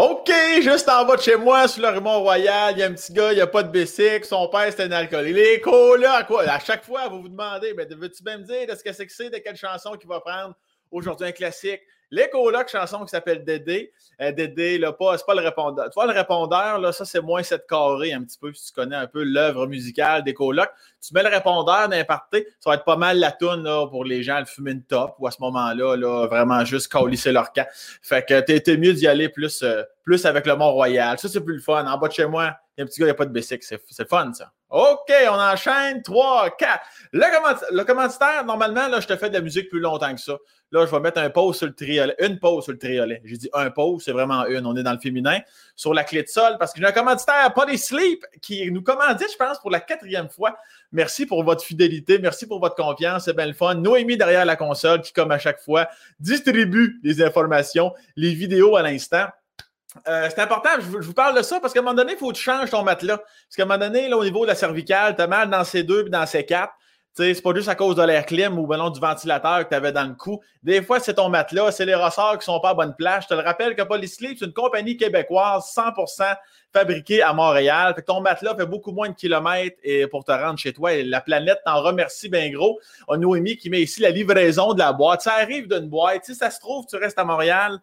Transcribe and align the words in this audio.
OK, 0.00 0.32
juste 0.62 0.88
en 0.88 1.04
bas 1.04 1.16
de 1.16 1.20
chez 1.20 1.36
moi, 1.36 1.68
sur 1.68 1.82
le 1.82 2.00
Mont-Royal, 2.00 2.72
il 2.72 2.78
y 2.78 2.82
a 2.82 2.86
un 2.86 2.94
petit 2.94 3.12
gars, 3.12 3.32
il 3.32 3.34
n'y 3.34 3.42
a 3.42 3.46
pas 3.46 3.62
de 3.62 3.68
bicycle, 3.68 4.24
son 4.24 4.48
père 4.48 4.72
c'est 4.74 4.84
un 4.84 4.92
alcoolique. 4.92 5.36
Les 5.36 5.60
là, 5.98 6.24
quoi? 6.24 6.48
À 6.48 6.58
chaque 6.58 6.86
fois, 6.86 7.06
vous 7.08 7.20
vous 7.20 7.28
demandez, 7.28 7.74
mais 7.74 7.84
veux-tu 7.84 8.22
bien 8.22 8.38
me 8.38 8.44
dire 8.44 8.66
de 8.66 8.74
ce 8.74 8.82
que 8.82 8.94
c'est 8.94 9.06
que 9.06 9.12
c'est, 9.12 9.28
de 9.28 9.36
quelle 9.36 9.56
chanson 9.56 9.92
qu'il 9.98 10.08
va 10.08 10.20
prendre 10.20 10.54
aujourd'hui 10.90 11.26
un 11.26 11.32
classique? 11.32 11.82
Les 12.12 12.28
colocs, 12.28 12.68
chanson 12.68 13.04
qui 13.04 13.10
s'appelle 13.10 13.44
Dédé. 13.44 13.92
Euh, 14.20 14.32
Dédé, 14.32 14.78
là, 14.78 14.92
pas, 14.92 15.16
c'est 15.16 15.24
pas 15.24 15.34
le 15.34 15.42
répondeur. 15.42 15.84
Tu 15.86 15.94
vois, 15.94 16.06
le 16.06 16.12
répondeur, 16.12 16.80
là, 16.80 16.90
ça, 16.90 17.04
c'est 17.04 17.20
moins 17.20 17.42
cette 17.44 17.68
carré 17.68 18.12
un 18.12 18.22
petit 18.24 18.36
peu, 18.36 18.52
si 18.52 18.66
tu 18.66 18.72
connais 18.72 18.96
un 18.96 19.06
peu 19.06 19.22
l'œuvre 19.22 19.68
musicale 19.68 20.24
des 20.24 20.34
colocs. 20.34 20.70
Tu 21.00 21.14
mets 21.14 21.22
le 21.22 21.28
répondeur 21.28 21.88
d'imparté, 21.88 22.48
ça 22.58 22.70
va 22.70 22.76
être 22.76 22.84
pas 22.84 22.96
mal 22.96 23.18
la 23.18 23.30
toune 23.30 23.68
pour 23.90 24.04
les 24.04 24.24
gens, 24.24 24.40
le 24.40 24.44
fumer 24.44 24.72
une 24.72 24.82
top, 24.82 25.14
ou 25.20 25.28
à 25.28 25.30
ce 25.30 25.40
moment-là, 25.40 25.96
là, 25.96 26.26
vraiment 26.26 26.64
juste 26.64 26.90
calisser 26.90 27.30
leur 27.30 27.52
camp. 27.52 27.66
Fait 28.02 28.26
que 28.26 28.40
t'es, 28.40 28.76
mieux 28.76 28.92
d'y 28.92 29.06
aller 29.06 29.28
plus, 29.28 29.62
euh, 29.62 29.82
plus 30.02 30.26
avec 30.26 30.46
le 30.46 30.56
Mont-Royal. 30.56 31.16
Ça, 31.16 31.28
c'est 31.28 31.40
plus 31.40 31.54
le 31.54 31.62
fun. 31.62 31.86
En 31.86 31.96
bas 31.96 32.08
de 32.08 32.12
chez 32.12 32.26
moi, 32.26 32.56
un 32.82 32.86
petit 32.86 33.00
gars, 33.00 33.06
il 33.06 33.08
n'y 33.08 33.12
a 33.12 33.14
pas 33.14 33.26
de 33.26 33.32
bicycle. 33.32 33.64
C'est, 33.64 34.08
fun, 34.08 34.32
ça. 34.32 34.52
OK, 34.70 35.12
on 35.28 35.40
enchaîne. 35.40 36.02
3, 36.02 36.56
4. 36.56 36.80
Le, 37.12 37.84
commanditaire, 37.84 38.44
normalement, 38.44 38.88
là, 38.88 39.00
je 39.00 39.06
te 39.06 39.16
fais 39.16 39.28
de 39.28 39.34
la 39.34 39.40
musique 39.40 39.68
plus 39.68 39.80
longtemps 39.80 40.14
que 40.14 40.20
ça. 40.20 40.36
Là, 40.72 40.86
je 40.86 40.90
vais 40.90 41.00
mettre 41.00 41.18
un 41.18 41.30
pause 41.30 41.56
sur 41.56 41.66
le 41.66 41.74
triolet, 41.74 42.14
une 42.20 42.38
pause 42.38 42.64
sur 42.64 42.72
le 42.72 42.78
triolet. 42.78 43.20
J'ai 43.24 43.36
dit 43.36 43.50
un 43.52 43.70
pause, 43.70 44.04
c'est 44.04 44.12
vraiment 44.12 44.46
une. 44.46 44.64
On 44.66 44.76
est 44.76 44.84
dans 44.84 44.92
le 44.92 45.00
féminin. 45.00 45.40
Sur 45.74 45.94
la 45.94 46.04
clé 46.04 46.22
de 46.22 46.28
sol, 46.28 46.56
parce 46.60 46.72
que 46.72 46.80
j'ai 46.80 46.86
un 46.86 46.92
commanditaire, 46.92 47.52
Sleep, 47.76 48.24
qui 48.40 48.70
nous 48.70 48.82
commandit, 48.82 49.24
je 49.30 49.36
pense, 49.36 49.58
pour 49.58 49.70
la 49.70 49.80
quatrième 49.80 50.28
fois. 50.28 50.56
Merci 50.92 51.26
pour 51.26 51.42
votre 51.42 51.64
fidélité. 51.64 52.18
Merci 52.20 52.46
pour 52.46 52.60
votre 52.60 52.76
confiance. 52.76 53.24
C'est 53.24 53.34
bien 53.34 53.46
le 53.46 53.52
fun. 53.52 53.74
Noémie 53.74 54.16
derrière 54.16 54.44
la 54.44 54.56
console, 54.56 55.00
qui, 55.00 55.12
comme 55.12 55.32
à 55.32 55.38
chaque 55.38 55.60
fois, 55.60 55.88
distribue 56.20 57.00
les 57.02 57.22
informations, 57.22 57.92
les 58.14 58.32
vidéos 58.32 58.76
à 58.76 58.82
l'instant. 58.82 59.26
Euh, 60.06 60.28
c'est 60.30 60.40
important, 60.40 60.70
je, 60.78 60.98
vous 60.98 61.14
parle 61.14 61.36
de 61.36 61.42
ça 61.42 61.60
parce 61.60 61.72
qu'à 61.72 61.80
un 61.80 61.82
moment 61.82 61.94
donné, 61.94 62.12
il 62.12 62.18
faut 62.18 62.30
que 62.30 62.36
tu 62.36 62.42
changes 62.42 62.70
ton 62.70 62.82
matelas. 62.82 63.18
Parce 63.18 63.56
qu'à 63.56 63.62
un 63.62 63.66
moment 63.66 63.78
donné, 63.78 64.08
là, 64.08 64.16
au 64.16 64.24
niveau 64.24 64.42
de 64.42 64.48
la 64.48 64.54
cervicale, 64.54 65.16
tu 65.16 65.22
as 65.22 65.26
mal 65.26 65.50
dans 65.50 65.64
ces 65.64 65.82
deux 65.82 66.06
et 66.06 66.10
dans 66.10 66.26
ces 66.26 66.44
quatre 66.44 66.74
c'est 67.14 67.42
pas 67.42 67.54
juste 67.54 67.68
à 67.68 67.74
cause 67.74 67.96
de 67.96 68.02
l'air 68.02 68.24
clim 68.24 68.58
ou 68.58 68.66
ben 68.66 68.90
du 68.90 69.00
ventilateur 69.00 69.64
que 69.64 69.70
tu 69.70 69.74
avais 69.74 69.92
dans 69.92 70.04
le 70.04 70.14
cou. 70.14 70.40
Des 70.62 70.82
fois, 70.82 71.00
c'est 71.00 71.14
ton 71.14 71.28
matelas, 71.28 71.72
c'est 71.72 71.84
les 71.84 71.94
ressorts 71.94 72.38
qui 72.38 72.44
sont 72.44 72.60
pas 72.60 72.70
à 72.70 72.74
bonne 72.74 72.94
place. 72.96 73.24
Je 73.24 73.28
te 73.28 73.34
le 73.34 73.40
rappelle 73.40 73.74
que 73.74 73.82
Polysleep, 73.82 74.38
c'est 74.38 74.46
une 74.46 74.52
compagnie 74.52 74.96
québécoise 74.96 75.72
100% 75.74 76.36
fabriquée 76.72 77.22
à 77.22 77.32
Montréal. 77.32 77.94
Fait 77.94 78.02
que 78.02 78.06
ton 78.06 78.20
matelas 78.20 78.54
fait 78.56 78.66
beaucoup 78.66 78.92
moins 78.92 79.08
de 79.08 79.14
kilomètres 79.14 79.76
et 79.82 80.06
pour 80.06 80.24
te 80.24 80.32
rendre 80.32 80.58
chez 80.58 80.72
toi. 80.72 80.92
Et 80.92 81.02
la 81.02 81.20
planète 81.20 81.58
t'en 81.64 81.82
remercie 81.82 82.28
bien 82.28 82.48
gros. 82.50 82.78
On 83.08 83.16
Noémie 83.16 83.56
qui 83.56 83.70
met 83.70 83.82
ici 83.82 84.00
la 84.00 84.10
livraison 84.10 84.72
de 84.72 84.78
la 84.78 84.92
boîte. 84.92 85.22
Ça 85.22 85.34
arrive 85.34 85.68
d'une 85.68 85.88
boîte. 85.88 86.24
Si 86.24 86.34
ça 86.34 86.50
se 86.50 86.60
trouve, 86.60 86.86
tu 86.86 86.96
restes 86.96 87.18
à 87.18 87.24
Montréal. 87.24 87.80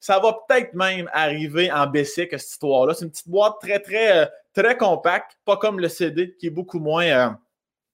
Ça 0.00 0.18
va 0.18 0.38
peut-être 0.46 0.74
même 0.74 1.10
arriver 1.12 1.72
en 1.72 1.86
BC 1.86 2.28
que 2.28 2.38
cette 2.38 2.50
histoire-là. 2.50 2.94
C'est 2.94 3.04
une 3.04 3.10
petite 3.10 3.28
boîte 3.28 3.54
très, 3.60 3.80
très, 3.80 4.24
euh, 4.24 4.26
très 4.54 4.76
compacte, 4.76 5.38
pas 5.44 5.56
comme 5.56 5.80
le 5.80 5.88
CD 5.88 6.34
qui 6.38 6.48
est 6.48 6.50
beaucoup 6.50 6.78
moins. 6.78 7.04
Euh, 7.04 7.28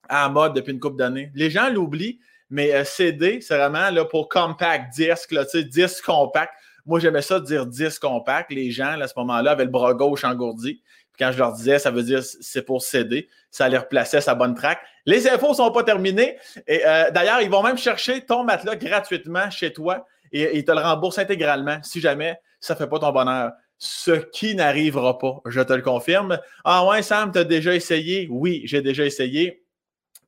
à 0.08 0.28
mode 0.28 0.54
depuis 0.54 0.72
une 0.72 0.80
couple 0.80 0.96
d'années. 0.96 1.30
Les 1.34 1.50
gens 1.50 1.70
l'oublient, 1.70 2.20
mais 2.50 2.74
euh, 2.74 2.84
CD, 2.84 3.40
c'est 3.40 3.56
vraiment 3.56 3.90
là, 3.90 4.04
pour 4.04 4.28
compact 4.28 4.94
disque, 4.94 5.32
là, 5.32 5.44
disque 5.54 6.04
compact. 6.04 6.52
Moi, 6.84 7.00
j'aimais 7.00 7.22
ça 7.22 7.40
dire 7.40 7.66
disque 7.66 8.02
compact. 8.02 8.52
Les 8.52 8.70
gens, 8.70 9.00
à 9.00 9.08
ce 9.08 9.14
moment-là, 9.16 9.52
avaient 9.52 9.64
le 9.64 9.70
bras 9.70 9.94
gauche 9.94 10.24
engourdi. 10.24 10.82
Puis 11.12 11.24
quand 11.24 11.32
je 11.32 11.38
leur 11.38 11.52
disais, 11.52 11.78
ça 11.78 11.90
veut 11.90 12.02
dire 12.02 12.22
c'est 12.22 12.62
pour 12.62 12.82
CD, 12.82 13.28
ça 13.50 13.68
les 13.68 13.78
replaçait 13.78 14.20
sa 14.20 14.34
bonne 14.34 14.54
track. 14.54 14.80
Les 15.06 15.28
infos 15.28 15.50
ne 15.50 15.54
sont 15.54 15.70
pas 15.70 15.84
terminées. 15.84 16.36
Et 16.66 16.84
euh, 16.84 17.10
d'ailleurs, 17.10 17.40
ils 17.40 17.50
vont 17.50 17.62
même 17.62 17.78
chercher 17.78 18.24
ton 18.24 18.44
matelas 18.44 18.76
gratuitement 18.76 19.50
chez 19.50 19.72
toi 19.72 20.06
et 20.32 20.56
ils 20.58 20.64
te 20.64 20.72
le 20.72 20.80
remboursent 20.80 21.18
intégralement 21.18 21.78
si 21.82 22.00
jamais 22.00 22.38
ça 22.60 22.74
ne 22.74 22.78
fait 22.78 22.86
pas 22.86 22.98
ton 22.98 23.12
bonheur. 23.12 23.52
Ce 23.78 24.12
qui 24.12 24.54
n'arrivera 24.54 25.18
pas, 25.18 25.40
je 25.46 25.60
te 25.60 25.72
le 25.72 25.82
confirme. 25.82 26.38
Ah 26.64 26.86
ouais, 26.86 27.02
Sam, 27.02 27.32
tu 27.32 27.38
as 27.38 27.44
déjà 27.44 27.74
essayé? 27.74 28.28
Oui, 28.30 28.62
j'ai 28.64 28.80
déjà 28.80 29.04
essayé 29.04 29.62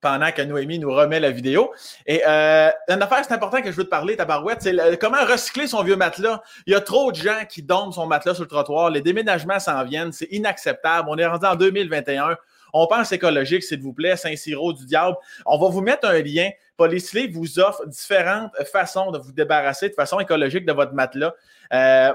pendant 0.04 0.30
que 0.32 0.42
Noémie 0.42 0.78
nous 0.78 0.92
remet 0.92 1.18
la 1.18 1.30
vidéo. 1.30 1.72
Et 2.04 2.20
euh, 2.26 2.68
une 2.88 3.00
affaire, 3.00 3.24
c'est 3.26 3.32
important 3.32 3.62
que 3.62 3.70
je 3.70 3.76
veux 3.76 3.84
te 3.84 3.88
parler, 3.88 4.16
ta 4.16 4.26
barouette, 4.26 4.60
c'est 4.60 4.98
comment 5.00 5.24
recycler 5.24 5.66
son 5.66 5.82
vieux 5.82 5.96
matelas. 5.96 6.42
Il 6.66 6.74
y 6.74 6.76
a 6.76 6.80
trop 6.82 7.10
de 7.10 7.16
gens 7.16 7.46
qui 7.48 7.62
donnent 7.62 7.90
son 7.90 8.06
matelas 8.06 8.34
sur 8.34 8.42
le 8.42 8.48
trottoir. 8.48 8.90
Les 8.90 9.00
déménagements 9.00 9.58
s'en 9.58 9.82
viennent. 9.82 10.12
C'est 10.12 10.28
inacceptable. 10.30 11.08
On 11.10 11.16
est 11.16 11.24
rendu 11.24 11.46
en 11.46 11.56
2021. 11.56 12.36
On 12.74 12.86
pense 12.86 13.12
écologique, 13.12 13.62
s'il 13.62 13.80
vous 13.80 13.94
plaît, 13.94 14.16
Saint-Cyro 14.16 14.74
du 14.74 14.84
diable. 14.84 15.16
On 15.46 15.58
va 15.58 15.68
vous 15.68 15.80
mettre 15.80 16.06
un 16.06 16.20
lien. 16.20 16.50
Polysleep 16.76 17.32
vous 17.32 17.58
offre 17.60 17.86
différentes 17.86 18.52
façons 18.72 19.10
de 19.10 19.18
vous 19.18 19.32
débarrasser 19.32 19.88
de 19.88 19.94
façon 19.94 20.18
écologique 20.20 20.66
de 20.66 20.72
votre 20.72 20.92
matelas. 20.92 21.34
Euh, 21.72 22.12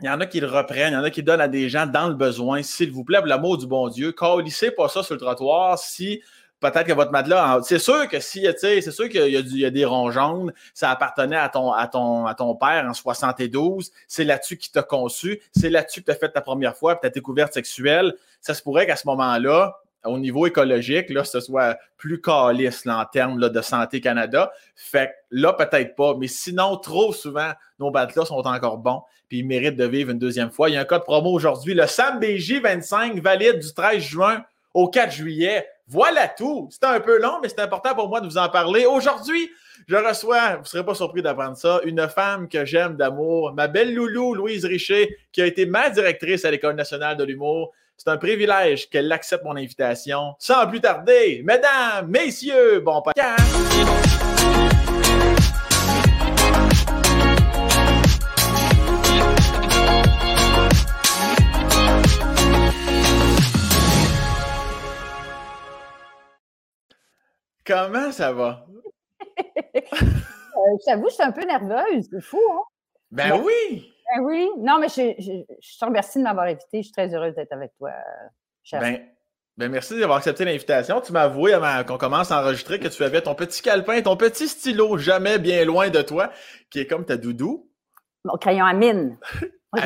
il 0.00 0.06
y 0.06 0.08
en 0.08 0.20
a 0.20 0.26
qui 0.26 0.40
le 0.40 0.46
reprennent, 0.46 0.92
il 0.92 0.96
y 0.96 0.98
en 0.98 1.04
a 1.04 1.10
qui 1.10 1.22
donnent 1.22 1.40
à 1.40 1.48
des 1.48 1.68
gens 1.68 1.86
dans 1.86 2.08
le 2.08 2.14
besoin. 2.14 2.62
S'il 2.62 2.90
vous 2.90 3.04
plaît, 3.04 3.18
pour 3.18 3.26
l'amour 3.26 3.58
du 3.58 3.66
bon 3.66 3.88
Dieu, 3.88 4.12
calissez 4.12 4.70
pas 4.70 4.88
ça 4.88 5.02
sur 5.02 5.14
le 5.14 5.20
trottoir. 5.20 5.78
Si 5.78 6.22
peut-être 6.60 6.86
que 6.86 6.92
votre 6.92 7.10
matelas, 7.10 7.60
c'est 7.64 7.78
sûr 7.78 8.08
que 8.08 8.20
si, 8.20 8.46
c'est 8.58 8.90
sûr 8.90 9.08
qu'il 9.08 9.28
y, 9.28 9.64
a 9.64 9.70
des 9.70 9.84
ronds 9.84 10.10
jaunes, 10.10 10.52
ça 10.74 10.90
appartenait 10.90 11.36
à 11.36 11.48
ton, 11.48 11.72
à 11.72 11.86
ton, 11.86 12.26
à 12.26 12.34
ton 12.34 12.54
père 12.54 12.86
en 12.86 12.94
72, 12.94 13.90
c'est 14.06 14.24
là-dessus 14.24 14.56
qu'il 14.56 14.72
t'a 14.72 14.82
conçu, 14.82 15.40
c'est 15.52 15.70
là-dessus 15.70 16.00
que 16.00 16.06
tu 16.06 16.12
as 16.12 16.16
fait 16.16 16.30
ta 16.30 16.40
première 16.40 16.76
fois, 16.76 16.96
ta 16.96 17.10
découverte 17.10 17.52
sexuelle. 17.52 18.14
Ça 18.40 18.54
se 18.54 18.62
pourrait 18.62 18.86
qu'à 18.86 18.96
ce 18.96 19.06
moment-là, 19.06 19.80
au 20.04 20.18
niveau 20.18 20.46
écologique, 20.46 21.10
là, 21.10 21.24
ce 21.24 21.40
soit 21.40 21.78
plus 21.96 22.20
calice 22.20 22.86
en 22.86 23.04
termes 23.04 23.38
de 23.38 23.60
Santé 23.60 24.00
Canada. 24.00 24.52
Fait 24.74 25.14
là, 25.30 25.52
peut-être 25.52 25.94
pas. 25.94 26.14
Mais 26.18 26.28
sinon, 26.28 26.76
trop 26.76 27.12
souvent, 27.12 27.52
nos 27.78 27.90
matelas 27.90 28.26
sont 28.26 28.46
encore 28.46 28.78
bons 28.78 29.02
puis 29.30 29.38
ils 29.38 29.46
méritent 29.46 29.76
de 29.76 29.86
vivre 29.86 30.10
une 30.10 30.18
deuxième 30.18 30.50
fois. 30.50 30.68
Il 30.68 30.74
y 30.74 30.76
a 30.76 30.80
un 30.80 30.84
code 30.84 31.04
promo 31.04 31.30
aujourd'hui. 31.30 31.72
Le 31.72 31.84
SAMBJ25 31.84 33.22
valide 33.22 33.60
du 33.60 33.72
13 33.72 34.02
juin 34.02 34.44
au 34.74 34.88
4 34.88 35.12
juillet. 35.12 35.66
Voilà 35.86 36.26
tout. 36.26 36.68
C'était 36.70 36.86
un 36.86 36.98
peu 36.98 37.20
long, 37.20 37.38
mais 37.40 37.48
c'est 37.48 37.60
important 37.60 37.94
pour 37.94 38.08
moi 38.08 38.20
de 38.20 38.26
vous 38.26 38.38
en 38.38 38.48
parler. 38.48 38.86
Aujourd'hui, 38.86 39.48
je 39.86 39.94
reçois, 39.94 40.56
vous 40.56 40.62
ne 40.62 40.66
serez 40.66 40.84
pas 40.84 40.96
surpris 40.96 41.22
d'apprendre 41.22 41.56
ça, 41.56 41.80
une 41.84 42.08
femme 42.08 42.48
que 42.48 42.64
j'aime 42.64 42.96
d'amour, 42.96 43.52
ma 43.54 43.68
belle 43.68 43.94
loulou 43.94 44.34
Louise 44.34 44.64
Richer, 44.64 45.16
qui 45.30 45.42
a 45.42 45.46
été 45.46 45.64
ma 45.64 45.90
directrice 45.90 46.44
à 46.44 46.50
l'École 46.50 46.74
nationale 46.74 47.16
de 47.16 47.22
l'humour. 47.22 47.72
C'est 48.02 48.08
un 48.08 48.16
privilège 48.16 48.88
qu'elle 48.88 49.12
accepte 49.12 49.44
mon 49.44 49.54
invitation. 49.56 50.34
Sans 50.38 50.66
plus 50.66 50.80
tarder, 50.80 51.42
mesdames, 51.44 52.08
messieurs, 52.08 52.80
bon 52.80 53.02
podcast! 53.02 53.44
Comment 67.66 68.10
ça 68.12 68.32
va? 68.32 68.66
euh, 69.38 70.02
J'avoue, 70.86 71.10
je 71.10 71.14
suis 71.14 71.22
un 71.22 71.32
peu 71.32 71.44
nerveuse. 71.44 72.08
C'est 72.10 72.22
fou, 72.22 72.40
hein? 72.50 72.62
Ben 73.10 73.38
oui! 73.44 73.92
Ben 74.14 74.22
oui. 74.22 74.48
Non, 74.58 74.78
mais 74.78 74.88
je, 74.88 75.14
je, 75.18 75.78
te 75.78 75.84
remercie 75.84 76.18
de 76.18 76.24
m'avoir 76.24 76.46
invité. 76.46 76.78
Je 76.78 76.82
suis 76.82 76.92
très 76.92 77.14
heureuse 77.14 77.34
d'être 77.34 77.52
avec 77.52 77.72
toi, 77.78 77.90
cher. 78.62 78.80
Ben, 78.80 79.00
ben 79.56 79.70
merci 79.70 79.98
d'avoir 79.98 80.18
accepté 80.18 80.44
l'invitation. 80.44 81.00
Tu 81.00 81.12
m'as 81.12 81.22
avoué 81.22 81.52
avant 81.52 81.84
qu'on 81.84 81.98
commence 81.98 82.30
à 82.30 82.40
enregistrer 82.40 82.78
que 82.80 82.88
tu 82.88 83.04
avais 83.04 83.20
ton 83.20 83.34
petit 83.34 83.62
calepin, 83.62 84.00
ton 84.00 84.16
petit 84.16 84.48
stylo, 84.48 84.96
jamais 84.96 85.38
bien 85.38 85.64
loin 85.64 85.90
de 85.90 86.02
toi, 86.02 86.30
qui 86.70 86.80
est 86.80 86.86
comme 86.86 87.04
ta 87.04 87.16
doudou. 87.16 87.68
Mon 88.24 88.36
crayon 88.36 88.64
à 88.64 88.72
mine. 88.72 89.18
Oui, 89.72 89.82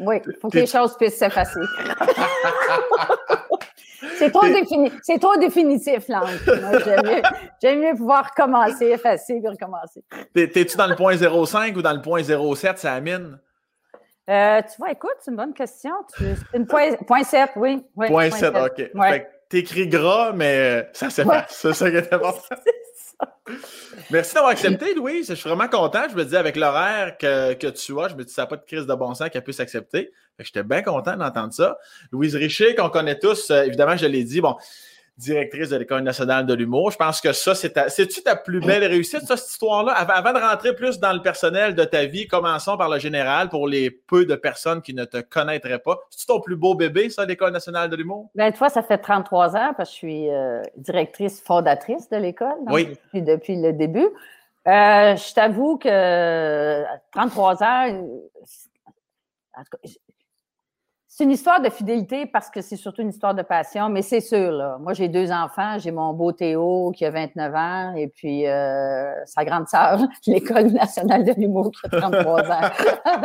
Oui, 0.00 0.16
il 0.26 0.34
faut 0.42 0.50
que 0.50 0.58
les 0.58 0.66
choses 0.66 0.94
puissent 0.98 1.16
s'effacer. 1.16 1.58
C'est 4.20 4.30
trop, 4.30 4.46
défini... 4.46 4.90
trop, 5.18 5.36
définitif, 5.38 6.08
là. 6.08 6.22
J'aime 7.62 7.80
mieux, 7.80 7.94
pouvoir 7.96 8.34
commencer, 8.34 8.86
effacer, 8.86 9.40
puis 9.40 9.48
recommencer. 9.48 10.04
T'es-tu 10.34 10.76
dans 10.76 10.86
le 10.86 10.94
point 10.94 11.14
0,5 11.14 11.74
ou 11.74 11.82
dans 11.82 11.94
le 11.94 12.02
point 12.02 12.20
0,7, 12.20 12.76
ça 12.76 13.00
mine? 13.00 13.38
Euh, 14.28 14.60
tu 14.62 14.76
vois, 14.78 14.92
écoute, 14.92 15.16
c'est 15.20 15.30
une 15.30 15.38
bonne 15.38 15.54
question. 15.54 15.92
C'est 16.16 16.36
une 16.54 16.66
point, 16.66 16.94
point 17.06 17.24
7, 17.24 17.52
oui. 17.56 17.82
point, 17.94 18.30
7, 18.30 18.54
OK. 18.54 18.92
t'écris 19.48 19.88
gras, 19.88 20.32
mais 20.32 20.88
ça 20.92 21.08
s'efface. 21.08 21.46
C'est 21.48 21.72
ça 21.72 21.90
qui 21.90 21.96
est 21.96 22.12
important. 22.12 22.56
Merci 24.10 24.34
d'avoir 24.34 24.52
accepté, 24.52 24.94
Louise. 24.94 25.28
Je 25.28 25.34
suis 25.34 25.48
vraiment 25.48 25.68
content. 25.68 26.02
Je 26.10 26.14
me 26.14 26.24
dis, 26.24 26.36
avec 26.36 26.56
l'horaire 26.56 27.16
que, 27.18 27.54
tu 27.70 27.98
as, 27.98 28.08
je 28.08 28.14
me 28.14 28.24
dis, 28.24 28.32
ça 28.32 28.42
n'a 28.42 28.46
pas 28.46 28.56
de 28.56 28.64
crise 28.64 28.86
de 28.86 28.94
bon 28.94 29.14
sens 29.14 29.30
qu'elle 29.30 29.42
puisse 29.42 29.60
accepter. 29.60 30.12
J'étais 30.42 30.62
bien 30.62 30.82
content 30.82 31.16
d'entendre 31.16 31.52
ça. 31.52 31.78
Louise 32.12 32.34
Richer, 32.34 32.74
qu'on 32.74 32.90
connaît 32.90 33.18
tous, 33.18 33.50
euh, 33.50 33.64
évidemment, 33.64 33.96
je 33.96 34.06
l'ai 34.06 34.24
dit, 34.24 34.40
bon, 34.40 34.56
directrice 35.20 35.68
de 35.68 35.76
l'École 35.76 36.02
nationale 36.02 36.46
de 36.46 36.54
l'humour. 36.54 36.90
Je 36.90 36.96
pense 36.96 37.20
que 37.20 37.32
ça, 37.32 37.54
c'est 37.54 37.78
c'est-tu 37.90 38.22
ta 38.22 38.34
plus 38.36 38.60
belle 38.60 38.84
réussite, 38.84 39.20
ça, 39.20 39.36
cette 39.36 39.50
histoire-là? 39.50 39.92
Avant, 39.92 40.32
de 40.32 40.38
rentrer 40.38 40.74
plus 40.74 40.98
dans 40.98 41.12
le 41.12 41.20
personnel 41.20 41.74
de 41.74 41.84
ta 41.84 42.06
vie, 42.06 42.26
commençons 42.26 42.76
par 42.76 42.88
le 42.88 42.98
général 42.98 43.48
pour 43.48 43.68
les 43.68 43.90
peu 43.90 44.24
de 44.24 44.34
personnes 44.34 44.82
qui 44.82 44.94
ne 44.94 45.04
te 45.04 45.18
connaîtraient 45.18 45.78
pas. 45.78 45.98
C'est-tu 46.10 46.26
ton 46.26 46.40
plus 46.40 46.56
beau 46.56 46.74
bébé, 46.74 47.10
ça, 47.10 47.24
l'École 47.24 47.52
nationale 47.52 47.90
de 47.90 47.96
l'humour? 47.96 48.30
Ben, 48.34 48.52
toi, 48.52 48.68
ça 48.68 48.82
fait 48.82 48.98
33 48.98 49.56
ans 49.56 49.74
parce 49.76 49.90
que 49.90 49.94
je 49.94 49.98
suis 49.98 50.30
euh, 50.30 50.62
directrice 50.76 51.40
fondatrice 51.40 52.08
de 52.08 52.16
l'école. 52.16 52.56
Oui. 52.66 52.96
Depuis, 53.14 53.60
le 53.60 53.72
début. 53.72 54.08
Euh, 54.68 55.16
je 55.16 55.34
t'avoue 55.34 55.78
que 55.78 56.82
33 57.12 57.62
ans, 57.62 58.04
c'est 61.20 61.24
une 61.24 61.32
histoire 61.32 61.60
de 61.60 61.68
fidélité 61.68 62.24
parce 62.24 62.48
que 62.48 62.62
c'est 62.62 62.76
surtout 62.76 63.02
une 63.02 63.10
histoire 63.10 63.34
de 63.34 63.42
passion, 63.42 63.90
mais 63.90 64.00
c'est 64.00 64.22
sûr, 64.22 64.52
là. 64.52 64.78
Moi, 64.80 64.94
j'ai 64.94 65.08
deux 65.08 65.30
enfants. 65.30 65.78
J'ai 65.78 65.90
mon 65.90 66.14
beau 66.14 66.32
Théo 66.32 66.92
qui 66.96 67.04
a 67.04 67.10
29 67.10 67.54
ans 67.54 67.94
et 67.94 68.08
puis 68.08 68.46
euh, 68.46 69.12
sa 69.26 69.44
grande 69.44 69.68
sœur, 69.68 70.00
l'École 70.26 70.68
nationale 70.68 71.26
de 71.26 71.32
l'humour 71.38 71.72
qui 71.72 71.94
a 71.94 72.00
33 72.00 72.50
ans. 72.50 72.70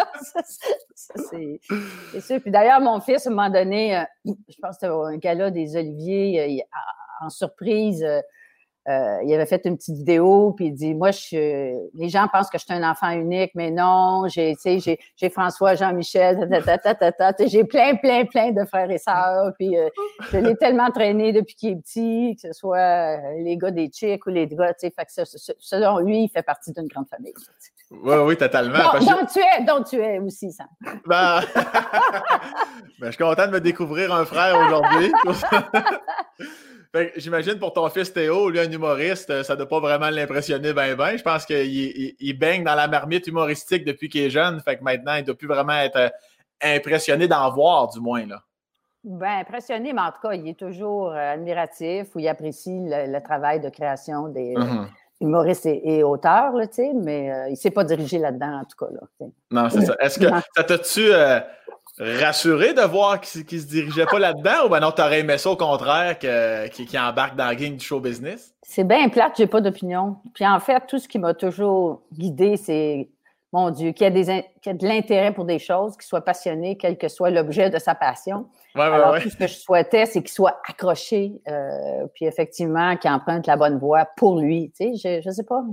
c'est 0.93 2.19
sûr. 2.19 2.41
Puis 2.41 2.51
d'ailleurs, 2.51 2.81
mon 2.81 2.99
fils, 2.99 3.27
à 3.27 3.29
un 3.29 3.33
moment 3.33 3.49
donné, 3.49 3.95
euh, 3.97 4.03
je 4.25 4.57
pense 4.61 4.77
que 4.77 4.81
c'était 4.81 4.91
un 4.91 5.15
gala 5.15 5.49
des 5.49 5.77
Oliviers, 5.77 6.59
euh, 6.61 7.25
en 7.25 7.29
surprise, 7.29 8.05
euh, 8.87 9.17
il 9.23 9.33
avait 9.33 9.47
fait 9.47 9.65
une 9.65 9.77
petite 9.77 9.95
vidéo, 9.95 10.53
puis 10.55 10.67
il 10.67 10.73
dit 10.73 10.93
Moi, 10.93 11.09
je, 11.09 11.89
les 11.95 12.09
gens 12.09 12.27
pensent 12.31 12.51
que 12.51 12.59
je 12.59 12.65
suis 12.65 12.73
un 12.73 12.87
enfant 12.87 13.09
unique, 13.09 13.51
mais 13.55 13.71
non, 13.71 14.27
j'ai, 14.27 14.55
j'ai, 14.63 14.99
j'ai 15.15 15.29
François, 15.29 15.73
Jean-Michel, 15.73 16.47
j'ai 17.47 17.63
plein, 17.63 17.95
plein, 17.95 18.25
plein 18.25 18.51
de 18.51 18.63
frères 18.65 18.91
et 18.91 18.99
sœurs, 18.99 19.53
puis 19.57 19.75
euh, 19.75 19.89
je 20.31 20.37
l'ai 20.37 20.55
tellement 20.55 20.91
traîné 20.91 21.33
depuis 21.33 21.55
qu'il 21.55 21.71
est 21.71 21.75
petit, 21.77 22.35
que 22.35 22.47
ce 22.47 22.53
soit 22.53 22.77
euh, 22.77 23.17
les 23.43 23.57
gars 23.57 23.71
des 23.71 23.89
chicks 23.91 24.23
ou 24.27 24.29
les 24.29 24.45
gars, 24.45 24.73
tu 24.73 24.87
sais, 24.87 24.93
fait 24.95 25.05
que 25.05 25.55
selon 25.59 25.99
lui, 25.99 26.25
il 26.25 26.29
fait 26.29 26.43
partie 26.43 26.71
d'une 26.71 26.87
grande 26.87 27.07
famille. 27.09 27.33
Oui, 27.89 28.15
oui, 28.25 28.37
totalement. 28.37 28.77
Donc, 28.99 29.29
tu 29.31 29.39
es, 29.39 29.63
donc 29.63 29.87
tu 29.87 29.95
es 29.97 30.19
aussi, 30.19 30.51
ça. 30.51 30.65
Ben... 31.07 31.39
ben... 32.99 33.07
je 33.07 33.09
suis 33.09 33.23
content 33.23 33.47
de 33.47 33.51
me 33.51 33.61
découvrir 33.61 34.13
un 34.13 34.25
frère 34.25 34.57
aujourd'hui. 34.59 35.11
J'imagine 37.15 37.59
pour 37.59 37.73
ton 37.73 37.89
fils 37.89 38.13
Théo, 38.13 38.49
lui, 38.49 38.59
un 38.59 38.71
humoriste, 38.71 39.29
euh, 39.29 39.43
ça 39.43 39.53
ne 39.53 39.59
doit 39.59 39.67
pas 39.67 39.79
vraiment 39.79 40.09
l'impressionner 40.09 40.73
ben 40.73 40.95
ben. 40.95 41.17
Je 41.17 41.23
pense 41.23 41.45
qu'il 41.45 42.15
il, 42.19 42.33
baigne 42.37 42.63
dans 42.63 42.75
la 42.75 42.87
marmite 42.87 43.27
humoristique 43.27 43.83
depuis 43.83 44.07
qu'il 44.07 44.21
est 44.21 44.29
jeune. 44.29 44.59
Fait 44.61 44.77
que 44.77 44.83
maintenant, 44.83 45.15
il 45.15 45.21
ne 45.21 45.25
doit 45.25 45.35
plus 45.35 45.47
vraiment 45.47 45.73
être 45.73 45.97
euh, 45.97 46.09
impressionné 46.61 47.27
d'en 47.27 47.51
voir, 47.51 47.89
du 47.89 47.99
moins. 47.99 48.25
Là. 48.25 48.41
Ben, 49.03 49.39
impressionné, 49.39 49.93
mais 49.93 50.01
en 50.01 50.11
tout 50.11 50.21
cas, 50.21 50.33
il 50.33 50.47
est 50.47 50.57
toujours 50.57 51.09
euh, 51.09 51.33
admiratif 51.33 52.15
ou 52.15 52.19
il 52.19 52.27
apprécie 52.27 52.79
le, 52.81 53.19
travail 53.19 53.59
de 53.59 53.69
création 53.69 54.29
des 54.29 54.53
mm-hmm. 54.53 54.87
humoristes 55.21 55.65
et, 55.65 56.01
auteurs, 56.01 56.53
là, 56.53 56.65
mais 56.95 57.25
il 57.47 57.51
ne 57.51 57.55
s'est 57.55 57.71
pas 57.71 57.83
dirigé 57.83 58.19
là-dedans, 58.19 58.61
en 58.61 58.63
tout 58.63 58.85
cas. 58.85 58.91
Là, 58.91 59.27
non, 59.51 59.69
c'est 59.69 59.85
ça. 59.85 59.95
Est-ce 59.99 60.17
que 60.17 60.27
ça 60.55 60.63
t'a-tu 60.63 61.11
rassuré 61.99 62.73
de 62.73 62.81
voir 62.81 63.21
qu'il 63.21 63.41
ne 63.41 63.61
se 63.61 63.67
dirigeait 63.67 64.05
pas 64.05 64.19
là-dedans 64.19 64.65
ou 64.65 64.69
ben 64.69 64.79
non, 64.79 64.91
t'aurais 64.91 65.21
aimé 65.21 65.37
ça 65.37 65.51
au 65.51 65.55
contraire 65.55 66.19
qu'il 66.19 66.99
embarque 66.99 67.35
dans 67.35 67.45
la 67.45 67.55
gang 67.55 67.75
du 67.75 67.85
show 67.85 67.99
business? 67.99 68.53
C'est 68.63 68.83
bien 68.83 69.07
plate, 69.09 69.33
j'ai 69.37 69.47
pas 69.47 69.61
d'opinion. 69.61 70.17
Puis 70.33 70.45
en 70.45 70.59
fait, 70.59 70.83
tout 70.87 70.99
ce 70.99 71.07
qui 71.07 71.19
m'a 71.19 71.33
toujours 71.33 72.01
guidé, 72.11 72.57
c'est 72.57 73.09
mon 73.53 73.69
Dieu, 73.69 73.93
qu'il 73.93 74.05
y, 74.05 74.19
ait 74.19 74.73
de 74.73 74.85
l'intérêt 74.85 75.33
pour 75.33 75.45
des 75.45 75.59
choses, 75.59 75.95
qu'il 75.95 76.05
soit 76.05 76.25
passionné, 76.25 76.77
quel 76.77 76.97
que 76.97 77.07
soit 77.07 77.29
l'objet 77.29 77.69
de 77.69 77.79
sa 77.79 77.95
passion. 77.95 78.47
Ouais, 78.75 78.81
ouais, 78.81 78.87
Alors, 78.87 79.17
tout 79.17 79.29
ce 79.29 79.37
que 79.37 79.47
je 79.47 79.53
souhaitais, 79.53 80.05
c'est 80.05 80.19
qu'il 80.21 80.31
soit 80.31 80.59
accroché, 80.67 81.31
euh, 81.47 82.05
puis 82.13 82.25
effectivement, 82.25 82.97
qu'il 82.97 83.09
emprunte 83.09 83.47
la 83.47 83.55
bonne 83.55 83.79
voie 83.79 84.05
pour 84.17 84.41
lui. 84.41 84.73
Tu 84.77 84.97
sais, 84.97 85.21
je, 85.21 85.29
je 85.29 85.33
sais 85.33 85.45
pas, 85.45 85.63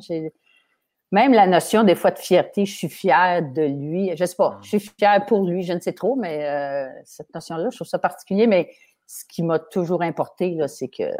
même 1.12 1.32
la 1.32 1.46
notion 1.46 1.84
des 1.84 1.94
fois 1.94 2.10
de 2.10 2.18
fierté, 2.18 2.64
je 2.64 2.74
suis 2.74 2.88
fière 2.88 3.42
de 3.42 3.62
lui. 3.62 4.10
Je 4.16 4.24
sais 4.24 4.34
pas, 4.34 4.58
je 4.62 4.78
suis 4.78 4.92
fière 4.98 5.24
pour 5.26 5.46
lui, 5.46 5.62
je 5.62 5.74
ne 5.74 5.80
sais 5.80 5.92
trop, 5.92 6.16
mais 6.16 6.44
euh, 6.46 6.88
cette 7.04 7.32
notion-là, 7.34 7.68
je 7.70 7.76
trouve 7.76 7.86
ça 7.86 7.98
particulier. 7.98 8.46
Mais 8.46 8.70
ce 9.06 9.24
qui 9.28 9.42
m'a 9.42 9.58
toujours 9.58 10.02
importé, 10.02 10.58
c'est 10.68 10.88
qu'il 10.88 11.14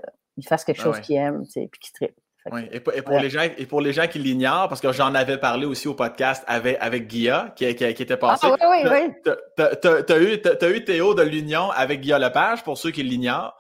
fasse 0.49 0.65
quelque 0.65 0.81
chose 0.81 0.99
qu'il 1.01 1.17
aime, 1.17 1.45
puis 1.47 1.69
qu'il 1.79 1.93
tripe. 1.93 2.17
Oui. 2.51 2.63
Et, 2.73 2.81
pour, 2.81 3.21
les 3.21 3.31
gens, 3.31 3.47
et 3.57 3.67
pour 3.67 3.81
les 3.81 3.93
gens 3.93 4.09
qui 4.09 4.19
l'ignorent, 4.19 4.69
parce 4.69 4.81
que 4.81 4.91
j'en 4.91 5.15
avais 5.15 5.39
parlé 5.39 5.65
aussi 5.65 5.87
au 5.87 5.95
podcast 5.95 6.43
avec, 6.49 6.77
avec 6.81 7.07
Guilla, 7.07 7.53
qui, 7.55 7.73
qui, 7.77 7.85
était 7.85 8.17
passé. 8.17 8.49
Ah, 8.51 8.69
oui, 8.69 8.79
oui, 8.83 8.91
oui. 8.91 9.35
Tu 9.55 9.89
as, 9.89 10.69
eu 10.71 10.85
Théo 10.85 11.15
de 11.15 11.23
l'Union 11.23 11.71
avec 11.71 12.01
Guilla 12.01 12.19
Lepage, 12.19 12.65
pour 12.65 12.79
ceux 12.79 12.91
qui 12.91 13.05
l'ignorent. 13.05 13.57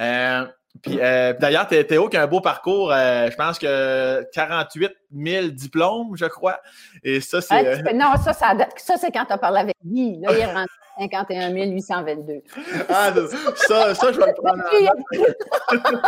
Euh, 0.00 0.46
puis 0.82 0.98
euh, 1.00 1.34
d'ailleurs, 1.38 1.66
Théo 1.66 2.08
qui 2.08 2.16
a 2.16 2.22
un 2.22 2.26
beau 2.26 2.40
parcours, 2.40 2.90
euh, 2.92 3.28
je 3.30 3.36
pense 3.36 3.58
que 3.58 4.24
48 4.32 4.90
000 5.14 5.48
diplômes, 5.48 6.16
je 6.16 6.26
crois. 6.26 6.60
Et 7.02 7.20
ça, 7.20 7.40
c'est. 7.40 7.66
Euh, 7.66 7.92
non, 7.92 8.12
ça, 8.22 8.32
ça, 8.32 8.54
c'est 8.96 9.10
quand 9.10 9.26
tu 9.26 9.32
as 9.32 9.38
parlé 9.38 9.60
avec 9.60 9.74
Guy. 9.84 10.18
Là, 10.20 10.30
il 10.38 10.44
rentre 10.46 10.72
51 10.98 11.50
822. 11.50 12.42
Ah, 12.88 13.12
ça, 13.56 13.94
ça, 13.94 14.12
je 14.12 14.18
vais 14.18 14.26
le 14.26 14.34
prendre. 14.34 14.62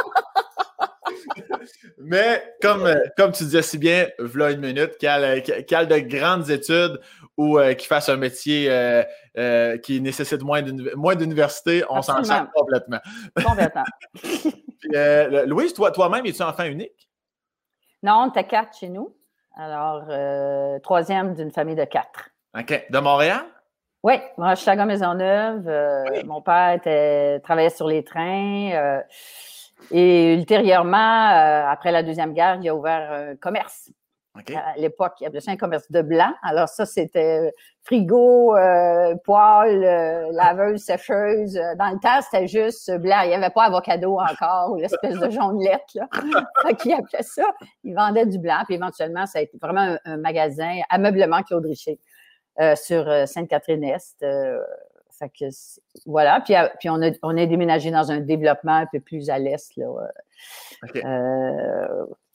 Mais 1.99 2.43
comme, 2.61 2.89
comme 3.17 3.33
tu 3.33 3.45
disais 3.45 3.63
si 3.63 3.79
bien, 3.79 4.09
voilà 4.19 4.53
une 4.53 4.61
minute, 4.61 4.97
qu'il 4.99 5.09
a, 5.09 5.41
de 5.41 5.99
grandes 5.99 6.51
études 6.51 7.01
ou 7.37 7.59
qu'il 7.59 7.87
fasse 7.87 8.09
un 8.09 8.17
métier 8.17 8.71
qui 9.83 10.01
nécessite 10.01 10.43
moins 10.43 11.15
d'université, 11.15 11.85
on 11.89 12.03
s'en 12.03 12.23
sort 12.23 12.47
complètement. 12.55 13.01
Complètement. 13.45 13.85
Euh, 14.95 15.47
Louise, 15.47 15.73
toi, 15.73 15.91
toi-même, 15.91 16.27
es-tu 16.27 16.43
enfant 16.43 16.65
unique? 16.65 17.09
Non, 18.03 18.25
on 18.25 18.29
était 18.31 18.45
quatre 18.45 18.77
chez 18.77 18.89
nous. 18.89 19.15
Alors, 19.57 20.05
euh, 20.09 20.79
troisième 20.81 21.35
d'une 21.35 21.51
famille 21.51 21.77
de 21.77 21.85
quatre. 21.85 22.31
OK. 22.59 22.87
De 22.91 22.99
Montréal? 22.99 23.43
Oui, 24.03 24.15
moi, 24.37 24.55
je 24.55 24.61
suis 24.61 24.71
à 24.71 24.85
Maisonneuve. 24.85 25.69
Euh, 25.69 26.05
mon 26.25 26.43
père 26.43 26.73
était, 26.73 27.39
travaillait 27.41 27.71
sur 27.71 27.87
les 27.87 28.03
trains. 28.03 29.03
et 29.91 30.35
ultérieurement, 30.35 31.69
après 31.69 31.93
la 31.93 32.03
Deuxième 32.03 32.33
Guerre, 32.33 32.59
il 32.61 32.69
a 32.69 32.75
ouvert 32.75 33.13
un 33.13 33.37
commerce 33.37 33.91
à 34.35 34.79
l'époque, 34.79 35.13
il 35.21 35.25
y 35.25 35.27
avait 35.27 35.47
un 35.47 35.57
commerce 35.57 35.91
de 35.91 36.01
blanc. 36.01 36.33
Alors 36.43 36.69
ça, 36.69 36.87
c'était 36.87 37.53
frigo, 37.83 38.57
euh, 38.57 39.15
poêle, 39.25 39.85
euh, 39.85 40.33
laveuse, 40.33 40.81
sécheuse. 40.81 41.55
Dans 41.79 41.91
le 41.91 42.01
temps, 42.01 42.23
c'était 42.23 42.47
juste 42.47 42.91
blanc. 42.99 43.21
Il 43.25 43.29
n'y 43.29 43.35
avait 43.35 43.51
pas 43.51 43.65
avocado 43.65 44.19
encore 44.19 44.73
ou 44.73 44.77
l'espèce 44.77 45.19
de 45.19 45.29
jaunelette. 45.29 45.85
Là. 45.95 46.09
fait 46.63 46.75
qu'il 46.77 46.95
appelait 46.95 47.23
ça. 47.23 47.45
Il 47.85 47.95
vendait 47.95 48.25
du 48.25 48.39
blanc. 48.39 48.63
Puis 48.65 48.77
éventuellement, 48.77 49.27
ça 49.27 49.41
a 49.41 49.43
été 49.43 49.59
vraiment 49.61 49.97
un, 50.05 50.17
magasin, 50.17 50.81
ameublement 50.89 51.43
Claude 51.43 51.67
Richer, 51.67 52.01
euh, 52.59 52.75
sur 52.75 53.05
Sainte-Catherine-Est. 53.29 54.25
fait 55.11 55.29
que 55.29 55.45
voilà. 56.07 56.41
Puis, 56.41 56.55
puis 56.81 56.89
on, 56.89 57.03
a, 57.03 57.11
on 57.23 57.37
a 57.37 57.45
déménagé 57.45 57.91
dans 57.91 58.11
un 58.11 58.21
développement 58.21 58.77
un 58.77 58.87
peu 58.87 59.01
plus 59.01 59.29
à 59.29 59.39
l'est. 59.39 59.77
Là, 59.77 59.89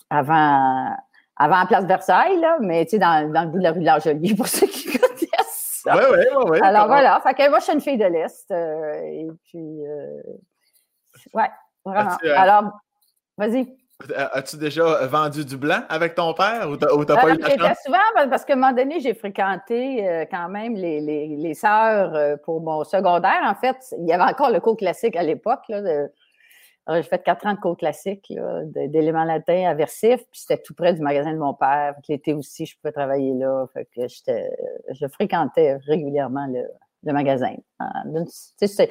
avant 0.09 0.95
avant 1.39 1.59
la 1.59 1.65
place 1.65 1.85
Versailles, 1.85 2.39
là, 2.39 2.57
mais 2.59 2.85
tu 2.85 2.91
sais, 2.91 2.99
dans, 2.99 3.31
dans, 3.31 3.43
le 3.43 3.49
bout 3.49 3.59
de 3.59 3.63
la 3.63 3.71
rue 3.71 3.79
de 3.79 3.85
la 3.85 3.99
Jolie, 3.99 4.35
pour 4.35 4.47
ceux 4.47 4.67
qui 4.67 4.85
connaissent 4.85 5.81
ça. 5.83 5.95
Oui, 5.95 6.03
oui, 6.11 6.43
oui. 6.49 6.59
Alors 6.61 6.87
voilà, 6.87 7.19
fait 7.21 7.33
que 7.33 7.49
moi, 7.49 7.59
je 7.59 7.65
suis 7.65 7.73
une 7.73 7.81
fille 7.81 7.97
de 7.97 8.05
l'Est. 8.05 8.49
Euh, 8.51 9.01
et 9.03 9.27
puis, 9.45 9.85
euh, 9.85 10.21
ouais, 11.33 11.49
vraiment. 11.85 12.17
Euh, 12.23 12.35
Alors, 12.35 12.63
vas-y. 13.37 13.67
As-tu 14.15 14.57
déjà 14.57 15.07
vendu 15.07 15.44
du 15.44 15.57
blanc 15.57 15.81
avec 15.89 16.13
ton 16.13 16.31
père 16.35 16.69
ou 16.69 16.77
t'as 16.77 17.15
pas 17.15 17.33
eu 17.33 17.37
la 17.39 17.49
chance? 17.49 17.77
souvent 17.83 18.29
parce 18.29 18.45
qu'à 18.45 18.53
un 18.53 18.57
moment 18.57 18.71
donné, 18.71 18.99
j'ai 18.99 19.15
fréquenté 19.15 20.27
quand 20.29 20.49
même 20.49 20.75
les, 20.75 21.01
les, 21.01 21.35
les 21.35 21.53
sœurs 21.56 22.37
pour 22.45 22.61
mon 22.61 22.83
secondaire. 22.83 23.39
En 23.44 23.56
fait, 23.56 23.75
il 23.97 24.06
y 24.06 24.13
avait 24.13 24.31
encore 24.31 24.51
le 24.51 24.59
cours 24.59 24.77
classique 24.77 25.15
à 25.15 25.23
l'époque, 25.23 25.63
là, 25.69 25.81
j'ai 26.95 27.03
fait 27.03 27.23
quatre 27.23 27.45
ans 27.45 27.53
de 27.53 27.59
cours 27.59 27.77
classique 27.77 28.31
d'éléments 28.73 29.25
latins 29.25 29.69
aversifs, 29.69 30.23
puis 30.31 30.39
c'était 30.41 30.61
tout 30.61 30.73
près 30.73 30.94
du 30.94 31.01
magasin 31.01 31.33
de 31.33 31.37
mon 31.37 31.53
père. 31.53 31.95
L'été 32.07 32.33
aussi, 32.33 32.65
je 32.65 32.77
pouvais 32.77 32.91
travailler 32.91 33.33
là. 33.33 33.65
Fait 33.73 33.85
que 33.85 34.07
je 34.07 35.07
fréquentais 35.07 35.77
régulièrement 35.85 36.47
le, 36.47 36.63
magasin. 37.13 37.53
C'est 38.59 38.89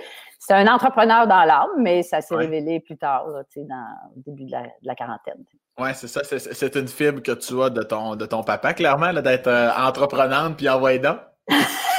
un 0.51 0.67
entrepreneur 0.69 1.27
dans 1.27 1.45
l'âme, 1.45 1.71
mais 1.79 2.03
ça 2.03 2.21
s'est 2.21 2.35
révélé 2.35 2.81
plus 2.81 2.97
tard, 2.97 3.29
là, 3.29 3.43
dans 3.57 3.87
le 4.17 4.23
début 4.23 4.45
de 4.45 4.53
la, 4.83 4.95
quarantaine. 4.95 5.45
Oui, 5.79 5.91
c'est 5.95 6.09
ça. 6.09 6.23
C'est 6.25 6.77
une 6.77 6.89
fibre 6.89 7.23
que 7.23 7.33
tu 7.33 7.63
as 7.63 7.71
de 7.71 7.83
ton, 7.83 8.17
de 8.17 8.25
ton 8.25 8.43
papa, 8.43 8.73
clairement, 8.73 9.13
d'être 9.13 9.49
euh, 9.49 9.71
entreprenante 9.77 10.57
puis 10.57 10.69
envoyant. 10.69 11.19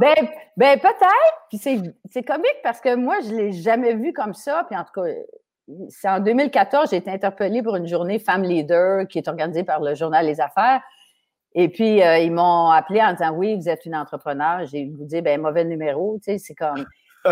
ben, 0.00 0.28
ben 0.56 0.78
peut-être. 0.78 1.46
Puis 1.48 1.58
c'est 1.58 2.22
comique 2.22 2.58
parce 2.62 2.80
que 2.80 2.94
moi, 2.94 3.16
je 3.22 3.32
ne 3.32 3.36
l'ai 3.36 3.52
jamais 3.52 3.94
vu 3.94 4.12
comme 4.12 4.34
ça. 4.34 4.64
Puis 4.68 4.78
en 4.78 4.84
tout 4.84 5.00
cas, 5.00 5.08
c'est 5.88 6.08
en 6.08 6.20
2014, 6.20 6.90
j'ai 6.90 6.96
été 6.96 7.10
interpellée 7.10 7.62
pour 7.62 7.76
une 7.76 7.86
journée 7.86 8.18
Femme 8.18 8.42
Leader 8.42 9.06
qui 9.06 9.18
est 9.18 9.28
organisée 9.28 9.64
par 9.64 9.80
le 9.80 9.94
journal 9.94 10.26
Les 10.26 10.40
Affaires. 10.40 10.80
Et 11.54 11.68
puis, 11.68 12.02
euh, 12.02 12.18
ils 12.18 12.32
m'ont 12.32 12.68
appelé 12.68 13.02
en 13.02 13.12
disant 13.12 13.32
Oui, 13.32 13.56
vous 13.56 13.68
êtes 13.68 13.84
une 13.84 13.96
entrepreneur. 13.96 14.64
J'ai 14.66 14.86
vous 14.86 15.04
dit 15.04 15.20
ben 15.20 15.40
mauvais 15.40 15.64
numéro, 15.64 16.18
tu 16.18 16.32
sais, 16.32 16.38
c'est 16.38 16.54
comme. 16.54 16.84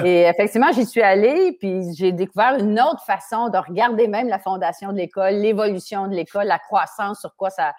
Et 0.04 0.22
effectivement, 0.28 0.72
j'y 0.72 0.86
suis 0.86 1.02
allée, 1.02 1.56
puis 1.58 1.94
j'ai 1.96 2.12
découvert 2.12 2.56
une 2.58 2.80
autre 2.80 3.04
façon 3.04 3.48
de 3.48 3.58
regarder 3.58 4.08
même 4.08 4.28
la 4.28 4.38
fondation 4.38 4.92
de 4.92 4.98
l'école, 4.98 5.34
l'évolution 5.34 6.08
de 6.08 6.14
l'école, 6.14 6.46
la 6.46 6.58
croissance, 6.58 7.20
sur 7.20 7.36
quoi 7.36 7.50
ça, 7.50 7.74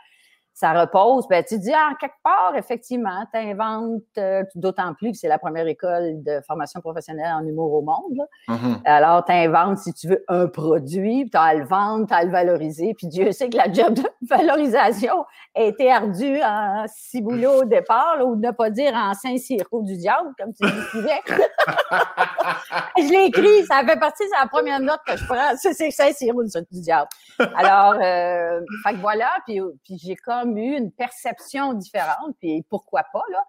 ça 0.57 0.73
repose, 0.73 1.27
ben, 1.27 1.43
tu 1.47 1.59
dis, 1.59 1.71
ah, 1.71 1.91
quelque 1.99 2.15
part, 2.23 2.53
effectivement, 2.55 3.23
tu 3.31 3.39
inventes, 3.39 4.01
euh, 4.17 4.43
d'autant 4.55 4.95
plus 4.95 5.11
que 5.11 5.17
c'est 5.19 5.27
la 5.27 5.37
première 5.37 5.67
école 5.67 6.23
de 6.23 6.41
formation 6.47 6.81
professionnelle 6.81 7.31
en 7.31 7.45
humour 7.45 7.73
au 7.73 7.83
monde. 7.83 8.25
Mm-hmm. 8.47 8.81
Alors, 8.85 9.23
tu 9.23 9.33
inventes, 9.33 9.77
si 9.77 9.93
tu 9.93 10.07
veux, 10.07 10.25
un 10.27 10.47
produit, 10.47 11.29
tu 11.31 11.37
as 11.37 11.43
à 11.43 11.53
le 11.53 11.63
vendre, 11.63 12.07
tu 12.07 12.13
as 12.15 12.17
à 12.17 12.23
le 12.23 12.31
valoriser, 12.31 12.95
puis 12.97 13.05
Dieu 13.05 13.31
sait 13.33 13.51
que 13.51 13.57
la 13.57 13.71
job 13.71 13.93
de 13.93 14.03
valorisation 14.27 15.25
a 15.55 15.61
été 15.61 15.91
ardue 15.91 16.41
en 16.41 16.85
ciboulot 16.87 17.61
au 17.61 17.65
départ, 17.65 18.17
ou 18.25 18.35
ne 18.35 18.49
pas 18.49 18.71
dire 18.71 18.95
en 18.95 19.13
Saint-Cyro 19.13 19.83
du 19.83 19.95
diable, 19.95 20.29
comme 20.39 20.53
tu 20.55 20.65
disais. 20.95 21.21
je 22.97 23.11
l'ai 23.11 23.25
écrit, 23.25 23.63
ça 23.67 23.83
fait 23.85 23.99
partie, 23.99 24.23
c'est 24.23 24.41
la 24.41 24.47
première 24.47 24.79
note 24.79 25.01
que 25.05 25.15
je 25.17 25.23
prends, 25.23 25.55
c'est 25.55 25.91
Saint-Cyro 25.91 26.41
du 26.43 26.81
diable. 26.81 27.09
Alors, 27.55 27.93
euh, 28.01 28.59
fait 28.83 28.93
que 28.93 29.01
voilà, 29.01 29.29
puis, 29.45 29.61
puis 29.85 29.99
j'ai 30.03 30.15
comme 30.15 30.46
eu 30.55 30.77
une 30.77 30.91
perception 30.91 31.73
différente, 31.73 32.35
puis 32.39 32.63
pourquoi 32.69 33.03
pas, 33.11 33.23
là. 33.31 33.43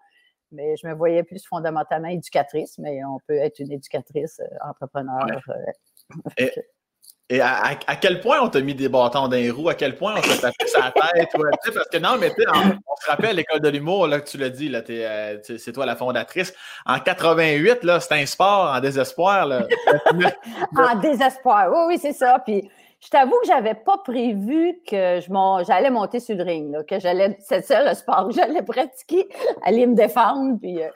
Mais 0.51 0.75
je 0.77 0.87
me 0.87 0.93
voyais 0.93 1.23
plus 1.23 1.45
fondamentalement 1.45 2.07
éducatrice, 2.07 2.77
mais 2.79 3.03
on 3.05 3.19
peut 3.27 3.37
être 3.37 3.59
une 3.59 3.71
éducatrice, 3.71 4.39
euh, 4.39 4.67
entrepreneur. 4.67 5.27
Euh, 6.39 6.47
et, 7.31 7.41
à, 7.41 7.75
quel 8.01 8.19
point 8.19 8.39
on 8.41 8.49
t'a 8.49 8.59
mis 8.59 8.73
des 8.73 8.89
bâtons 8.89 9.27
dans 9.27 9.35
les 9.35 9.51
roues? 9.51 9.69
À 9.69 9.75
quel 9.75 9.95
point 9.95 10.15
on 10.17 10.21
t'a 10.21 10.37
tapé 10.37 10.65
sa 10.65 10.91
tête? 10.91 11.29
parce 11.31 11.87
que 11.89 11.97
non, 11.99 12.17
mais 12.17 12.31
on, 12.51 12.95
se 12.99 13.07
rappelle 13.07 13.35
l'école 13.35 13.59
de 13.59 13.69
l'humour, 13.69 14.07
là, 14.07 14.19
que 14.19 14.27
tu 14.27 14.39
l'as 14.39 14.49
dit, 14.49 14.69
là, 14.69 14.81
euh, 14.89 15.37
c'est 15.43 15.71
toi 15.71 15.85
la 15.85 15.95
fondatrice. 15.95 16.51
En 16.87 16.99
88, 16.99 17.83
là, 17.83 17.99
c'était 17.99 18.15
un 18.15 18.25
sport 18.25 18.73
en 18.73 18.79
désespoir. 18.79 19.45
Là. 19.45 19.67
en 20.75 20.95
désespoir, 20.95 21.69
oui, 21.71 21.79
oui, 21.89 21.99
c'est 21.99 22.13
ça. 22.13 22.39
Puis 22.43 22.67
je 22.99 23.09
t'avoue 23.09 23.39
que 23.41 23.47
j'avais 23.47 23.75
pas 23.75 23.97
prévu 23.99 24.81
que 24.85 25.19
j'allais 25.65 25.89
monter 25.89 26.19
sur 26.19 26.35
le 26.35 26.43
ring, 26.43 26.85
que 26.85 26.99
j'allais, 26.99 27.37
c'est 27.39 27.61
ça 27.61 27.87
le 27.87 27.95
sport 27.95 28.27
que 28.27 28.33
j'allais 28.33 28.61
pratiquer, 28.61 29.29
aller 29.63 29.87
me 29.87 29.95
défendre. 29.95 30.57
Puis 30.59 30.83
euh, 30.83 30.89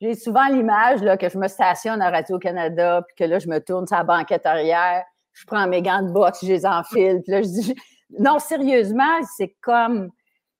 j'ai 0.00 0.14
souvent 0.14 0.46
l'image 0.46 1.00
que 1.18 1.28
je 1.28 1.36
me 1.36 1.48
stationne 1.48 2.00
à 2.00 2.10
Radio-Canada, 2.10 3.02
puis 3.06 3.16
que 3.16 3.24
là, 3.24 3.38
je 3.38 3.48
me 3.48 3.58
tourne 3.58 3.86
sur 3.86 3.96
la 3.96 4.04
banquette 4.04 4.46
arrière, 4.46 5.02
je 5.32 5.44
prends 5.46 5.66
mes 5.66 5.82
gants 5.82 6.02
de 6.02 6.12
boxe, 6.12 6.44
je 6.44 6.48
les 6.48 6.66
enfile, 6.66 7.22
puis 7.24 7.32
là, 7.32 7.42
je 7.42 7.48
dis, 7.48 7.74
non, 8.18 8.38
sérieusement, 8.38 9.20
c'est 9.36 9.56
comme, 9.60 10.10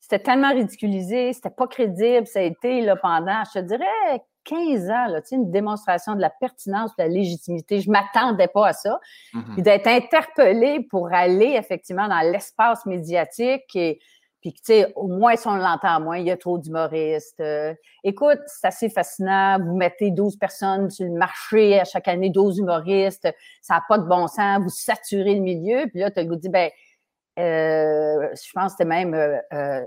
c'était 0.00 0.18
tellement 0.18 0.50
ridiculisé, 0.50 1.32
c'était 1.32 1.50
pas 1.50 1.68
crédible, 1.68 2.26
ça 2.26 2.40
a 2.40 2.42
été 2.42 2.80
là, 2.80 2.96
pendant, 2.96 3.42
je 3.44 3.60
te 3.60 3.64
dirais, 3.64 4.22
15 4.48 4.90
ans, 4.90 5.06
là, 5.08 5.20
une 5.30 5.50
démonstration 5.50 6.14
de 6.14 6.20
la 6.20 6.30
pertinence, 6.30 6.90
de 6.96 7.02
la 7.02 7.08
légitimité. 7.08 7.80
Je 7.80 7.90
m'attendais 7.90 8.48
pas 8.48 8.68
à 8.68 8.72
ça. 8.72 8.98
Mm-hmm. 9.34 9.52
Puis 9.54 9.62
d'être 9.62 9.86
interpellé 9.86 10.80
pour 10.90 11.12
aller 11.12 11.54
effectivement 11.56 12.08
dans 12.08 12.20
l'espace 12.20 12.86
médiatique 12.86 13.76
et 13.76 14.00
puis, 14.40 14.52
tu 14.52 14.60
sais, 14.62 14.92
au 14.94 15.08
moins, 15.08 15.34
si 15.34 15.48
on 15.48 15.56
l'entend 15.56 16.00
moins, 16.00 16.18
il 16.18 16.26
y 16.26 16.30
a 16.30 16.36
trop 16.36 16.58
d'humoristes. 16.58 17.40
Euh, 17.40 17.74
écoute, 18.04 18.38
c'est 18.46 18.68
assez 18.68 18.88
fascinant. 18.88 19.58
Vous 19.58 19.76
mettez 19.76 20.12
12 20.12 20.36
personnes 20.36 20.90
sur 20.90 21.06
le 21.06 21.12
marché 21.12 21.80
à 21.80 21.84
chaque 21.84 22.06
année, 22.06 22.30
12 22.30 22.58
humoristes. 22.58 23.28
Ça 23.60 23.74
n'a 23.74 23.84
pas 23.88 23.98
de 23.98 24.06
bon 24.06 24.28
sens. 24.28 24.62
Vous 24.62 24.68
saturez 24.68 25.34
le 25.34 25.40
milieu. 25.40 25.88
Puis 25.88 25.98
là, 25.98 26.12
tu 26.12 26.20
as 26.20 26.22
le 26.22 26.28
goût 26.28 26.36
de 26.36 26.40
dire, 26.42 26.52
ben, 26.52 26.70
euh, 27.40 28.28
je 28.32 28.52
pense 28.54 28.72
que 28.72 28.78
c'était 28.78 28.84
même 28.84 29.14
euh, 29.14 29.84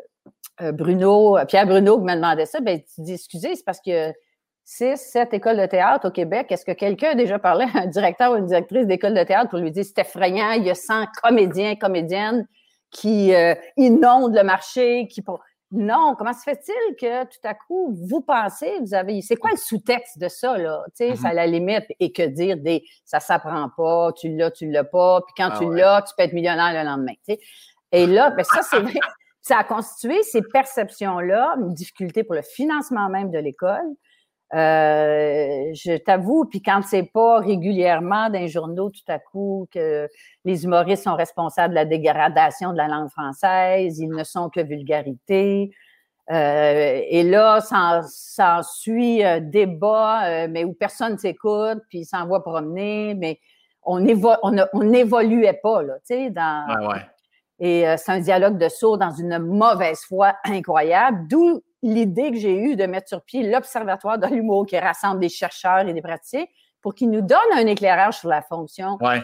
Bruno, 0.73 1.37
Pierre 1.47 1.65
Bruno 1.65 1.99
qui 1.99 2.03
m'a 2.03 2.15
demandé 2.17 2.45
ça. 2.45 2.59
Ben, 2.59 2.81
tu 2.81 3.01
dis, 3.01 3.13
excusez, 3.13 3.55
c'est 3.55 3.65
parce 3.65 3.79
que 3.79 4.11
six, 4.71 4.97
sept 4.97 5.33
écoles 5.33 5.57
de 5.57 5.65
théâtre 5.65 6.07
au 6.07 6.11
Québec. 6.11 6.47
Est-ce 6.49 6.63
que 6.63 6.71
quelqu'un 6.71 7.09
a 7.09 7.15
déjà 7.15 7.39
parlé 7.39 7.65
à 7.73 7.79
un 7.79 7.87
directeur 7.87 8.31
ou 8.31 8.37
une 8.37 8.45
directrice 8.45 8.87
d'école 8.87 9.13
de 9.13 9.23
théâtre 9.23 9.49
pour 9.49 9.59
lui 9.59 9.71
dire 9.71 9.83
c'est 9.83 9.99
effrayant, 9.99 10.51
il 10.51 10.63
y 10.63 10.69
a 10.69 10.75
100 10.75 11.07
comédiens, 11.21 11.75
comédiennes 11.75 12.47
qui 12.89 13.33
euh, 13.33 13.53
inondent 13.75 14.35
le 14.35 14.43
marché, 14.43 15.07
qui 15.09 15.21
non, 15.73 16.15
comment 16.17 16.33
se 16.33 16.43
fait-il 16.43 16.95
que 16.97 17.23
tout 17.23 17.39
à 17.45 17.53
coup, 17.53 17.97
vous 18.09 18.19
pensez, 18.19 18.79
vous 18.81 18.93
avez. 18.93 19.21
C'est 19.21 19.37
quoi 19.37 19.51
le 19.51 19.57
sous-texte 19.57 20.19
de 20.19 20.27
ça, 20.27 20.57
là? 20.57 20.83
Tu 20.97 21.05
sais, 21.05 21.13
mm-hmm. 21.13 21.25
à 21.25 21.33
la 21.33 21.47
limite, 21.47 21.85
et 22.01 22.11
que 22.11 22.23
dire 22.23 22.57
des 22.57 22.83
ça 23.05 23.21
s'apprend 23.21 23.69
pas, 23.77 24.11
tu 24.17 24.35
l'as, 24.35 24.51
tu 24.51 24.69
l'as 24.69 24.83
pas, 24.83 25.21
puis 25.21 25.33
quand 25.37 25.49
ah 25.53 25.57
tu 25.57 25.73
l'as, 25.73 26.01
tu 26.01 26.13
peux 26.17 26.23
être 26.23 26.33
millionnaire 26.33 26.73
le 26.73 26.89
lendemain. 26.89 27.13
Tu 27.25 27.35
sais. 27.35 27.39
Et 27.93 28.05
là, 28.05 28.31
ben 28.31 28.43
ça, 28.43 28.61
c'est 28.63 28.79
vrai. 28.81 28.99
Ça 29.41 29.57
a 29.57 29.63
constitué 29.63 30.21
ces 30.23 30.41
perceptions-là, 30.41 31.55
une 31.57 31.73
difficulté 31.73 32.23
pour 32.23 32.35
le 32.35 32.43
financement 32.43 33.09
même 33.09 33.31
de 33.31 33.39
l'école, 33.39 33.87
euh, 34.53 35.71
je 35.73 35.97
t'avoue, 35.97 36.43
puis 36.43 36.61
quand 36.61 36.81
c'est 36.83 37.09
pas 37.13 37.39
régulièrement 37.39 38.29
dans 38.29 38.39
les 38.39 38.49
journaux 38.49 38.89
tout 38.89 38.99
à 39.07 39.17
coup 39.17 39.67
que 39.73 40.09
les 40.43 40.65
humoristes 40.65 41.03
sont 41.03 41.15
responsables 41.15 41.73
de 41.73 41.75
la 41.75 41.85
dégradation 41.85 42.73
de 42.73 42.77
la 42.77 42.89
langue 42.89 43.09
française, 43.09 43.97
ils 43.99 44.09
ne 44.09 44.25
sont 44.25 44.49
que 44.49 44.59
vulgarité. 44.59 45.71
Euh, 46.31 47.01
et 47.07 47.23
là, 47.23 47.61
ça, 47.61 48.61
suit 48.63 49.23
un 49.23 49.39
débat, 49.39 50.25
euh, 50.25 50.47
mais 50.49 50.65
où 50.65 50.73
personne 50.73 51.17
s'écoute, 51.17 51.79
puis 51.89 52.03
s'envoie 52.03 52.43
promener, 52.43 53.15
mais 53.15 53.39
on 53.83 54.01
n'évoluait 54.01 55.59
pas, 55.63 55.81
là, 55.81 55.93
tu 56.05 56.13
sais, 56.15 56.29
dans... 56.29 56.67
Et 57.63 57.85
c'est 57.97 58.11
un 58.11 58.19
dialogue 58.19 58.57
de 58.57 58.69
sourds 58.69 58.97
dans 58.97 59.11
une 59.11 59.37
mauvaise 59.37 59.99
foi 60.07 60.33
incroyable, 60.45 61.27
d'où 61.27 61.61
l'idée 61.81 62.31
que 62.31 62.37
j'ai 62.37 62.55
eue 62.55 62.75
de 62.75 62.85
mettre 62.85 63.07
sur 63.07 63.21
pied 63.21 63.49
l'Observatoire 63.49 64.17
de 64.17 64.27
l'humour 64.27 64.65
qui 64.65 64.77
rassemble 64.77 65.19
des 65.19 65.29
chercheurs 65.29 65.87
et 65.87 65.93
des 65.93 66.01
praticiens 66.01 66.45
pour 66.81 66.95
qu'ils 66.95 67.09
nous 67.09 67.21
donnent 67.21 67.39
un 67.53 67.67
éclairage 67.67 68.19
sur 68.19 68.29
la 68.29 68.41
fonction. 68.41 68.97
Ouais. 69.01 69.21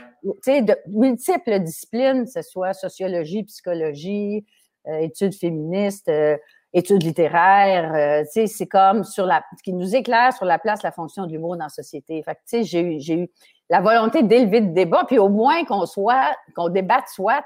de 0.61 0.75
multiples 0.87 1.59
disciplines, 1.59 2.25
que 2.25 2.31
ce 2.31 2.41
soit 2.41 2.73
sociologie, 2.73 3.43
psychologie, 3.43 4.45
euh, 4.87 4.99
études 4.99 5.33
féministes, 5.33 6.07
euh, 6.07 6.37
études 6.73 7.03
littéraires. 7.03 8.23
Euh, 8.23 8.45
c'est 8.45 8.67
comme 8.67 9.03
sur 9.03 9.25
la, 9.25 9.43
qui 9.63 9.73
nous 9.73 9.95
éclaire 9.95 10.33
sur 10.33 10.45
la 10.45 10.59
place, 10.59 10.83
la 10.83 10.91
fonction 10.91 11.25
de 11.25 11.31
l'humour 11.31 11.57
dans 11.57 11.65
la 11.65 11.69
société. 11.69 12.21
Fait 12.23 12.35
que, 12.35 12.63
j'ai 12.63 12.81
eu, 12.81 12.99
j'ai 12.99 13.21
eu 13.21 13.29
la 13.69 13.81
volonté 13.81 14.23
d'élever 14.23 14.61
le 14.61 14.67
débat, 14.67 15.03
puis 15.05 15.19
au 15.19 15.29
moins 15.29 15.65
qu'on 15.65 15.85
soit, 15.85 16.35
qu'on 16.55 16.69
débatte 16.69 17.09
soit 17.09 17.45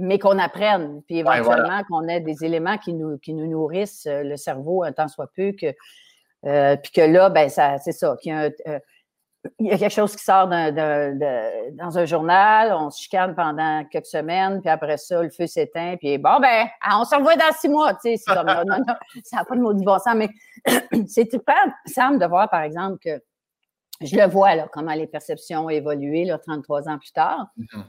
mais 0.00 0.18
qu'on 0.18 0.38
apprenne, 0.38 1.02
puis 1.06 1.18
éventuellement 1.18 1.82
qu'on 1.88 2.08
ait 2.08 2.20
des 2.20 2.44
éléments 2.44 2.78
qui 2.78 2.94
nous, 2.94 3.18
qui 3.18 3.34
nous 3.34 3.46
nourrissent 3.46 4.06
euh, 4.06 4.22
le 4.22 4.36
cerveau 4.36 4.82
un 4.82 4.92
temps 4.92 5.08
soit 5.08 5.30
peu, 5.36 5.52
que, 5.52 5.74
euh, 6.46 6.76
puis 6.76 6.90
que 6.90 7.02
là, 7.02 7.28
ben 7.28 7.48
ça, 7.48 7.78
c'est 7.78 7.92
ça, 7.92 8.16
qu'il 8.20 8.32
y 8.32 8.34
a, 8.34 8.50
euh, 8.66 8.78
il 9.58 9.66
y 9.66 9.72
a 9.72 9.78
quelque 9.78 9.92
chose 9.92 10.16
qui 10.16 10.24
sort 10.24 10.48
dans 10.48 11.98
un 11.98 12.04
journal, 12.04 12.72
on 12.72 12.90
se 12.90 13.02
chicane 13.02 13.34
pendant 13.34 13.84
quelques 13.84 14.06
semaines, 14.06 14.60
puis 14.60 14.70
après 14.70 14.96
ça, 14.96 15.22
le 15.22 15.30
feu 15.30 15.46
s'éteint, 15.46 15.96
puis 15.96 16.18
bon, 16.18 16.40
ben, 16.40 16.66
ah, 16.82 16.98
on 17.00 17.04
se 17.04 17.14
revoit 17.14 17.36
dans 17.36 17.52
six 17.58 17.68
mois, 17.68 17.94
tu 17.94 18.00
sais, 18.02 18.16
c'est 18.16 18.34
comme, 18.34 18.46
non, 18.46 18.64
non, 18.66 18.94
ça 19.24 19.36
n'a 19.36 19.44
pas 19.44 19.54
de 19.54 19.60
maudit 19.60 19.84
bon 19.84 19.98
sens, 19.98 20.14
mais 20.14 20.28
c'est 21.06 21.30
super 21.30 21.62
simple 21.86 22.18
de 22.18 22.26
voir, 22.26 22.48
par 22.48 22.62
exemple, 22.62 22.98
que 23.02 23.22
je 24.02 24.16
le 24.16 24.26
vois, 24.26 24.54
là, 24.54 24.68
comment 24.72 24.94
les 24.94 25.06
perceptions 25.06 25.66
ont 25.66 25.70
évolué, 25.70 26.24
là, 26.24 26.38
33 26.38 26.88
ans 26.88 26.98
plus 26.98 27.12
tard. 27.12 27.46
Mm-hmm. 27.58 27.84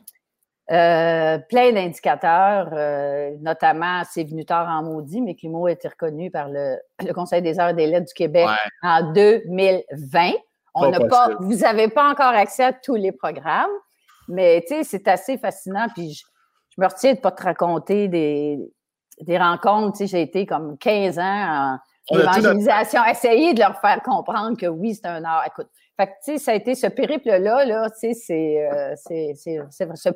Euh, 0.71 1.37
plein 1.49 1.73
d'indicateurs, 1.73 2.69
euh, 2.71 3.31
notamment 3.41 4.03
c'est 4.09 4.23
venu 4.23 4.45
tard 4.45 4.69
en 4.69 4.83
maudit, 4.83 5.19
mais 5.19 5.35
qui 5.35 5.47
a 5.47 5.69
été 5.69 5.89
reconnu 5.89 6.31
par 6.31 6.47
le, 6.49 6.77
Conseil 7.13 7.41
des 7.41 7.59
arts 7.59 7.71
et 7.71 7.73
des 7.73 7.87
lettres 7.87 8.07
du 8.07 8.13
Québec 8.13 8.47
en 8.81 9.11
2020. 9.11 10.31
On 10.73 10.89
n'a 10.89 11.01
pas, 11.01 11.31
vous 11.41 11.57
n'avez 11.57 11.89
pas 11.89 12.09
encore 12.09 12.33
accès 12.33 12.63
à 12.63 12.71
tous 12.71 12.95
les 12.95 13.11
programmes, 13.11 13.71
mais 14.29 14.63
tu 14.65 14.75
sais, 14.75 14.83
c'est 14.85 15.07
assez 15.09 15.37
fascinant. 15.37 15.87
Puis 15.93 16.13
je, 16.13 16.81
me 16.81 16.87
retiens 16.87 17.15
de 17.15 17.19
pas 17.19 17.31
te 17.31 17.43
raconter 17.43 18.07
des, 18.07 18.57
des 19.19 19.37
rencontres. 19.37 19.97
Tu 19.97 20.07
sais, 20.07 20.07
j'ai 20.07 20.21
été 20.21 20.45
comme 20.45 20.77
15 20.77 21.19
ans 21.19 21.79
en 22.09 22.17
évangélisation, 22.17 23.03
essayer 23.03 23.53
de 23.53 23.59
leur 23.59 23.77
faire 23.81 24.01
comprendre 24.03 24.55
que 24.57 24.67
oui, 24.67 24.95
c'est 24.95 25.07
un 25.07 25.21
art. 25.25 25.43
Écoute, 25.47 25.67
fait 25.97 26.07
que, 26.07 26.11
tu 26.11 26.31
sais, 26.31 26.37
ça 26.37 26.51
a 26.51 26.55
été 26.55 26.73
ce 26.73 26.87
périple-là, 26.87 27.65
là, 27.65 27.89
tu 27.89 28.13
sais, 28.13 28.69
euh, 28.71 28.93
c'est, 28.95 29.33
ce 29.35 30.09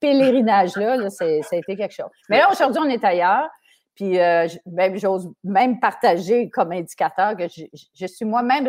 pèlerinage-là, 0.00 0.96
là, 0.96 1.10
ça 1.10 1.24
a 1.24 1.56
été 1.56 1.76
quelque 1.76 1.92
chose. 1.92 2.10
Mais 2.28 2.38
là, 2.38 2.50
aujourd'hui, 2.50 2.80
on 2.84 2.88
est 2.88 3.04
ailleurs. 3.04 3.48
Puis, 3.94 4.18
euh, 4.18 4.48
même, 4.66 4.96
j'ose 4.96 5.30
même 5.44 5.78
partager 5.78 6.48
comme 6.48 6.72
indicateur 6.72 7.36
que 7.36 7.44
je, 7.46 8.06
suis 8.06 8.24
moi-même 8.24 8.66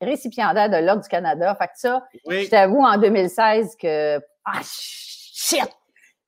récipiendaire 0.00 0.70
de 0.70 0.78
l'Ordre 0.78 1.02
du 1.02 1.08
Canada. 1.08 1.54
Fait 1.56 1.66
que 1.66 1.72
ça, 1.76 2.02
je 2.26 2.48
t'avoue 2.48 2.82
en 2.82 2.96
2016 2.96 3.76
que, 3.76 4.18
ah, 4.44 4.60
shit! 4.64 5.68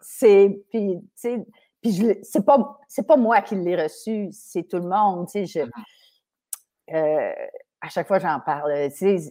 C'est, 0.01 0.61
puis, 0.71 0.99
tu 1.01 1.09
sais, 1.15 1.47
puis 1.81 2.19
c'est 2.23 2.45
pas, 2.45 2.79
c'est 2.89 3.07
pas 3.07 3.17
moi 3.17 3.41
qui 3.41 3.55
l'ai 3.55 3.81
reçu, 3.81 4.29
c'est 4.33 4.65
tout 4.65 4.79
le 4.79 4.89
monde, 4.89 5.27
tu 5.29 5.47
sais, 5.47 5.47
je, 5.47 5.61
mm-hmm. 5.61 6.95
euh, 6.95 7.47
à 7.81 7.89
chaque 7.89 8.09
fois 8.09 8.19
j'en 8.19 8.41
parle, 8.41 8.73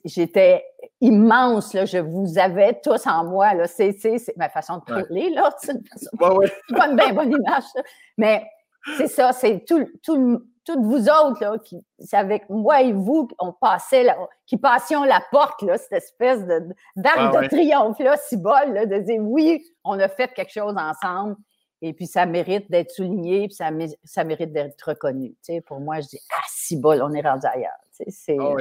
j'étais 0.06 0.66
immense, 1.02 1.74
là, 1.74 1.86
je 1.86 1.98
vous 1.98 2.38
avais 2.38 2.80
tous 2.82 3.06
en 3.06 3.26
moi, 3.26 3.54
là, 3.54 3.68
c'est, 3.68 3.96
ma 4.38 4.50
façon 4.50 4.78
de 4.78 4.84
parler, 4.84 5.30
là, 5.32 5.54
c'est 5.60 5.74
une 5.74 5.84
bonne, 6.14 6.96
bien 6.96 7.14
bonne 7.14 7.32
image, 7.32 7.64
mais 8.18 8.46
c'est 8.98 9.08
ça, 9.08 9.34
c'est 9.34 9.66
tout, 9.66 9.86
tout, 10.02 10.42
toutes 10.64 10.82
vous 10.82 11.10
autres, 11.10 11.42
là, 11.42 11.58
qui, 11.58 11.78
c'est 12.00 12.18
avec 12.18 12.50
moi 12.50 12.82
et 12.82 12.94
vous, 12.94 13.28
on 13.40 13.52
passait, 13.52 14.04
là, 14.04 14.18
qui 14.46 14.58
passions 14.58 15.04
la 15.04 15.22
porte, 15.30 15.62
là, 15.64 15.78
cette 15.78 16.04
espèce 16.04 16.46
de, 16.46 16.70
d'arc 16.96 17.42
de 17.42 17.48
triomphe, 17.48 18.00
là, 18.00 18.16
si 18.18 18.38
bol, 18.38 18.74
là, 18.74 18.86
de 18.86 18.98
dire 19.00 19.22
oui, 19.22 19.64
on 19.84 20.00
a 20.00 20.08
fait 20.08 20.34
quelque 20.34 20.54
chose 20.54 20.76
ensemble, 20.78 21.36
Et 21.82 21.94
puis, 21.94 22.08
ça 22.08 22.26
mérite 22.26 22.70
d'être 22.72 22.92
souligné, 22.92 23.48
puis 23.48 23.56
ça, 23.56 23.70
ça 24.04 24.24
mérite 24.24 24.52
d'être 24.52 24.82
reconnu. 24.82 25.30
Tu 25.44 25.54
sais, 25.54 25.62
pour 25.62 25.80
moi, 25.80 26.00
je 26.02 26.08
dis, 26.08 26.20
ah, 26.36 26.44
si 26.50 26.76
bol, 26.78 27.02
on 27.04 27.14
est 27.14 27.22
rendu 27.22 27.46
ailleurs. 27.46 27.72
Tu 27.96 28.12
sais, 28.12 28.38
oh, 28.40 28.58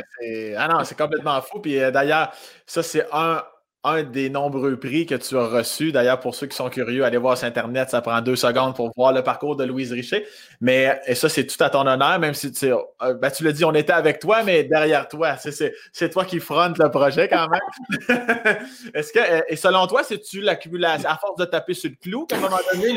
ah 0.57 0.69
non, 0.69 0.85
c'est 0.85 0.97
complètement 0.97 1.41
fou. 1.41 1.61
Puis 1.61 1.77
d'ailleurs, 1.93 2.33
ça, 2.67 2.83
c'est 2.83 3.07
un, 3.13 3.43
un 3.87 4.03
des 4.03 4.29
nombreux 4.29 4.77
prix 4.77 5.07
que 5.07 5.15
tu 5.15 5.37
as 5.37 5.47
reçus. 5.47 5.93
D'ailleurs, 5.93 6.19
pour 6.19 6.35
ceux 6.35 6.49
qui 6.49 6.57
sont 6.57 6.69
curieux, 6.69 7.05
allez 7.05 7.19
voir 7.19 7.39
sur 7.39 7.47
Internet, 7.47 7.89
ça 7.89 8.03
prend 8.03 8.21
deux 8.21 8.35
secondes 8.35 8.75
pour 8.75 8.91
voir 8.97 9.13
le 9.13 9.23
parcours 9.23 9.55
de 9.55 9.63
Louise 9.63 9.93
Richer. 9.93 10.27
Mais 10.61 11.01
et 11.07 11.15
ça, 11.15 11.29
c'est 11.29 11.47
tout 11.47 11.63
à 11.63 11.71
ton 11.71 11.87
honneur, 11.87 12.19
même 12.19 12.35
si 12.35 12.51
tu, 12.51 12.73
euh, 12.73 13.15
ben, 13.15 13.31
tu 13.31 13.45
l'as 13.45 13.53
dit, 13.53 13.65
on 13.65 13.75
était 13.75 13.93
avec 13.93 14.19
toi, 14.19 14.43
mais 14.43 14.65
derrière 14.65 15.07
toi, 15.07 15.37
c'est 15.37 16.11
toi 16.11 16.25
qui 16.25 16.41
fronte 16.41 16.79
le 16.79 16.91
projet 16.91 17.29
quand 17.29 17.47
même. 17.49 18.57
Est-ce 18.95 19.13
que, 19.13 19.21
euh, 19.21 19.41
et 19.49 19.57
selon 19.57 19.87
toi, 19.87 20.03
c'est-tu 20.03 20.41
l'accumulation, 20.41 21.09
à 21.09 21.17
force 21.17 21.39
de 21.39 21.45
taper 21.45 21.75
sur 21.75 21.91
le 21.91 21.97
clou, 21.97 22.27
qu'à 22.27 22.37
un 22.37 22.41
moment 22.41 22.59
donné, 22.73 22.93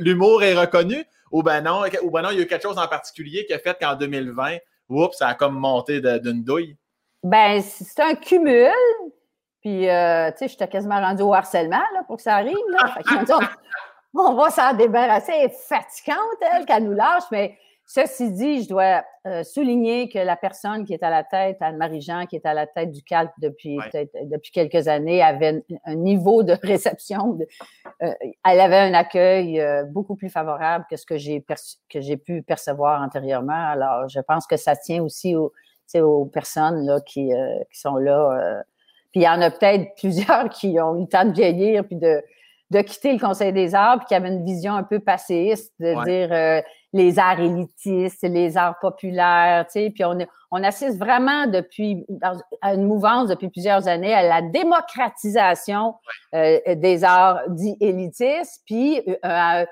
l'humour 0.00 0.42
est 0.42 0.54
reconnu? 0.54 1.04
Ou 1.32 1.42
ben 1.42 1.62
non, 1.62 1.82
ou 2.02 2.10
ben 2.10 2.22
non, 2.22 2.30
il 2.30 2.36
y 2.36 2.40
a 2.40 2.42
eu 2.42 2.46
quelque 2.46 2.62
chose 2.62 2.78
en 2.78 2.88
particulier 2.88 3.46
qui 3.46 3.54
a 3.54 3.58
fait 3.58 3.76
qu'en 3.80 3.94
2020, 3.96 4.56
oups, 4.90 5.16
ça 5.16 5.28
a 5.28 5.34
comme 5.34 5.54
monté 5.54 6.00
d'une 6.00 6.44
douille? 6.44 6.76
Ben, 7.22 7.62
c'est 7.62 8.00
un 8.00 8.14
cumul. 8.14 8.70
Puis, 9.60 9.88
euh, 9.88 10.30
tu 10.30 10.38
sais, 10.38 10.48
j'étais 10.48 10.68
quasiment 10.68 11.00
rendu 11.00 11.22
au 11.22 11.34
harcèlement 11.34 11.82
là, 11.94 12.02
pour 12.06 12.16
que 12.16 12.22
ça 12.22 12.36
arrive. 12.36 12.56
Là. 12.70 12.94
on, 14.14 14.34
va 14.34 14.50
s'en 14.50 14.74
débarrasser. 14.74 15.32
Elle 15.36 15.46
est 15.46 15.68
fatigante, 15.68 16.18
elle, 16.54 16.64
qu'elle 16.64 16.84
nous 16.84 16.92
lâche. 16.92 17.24
Mais 17.32 17.58
ceci 17.84 18.30
dit, 18.30 18.62
je 18.62 18.68
dois 18.68 19.02
euh, 19.26 19.42
souligner 19.42 20.08
que 20.08 20.18
la 20.20 20.36
personne 20.36 20.84
qui 20.84 20.94
est 20.94 21.02
à 21.02 21.10
la 21.10 21.24
tête, 21.24 21.56
Anne-Marie 21.60 22.02
Jean, 22.02 22.26
qui 22.26 22.36
est 22.36 22.46
à 22.46 22.54
la 22.54 22.68
tête 22.68 22.92
du 22.92 23.02
CALP 23.02 23.32
depuis, 23.38 23.78
depuis 23.94 24.52
quelques 24.52 24.86
années, 24.86 25.22
avait 25.22 25.64
un, 25.84 25.94
niveau 25.96 26.44
de 26.44 26.52
réception. 26.62 27.36
Euh, 28.02 28.12
elle 28.44 28.60
avait 28.60 28.78
un 28.78 28.94
accueil 28.94 29.60
beaucoup 29.90 30.14
plus 30.14 30.28
favorable 30.28 30.86
que 30.88 30.96
ce 30.96 31.04
que 31.04 31.18
j'ai, 31.18 31.44
que 31.90 32.00
j'ai 32.00 32.16
pu 32.16 32.42
percevoir 32.42 33.02
antérieurement. 33.02 33.70
Alors, 33.70 34.08
je 34.08 34.20
pense 34.20 34.46
que 34.46 34.56
ça 34.56 34.76
tient 34.76 35.02
aussi 35.02 35.34
aux, 35.34 35.52
aux 35.96 36.26
personnes 36.26 36.86
là, 36.86 37.00
qui, 37.00 37.32
qui 37.72 37.80
sont 37.80 37.96
là 37.96 38.62
puis 39.12 39.20
il 39.20 39.24
y 39.24 39.28
en 39.28 39.40
a 39.40 39.50
peut-être 39.50 39.94
plusieurs 39.98 40.48
qui 40.48 40.78
ont 40.80 40.96
eu 40.96 41.02
le 41.02 41.08
temps 41.08 41.24
de 41.24 41.32
vieillir 41.32 41.84
puis 41.84 41.96
de, 41.96 42.22
de 42.70 42.80
quitter 42.82 43.12
le 43.12 43.18
Conseil 43.18 43.52
des 43.52 43.74
arts, 43.74 43.98
puis 43.98 44.06
qui 44.08 44.14
avaient 44.14 44.28
une 44.28 44.44
vision 44.44 44.74
un 44.74 44.82
peu 44.82 45.00
passéiste, 45.00 45.72
de 45.80 46.04
dire 46.04 46.32
euh, 46.32 46.60
les 46.92 47.18
arts 47.18 47.40
élitistes, 47.40 48.22
les 48.22 48.56
arts 48.56 48.78
populaires, 48.78 49.64
tu 49.66 49.80
sais, 49.80 49.90
puis 49.90 50.04
on, 50.04 50.18
on 50.50 50.62
assiste 50.62 50.98
vraiment 50.98 51.46
depuis 51.46 52.06
à 52.60 52.74
une 52.74 52.84
mouvance 52.84 53.28
depuis 53.28 53.48
plusieurs 53.48 53.88
années 53.88 54.14
à 54.14 54.22
la 54.22 54.42
démocratisation 54.42 55.94
euh, 56.34 56.58
des 56.74 57.04
arts 57.04 57.40
dits 57.48 57.76
élitistes, 57.80 58.62
puis 58.66 59.02
euh, 59.24 59.64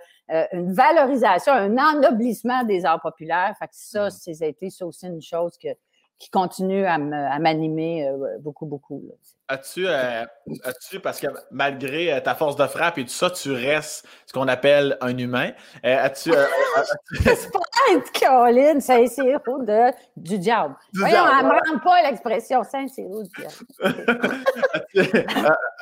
une 0.53 0.73
valorisation, 0.73 1.53
un 1.53 1.77
ennoblissement 1.77 2.65
des 2.65 2.85
arts 2.85 3.01
populaires. 3.01 3.55
Fait 3.59 3.67
que 3.67 3.75
ça, 3.75 4.07
a 4.07 4.47
été 4.47 4.71
ça 4.71 4.87
aussi 4.87 5.07
une 5.07 5.23
chose 5.23 5.57
que 5.63 5.69
qui 6.19 6.31
continue 6.31 6.87
à 6.87 6.99
m'animer 6.99 8.09
euh, 8.09 8.39
beaucoup, 8.41 8.65
beaucoup. 8.65 9.03
As-tu, 9.49 9.87
euh, 9.87 10.25
as-tu, 10.65 10.99
parce 10.99 11.21
que 11.21 11.27
malgré 11.51 12.13
euh, 12.13 12.21
ta 12.21 12.35
force 12.35 12.57
de 12.57 12.67
frappe 12.67 12.97
et 12.99 13.05
tout 13.05 13.11
ça, 13.11 13.31
tu 13.31 13.53
restes 13.53 14.07
ce 14.25 14.33
qu'on 14.33 14.49
appelle 14.49 14.97
un 15.03 15.17
humain. 15.17 15.51
as-tu. 15.85 16.33
c'est 17.23 17.53
pas 17.53 17.61
être 17.93 18.11
Caroline, 18.13 18.81
c'est 18.81 18.95
un 18.95 19.25
héros 19.25 19.63
de, 19.63 19.93
du 20.17 20.39
diable. 20.39 20.75
Du 20.93 21.01
Voyons, 21.01 21.23
diable, 21.23 21.39
elle 21.39 21.73
ne 21.73 21.75
rend 21.75 21.85
pas 21.85 22.03
l'expression 22.03 22.65
saint 22.65 22.87
héros 22.97 23.23
du 23.23 23.31
diable. 23.39 24.21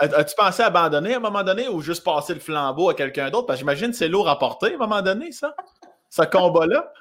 as-tu, 0.00 0.14
as-tu 0.14 0.35
pensé 0.37 0.62
abandonner 0.62 1.14
à 1.14 1.19
un 1.19 1.21
moment 1.21 1.45
donné 1.45 1.69
ou 1.69 1.81
juste 1.81 2.03
passer 2.03 2.35
le 2.35 2.41
flambeau 2.41 2.91
à 2.91 2.95
quelqu'un 2.95 3.31
d'autre? 3.31 3.47
Parce 3.47 3.59
que 3.59 3.61
j'imagine 3.61 3.93
que 3.93 3.97
c'est 3.97 4.09
lourd 4.09 4.29
à 4.29 4.38
porter 4.38 4.73
à 4.73 4.75
un 4.75 4.79
moment 4.79 5.00
donné, 5.00 5.31
ça, 5.31 5.55
ce 6.11 6.23
combat-là. 6.23 6.93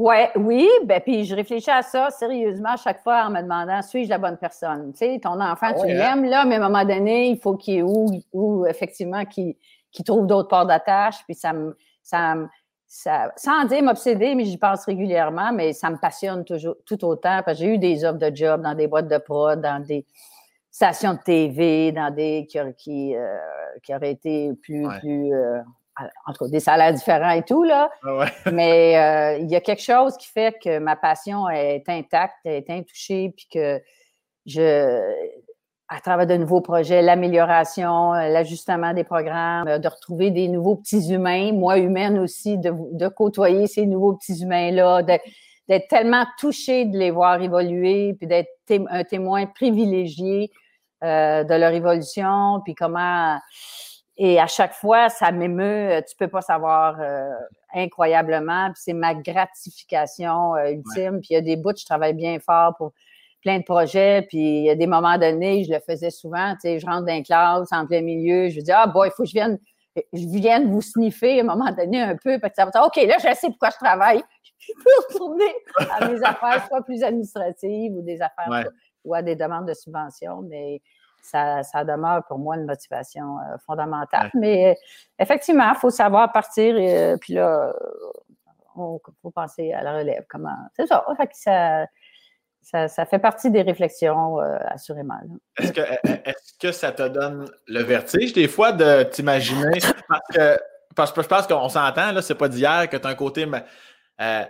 Ouais, 0.00 0.30
oui, 0.34 0.66
ben 0.86 0.98
puis 0.98 1.26
je 1.26 1.36
réfléchis 1.36 1.70
à 1.70 1.82
ça 1.82 2.08
sérieusement 2.08 2.70
à 2.70 2.76
chaque 2.76 3.02
fois 3.02 3.26
en 3.26 3.30
me 3.30 3.42
demandant 3.42 3.82
suis-je 3.82 4.08
la 4.08 4.16
bonne 4.16 4.38
personne? 4.38 4.92
Tu 4.92 4.98
sais, 5.00 5.20
ton 5.22 5.38
enfant, 5.38 5.74
tu 5.74 5.82
hein? 5.82 5.92
l'aimes 5.92 6.24
là, 6.24 6.46
mais 6.46 6.54
à 6.54 6.64
un 6.64 6.70
moment 6.70 6.86
donné, 6.86 7.28
il 7.28 7.38
faut 7.38 7.54
qu'il 7.54 7.82
où, 7.82 8.06
où 8.32 8.64
effectivement 8.64 9.26
qu'il 9.26 9.54
trouve 10.06 10.26
d'autres 10.26 10.48
ports 10.48 10.64
d'attache. 10.64 11.16
Puis 11.26 11.34
ça 11.34 11.52
me, 11.52 11.76
ça, 12.02 12.34
ça, 12.86 13.30
sans 13.36 13.66
dire 13.66 13.82
m'obséder, 13.82 14.34
mais 14.34 14.46
j'y 14.46 14.56
pense 14.56 14.86
régulièrement, 14.86 15.52
mais 15.52 15.74
ça 15.74 15.90
me 15.90 15.98
passionne 15.98 16.46
toujours 16.46 16.76
tout 16.86 17.04
autant 17.04 17.42
parce 17.44 17.58
que 17.58 17.64
j'ai 17.66 17.74
eu 17.74 17.76
des 17.76 18.02
offres 18.06 18.16
de 18.16 18.34
job 18.34 18.62
dans 18.62 18.74
des 18.74 18.86
boîtes 18.86 19.08
de 19.08 19.18
prod, 19.18 19.60
dans 19.60 19.84
des 19.84 20.06
stations 20.70 21.12
de 21.12 21.18
TV, 21.18 21.92
dans 21.92 22.10
des 22.10 22.46
qui, 22.48 22.58
qui, 22.78 23.14
euh, 23.14 23.36
qui 23.82 23.94
auraient 23.94 24.12
été 24.12 24.50
plus, 24.62 24.88
plus 24.98 25.34
euh, 25.34 25.60
en 26.26 26.32
tout 26.32 26.44
cas, 26.44 26.50
des 26.50 26.60
salaires 26.60 26.92
différents 26.92 27.30
et 27.30 27.42
tout, 27.42 27.62
là. 27.62 27.90
Ah 28.04 28.26
Mais 28.52 28.98
euh, 28.98 29.38
il 29.38 29.50
y 29.50 29.56
a 29.56 29.60
quelque 29.60 29.82
chose 29.82 30.16
qui 30.16 30.28
fait 30.28 30.56
que 30.62 30.78
ma 30.78 30.96
passion 30.96 31.48
est 31.48 31.88
intacte, 31.88 32.34
est 32.44 32.68
intouchée, 32.70 33.32
puis 33.36 33.46
que 33.52 33.80
je, 34.46 35.00
à 35.88 36.00
travers 36.00 36.26
de 36.26 36.36
nouveaux 36.36 36.60
projets, 36.60 37.02
l'amélioration, 37.02 38.12
l'ajustement 38.12 38.94
des 38.94 39.02
programmes, 39.02 39.78
de 39.78 39.88
retrouver 39.88 40.30
des 40.30 40.46
nouveaux 40.46 40.76
petits 40.76 41.12
humains, 41.12 41.52
moi 41.52 41.78
humaine 41.78 42.18
aussi, 42.18 42.58
de, 42.58 43.08
côtoyer 43.08 43.66
ces 43.66 43.86
nouveaux 43.86 44.14
petits 44.14 44.42
humains-là, 44.42 45.02
d'être 45.02 45.88
tellement 45.88 46.24
touché 46.38 46.84
de 46.84 46.96
les 46.96 47.10
voir 47.10 47.42
évoluer, 47.42 48.14
puis 48.14 48.28
d'être 48.28 48.50
un 48.88 49.02
témoin 49.02 49.46
privilégié 49.46 50.52
euh, 51.02 51.42
de 51.42 51.54
leur 51.54 51.72
évolution, 51.72 52.60
puis 52.64 52.74
comment 52.74 53.38
et 54.22 54.38
à 54.38 54.46
chaque 54.46 54.74
fois, 54.74 55.08
ça 55.08 55.32
m'émeut, 55.32 55.92
euh, 55.92 56.02
tu 56.06 56.14
peux 56.14 56.28
pas 56.28 56.42
savoir 56.42 57.00
euh, 57.00 57.30
incroyablement. 57.72 58.66
Puis 58.66 58.82
c'est 58.84 58.92
ma 58.92 59.14
gratification 59.14 60.56
euh, 60.56 60.72
ultime. 60.72 61.20
Puis 61.20 61.28
il 61.30 61.32
y 61.32 61.36
a 61.36 61.40
des 61.40 61.56
bouts, 61.56 61.72
je 61.74 61.86
travaille 61.86 62.12
bien 62.12 62.38
fort 62.38 62.74
pour 62.76 62.92
plein 63.40 63.60
de 63.60 63.64
projets. 63.64 64.26
Puis 64.28 64.38
il 64.38 64.64
y 64.64 64.68
a 64.68 64.74
des 64.74 64.86
moments 64.86 65.16
donnés, 65.16 65.64
je 65.64 65.72
le 65.72 65.80
faisais 65.80 66.10
souvent. 66.10 66.52
Tu 66.56 66.68
sais, 66.68 66.78
je 66.80 66.84
rentre 66.84 67.06
dans 67.06 67.14
une 67.14 67.24
classe 67.24 67.72
en 67.72 67.86
plein 67.86 68.02
milieu, 68.02 68.50
je 68.50 68.60
dis 68.60 68.70
ah 68.70 68.86
bon, 68.86 69.04
il 69.04 69.10
faut 69.10 69.22
que 69.22 69.30
je 69.30 69.32
vienne, 69.32 69.58
je 69.96 70.26
vienne 70.26 70.70
vous 70.70 70.82
sniffer 70.82 71.38
à 71.38 71.42
un 71.42 71.46
moment 71.46 71.72
donné 71.72 72.02
un 72.02 72.16
peu. 72.22 72.38
Parce 72.38 72.52
que 72.52 72.56
ça 72.56 72.66
va 72.66 72.70
dire 72.72 72.82
ok, 72.82 72.96
là 73.08 73.16
je 73.18 73.34
sais 73.34 73.48
pourquoi 73.48 73.70
je 73.70 73.82
travaille. 73.82 74.22
Je 74.60 74.74
peux 74.74 75.14
retourner 75.14 75.54
à 75.98 76.06
mes 76.06 76.22
affaires, 76.22 76.66
soit 76.68 76.82
plus 76.82 77.02
administratives 77.02 77.92
ou 77.96 78.02
des 78.02 78.20
affaires 78.20 78.68
ou 79.04 79.14
à 79.14 79.22
des 79.22 79.34
demandes 79.34 79.66
de 79.66 79.72
subvention, 79.72 80.42
mais 80.42 80.82
ça, 81.22 81.62
ça, 81.62 81.84
demeure 81.84 82.24
pour 82.26 82.38
moi 82.38 82.56
une 82.56 82.66
motivation 82.66 83.38
euh, 83.38 83.56
fondamentale. 83.66 84.30
Mais 84.34 84.76
effectivement, 85.18 85.70
il 85.70 85.78
faut 85.78 85.90
savoir 85.90 86.32
partir 86.32 86.76
et 86.76 87.12
euh, 87.12 87.16
puis 87.16 87.34
là, 87.34 87.72
il 88.76 88.98
faut 89.22 89.30
penser 89.30 89.72
à 89.72 89.82
la 89.82 89.98
relève. 89.98 90.24
Comment. 90.28 90.56
C'est 90.76 90.86
ça. 90.86 91.04
ça, 92.62 92.88
ça, 92.88 93.06
fait 93.06 93.18
partie 93.18 93.50
des 93.50 93.62
réflexions, 93.62 94.40
euh, 94.40 94.58
assurément. 94.66 95.18
Est-ce 95.58 95.72
que, 95.72 95.80
est 95.80 96.58
que 96.60 96.72
ça 96.72 96.92
te 96.92 97.06
donne 97.08 97.50
le 97.66 97.82
vertige 97.82 98.32
des 98.32 98.48
fois 98.48 98.72
de 98.72 99.02
t'imaginer? 99.04 99.80
Parce 100.08 100.28
que, 100.32 100.58
parce 100.94 101.12
que 101.12 101.22
je 101.22 101.28
pense 101.28 101.46
qu'on 101.46 101.68
s'entend, 101.68 102.12
là, 102.12 102.22
c'est 102.22 102.34
pas 102.34 102.48
d'hier 102.48 102.88
que 102.88 102.96
tu 102.96 103.06
as 103.06 103.10
un 103.10 103.14
côté 103.14 103.46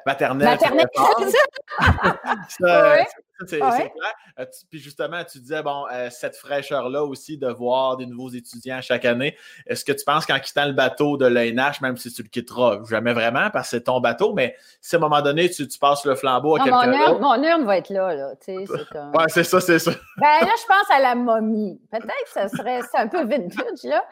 maternel. 0.07 0.49
Maternel, 0.49 0.87
c'est 0.95 2.63
ça. 2.63 2.97
C'est 3.47 3.59
clair. 3.59 3.91
Euh, 4.39 4.45
puis 4.69 4.79
justement, 4.79 5.25
tu 5.25 5.39
disais, 5.39 5.63
bon, 5.63 5.87
euh, 5.93 6.09
cette 6.11 6.37
fraîcheur-là 6.37 7.05
aussi 7.05 7.39
de 7.39 7.49
voir 7.49 7.97
des 7.97 8.07
nouveaux 8.07 8.31
étudiants 8.31 8.81
chaque 8.81 9.05
année. 9.05 9.37
Est-ce 9.67 9.85
que 9.85 9.93
tu 9.93 10.05
penses 10.05 10.27
qu'en 10.27 10.39
quittant 10.39 10.67
le 10.67 10.73
bateau 10.73 11.17
de 11.17 11.27
l'ENH, 11.27 11.81
même 11.81 11.97
si 11.97 12.13
tu 12.13 12.23
le 12.23 12.29
quitteras 12.29 12.81
jamais 12.89 13.13
vraiment 13.13 13.51
parce 13.51 13.71
que 13.71 13.77
c'est 13.79 13.85
ton 13.85 14.01
bateau, 14.01 14.35
mais 14.35 14.57
si 14.81 14.97
à 14.97 14.99
un 14.99 15.03
moment 15.03 15.23
donné, 15.23 15.49
tu, 15.49 15.67
passes 15.81 16.05
le 16.05 16.15
flambeau 16.15 16.57
à 16.57 16.65
quelqu'un 16.65 17.07
d'autre. 17.07 17.21
Mon 17.21 17.43
urne 17.43 17.65
va 17.65 17.79
être 17.79 17.91
là, 17.91 18.15
là. 18.15 18.33
c'est 18.41 18.57
Ouais, 18.57 19.25
c'est 19.29 19.45
ça, 19.45 19.61
c'est 19.61 19.79
ça. 19.79 19.93
Ben 20.19 20.41
là, 20.43 20.53
je 20.61 20.67
pense 20.67 20.91
à 20.91 21.01
la 21.01 21.15
momie. 21.15 21.81
Peut-être 21.91 22.25
que 22.25 22.31
ça 22.31 22.49
serait. 22.49 22.81
C'est 22.91 22.99
un 22.99 23.09
peu 23.09 23.25
vintage, 23.25 23.85
là. 23.85 24.05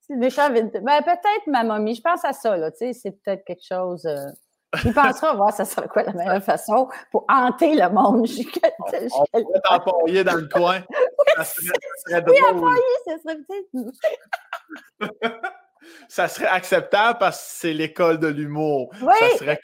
C'est 0.00 0.16
méchant 0.16 0.52
vintage. 0.52 0.82
Ben, 0.82 1.02
peut-être 1.02 1.46
ma 1.46 1.62
momie. 1.62 1.94
Je 1.94 2.02
pense 2.02 2.24
à 2.24 2.32
ça, 2.32 2.56
là. 2.56 2.72
Tu 2.72 2.78
sais, 2.78 2.92
c'est 2.92 3.10
peut-être 3.12 3.44
quelque 3.44 3.64
chose. 3.64 4.04
Euh, 4.06 4.26
il 4.84 4.92
pensera 4.92 5.34
voir 5.34 5.52
ça 5.52 5.64
serait 5.64 5.88
quoi 5.88 6.02
la 6.02 6.12
meilleure 6.12 6.42
façon 6.42 6.88
pour 7.10 7.24
hanter 7.28 7.74
le 7.74 7.88
monde. 7.88 8.28
on, 9.12 9.24
pourrait 9.32 9.60
t'empailler 9.64 10.24
dans 10.24 10.36
le 10.36 10.46
coin. 10.52 10.80
ça 11.36 11.44
serait, 11.44 11.66
ça 11.66 12.10
serait 12.10 12.24
oui, 12.28 12.36
empailler, 12.50 12.82
ça 13.06 13.14
serait 13.22 13.36
peut-être... 13.36 13.68
ça 16.08 16.28
serait 16.28 16.48
acceptable 16.48 17.18
parce 17.18 17.38
que 17.38 17.44
c'est 17.50 17.72
l'école 17.72 18.18
de 18.18 18.28
l'humour. 18.28 18.90
Oui, 19.00 19.14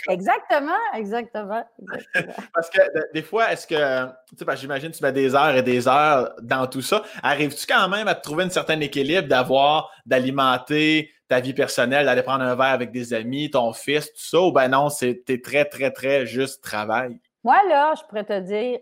exactement, 0.08 0.72
exactement, 0.94 1.64
parce 2.54 2.70
que 2.70 3.12
des 3.12 3.22
fois, 3.22 3.52
est-ce 3.52 3.66
que, 3.66 4.06
tu 4.36 4.44
sais, 4.44 4.56
j'imagine 4.56 4.90
que 4.90 4.96
tu 4.96 5.02
mets 5.02 5.12
des 5.12 5.34
heures 5.34 5.54
et 5.54 5.62
des 5.62 5.86
heures 5.86 6.34
dans 6.40 6.66
tout 6.66 6.82
ça. 6.82 7.02
Arrives-tu 7.22 7.66
quand 7.66 7.88
même 7.88 8.08
à 8.08 8.14
trouver 8.14 8.44
un 8.44 8.50
certain 8.50 8.80
équilibre 8.80 9.28
d'avoir, 9.28 9.90
d'alimenter 10.06 11.10
ta 11.28 11.40
vie 11.40 11.54
personnelle, 11.54 12.06
d'aller 12.06 12.22
prendre 12.22 12.44
un 12.44 12.54
verre 12.54 12.66
avec 12.66 12.90
des 12.90 13.14
amis, 13.14 13.50
ton 13.50 13.72
fils, 13.72 14.12
tout 14.12 14.20
ça, 14.20 14.40
ou 14.40 14.52
ben 14.52 14.68
non, 14.68 14.88
c'était 14.88 15.40
très, 15.40 15.64
très, 15.64 15.90
très 15.90 16.26
juste 16.26 16.62
travail? 16.62 17.18
Moi, 17.42 17.56
là, 17.68 17.94
je 17.96 18.02
pourrais 18.04 18.24
te 18.24 18.38
dire, 18.40 18.78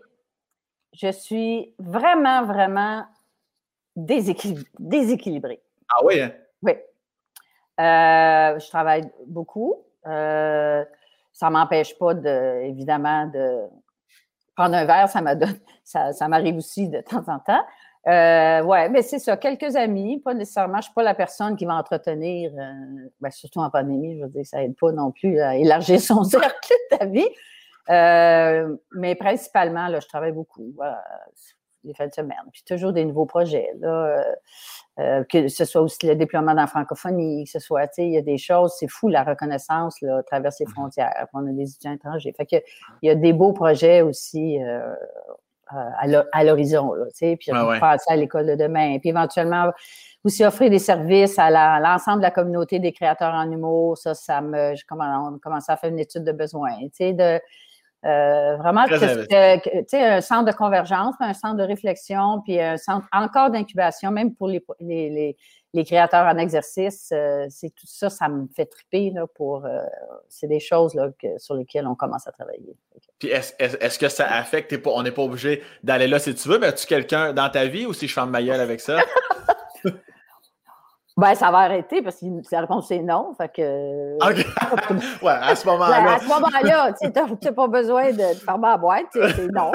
je 0.93 1.11
suis 1.11 1.73
vraiment, 1.79 2.45
vraiment 2.45 3.05
déséquilibrée. 3.95 5.61
Ah 5.89 6.03
oui? 6.03 6.21
Hein? 6.21 6.31
Oui. 6.61 6.73
je 7.77 8.69
travaille 8.69 9.09
beaucoup. 9.27 9.85
ça 10.03 10.85
ne 11.43 11.49
m'empêche 11.49 11.97
pas, 11.97 12.13
de, 12.13 12.63
évidemment, 12.65 13.27
de 13.27 13.67
prendre 14.55 14.75
un 14.75 14.85
verre. 14.85 15.09
Ça, 15.09 15.21
ça, 15.83 16.13
ça 16.13 16.27
m'arrive 16.27 16.57
aussi 16.57 16.89
de 16.89 17.01
temps 17.01 17.23
en 17.27 17.39
temps. 17.39 17.63
Euh, 18.07 18.61
ouais, 18.63 18.89
mais 18.89 19.01
c'est 19.01 19.19
ça, 19.19 19.37
quelques 19.37 19.77
amis, 19.77 20.19
pas 20.19 20.33
nécessairement, 20.33 20.75
je 20.75 20.79
ne 20.79 20.83
suis 20.83 20.93
pas 20.93 21.03
la 21.03 21.13
personne 21.13 21.55
qui 21.55 21.65
va 21.65 21.75
entretenir, 21.75 22.51
euh, 22.57 23.09
ben, 23.21 23.31
surtout 23.31 23.59
en 23.59 23.69
pandémie, 23.69 24.17
je 24.17 24.23
veux 24.23 24.29
dire, 24.29 24.45
ça 24.45 24.61
aide 24.61 24.75
pas 24.75 24.91
non 24.91 25.11
plus 25.11 25.39
à 25.39 25.55
élargir 25.55 26.01
son 26.01 26.23
cercle 26.23 26.73
d'amis. 26.91 27.29
Euh, 27.89 28.75
mais 28.93 29.15
principalement, 29.15 29.87
là, 29.87 29.99
je 30.01 30.07
travaille 30.07 30.33
beaucoup, 30.33 30.73
les 31.85 31.93
fins 31.93 32.07
de 32.07 32.13
semaine, 32.13 32.37
puis 32.51 32.63
toujours 32.65 32.91
des 32.91 33.05
nouveaux 33.05 33.25
projets, 33.25 33.69
là, 33.79 34.23
euh, 34.99 35.23
que 35.23 35.47
ce 35.47 35.65
soit 35.65 35.81
aussi 35.81 36.05
le 36.05 36.15
déploiement 36.15 36.53
dans 36.53 36.61
la 36.61 36.67
francophonie, 36.67 37.45
que 37.45 37.49
ce 37.49 37.59
soit, 37.59 37.87
tu 37.87 37.95
sais, 37.95 38.05
il 38.05 38.13
y 38.13 38.17
a 38.17 38.21
des 38.21 38.37
choses, 38.37 38.75
c'est 38.77 38.87
fou 38.87 39.07
la 39.07 39.23
reconnaissance 39.23 39.99
là, 40.01 40.17
à 40.17 40.23
travers 40.23 40.51
les 40.59 40.65
mmh 40.65 40.69
frontières, 40.69 41.27
on 41.33 41.47
a 41.47 41.51
des 41.51 41.71
étudiants 41.71 41.93
étrangers. 41.93 42.31
Fait 42.37 42.45
que, 42.45 42.57
il 43.01 43.07
y 43.07 43.09
a 43.09 43.15
des 43.15 43.33
beaux 43.33 43.53
projets 43.53 44.03
aussi 44.03 44.61
euh, 44.61 44.93
à 46.31 46.43
l'horizon, 46.43 46.91
tu 47.07 47.11
sais, 47.13 47.37
puis 47.39 47.51
on 47.53 47.79
passer 47.79 48.11
à 48.11 48.15
l'école 48.15 48.47
de 48.47 48.55
demain. 48.55 48.99
Puis 48.99 49.09
éventuellement, 49.09 49.71
aussi 50.23 50.45
offrir 50.45 50.69
des 50.69 50.79
services 50.79 51.37
à 51.37 51.79
l'ensemble 51.79 52.19
de 52.19 52.23
la 52.23 52.31
communauté 52.31 52.79
des 52.79 52.93
créateurs 52.93 53.33
en 53.33 53.51
humour. 53.51 53.97
Ça, 53.97 54.13
ça 54.13 54.41
me, 54.41 54.73
je 54.75 54.85
commence 54.85 55.69
à 55.69 55.75
faire 55.75 55.89
une 55.89 55.99
étude 55.99 56.23
de 56.23 56.31
besoin, 56.31 56.71
tu 56.83 56.89
sais, 56.93 57.13
de 57.13 57.39
euh, 58.05 58.57
vraiment, 58.57 58.83
tu 58.85 58.97
sais, 58.97 60.03
un 60.03 60.19
centre 60.19 60.51
de 60.51 60.55
convergence, 60.55 61.15
un 61.21 61.33
centre 61.33 61.55
de 61.55 61.63
réflexion, 61.63 62.41
puis 62.43 62.59
un 62.59 62.75
centre 62.75 63.07
encore 63.13 63.49
d'incubation, 63.49 64.11
même 64.11 64.35
pour 64.35 64.49
les, 64.49 64.61
les, 64.81 65.09
les, 65.09 65.37
créateurs 65.81 66.25
en 66.25 66.37
exercice. 66.37 67.09
Euh, 67.11 67.47
c'est 67.49 67.71
tout 67.71 67.87
ça, 67.87 68.09
ça 68.09 68.29
me 68.29 68.47
fait 68.55 68.67
triper 68.67 69.09
là, 69.09 69.25
pour. 69.25 69.65
Euh, 69.65 69.81
c'est 70.29 70.47
des 70.47 70.59
choses 70.59 70.93
là, 70.93 71.09
que, 71.19 71.39
sur 71.39 71.55
lesquelles 71.55 71.87
on 71.87 71.95
commence 71.95 72.27
à 72.27 72.31
travailler. 72.31 72.75
Puis 73.17 73.29
est-ce 73.29 73.53
est 73.57 73.97
que 73.97 74.09
ça 74.09 74.27
affecte, 74.27 74.79
on 74.85 75.01
n'est 75.01 75.11
pas 75.11 75.23
obligé 75.23 75.63
d'aller 75.81 76.07
là 76.07 76.19
si 76.19 76.35
tu 76.35 76.47
veux, 76.47 76.59
mais 76.59 76.67
as-tu 76.67 76.85
quelqu'un 76.85 77.33
dans 77.33 77.49
ta 77.49 77.65
vie 77.65 77.85
ou 77.85 77.93
si 77.93 78.07
je 78.07 78.13
ferme 78.13 78.29
ma 78.29 78.43
gueule 78.43 78.61
avec 78.61 78.79
ça? 78.79 78.99
Ben, 81.15 81.35
ça 81.35 81.51
va 81.51 81.59
arrêter 81.59 82.01
parce 82.01 82.17
que 82.17 82.25
la 82.51 82.61
réponse 82.61 82.87
c'est 82.87 82.99
non. 82.99 83.33
Fait 83.37 83.51
que. 83.51 84.15
OK. 84.15 84.45
ouais, 85.21 85.31
à 85.31 85.55
ce 85.55 85.65
moment-là. 85.67 86.01
Ben, 86.01 86.13
à 86.13 86.19
ce 86.19 86.27
moment-là, 86.27 86.93
tu 86.93 87.45
n'as 87.45 87.51
pas 87.51 87.67
besoin 87.67 88.11
de, 88.11 88.33
de 88.33 88.39
fermer 88.39 88.67
la 88.69 88.77
boîte. 88.77 89.05
C'est 89.13 89.47
non. 89.51 89.71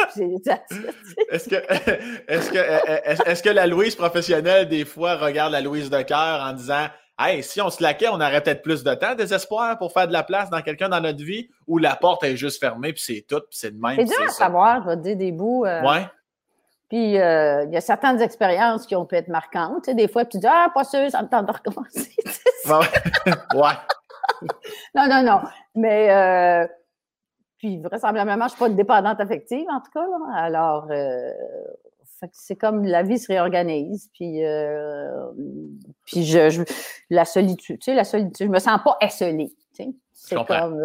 est-ce 1.30 1.48
que, 1.48 1.54
est-ce, 2.28 2.50
que, 2.50 3.28
est-ce 3.28 3.42
que 3.42 3.50
la 3.50 3.66
Louise 3.66 3.94
professionnelle, 3.94 4.68
des 4.68 4.84
fois, 4.84 5.14
regarde 5.16 5.52
la 5.52 5.60
Louise 5.60 5.90
de 5.90 6.02
cœur 6.02 6.42
en 6.42 6.52
disant 6.52 6.86
Hey, 7.20 7.42
si 7.42 7.60
on 7.60 7.68
se 7.68 7.82
laquait, 7.82 8.08
on 8.08 8.14
aurait 8.14 8.40
peut-être 8.40 8.62
plus 8.62 8.84
de 8.84 8.94
temps, 8.94 9.16
désespoir 9.16 9.76
pour 9.76 9.92
faire 9.92 10.06
de 10.06 10.12
la 10.12 10.22
place 10.22 10.50
dans 10.50 10.62
quelqu'un 10.62 10.88
dans 10.88 11.00
notre 11.00 11.22
vie, 11.22 11.48
ou 11.66 11.78
la 11.78 11.96
porte 11.96 12.22
est 12.22 12.36
juste 12.36 12.60
fermée, 12.60 12.92
puis 12.92 13.02
c'est 13.04 13.24
tout, 13.28 13.40
puis 13.40 13.58
c'est 13.58 13.72
de 13.72 13.80
même. 13.80 13.96
C'est 13.96 14.04
dur 14.04 14.22
à 14.24 14.28
savoir, 14.28 14.82
je 14.84 14.90
vais 14.90 14.96
te 14.96 15.02
dire 15.02 15.16
des 15.16 15.32
bouts. 15.32 15.64
Euh, 15.66 15.82
ouais. 15.82 16.06
Puis, 16.88 17.18
euh, 17.18 17.64
il 17.64 17.72
y 17.72 17.76
a 17.76 17.82
certaines 17.82 18.20
expériences 18.22 18.86
qui 18.86 18.96
ont 18.96 19.04
pu 19.04 19.16
être 19.16 19.28
marquantes. 19.28 19.84
Tu 19.84 19.90
sais, 19.90 19.94
des 19.94 20.08
fois, 20.08 20.24
tu 20.24 20.38
dis 20.38 20.46
Ah, 20.46 20.70
pas 20.72 20.84
sûr, 20.84 21.10
ça 21.10 21.22
me 21.22 21.28
tente 21.28 21.46
de 21.46 21.52
recommencer. 21.52 22.14
ouais. 23.54 24.48
non, 24.94 25.06
non, 25.06 25.22
non. 25.22 25.40
Mais, 25.74 26.10
euh, 26.10 26.66
puis, 27.58 27.78
vraisemblablement, 27.78 28.36
je 28.36 28.44
ne 28.44 28.48
suis 28.48 28.58
pas 28.58 28.68
une 28.68 28.76
dépendante 28.76 29.20
affective, 29.20 29.66
en 29.70 29.80
tout 29.80 29.90
cas. 29.92 30.06
Alors, 30.34 30.86
euh, 30.90 31.30
c'est 32.32 32.56
comme 32.56 32.84
la 32.84 33.02
vie 33.02 33.18
se 33.18 33.26
réorganise. 33.28 34.08
Puis, 34.14 34.40
puis 36.06 36.24
je, 36.24 36.62
la 37.10 37.26
solitude, 37.26 37.80
tu 37.80 37.84
sais, 37.84 37.94
la 37.94 38.04
solitude, 38.04 38.46
je 38.46 38.52
me 38.52 38.58
sens 38.58 38.80
pas 38.82 38.96
esselée. 39.02 39.52
Tu 39.74 39.84
sais. 39.84 39.90
C'est 40.14 40.46
comme, 40.46 40.82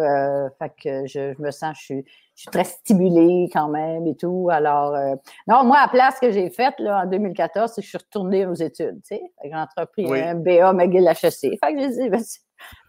fait 0.58 0.72
que 0.80 1.06
je, 1.06 1.34
je, 1.36 1.42
me 1.42 1.50
sens, 1.50 1.76
je 1.78 1.84
suis, 1.84 2.04
je 2.34 2.42
suis 2.42 2.50
très 2.50 2.64
stimulée 2.64 3.48
quand 3.52 3.68
même 3.68 4.06
et 4.06 4.16
tout. 4.16 4.48
Alors, 4.50 4.94
euh, 4.94 5.14
non, 5.46 5.64
moi, 5.64 5.78
à 5.78 5.86
la 5.86 5.88
place 5.88 6.18
que 6.18 6.30
j'ai 6.30 6.50
faite 6.50 6.74
là, 6.78 7.02
en 7.04 7.06
2014, 7.06 7.72
c'est 7.72 7.80
que 7.80 7.84
je 7.84 7.88
suis 7.90 7.98
retournée 7.98 8.46
aux 8.46 8.54
études, 8.54 9.00
tu 9.02 9.16
sais. 9.16 9.22
J'ai 9.44 9.54
entrepris 9.54 10.12
un 10.12 10.34
BA 10.34 10.72
McGill 10.72 11.06
HEC. 11.06 11.58
Fait 11.60 11.74
que 11.74 11.80
j'ai 11.80 11.90
dit, 11.90 12.08
ben, 12.08 12.22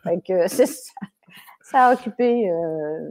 fait 0.04 0.22
que 0.26 0.48
ça. 0.66 0.66
Ça 1.62 1.88
a 1.88 1.94
occupé. 1.94 2.50
Euh... 2.50 3.10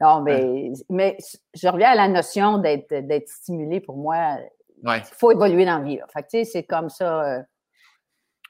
Non, 0.00 0.20
mais, 0.22 0.72
mais 0.88 1.16
je 1.54 1.68
reviens 1.68 1.90
à 1.90 1.94
la 1.96 2.08
notion 2.08 2.58
d'être 2.58 3.28
stimulé 3.28 3.80
pour 3.80 3.96
moi. 3.96 4.38
Il 4.84 5.02
faut 5.12 5.32
évoluer 5.32 5.64
dans 5.64 5.78
la 5.78 5.84
vie. 5.84 5.98
Fait 6.12 6.22
que, 6.22 6.28
tu 6.28 6.38
sais, 6.38 6.44
c'est 6.44 6.62
comme 6.62 6.88
ça. 6.88 7.24
Euh, 7.24 7.42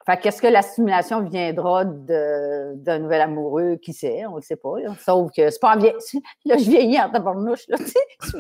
fait 0.09 0.21
qu'est-ce 0.21 0.41
que 0.41 0.47
la 0.47 0.63
stimulation 0.63 1.21
viendra 1.21 1.85
d'un 1.85 2.99
nouvel 2.99 3.21
amoureux, 3.21 3.77
qui 3.77 3.93
sait, 3.93 4.25
on 4.27 4.33
ne 4.33 4.37
le 4.37 4.43
sait 4.43 4.57
pas. 4.57 4.75
Sauf 5.05 5.31
que 5.37 5.51
c'est 5.51 5.61
pas 5.61 5.77
en. 5.77 5.81
Là, 6.47 6.57
je 6.57 6.71
vieillis 6.71 6.99
en 6.99 7.11
tabarnouche, 7.11 7.69
là, 7.69 7.77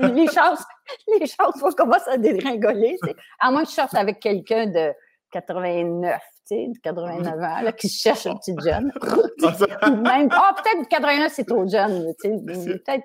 les 0.08 0.26
chances, 0.28 0.64
les 1.20 1.26
chances 1.26 1.60
vont 1.60 1.70
commencer 1.72 2.10
à 2.10 2.16
dégringoler, 2.16 2.96
À 3.40 3.50
moins 3.50 3.64
que 3.64 3.68
je 3.68 3.74
sorte 3.74 3.94
avec 3.94 4.18
quelqu'un 4.20 4.66
de 4.66 4.92
89, 5.32 6.18
tu 6.48 6.54
sais, 6.54 6.66
de 6.68 6.78
89 6.82 7.34
ans, 7.34 7.60
là, 7.62 7.72
qui 7.72 7.90
cherche 7.90 8.26
un 8.26 8.36
petit 8.36 8.54
jeune. 8.64 8.90
Même, 10.02 10.28
ah, 10.32 10.54
peut-être 10.56 10.88
89, 10.88 11.32
c'est 11.34 11.44
trop 11.44 11.68
jeune, 11.68 12.14
tu 12.22 12.30
sais. 12.30 12.38
Peut-être. 12.46 13.04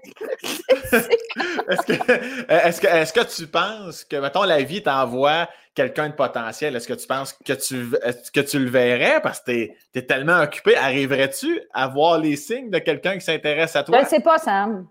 est-ce 1.69 1.82
que, 1.82 2.52
est-ce 2.52 2.82
que, 2.82 2.88
est-ce 2.88 3.13
que 3.13 3.36
tu 3.36 3.47
penses 3.47 4.06
que, 4.06 4.15
mettons, 4.15 4.43
la 4.43 4.62
vie 4.62 4.82
t'envoie 4.82 5.49
quelqu'un 5.76 6.10
de 6.10 6.14
potentiel, 6.14 6.76
est-ce 6.76 6.88
que 6.88 6.94
tu 6.94 7.08
penses 7.08 7.34
que 7.34 7.54
tu, 7.54 7.90
que 8.34 8.40
tu 8.42 8.60
le 8.60 8.70
verrais? 8.70 9.22
Parce 9.22 9.40
que 9.42 9.66
tu 9.66 9.76
es, 9.96 10.06
tellement 10.06 10.42
occupé? 10.42 10.76
Arriverais-tu 10.76 11.62
à 11.74 11.88
voir 11.88 12.20
les 12.20 12.36
signes 12.36 12.70
de 12.70 12.80
quelqu'un 12.80 13.16
qui 13.16 13.22
s'intéresse 13.22 13.76
à 13.76 13.84
toi? 13.84 13.98
Je 14.00 14.04
ne 14.04 14.10
sais 14.10 14.20
pas, 14.20 14.38
Sam. 14.38 14.88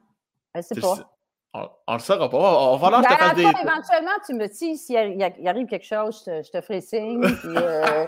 Je 0.55 0.59
ne 0.59 0.63
sais 0.63 0.81
pas. 0.81 1.13
On 1.55 1.61
ne 1.61 1.97
le 1.97 1.99
saura 1.99 2.31
pas. 2.31 2.73
On 2.73 2.77
va 2.77 3.03
je 3.03 3.09
te 3.09 3.15
fasse 3.15 3.35
des... 3.35 3.43
Éventuellement, 3.43 4.19
tu 4.25 4.35
me 4.35 4.49
dis, 4.49 4.77
s'il 4.79 5.47
arrive 5.47 5.67
quelque 5.67 5.85
chose, 5.85 6.23
je 6.27 6.51
te, 6.51 6.61
ferai 6.63 6.81
signe. 6.81 7.23
Euh, 7.45 8.07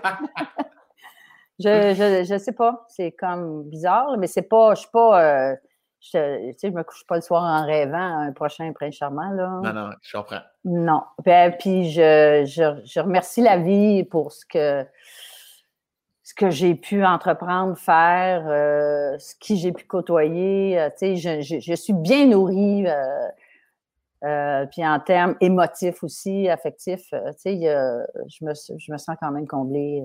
je 1.58 2.32
ne 2.32 2.38
sais 2.38 2.52
pas. 2.52 2.86
C'est 2.88 3.12
comme 3.12 3.64
bizarre, 3.64 4.16
mais 4.18 4.28
c'est 4.28 4.42
pas. 4.42 4.68
Je 4.68 4.70
ne 4.70 4.76
suis 4.76 4.90
pas. 4.90 5.22
Euh, 5.22 5.56
je, 6.12 6.50
tu 6.52 6.58
sais, 6.58 6.68
je 6.68 6.74
me 6.74 6.82
couche 6.82 7.06
pas 7.06 7.16
le 7.16 7.22
soir 7.22 7.42
en 7.42 7.66
rêvant 7.66 7.96
un 7.96 8.32
prochain 8.32 8.70
prince 8.72 8.94
charmant. 8.94 9.30
Là. 9.30 9.60
Non, 9.62 9.72
non, 9.72 9.90
je 10.02 10.16
comprends. 10.16 10.40
Non. 10.64 11.02
Ben, 11.24 11.54
puis 11.58 11.90
je, 11.90 12.44
je, 12.44 13.00
remercie 13.00 13.40
la 13.40 13.56
vie 13.56 14.04
pour 14.04 14.32
ce 14.32 14.44
que 14.44 14.86
ce 16.22 16.34
que 16.34 16.48
j'ai 16.48 16.74
pu 16.74 17.04
entreprendre, 17.04 17.76
faire, 17.76 18.46
euh, 18.48 19.18
ce 19.18 19.34
qui 19.38 19.58
j'ai 19.58 19.72
pu 19.72 19.84
côtoyer. 19.84 20.78
Euh, 20.80 20.88
tu 20.90 21.16
sais, 21.18 21.42
je, 21.42 21.60
je, 21.60 21.74
suis 21.74 21.92
bien 21.92 22.26
nourrie. 22.26 22.86
Euh, 24.24 24.64
puis 24.66 24.86
en 24.86 25.00
termes 25.00 25.36
émotifs 25.42 26.02
aussi, 26.02 26.48
affectifs, 26.48 27.10
tu 27.10 27.16
sais, 27.36 27.60
je, 27.60 28.44
me, 28.44 28.54
je 28.54 28.92
me 28.92 28.96
sens 28.96 29.16
quand 29.20 29.30
même 29.30 29.46
comblée. 29.46 30.02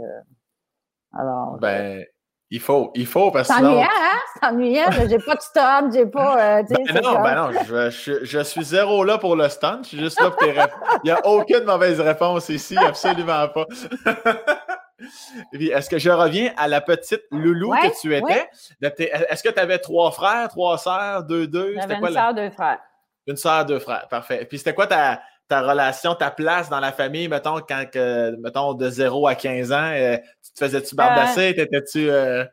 alors. 1.14 1.58
Ben, 1.58 2.06
il 2.52 2.60
faut, 2.60 2.92
il 2.96 3.06
faut 3.06 3.30
parce 3.30 3.48
que. 3.48 3.54
C'est 3.54 3.60
ennuyant, 3.60 3.84
hein? 3.84 4.20
C'est 4.34 4.48
ennuyant. 4.48 4.86
J'ai 5.08 5.20
pas 5.20 5.36
de 5.36 5.42
stun, 5.42 5.90
j'ai 5.94 6.06
pas. 6.08 6.60
Euh, 6.60 6.64
ben 6.68 7.02
non, 7.04 7.22
ben 7.22 7.36
non, 7.36 7.60
je, 7.64 8.24
je, 8.24 8.40
suis 8.44 8.64
zéro 8.64 9.04
là 9.04 9.20
pour 9.20 9.36
le 9.36 9.48
stun. 9.50 9.82
Je 9.84 9.90
suis 9.90 10.00
juste 10.00 10.20
là 10.20 10.32
pour 10.32 10.40
tes 10.40 10.52
réponses. 10.52 10.80
Il 11.04 11.08
n'y 11.08 11.12
a 11.12 11.28
aucune 11.28 11.64
mauvaise 11.64 12.02
réponse 12.02 12.50
ici, 12.50 12.76
absolument 12.76 13.48
pas. 13.50 13.66
Est-ce 15.54 15.90
que 15.90 16.00
je 16.00 16.10
reviens 16.10 16.52
à 16.58 16.68
la 16.68 16.82
petite 16.82 17.22
Loulou 17.32 17.72
que 17.72 18.02
tu 18.02 18.16
étais? 18.16 18.50
Est-ce 18.82 19.44
que 19.44 19.50
tu 19.50 19.60
avais 19.60 19.78
trois 19.78 20.12
frères, 20.12 20.50
trois 20.50 20.78
sœurs, 20.78 21.24
deux, 21.24 21.46
deux? 21.46 21.76
J'avais 21.76 21.96
une 21.96 22.12
sœur, 22.12 22.34
deux 22.34 22.50
frères. 22.50 22.80
Une 23.28 23.38
sœur, 23.38 23.66
deux 23.66 23.80
frères, 23.80 24.08
parfait. 24.10 24.46
Puis 24.50 24.58
c'était 24.58 24.74
quoi 24.74 24.88
ta, 24.88 25.22
ta 25.50 25.62
relation, 25.64 26.16
ta 26.16 26.32
place 26.32 26.70
dans 26.70 26.80
la 26.80 26.92
famille, 26.92 27.28
mettons, 27.28 27.60
quand, 27.68 27.86
que, 27.92 28.36
mettons, 28.38 28.76
de 28.76 28.90
0 28.90 29.28
à 29.28 29.36
15 29.36 29.72
ans, 29.72 29.92
euh, 29.92 30.18
tu 30.44 30.54
te 30.54 30.60
faisais-tu 30.60 30.96
bardasser? 30.96 31.50
Euh, 31.50 31.54
T'étais-tu. 31.54 32.10
Euh? 32.10 32.46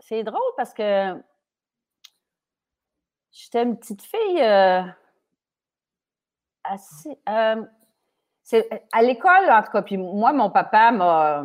C'est 0.00 0.24
drôle 0.24 0.40
parce 0.56 0.74
que 0.74 1.14
j'étais 3.30 3.62
une 3.62 3.78
petite 3.78 4.02
fille 4.02 4.42
assez. 6.64 7.16
à 7.26 9.02
l'école, 9.02 9.50
en 9.50 9.62
tout 9.62 9.70
cas, 9.72 9.82
puis 9.82 9.96
moi, 9.96 10.32
mon 10.32 10.50
papa 10.50 10.90
m'a 10.90 11.44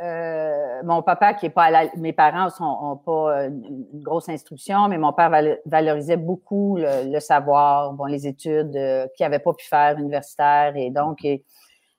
euh, 0.00 0.82
mon 0.84 1.02
papa, 1.02 1.34
qui 1.34 1.46
est 1.46 1.50
pas 1.50 1.64
à 1.64 1.84
mes 1.96 2.14
parents 2.14 2.48
n'ont 2.60 2.96
pas 2.96 3.44
une, 3.44 3.86
grosse 4.02 4.28
instruction, 4.28 4.88
mais 4.88 4.96
mon 4.96 5.12
père 5.12 5.30
valorisait 5.66 6.16
beaucoup 6.16 6.78
le, 6.78 7.20
savoir, 7.20 7.92
bon, 7.92 8.06
les 8.06 8.26
études 8.26 8.74
euh, 8.74 9.06
qu'il 9.14 9.24
n'avait 9.24 9.38
pas 9.38 9.52
pu 9.52 9.66
faire 9.66 9.98
universitaire. 9.98 10.72
Et 10.76 10.90
donc, 10.90 11.18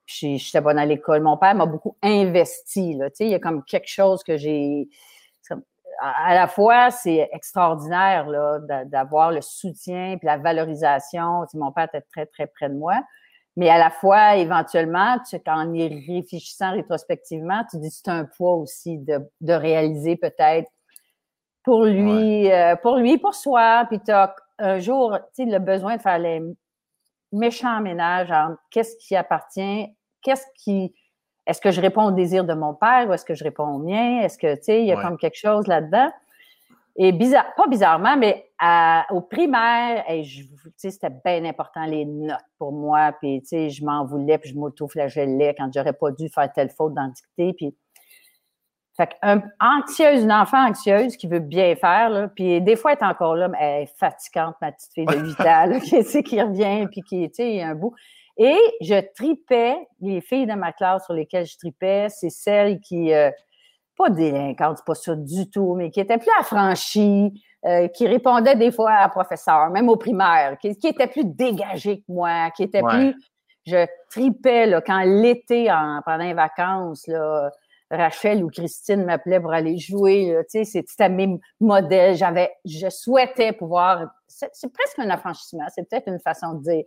j'étais 0.08 0.62
bonne 0.62 0.80
à 0.80 0.86
l'école. 0.86 1.22
Mon 1.22 1.38
père 1.38 1.54
m'a 1.54 1.68
beaucoup 1.68 1.96
investi. 2.02 2.96
Là, 2.96 3.10
il 3.20 3.28
y 3.28 3.36
a 3.36 3.40
comme 3.40 3.64
quelque 3.64 3.90
chose 3.90 4.24
que 4.24 4.38
j'ai. 4.38 4.90
À 6.00 6.34
la 6.34 6.48
fois, 6.48 6.90
c'est 6.90 7.30
extraordinaire 7.32 8.28
d'avoir 8.86 9.32
le 9.32 9.42
soutien 9.42 10.14
et 10.14 10.20
la 10.24 10.38
valorisation. 10.38 11.46
mon 11.54 11.72
père 11.72 11.86
était 11.86 12.02
très, 12.02 12.26
très 12.26 12.48
près 12.48 12.68
de 12.70 12.74
moi. 12.74 12.96
Mais 13.56 13.70
à 13.70 13.78
la 13.78 13.92
fois, 13.92 14.36
éventuellement, 14.36 15.18
tu, 15.30 15.38
en 15.48 15.74
y 15.74 15.88
réfléchissant 15.88 16.72
rétrospectivement, 16.72 17.64
tu 17.70 17.78
dis 17.78 17.92
c'est 17.92 18.10
un 18.10 18.26
poids 18.26 18.56
aussi 18.56 18.98
de, 18.98 19.20
de 19.42 19.54
réaliser 19.54 20.16
peut-être 20.16 20.70
pour 21.64 21.86
lui, 21.86 22.52
euh, 22.52 22.76
pour 22.76 22.98
lui, 22.98 23.18
pour 23.18 23.36
soi. 23.36 23.86
Puis 23.90 24.00
tu 24.04 24.12
as 24.12 24.36
un 24.60 24.80
jour, 24.80 25.18
tu 25.36 25.46
sais, 25.46 25.52
le 25.52 25.60
besoin 25.60 25.98
de 25.98 26.02
faire 26.02 26.20
les 26.20 26.42
méchants 27.32 27.80
ménages 27.82 28.32
entre 28.32 28.60
qu'est-ce 28.70 28.96
qui 28.98 29.16
appartient, 29.16 29.88
qu'est-ce 30.22 30.46
qui, 30.56 30.94
est-ce 31.46 31.62
que 31.62 31.72
je 31.72 31.82
réponds 31.82 32.06
au 32.06 32.12
désir 32.12 32.44
de 32.46 32.54
mon 32.54 32.74
père 32.74 33.08
ou 33.10 33.14
est-ce 33.14 33.26
que 33.26 33.36
je 33.36 33.44
réponds 33.44 33.68
au 33.68 33.80
mien? 33.80 34.22
Est-ce 34.22 34.38
que, 34.38 34.56
tu 34.56 34.64
sais, 34.64 34.82
il 34.82 34.88
y 34.88 34.92
a 34.92 34.96
comme 35.02 35.18
quelque 35.18 35.38
chose 35.38 35.68
là-dedans? 35.68 36.12
Et 36.96 37.12
bizarre, 37.12 37.56
pas 37.56 37.68
bizarrement, 37.68 38.16
mais 38.18 38.52
au 39.10 39.22
primaire, 39.22 40.06
c'était 40.78 41.10
bien 41.26 41.44
important 41.46 41.86
les 41.86 42.06
notes 42.06 42.38
pour 42.60 42.72
moi. 42.72 43.14
Puis, 43.20 43.42
tu 43.42 43.48
sais, 43.48 43.70
je 43.70 43.84
m'en 43.84 44.06
voulais, 44.06 44.38
puis 44.38 44.52
je 44.52 44.56
m'auto-flagellais 44.56 45.56
quand 45.58 45.70
j'aurais 45.74 45.94
pas 45.94 46.12
dû 46.12 46.30
faire 46.30 46.52
telle 46.54 46.70
faute 46.70 46.94
dans 46.94 47.08
dictée. 47.08 47.54
Puis, 47.54 47.76
fait 48.96 49.10
un, 49.24 49.42
anxieuse, 49.60 50.24
une 50.24 50.32
enfant 50.32 50.68
anxieuse 50.68 51.18
qui 51.18 51.26
veut 51.26 51.40
bien 51.40 51.76
faire, 51.76 52.10
là, 52.12 52.28
puis 52.28 52.62
des 52.62 52.76
fois, 52.76 52.92
elle 52.92 53.00
est 53.00 53.04
encore 53.04 53.36
là, 53.36 53.48
mais 53.48 53.58
elle 53.60 53.84
est 53.84 53.98
fatigante, 53.98 54.56
ma 54.62 54.72
petite 54.72 54.94
fille 54.94 55.06
de 55.08 55.18
8 55.18 55.40
ans, 55.42 55.66
là, 55.66 55.80
qui, 55.80 56.24
qui 56.24 56.42
revient, 56.42 56.88
puis 56.92 57.02
qui, 57.02 57.28
tu 57.30 57.36
sais, 57.38 57.62
un 57.64 57.74
bout. 57.74 57.96
Et 58.38 58.58
je 58.82 59.00
tripais, 59.16 59.76
les 60.00 60.22
filles 60.22 60.46
de 60.46 60.54
ma 60.54 60.72
classe 60.74 61.06
sur 61.06 61.14
lesquelles 61.14 61.46
je 61.46 61.58
tripais, 61.58 62.08
c'est 62.10 62.30
celles 62.30 62.80
qui, 62.82 63.14
euh, 63.14 63.32
pas 63.96 64.10
délinquantes, 64.10 64.78
c'est 64.78 64.86
pas 64.86 64.96
ça 64.96 65.16
du 65.16 65.50
tout, 65.50 65.76
mais 65.76 65.92
qui 65.92 66.00
étaient 66.00 66.18
plus 66.18 66.32
affranchies, 66.40 67.32
euh, 67.66 67.88
qui 67.88 68.08
répondaient 68.08 68.56
des 68.56 68.72
fois 68.72 68.92
à 68.92 69.02
la 69.02 69.10
professeur, 69.10 69.70
même 69.70 69.90
au 69.90 69.96
primaire, 69.96 70.58
qui, 70.60 70.76
qui 70.76 70.88
étaient 70.88 71.08
plus 71.08 71.26
dégagées 71.26 72.00
que 72.00 72.12
moi, 72.12 72.50
qui 72.52 72.64
étaient 72.64 72.82
plus... 72.82 73.16
Je 73.66 73.86
tripais, 74.10 74.66
là, 74.66 74.82
quand 74.82 75.04
l'été, 75.06 75.68
pendant 76.06 76.26
les 76.26 76.34
vacances, 76.34 77.08
là, 77.08 77.50
Rachel 77.90 78.44
ou 78.44 78.50
Christine 78.50 79.06
m'appelait 79.06 79.40
pour 79.40 79.54
aller 79.54 79.78
jouer. 79.78 80.38
Tu 80.52 80.66
sais, 80.66 80.84
c'était 80.86 81.10
mes 81.10 81.40
modèles. 81.60 82.16
J'avais, 82.16 82.52
je 82.66 82.90
souhaitais 82.90 83.54
pouvoir. 83.54 84.08
C'est, 84.28 84.50
presque 84.74 85.00
un 85.00 85.10
affranchissement. 85.10 85.66
C'est 85.74 85.88
peut-être 85.88 86.08
une 86.08 86.20
façon 86.20 86.56
de 86.56 86.64
dire. 86.64 86.84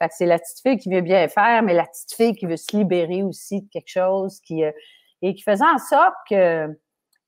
Fait 0.00 0.08
que 0.08 0.14
c'est 0.16 0.26
la 0.26 0.38
petite 0.38 0.60
fille 0.60 0.76
qui 0.76 0.90
veut 0.90 1.02
bien 1.02 1.28
faire, 1.28 1.62
mais 1.62 1.74
la 1.74 1.84
petite 1.84 2.14
fille 2.14 2.34
qui 2.34 2.46
veut 2.46 2.56
se 2.56 2.76
libérer 2.76 3.22
aussi 3.22 3.62
de 3.62 3.68
quelque 3.68 3.88
chose 3.88 4.40
qui 4.40 4.64
euh, 4.64 4.72
et 5.26 5.34
qui 5.34 5.42
faisait 5.42 5.64
en 5.64 5.78
sorte 5.78 6.14
que 6.28 6.68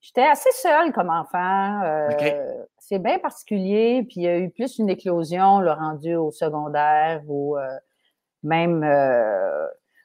j'étais 0.00 0.26
assez 0.26 0.50
seule 0.52 0.92
comme 0.92 1.11
enfant. 1.11 1.82
Euh, 1.82 2.64
c'est 2.78 2.98
bien 2.98 3.18
particulier. 3.18 4.04
Puis 4.09 4.20
il 4.20 4.22
y 4.22 4.28
a 4.28 4.38
eu 4.38 4.50
plus 4.50 4.78
une 4.78 4.88
éclosion 4.88 5.61
le 5.61 5.72
rendu 5.72 6.14
au 6.14 6.30
secondaire 6.30 7.22
ou 7.26 7.56
euh, 7.56 7.66
même 8.42 8.82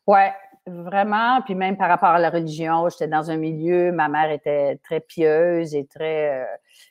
ouais 0.08 0.34
vraiment. 0.66 1.42
Puis 1.42 1.56
même 1.56 1.78
par 1.78 1.90
rapport 1.90 2.10
à 2.10 2.20
la 2.20 2.30
religion, 2.30 2.88
j'étais 2.90 3.08
dans 3.08 3.32
un 3.32 3.38
milieu, 3.38 3.92
ma 3.92 4.08
mère 4.08 4.32
était 4.32 4.78
très 4.84 5.00
pieuse 5.00 5.76
et 5.76 5.86
très. 5.86 6.42
Euh, 6.42 6.46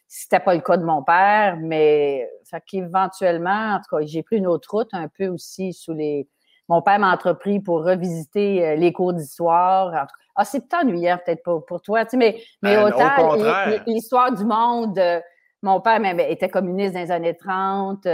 c'était 0.08 0.40
pas 0.40 0.54
le 0.54 0.60
cas 0.60 0.76
de 0.76 0.84
mon 0.84 1.02
père, 1.02 1.56
mais 1.60 2.28
fait 2.44 2.62
qu'éventuellement, 2.66 3.74
en 3.74 3.78
tout 3.78 3.96
cas, 3.96 4.04
j'ai 4.06 4.22
pris 4.22 4.36
une 4.36 4.46
autre 4.46 4.68
route 4.70 4.90
un 4.92 5.08
peu 5.08 5.28
aussi 5.28 5.72
sous 5.72 5.92
les. 5.92 6.28
Mon 6.68 6.82
père 6.82 6.98
m'a 6.98 7.12
entrepris 7.12 7.60
pour 7.60 7.84
revisiter 7.84 8.66
euh, 8.66 8.74
les 8.76 8.92
cours 8.92 9.12
d'histoire. 9.12 10.06
Ah, 10.36 10.44
c'est 10.44 10.60
peut-être 10.60 10.84
ennuyant, 10.84 11.18
peut-être 11.24 11.42
pas 11.42 11.58
pour 11.60 11.80
toi, 11.82 12.04
tu 12.04 12.10
sais, 12.10 12.16
mais, 12.16 12.40
mais 12.62 12.76
ben, 12.76 12.84
autant 12.86 13.36
l'histoire 13.86 14.32
du 14.32 14.44
monde. 14.44 14.98
Euh, 14.98 15.20
mon 15.62 15.80
père 15.80 16.00
même, 16.00 16.20
était 16.20 16.48
communiste 16.48 16.94
dans 16.94 17.00
les 17.00 17.10
années 17.10 17.36
30. 17.36 18.06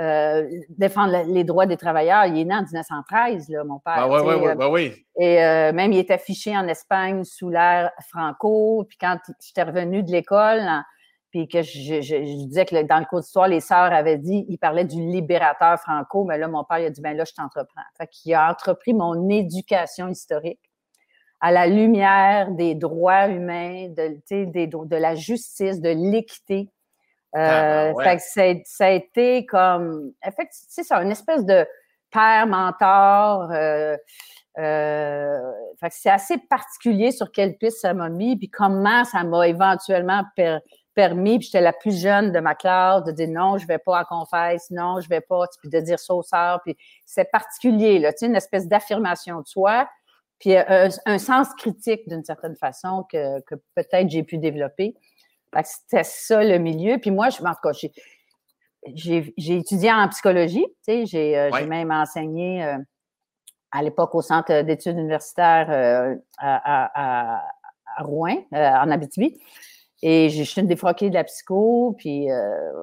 Euh, 0.00 0.48
défendre 0.70 1.22
les 1.28 1.44
droits 1.44 1.66
des 1.66 1.76
travailleurs. 1.76 2.26
Il 2.26 2.36
est 2.36 2.44
né 2.44 2.54
en 2.54 2.62
1913, 2.62 3.48
là, 3.48 3.62
mon 3.62 3.78
père. 3.78 3.94
Ah, 3.96 4.08
ouais, 4.08 4.20
ouais, 4.20 4.34
ouais, 4.34 4.54
bah 4.56 4.68
oui. 4.68 4.92
Et 5.16 5.42
euh, 5.44 5.72
même, 5.72 5.92
il 5.92 5.98
était 5.98 6.14
affiché 6.14 6.56
en 6.56 6.66
Espagne 6.66 7.22
sous 7.22 7.48
l'ère 7.48 7.92
Franco. 8.08 8.84
Puis 8.88 8.98
quand 9.00 9.18
j'étais 9.40 9.62
revenu 9.62 10.02
de 10.02 10.10
l'école, 10.10 10.68
puis 11.30 11.46
que 11.46 11.62
je, 11.62 12.00
disais 12.46 12.64
que 12.64 12.82
dans 12.82 12.98
le 12.98 13.04
cours 13.04 13.20
d'histoire, 13.20 13.46
les 13.46 13.60
sœurs 13.60 13.92
avaient 13.92 14.18
dit, 14.18 14.44
il 14.48 14.58
parlait 14.58 14.84
du 14.84 15.00
libérateur 15.00 15.78
Franco, 15.78 16.24
mais 16.24 16.38
là, 16.38 16.48
mon 16.48 16.64
père, 16.64 16.78
il 16.80 16.86
a 16.86 16.90
dit, 16.90 17.00
ben 17.00 17.16
là, 17.16 17.24
je 17.24 17.32
t'entreprends. 17.32 17.82
Fait 17.96 18.08
qu'il 18.08 18.34
a 18.34 18.50
entrepris 18.50 18.94
mon 18.94 19.28
éducation 19.28 20.08
historique 20.08 20.60
à 21.44 21.52
la 21.52 21.66
lumière 21.66 22.52
des 22.52 22.74
droits 22.74 23.28
humains, 23.28 23.88
de, 23.90 24.86
de 24.86 24.96
la 24.96 25.14
justice, 25.14 25.78
de 25.78 25.90
l'équité. 25.90 26.70
Euh, 27.36 27.92
ah, 28.02 28.18
ça, 28.18 28.86
a 28.86 28.90
été 28.90 29.44
comme, 29.44 30.12
en 30.24 30.30
fait, 30.30 30.48
c'est 30.50 30.84
ça, 30.84 31.02
une 31.02 31.10
espèce 31.10 31.44
de 31.44 31.66
père 32.10 32.46
mentor. 32.46 33.50
Euh, 33.52 33.94
euh, 34.58 35.38
c'est 35.90 36.08
assez 36.08 36.38
particulier 36.48 37.10
sur 37.10 37.30
quelle 37.30 37.58
piste 37.58 37.80
ça 37.80 37.92
m'a 37.92 38.08
mis, 38.08 38.38
puis 38.38 38.48
comment 38.48 39.04
ça 39.04 39.22
m'a 39.22 39.46
éventuellement 39.46 40.22
permis, 40.94 41.40
puis 41.40 41.48
j'étais 41.48 41.60
la 41.60 41.74
plus 41.74 42.00
jeune 42.00 42.32
de 42.32 42.40
ma 42.40 42.54
classe, 42.54 43.04
de 43.04 43.12
dire 43.12 43.28
non, 43.28 43.58
je 43.58 43.66
vais 43.66 43.76
pas 43.76 43.98
à 43.98 44.04
confesse, 44.06 44.70
non, 44.70 44.98
je 45.02 45.10
vais 45.10 45.20
pas, 45.20 45.44
puis 45.60 45.68
de 45.68 45.80
dire 45.80 45.98
ça 45.98 46.58
puis 46.64 46.74
c'est 47.04 47.30
particulier, 47.30 47.98
là, 47.98 48.14
tu 48.14 48.20
sais, 48.20 48.26
une 48.28 48.36
espèce 48.36 48.66
d'affirmation 48.66 49.42
de 49.42 49.46
soi, 49.46 49.86
puis 50.44 50.54
un, 50.54 50.90
un 51.06 51.18
sens 51.18 51.48
critique 51.56 52.06
d'une 52.06 52.22
certaine 52.22 52.54
façon 52.54 53.06
que, 53.10 53.40
que 53.44 53.54
peut-être 53.74 54.10
j'ai 54.10 54.22
pu 54.22 54.36
développer. 54.36 54.94
C'était 55.64 56.04
ça 56.04 56.44
le 56.44 56.58
milieu. 56.58 56.98
Puis 56.98 57.10
moi, 57.10 57.30
je, 57.30 57.42
en 57.42 57.54
tout 57.54 57.60
cas, 57.62 57.88
j'ai 58.94 59.56
étudié 59.56 59.90
en 59.90 60.06
psychologie. 60.10 60.66
Tu 60.86 61.06
sais, 61.06 61.38
euh, 61.38 61.50
j'ai 61.56 61.64
même 61.64 61.90
enseigné 61.90 62.62
euh, 62.62 62.76
à 63.72 63.82
l'époque 63.82 64.14
au 64.14 64.20
Centre 64.20 64.60
d'études 64.60 64.98
universitaires 64.98 65.70
euh, 65.70 66.14
à, 66.36 67.42
Rouen, 68.00 68.36
en 68.52 68.90
Abitibi. 68.90 69.40
Et 70.02 70.28
je 70.28 70.42
suis 70.42 70.60
une 70.60 70.66
défroquée 70.66 71.08
de 71.08 71.14
la 71.14 71.24
psycho. 71.24 71.94
Puis, 71.96 72.26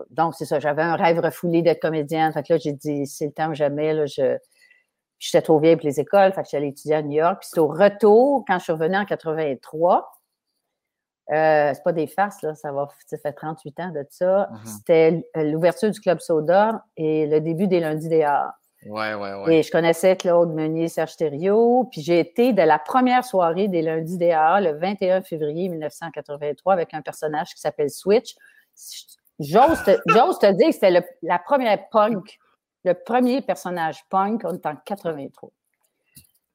donc, 0.10 0.34
c'est 0.34 0.46
ça. 0.46 0.60
J'avais 0.60 0.82
un 0.82 0.96
rêve 0.96 1.20
refoulé 1.20 1.62
d'être 1.62 1.80
comédienne. 1.80 2.34
Fait 2.34 2.42
que 2.42 2.54
là, 2.54 2.60
j'ai 2.60 2.74
dit, 2.74 3.06
c'est 3.06 3.28
le 3.28 3.34
temps 3.34 3.52
ou 3.52 3.54
jamais. 3.54 3.94
Là, 3.94 4.08
je, 4.08 4.40
j'étais 5.22 5.42
trop 5.42 5.60
vieille 5.60 5.76
pour 5.76 5.86
les 5.86 6.00
écoles. 6.00 6.34
Fait 6.34 6.44
que 6.44 6.50
j'allais 6.50 6.70
étudier 6.70 6.96
à 6.96 7.02
New 7.02 7.12
York. 7.12 7.38
Puis, 7.42 7.50
c'est 7.54 7.60
au 7.60 7.68
retour, 7.68 8.44
quand 8.48 8.58
je 8.58 8.64
suis 8.64 8.74
revenue 8.74 8.98
en 8.98 9.06
83, 9.06 10.12
euh, 11.32 11.72
c'est 11.74 11.84
pas 11.84 11.94
des 11.94 12.08
farces, 12.08 12.42
là, 12.42 12.56
ça 12.56 12.74
va 12.74 12.90
ça 13.06 13.18
fait 13.18 13.32
38 13.32 13.80
ans 13.80 13.90
de 13.92 14.06
ça. 14.10 14.50
Mm-hmm. 14.52 14.66
C'était 14.66 15.30
l'ouverture 15.36 15.92
du 15.92 16.00
Club 16.02 16.20
Soda 16.20 16.84
et 16.98 17.28
le 17.28 17.40
début 17.40 17.68
des 17.68 17.80
lundis 17.80 18.10
des 18.10 18.24
arts. 18.24 18.54
Ouais, 18.88 19.14
ouais, 19.14 19.36
ouais. 19.36 19.58
Et 19.58 19.64
je 19.64 19.72
connaissais 19.72 20.18
Claude 20.18 20.50
Meunier, 20.56 20.88
Serge 20.88 21.16
Thériault, 21.16 21.88
puis 21.92 22.02
j'ai 22.02 22.20
été 22.20 22.52
de 22.52 22.64
la 22.64 22.80
première 22.80 23.24
soirée 23.24 23.68
des 23.68 23.84
lundis 23.84 24.18
des 24.18 24.32
arts, 24.32 24.60
le 24.60 24.72
21 24.72 25.22
février 25.22 25.70
1983, 25.70 26.74
avec 26.74 26.96
un 26.96 27.04
personnage 27.04 27.54
qui 27.54 27.62
s'appelle 27.62 27.92
Switch. 27.92 28.34
J'ose 29.40 29.84
te, 29.84 29.92
te, 29.92 30.52
dire 30.54 30.68
que 30.68 30.72
c'était 30.72 31.04
la 31.22 31.40
première 31.40 31.90
punk, 31.90 32.40
le 32.84 32.94
premier 32.94 33.42
personnage 33.42 34.04
punk, 34.10 34.44
en 34.46 34.58
83. 34.58 35.52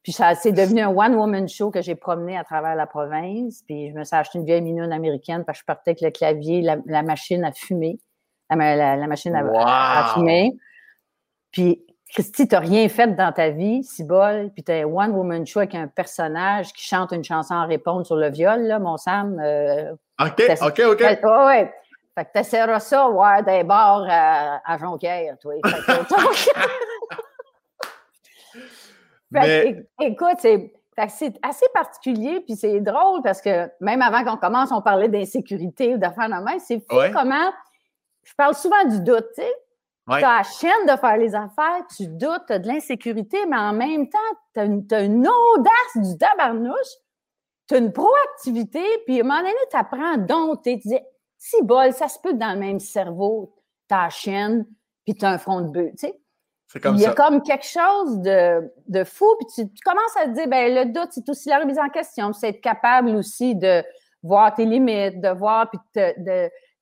Puis 0.03 0.13
ça, 0.13 0.37
c'est 0.37 0.53
devenu 0.53 0.83
un 0.83 0.91
one-woman 0.91 1.49
show 1.49 1.73
que 1.73 1.83
j'ai 1.83 1.97
promené 1.97 2.37
à 2.37 2.45
travers 2.45 2.77
la 2.77 2.87
province. 2.87 3.65
Puis 3.67 3.91
je 3.91 3.95
me 3.95 4.05
suis 4.05 4.15
acheté 4.15 4.39
une 4.39 4.45
vieille 4.45 4.63
minoune 4.63 4.93
américaine 4.93 5.45
parce 5.45 5.59
que 5.59 5.63
je 5.63 5.67
partais 5.67 5.91
avec 5.91 6.01
le 6.01 6.11
clavier, 6.11 6.63
la, 6.63 7.03
machine 7.03 7.45
à 7.45 7.51
fumer. 7.51 7.99
La, 8.49 8.57
machine 9.09 9.35
à, 9.35 10.13
fumer. 10.15 10.57
Puis 11.51 11.85
Christy, 12.13 12.47
t'as 12.47 12.61
rien 12.61 12.89
fait 12.89 13.17
dans 13.17 13.33
ta 13.33 13.51
vie, 13.51 13.83
si 13.83 14.05
bol, 14.05 14.51
puis 14.55 14.65
un 14.69 14.85
one-woman 14.85 15.45
show 15.45 15.59
avec 15.59 15.75
un 15.75 15.89
personnage 15.89 16.73
qui 16.73 16.85
chante 16.85 17.11
une 17.11 17.25
chanson 17.25 17.55
en 17.55 17.67
réponse 17.67 18.07
sur 18.07 18.17
le 18.17 18.31
viol, 18.31 18.63
là, 18.63 18.79
mon 18.79 18.97
Sam. 18.97 19.41
Euh, 19.41 19.93
OK, 20.21 20.41
OK, 20.63 20.83
OK. 20.87 21.01
Ouais. 21.01 21.73
Fait 22.17 22.25
que 22.25 22.33
t'essaieras 22.33 22.81
ça, 22.81 23.11
ouais, 23.11 23.43
des 23.43 23.63
bars 23.63 24.07
à, 24.09 24.63
à 24.65 24.79
Jonquière, 24.79 25.37
toi. 25.39 25.53
écoute, 30.01 30.39
c'est 30.41 30.73
assez 31.43 31.67
particulier, 31.75 32.41
puis 32.41 32.57
c'est 32.57 32.81
drôle 32.81 33.21
parce 33.23 33.43
que 33.43 33.71
même 33.81 34.01
avant 34.01 34.25
qu'on 34.25 34.39
commence, 34.39 34.73
on 34.73 34.81
parlait 34.81 35.11
d'insécurité 35.11 35.95
ou 35.95 35.99
d'affaires 35.99 36.29
de 36.29 36.43
main. 36.43 36.59
C'est 36.59 36.81
fou 36.81 36.97
comment. 37.13 37.53
Je 38.23 38.33
parle 38.35 38.55
souvent 38.55 38.85
du 38.85 39.01
doute, 39.01 39.27
tu 39.37 39.43
sais. 39.43 39.55
Tu 40.09 40.15
as 40.15 40.21
la 40.21 40.43
chaîne 40.45 40.87
de 40.87 40.97
faire 40.97 41.17
les 41.17 41.35
affaires, 41.35 41.85
tu 41.97 42.07
doutes, 42.07 42.47
tu 42.47 42.53
as 42.53 42.59
de 42.61 42.69
l'insécurité, 42.69 43.45
mais 43.47 43.57
en 43.57 43.73
même 43.73 44.09
temps, 44.09 44.19
tu 44.55 44.61
as, 44.61 45.01
une 45.03 45.29
audace 45.29 45.97
du 45.97 46.17
tabarnouche, 46.17 46.95
tu 47.69 47.75
as 47.75 47.79
une 47.79 47.93
proactivité, 47.93 48.85
puis 49.05 49.21
à 49.21 49.25
un 49.25 49.27
moment 49.27 49.41
donné, 49.41 49.53
tu 49.69 49.77
apprends 49.77 50.15
à 50.15 50.17
dompter. 50.17 50.79
Tu 50.79 50.89
dis, 50.89 51.01
si 51.49 51.63
bol, 51.63 51.93
ça 51.93 52.09
se 52.09 52.19
peut 52.19 52.35
dans 52.35 52.53
le 52.55 52.59
même 52.59 52.81
cerveau, 52.81 53.55
la 53.89 54.11
chaîne, 54.11 54.67
puis 55.05 55.15
tu 55.15 55.25
as 55.25 55.31
un 55.31 55.39
front 55.39 55.61
de 55.61 55.69
bœuf, 55.69 55.91
tu 55.93 56.09
sais. 56.09 56.21
Il 56.85 57.01
y 57.01 57.07
a 57.07 57.15
comme 57.15 57.43
quelque 57.43 57.65
chose 57.65 58.19
de, 58.19 58.73
de 58.89 59.05
fou, 59.05 59.27
puis 59.39 59.69
tu, 59.69 59.83
commences 59.85 60.17
à 60.21 60.27
te 60.27 60.35
dire, 60.35 60.49
ben 60.49 60.75
le 60.75 60.93
doute, 60.93 61.11
c'est 61.13 61.29
aussi 61.29 61.49
la 61.49 61.61
remise 61.61 61.79
en 61.79 61.89
question, 61.89 62.33
c'est 62.33 62.49
être 62.49 62.61
capable 62.61 63.11
aussi 63.11 63.55
de 63.55 63.85
voir 64.23 64.53
tes 64.53 64.65
limites, 64.65 65.21
de 65.21 65.29
voir, 65.29 65.71
puis 65.71 65.79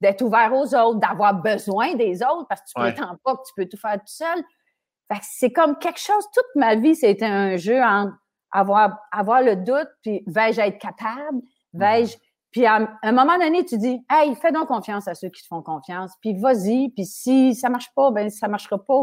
d'être 0.00 0.22
ouvert 0.22 0.50
aux 0.54 0.74
autres, 0.74 0.98
d'avoir 0.98 1.34
besoin 1.34 1.94
des 1.94 2.22
autres, 2.22 2.46
parce 2.48 2.62
que 2.62 2.66
tu 2.74 2.80
ne 2.80 2.90
prétends 2.90 3.16
pas 3.22 3.36
que 3.36 3.42
tu 3.46 3.52
peux 3.54 3.66
tout 3.66 3.76
faire 3.76 3.98
tout 3.98 4.06
seul. 4.06 4.42
c'est 5.20 5.52
comme 5.52 5.78
quelque 5.78 6.00
chose, 6.00 6.24
toute 6.32 6.56
ma 6.56 6.74
vie, 6.74 6.96
c'était 6.96 7.26
un 7.26 7.56
jeu 7.56 7.82
en 7.82 8.10
avoir, 8.50 8.98
avoir 9.12 9.42
le 9.42 9.56
doute, 9.56 9.88
puis 10.02 10.24
vais-je 10.26 10.62
être 10.62 10.78
capable? 10.78 11.42
Vais-je. 11.74 12.16
Puis 12.54 12.66
à, 12.66 12.88
un 13.02 13.10
moment 13.10 13.36
donné, 13.36 13.64
tu 13.64 13.76
dis, 13.78 14.00
hey, 14.08 14.32
fais 14.36 14.52
donc 14.52 14.68
confiance 14.68 15.08
à 15.08 15.16
ceux 15.16 15.28
qui 15.28 15.42
te 15.42 15.48
font 15.48 15.60
confiance, 15.60 16.12
puis 16.20 16.38
vas-y, 16.38 16.88
puis 16.90 17.04
si 17.04 17.52
ça 17.52 17.68
marche 17.68 17.88
pas, 17.96 18.12
ben 18.12 18.30
ça 18.30 18.46
marchera 18.46 18.78
pas. 18.78 19.02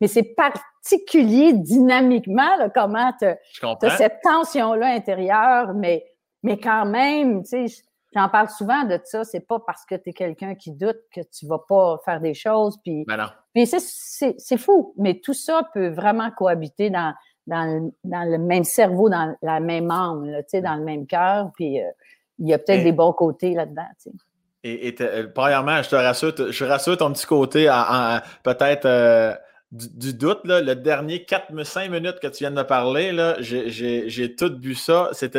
Mais 0.00 0.08
c'est 0.08 0.34
particulier 0.34 1.52
dynamiquement 1.52 2.56
là, 2.56 2.70
comment 2.70 3.12
tu 3.18 3.26
as 3.26 3.90
cette 3.90 4.22
tension-là 4.22 4.86
intérieure, 4.86 5.74
mais, 5.74 6.02
mais 6.42 6.58
quand 6.58 6.86
même, 6.86 7.42
tu 7.42 7.68
sais, 7.68 7.84
j'en 8.14 8.30
parle 8.30 8.48
souvent 8.48 8.84
de 8.84 8.98
ça, 9.04 9.22
c'est 9.22 9.46
pas 9.46 9.58
parce 9.66 9.84
que 9.84 9.94
tu 9.96 10.08
es 10.08 10.12
quelqu'un 10.14 10.54
qui 10.54 10.72
doute 10.72 11.00
que 11.14 11.20
tu 11.20 11.46
vas 11.46 11.60
pas 11.68 11.98
faire 12.06 12.22
des 12.22 12.32
choses, 12.32 12.78
puis, 12.82 13.04
ben 13.06 13.30
puis 13.54 13.66
c'est 13.66 14.56
fou, 14.56 14.94
mais 14.96 15.20
tout 15.20 15.34
ça 15.34 15.60
peut 15.74 15.88
vraiment 15.88 16.30
cohabiter 16.30 16.88
dans, 16.88 17.12
dans 17.48 17.64
le, 17.64 17.92
dans 18.04 18.24
le 18.24 18.38
même 18.38 18.64
cerveau, 18.64 19.10
dans 19.10 19.36
la 19.42 19.60
même 19.60 19.90
âme, 19.90 20.24
tu 20.24 20.42
sais, 20.48 20.62
dans 20.62 20.76
le 20.76 20.84
même 20.84 21.06
cœur. 21.06 21.50
Puis 21.54 21.82
euh, 21.82 21.90
il 22.38 22.48
y 22.48 22.54
a 22.54 22.58
peut-être 22.58 22.84
des 22.84 22.92
bons 22.92 23.12
côtés 23.12 23.54
là-dedans. 23.54 23.86
Tu 24.02 24.10
sais. 24.10 24.16
Et, 24.64 24.94
euh, 25.00 25.28
premièrement, 25.32 25.82
je 25.82 25.88
te 25.88 25.96
rassure, 25.96 26.34
je 26.50 26.64
rassure 26.64 26.96
ton 26.96 27.12
petit 27.12 27.26
côté 27.26 27.70
en, 27.70 28.20
peut-être 28.42 28.86
euh, 28.86 29.34
du, 29.70 30.14
doute. 30.14 30.40
Là, 30.44 30.60
le 30.60 30.74
dernier 30.74 31.18
4-5 31.28 31.90
minutes 31.90 32.18
que 32.20 32.26
tu 32.26 32.38
viens 32.38 32.50
de 32.50 32.56
me 32.56 32.64
parler, 32.64 33.14
j'ai 33.40 34.34
tout 34.34 34.50
bu 34.50 34.74
ça. 34.74 35.10
C'était 35.12 35.38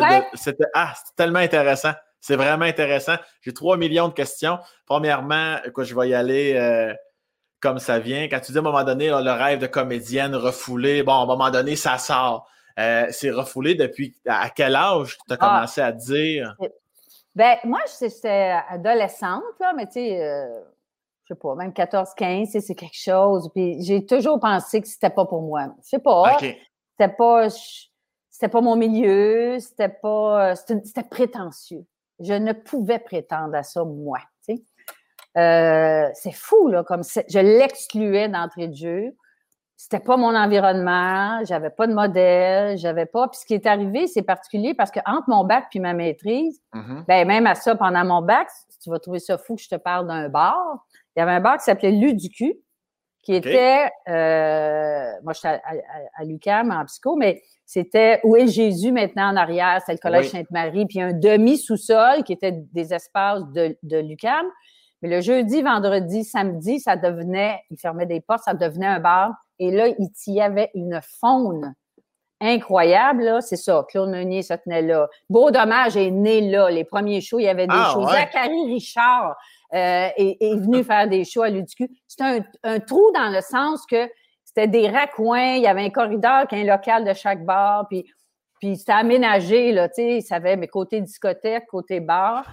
ah, 0.74 0.94
tellement 1.16 1.40
intéressant. 1.40 1.92
C'est 2.22 2.36
vraiment 2.36 2.66
intéressant. 2.66 3.16
J'ai 3.42 3.54
3 3.54 3.78
millions 3.78 4.08
de 4.08 4.14
questions. 4.14 4.60
Premièrement, 4.86 5.58
quoi, 5.74 5.84
je 5.84 5.96
vais 5.96 6.10
y 6.10 6.14
aller 6.14 6.96
comme 7.60 7.80
ça 7.80 8.00
vient. 8.00 8.24
Quand 8.24 8.40
tu 8.40 8.52
dis 8.52 8.58
à 8.58 8.62
un 8.62 8.64
moment 8.64 8.84
donné, 8.84 9.10
le 9.10 9.32
rêve 9.32 9.60
de 9.60 9.68
comédienne 9.68 10.36
refoulé, 10.36 11.04
bon, 11.04 11.14
à 11.14 11.24
un 11.24 11.26
moment 11.26 11.50
donné, 11.50 11.76
ça 11.76 11.98
sort. 11.98 12.50
Euh, 12.80 13.08
c'est 13.12 13.32
refoulé 13.32 13.76
depuis 13.76 14.16
à 14.26 14.50
quel 14.50 14.76
âge 14.76 15.18
tu 15.28 15.34
as 15.34 15.38
ah. 15.40 15.48
commencé 15.48 15.82
à 15.82 15.92
dire? 15.92 16.56
Ben, 17.36 17.58
moi, 17.64 17.80
j'étais 18.00 18.56
adolescente, 18.70 19.44
là, 19.60 19.74
mais 19.76 19.86
tu 19.86 19.94
sais, 19.94 20.22
euh, 20.22 20.60
je 21.26 21.34
sais 21.34 21.40
pas, 21.40 21.56
même 21.56 21.74
14, 21.74 22.14
15, 22.16 22.50
c'est 22.60 22.76
quelque 22.76 22.98
chose. 22.98 23.50
Puis 23.54 23.82
j'ai 23.84 24.06
toujours 24.06 24.40
pensé 24.40 24.82
que 24.82 24.88
c'était 24.88 25.10
pas 25.10 25.26
pour 25.26 25.42
moi. 25.42 25.68
Je 25.84 25.90
sais 25.90 26.00
pas. 26.00 26.38
C'était 26.40 27.14
pas, 27.16 27.48
c'était 28.30 28.50
pas 28.50 28.62
mon 28.62 28.76
milieu, 28.76 29.60
c'était 29.60 29.90
pas, 29.90 30.56
c'était 30.56 31.04
prétentieux. 31.04 31.86
Je 32.20 32.34
ne 32.34 32.52
pouvais 32.52 33.00
prétendre 33.00 33.56
à 33.56 33.64
ça, 33.64 33.84
moi. 33.86 34.20
Euh, 35.38 36.10
c'est 36.14 36.32
fou, 36.32 36.68
là, 36.68 36.84
comme 36.84 37.04
je 37.04 37.40
l'excluais 37.40 38.28
d'entrée 38.28 38.68
de 38.68 38.76
jeu. 38.76 39.16
C'était 39.82 40.02
pas 40.02 40.18
mon 40.18 40.36
environnement, 40.36 41.40
j'avais 41.46 41.70
pas 41.70 41.88
de 41.88 41.94
modèle, 41.94 42.78
j'avais 42.78 43.06
pas. 43.06 43.30
Puis 43.30 43.40
ce 43.40 43.46
qui 43.46 43.54
est 43.54 43.66
arrivé, 43.66 44.08
c'est 44.08 44.24
particulier 44.24 44.74
parce 44.74 44.92
que 44.92 45.00
entre 45.06 45.30
mon 45.30 45.46
bac 45.46 45.68
puis 45.70 45.80
ma 45.80 45.94
maîtrise, 45.94 46.60
mm-hmm. 46.74 47.06
ben 47.08 47.26
même 47.26 47.48
à 47.48 47.56
ça, 47.56 47.76
pendant 47.76 48.04
mon 48.04 48.22
bac, 48.22 48.50
tu 48.84 48.90
vas 48.90 49.00
trouver 49.00 49.20
ça 49.20 49.38
fou 49.38 49.56
que 49.56 49.62
je 49.62 49.70
te 49.70 49.76
parle 49.76 50.06
d'un 50.08 50.28
bar. 50.28 50.86
Il 51.16 51.20
y 51.20 51.22
avait 51.22 51.32
un 51.32 51.40
bar 51.40 51.60
qui 51.60 51.64
s'appelait 51.64 51.92
Luducu, 51.92 52.56
qui 53.24 53.34
était, 53.34 53.90
euh, 54.10 55.14
moi 55.24 55.32
j'étais 55.32 55.48
à, 55.48 55.62
à, 56.18 56.26
l'UCAM 56.26 56.72
en 56.72 56.84
psycho, 56.84 57.16
mais 57.16 57.42
c'était 57.66 58.20
où 58.26 58.36
est 58.36 58.48
Jésus 58.48 58.92
maintenant 58.92 59.32
en 59.32 59.38
arrière, 59.38 59.82
c'est 59.86 59.94
le 59.94 60.00
collège 60.00 60.32
Sainte-Marie, 60.32 60.88
puis 60.88 61.00
un 61.02 61.14
demi 61.14 61.58
sous-sol 61.58 62.24
qui 62.26 62.34
était 62.34 62.52
des 62.52 62.94
espaces 62.94 63.46
de, 63.54 63.78
de 63.84 63.98
l'UCAM. 64.00 64.46
Mais 65.02 65.08
le 65.08 65.22
jeudi, 65.22 65.62
vendredi, 65.62 66.26
samedi, 66.26 66.82
ça 66.82 66.98
devenait, 66.98 67.62
il 67.70 67.80
fermait 67.80 68.06
des 68.06 68.20
portes, 68.20 68.44
ça 68.44 68.54
devenait 68.54 68.86
un 68.86 69.00
bar. 69.00 69.32
Et 69.60 69.72
là, 69.72 69.88
il 69.88 70.34
y 70.34 70.42
avait 70.42 70.72
une 70.74 71.00
faune 71.20 71.76
incroyable, 72.42 73.24
là. 73.24 73.42
C'est 73.42 73.58
ça. 73.58 73.86
Claude 73.90 74.10
Meunier 74.10 74.42
se 74.42 74.54
tenait 74.54 74.82
là. 74.82 75.08
Beau 75.30 75.52
Dommage 75.52 75.98
est 75.98 76.12
né 76.12 76.42
là. 76.50 76.70
Les 76.70 76.86
premiers 76.86 77.22
shows, 77.22 77.40
il 77.40 77.46
y 77.46 77.50
avait 77.50 77.68
des 77.68 77.76
ah, 77.76 77.92
shows. 77.94 78.08
Zachary 78.08 78.74
Richard 78.74 79.36
euh, 79.74 80.10
est, 80.16 80.56
venu 80.56 80.84
faire 80.84 81.08
des 81.08 81.26
shows 81.26 81.44
à 81.44 81.50
l'UDQ. 81.50 81.90
C'était 82.08 82.44
un, 82.64 82.80
trou 82.80 83.12
dans 83.14 83.30
le 83.30 83.42
sens 83.42 83.86
que 83.86 84.10
c'était 84.46 84.68
des 84.68 84.88
raccoins. 84.88 85.56
Il 85.56 85.64
y 85.64 85.68
avait 85.68 85.84
un 85.84 85.90
corridor 85.90 86.48
qui 86.48 86.56
est 86.56 86.62
un 86.62 86.76
local 86.76 87.06
de 87.06 87.14
chaque 87.14 87.46
bar. 87.46 87.88
Puis 87.90 88.06
puis 88.60 88.76
c'était 88.76 88.92
aménagé, 88.92 89.72
là, 89.72 89.88
tu 89.88 89.96
sais, 89.96 90.20
ça 90.20 90.36
avait 90.36 90.58
mes 90.58 90.68
côtés 90.68 91.00
discothèque, 91.00 91.66
côté 91.68 92.02
bar. 92.02 92.46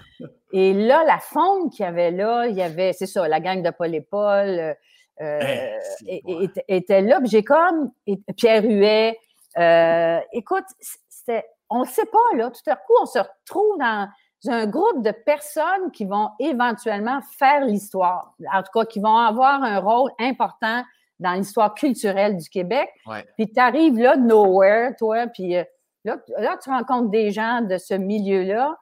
Et 0.53 0.73
là, 0.73 1.03
la 1.05 1.19
faune 1.19 1.69
qu'il 1.69 1.85
y 1.85 1.89
avait 1.89 2.13
là, 2.13 2.47
il 2.47 2.55
y 2.55 2.63
avait, 2.63 2.93
c'est 2.93 3.07
ça, 3.07 3.27
la 3.27 3.41
gang 3.41 3.61
de 3.61 3.71
Paul 3.71 3.93
et 3.93 4.01
Paul 4.01 4.77
euh, 5.21 5.79
eh, 6.07 6.51
était, 6.69 7.03
là. 7.03 7.21
Puis 7.21 7.29
j'ai 7.29 7.45
comme, 7.45 7.91
Pierre 8.37 8.65
Huet, 8.65 9.19
euh, 9.59 10.21
écoute, 10.33 10.65
c'était, 11.09 11.45
on 11.71 11.81
ne 11.81 11.87
sait 11.87 12.07
pas, 12.07 12.37
là, 12.37 12.51
tout 12.51 12.71
à 12.71 12.77
coup, 12.77 12.93
on 13.01 13.07
se 13.07 13.19
retrouve 13.19 13.79
dans 13.79 14.09
un 14.49 14.67
groupe 14.67 15.03
de 15.03 15.11
personnes 15.11 15.91
qui 15.93 16.05
vont 16.05 16.31
éventuellement 16.39 17.21
faire 17.39 17.65
l'histoire. 17.65 18.35
En 18.53 18.63
tout 18.63 18.71
cas, 18.73 18.85
qui 18.85 19.01
vont 19.01 19.17
avoir 19.17 19.63
un 19.63 19.81
rôle 19.81 20.11
important 20.19 20.83
dans 21.19 21.33
l'histoire 21.33 21.75
culturelle 21.75 22.37
du 22.37 22.49
Québec. 22.49 22.91
Puis 23.37 23.51
tu 23.51 23.59
arrives 23.59 23.99
là 23.99 24.17
de 24.17 24.23
nowhere, 24.23 24.95
toi, 24.99 25.27
puis... 25.27 25.57
Euh, 25.57 25.65
Là, 26.07 26.57
tu 26.63 26.71
rencontres 26.71 27.11
des 27.11 27.33
gens 27.33 27.63
de 27.63 27.79
ce 27.79 27.95
milieu-là 27.95 28.77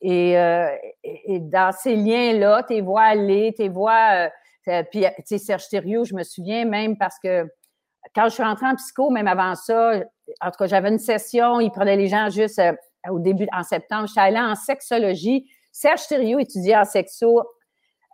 et, 0.00 0.38
euh, 0.38 0.68
dans 1.40 1.72
ces 1.72 1.96
liens-là, 1.96 2.62
tes 2.62 2.80
voix 2.80 3.02
aller, 3.02 3.52
tes. 3.54 3.68
Euh, 3.68 4.28
puis, 4.90 5.04
tu 5.18 5.22
sais, 5.26 5.38
Serge 5.38 5.68
Thériault, 5.68 6.04
je 6.04 6.14
me 6.14 6.22
souviens 6.22 6.64
même 6.64 6.96
parce 6.96 7.18
que 7.18 7.48
quand 8.14 8.24
je 8.24 8.34
suis 8.34 8.42
rentrée 8.42 8.66
en 8.66 8.74
psycho, 8.76 9.10
même 9.10 9.26
avant 9.26 9.54
ça, 9.54 10.00
en 10.40 10.50
tout 10.50 10.58
cas, 10.58 10.66
j'avais 10.66 10.88
une 10.88 10.98
session, 10.98 11.60
il 11.60 11.70
prenait 11.70 11.96
les 11.96 12.08
gens 12.08 12.28
juste 12.30 12.58
euh, 12.58 12.72
au 13.10 13.18
début, 13.18 13.46
en 13.52 13.62
septembre. 13.62 14.06
J'étais 14.08 14.20
allée 14.20 14.38
en 14.38 14.54
sexologie. 14.54 15.48
Serge 15.72 16.06
Thériault 16.06 16.38
étudiait 16.38 16.76
en 16.76 16.84
sexo. 16.84 17.42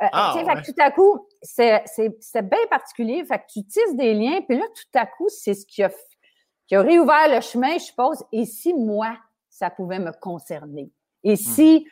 Ah, 0.00 0.34
fait 0.34 0.62
que 0.62 0.72
tout 0.72 0.80
à 0.80 0.90
coup, 0.90 1.28
c'est 1.42 2.42
bien 2.42 2.66
particulier. 2.68 3.24
Fait 3.24 3.38
que 3.38 3.44
tu 3.52 3.64
tisses 3.64 3.94
des 3.94 4.14
liens, 4.14 4.40
puis 4.48 4.58
là, 4.58 4.64
tout 4.74 4.98
à 4.98 5.06
coup, 5.06 5.28
c'est 5.28 5.54
ce 5.54 5.64
qui 5.64 5.82
a 5.82 5.90
qui 6.66 6.76
a 6.76 6.82
réouvert 6.82 7.28
le 7.28 7.40
chemin, 7.40 7.74
je 7.74 7.84
suppose. 7.84 8.24
Et 8.32 8.46
si 8.46 8.72
moi, 8.72 9.16
ça 9.50 9.68
pouvait 9.70 9.98
me 9.98 10.10
concerner? 10.12 10.90
Et 11.22 11.34
hmm. 11.34 11.36
si. 11.36 11.86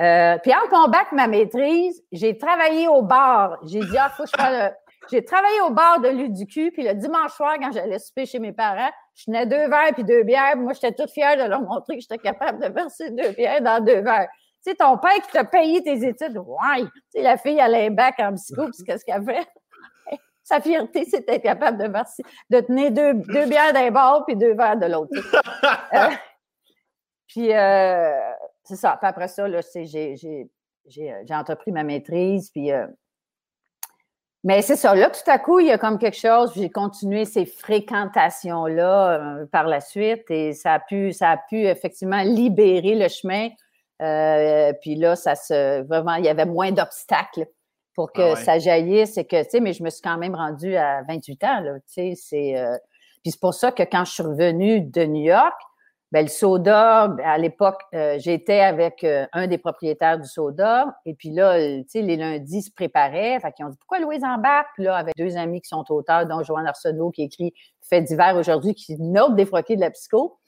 Euh, 0.00 0.38
puis 0.38 0.52
en 0.52 0.68
mon 0.70 0.88
bac, 0.88 1.12
ma 1.12 1.26
maîtrise, 1.26 2.02
j'ai 2.12 2.38
travaillé 2.38 2.88
au 2.88 3.02
bar. 3.02 3.58
J'ai 3.64 3.80
dit, 3.80 3.98
ah, 3.98 4.10
faut 4.10 4.24
que 4.24 4.30
je 4.34 4.42
fasse. 4.42 4.72
J'ai 5.10 5.24
travaillé 5.24 5.60
au 5.62 5.70
bar 5.70 6.00
de 6.00 6.08
l'UDQ, 6.08 6.70
puis 6.72 6.84
le 6.84 6.94
dimanche 6.94 7.32
soir, 7.32 7.56
quand 7.60 7.72
j'allais 7.72 7.98
souper 7.98 8.24
chez 8.24 8.38
mes 8.38 8.52
parents, 8.52 8.90
je 9.14 9.24
tenais 9.24 9.46
deux 9.46 9.68
verres 9.68 9.92
puis 9.94 10.04
deux 10.04 10.22
bières. 10.22 10.56
Moi, 10.56 10.72
j'étais 10.74 10.92
toute 10.92 11.10
fière 11.10 11.36
de 11.36 11.48
leur 11.48 11.60
montrer 11.60 11.96
que 11.96 12.00
j'étais 12.00 12.18
capable 12.18 12.60
de 12.62 12.72
verser 12.72 13.10
deux 13.10 13.32
bières 13.32 13.60
dans 13.60 13.84
deux 13.84 14.00
verres. 14.00 14.28
Tu 14.64 14.70
sais, 14.70 14.76
ton 14.76 14.96
père 14.96 15.14
qui 15.14 15.32
t'a 15.32 15.44
payé 15.44 15.82
tes 15.82 16.06
études, 16.06 16.38
ouais. 16.38 16.82
Tu 16.82 16.90
sais, 17.08 17.22
la 17.22 17.36
fille, 17.36 17.58
elle 17.60 17.74
a 17.74 17.78
un 17.78 17.90
bac 17.90 18.14
en 18.20 18.32
psycho, 18.34 18.66
puis 18.66 18.84
qu'est-ce 18.86 19.04
qu'elle 19.04 19.24
fait? 19.24 19.46
Sa 20.44 20.60
fierté, 20.60 21.04
c'était 21.04 21.40
capable 21.40 21.78
de, 21.78 21.88
de 22.50 22.60
tenir 22.60 22.92
deux, 22.92 23.14
deux 23.14 23.46
bières 23.46 23.72
d'un 23.72 23.90
bord 23.90 24.24
puis 24.24 24.36
deux 24.36 24.54
verres 24.54 24.78
de 24.78 24.86
l'autre. 24.86 25.12
Euh, 25.94 26.08
puis, 27.28 27.52
euh, 27.52 28.31
c'est 28.64 28.76
ça. 28.76 28.96
Puis 29.00 29.08
après 29.08 29.28
ça, 29.28 29.46
j'ai 29.86 31.24
entrepris 31.30 31.72
ma 31.72 31.84
maîtrise. 31.84 32.50
Puis, 32.50 32.72
euh, 32.72 32.86
mais 34.44 34.62
c'est 34.62 34.76
ça. 34.76 34.94
Là, 34.94 35.10
tout 35.10 35.30
à 35.30 35.38
coup, 35.38 35.60
il 35.60 35.68
y 35.68 35.72
a 35.72 35.78
comme 35.78 35.98
quelque 35.98 36.18
chose. 36.18 36.52
J'ai 36.54 36.70
continué 36.70 37.24
ces 37.24 37.46
fréquentations-là 37.46 39.46
par 39.52 39.66
la 39.66 39.80
suite 39.80 40.30
et 40.30 40.52
ça 40.52 40.74
a 40.74 40.80
pu, 40.80 41.12
ça 41.12 41.30
a 41.30 41.36
pu 41.36 41.66
effectivement 41.66 42.22
libérer 42.22 42.94
le 42.94 43.08
chemin. 43.08 43.48
puis 44.80 44.96
là, 44.96 45.16
ça 45.16 45.34
se, 45.34 45.82
vraiment, 45.82 46.14
il 46.14 46.24
y 46.24 46.28
avait 46.28 46.46
moins 46.46 46.72
d'obstacles 46.72 47.46
pour 47.94 48.10
ah 48.14 48.16
que 48.16 48.34
ça 48.36 48.58
jaillisse 48.58 49.18
et 49.18 49.24
que, 49.24 49.42
tu 49.42 49.50
sais, 49.50 49.60
mais 49.60 49.72
je 49.72 49.82
me 49.82 49.90
suis 49.90 50.02
quand 50.02 50.18
même 50.18 50.34
rendue 50.34 50.76
à 50.76 51.02
28 51.02 51.44
ans, 51.44 51.60
là, 51.60 51.74
tu 51.80 51.82
sais, 51.86 52.14
c'est... 52.16 52.58
Euh, 52.58 52.76
puis 53.22 53.30
c'est 53.30 53.40
pour 53.40 53.54
ça 53.54 53.70
que 53.70 53.84
quand 53.84 54.04
je 54.04 54.12
suis 54.12 54.22
revenue 54.22 54.80
de 54.80 55.04
New 55.04 55.22
York, 55.22 55.54
ben, 56.12 56.26
le 56.26 56.28
soda, 56.28 57.08
ben, 57.08 57.24
à 57.24 57.38
l'époque, 57.38 57.80
euh, 57.94 58.18
j'étais 58.18 58.60
avec 58.60 59.02
euh, 59.02 59.26
un 59.32 59.46
des 59.46 59.56
propriétaires 59.56 60.18
du 60.18 60.28
soda. 60.28 60.98
Et 61.06 61.14
puis 61.14 61.30
là, 61.30 61.58
tu 61.58 61.84
sais, 61.88 62.02
les 62.02 62.16
lundis 62.16 62.62
se 62.62 62.70
préparaient. 62.70 63.40
Fait 63.40 63.50
qu'ils 63.52 63.64
ont 63.64 63.70
dit, 63.70 63.78
pourquoi 63.78 63.98
Louise 63.98 64.22
embarque? 64.22 64.68
Puis 64.74 64.86
avec 64.88 65.14
deux 65.16 65.38
amis 65.38 65.62
qui 65.62 65.68
sont 65.68 65.84
auteurs, 65.88 66.26
dont 66.26 66.42
Joanne 66.42 66.66
Arsenault, 66.66 67.10
qui 67.10 67.22
écrit 67.22 67.54
Fait 67.80 68.02
d'hiver 68.02 68.36
aujourd'hui, 68.36 68.74
qui 68.74 69.00
note 69.00 69.36
des 69.36 69.46
de 69.46 69.80
la 69.80 69.90
psycho 69.90 70.38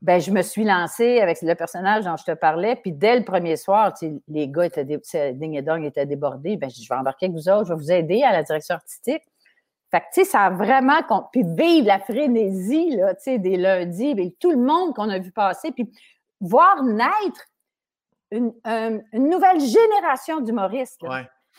ben, 0.00 0.20
je 0.20 0.30
me 0.30 0.42
suis 0.42 0.64
lancée 0.64 1.20
avec 1.20 1.42
le 1.42 1.54
personnage 1.56 2.04
dont 2.04 2.16
je 2.16 2.24
te 2.24 2.34
parlais. 2.34 2.76
Puis 2.76 2.92
dès 2.92 3.18
le 3.18 3.24
premier 3.24 3.56
soir, 3.56 3.92
les 4.28 4.48
gars 4.48 4.66
étaient 4.66 4.84
ding 4.84 5.54
et 5.54 5.86
étaient 5.86 6.06
débordés. 6.06 6.56
Ben, 6.56 6.70
je 6.70 6.88
vais 6.88 6.94
embarquer 6.94 7.26
avec 7.26 7.36
vous 7.36 7.48
autres, 7.48 7.64
je 7.64 7.74
vais 7.74 7.80
vous 7.80 7.90
aider 7.90 8.22
à 8.22 8.32
la 8.32 8.44
direction 8.44 8.76
artistique. 8.76 9.22
Fait 9.90 10.00
que, 10.00 10.04
tu 10.12 10.20
sais, 10.20 10.24
ça 10.24 10.46
a 10.46 10.50
vraiment... 10.50 11.00
Puis 11.32 11.44
vivre 11.44 11.86
la 11.86 11.98
frénésie, 11.98 12.96
là, 12.96 13.14
tu 13.14 13.22
sais, 13.22 13.38
des 13.38 13.56
lundis, 13.56 14.34
tout 14.38 14.50
le 14.50 14.58
monde 14.58 14.94
qu'on 14.94 15.08
a 15.08 15.18
vu 15.18 15.32
passer, 15.32 15.72
puis 15.72 15.90
voir 16.40 16.82
naître 16.82 17.46
une, 18.30 18.52
nouvelle 19.12 19.60
génération 19.60 20.40
d'humoristes. 20.40 21.00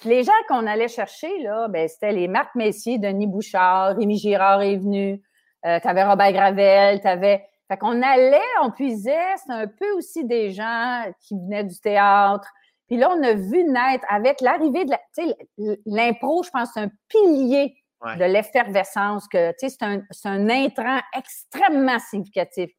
les 0.06 0.24
gens 0.24 0.32
qu'on 0.48 0.68
allait 0.68 0.88
chercher, 0.88 1.42
là, 1.42 1.68
ben, 1.68 1.88
c'était 1.88 2.12
les 2.12 2.28
Marc 2.28 2.54
Messier, 2.56 3.00
Denis 3.00 3.28
Bouchard, 3.28 3.98
Rémi 3.98 4.18
Girard 4.18 4.62
est 4.62 4.78
venu, 4.78 5.22
euh, 5.66 5.80
tu 5.80 5.88
avais 5.88 6.04
Robert 6.04 6.32
Gravel, 6.32 7.02
tu 7.02 7.08
avais. 7.08 7.46
Fait 7.68 7.78
qu'on 7.78 8.02
allait, 8.02 8.40
on 8.64 8.72
puisait, 8.72 9.36
c'est 9.46 9.54
un 9.54 9.68
peu 9.68 9.92
aussi 9.92 10.26
des 10.26 10.52
gens 10.52 11.04
qui 11.22 11.36
venaient 11.36 11.64
du 11.64 11.80
théâtre. 11.80 12.48
Puis 12.88 12.98
là, 12.98 13.12
on 13.16 13.22
a 13.24 13.34
vu 13.34 13.64
naître 13.64 14.06
avec 14.10 14.42
l'arrivée 14.42 14.86
de 14.86 14.92
la. 14.92 15.00
Tu 15.16 15.28
sais, 15.28 15.78
l'impro, 15.86 16.42
je 16.44 16.50
pense, 16.50 16.70
c'est 16.74 16.82
un 16.82 16.90
pilier 17.08 17.76
de 18.06 18.24
l'effervescence, 18.24 19.28
que, 19.28 19.52
tu 19.52 19.70
sais, 19.70 19.76
c'est 19.78 19.84
un, 19.84 20.02
un 20.26 20.50
intrant 20.50 21.00
extrêmement 21.18 22.00
significatif. 22.00 22.72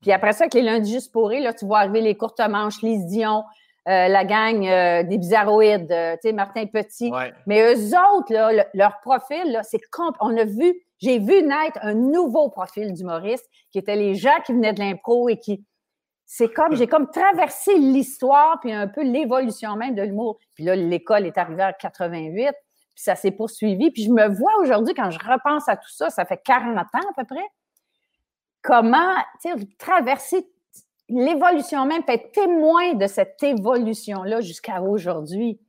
Puis 0.00 0.12
après 0.12 0.32
ça, 0.32 0.44
avec 0.44 0.54
les 0.54 0.62
lundis 0.62 0.92
juste 0.92 1.12
pourris, 1.12 1.42
là, 1.42 1.52
tu 1.52 1.66
vois 1.66 1.80
arriver 1.80 2.00
les 2.00 2.16
courtes 2.16 2.40
manches, 2.40 2.82
les 2.82 2.98
Dion, 2.98 3.42
euh, 3.88 4.08
la 4.08 4.24
gang 4.24 4.66
euh, 4.66 5.02
des 5.02 5.16
bizarroïdes, 5.16 5.90
euh, 5.90 6.12
tu 6.14 6.28
sais, 6.28 6.32
Martin 6.32 6.66
Petit. 6.66 7.10
Mais 7.46 7.72
eux 7.72 7.94
autres, 7.96 8.32
là, 8.32 8.66
leur 8.74 9.00
profil, 9.00 9.60
c'est 9.62 9.80
on 10.20 10.36
a 10.36 10.44
vu, 10.44 10.74
j'ai 10.98 11.18
vu 11.18 11.42
naître 11.42 11.78
un 11.80 11.94
nouveau 11.94 12.50
profil 12.50 12.92
d'humoriste 12.92 13.48
qui 13.72 13.78
étaient 13.78 13.96
les 13.96 14.14
gens 14.14 14.40
qui 14.44 14.52
venaient 14.52 14.74
de 14.74 14.80
l'impro 14.80 15.28
et 15.28 15.38
qui, 15.38 15.64
c'est 16.26 16.52
comme, 16.52 16.76
j'ai 16.76 16.86
comme 16.86 17.10
traversé 17.10 17.78
l'histoire 17.78 18.58
puis 18.60 18.72
un 18.72 18.88
peu 18.88 19.02
l'évolution 19.02 19.74
même 19.76 19.94
de 19.94 20.02
l'humour. 20.02 20.38
Puis 20.54 20.64
là, 20.64 20.76
l'école 20.76 21.24
est 21.24 21.38
arrivée 21.38 21.64
en 21.64 21.72
88, 21.72 22.52
puis 22.98 23.04
ça 23.04 23.14
s'est 23.14 23.30
poursuivi. 23.30 23.92
Puis 23.92 24.02
je 24.02 24.10
me 24.10 24.26
vois 24.26 24.58
aujourd'hui, 24.60 24.92
quand 24.92 25.08
je 25.12 25.20
repense 25.20 25.68
à 25.68 25.76
tout 25.76 25.88
ça, 25.88 26.10
ça 26.10 26.24
fait 26.24 26.42
40 26.44 26.76
ans 26.76 26.82
à 26.82 27.12
peu 27.16 27.24
près, 27.24 27.46
comment, 28.60 29.14
traverser 29.78 30.44
l'évolution 31.08 31.86
même, 31.86 32.02
peut 32.02 32.14
être 32.14 32.32
témoin 32.32 32.94
de 32.94 33.06
cette 33.06 33.40
évolution-là 33.40 34.40
jusqu'à 34.40 34.82
aujourd'hui. 34.82 35.60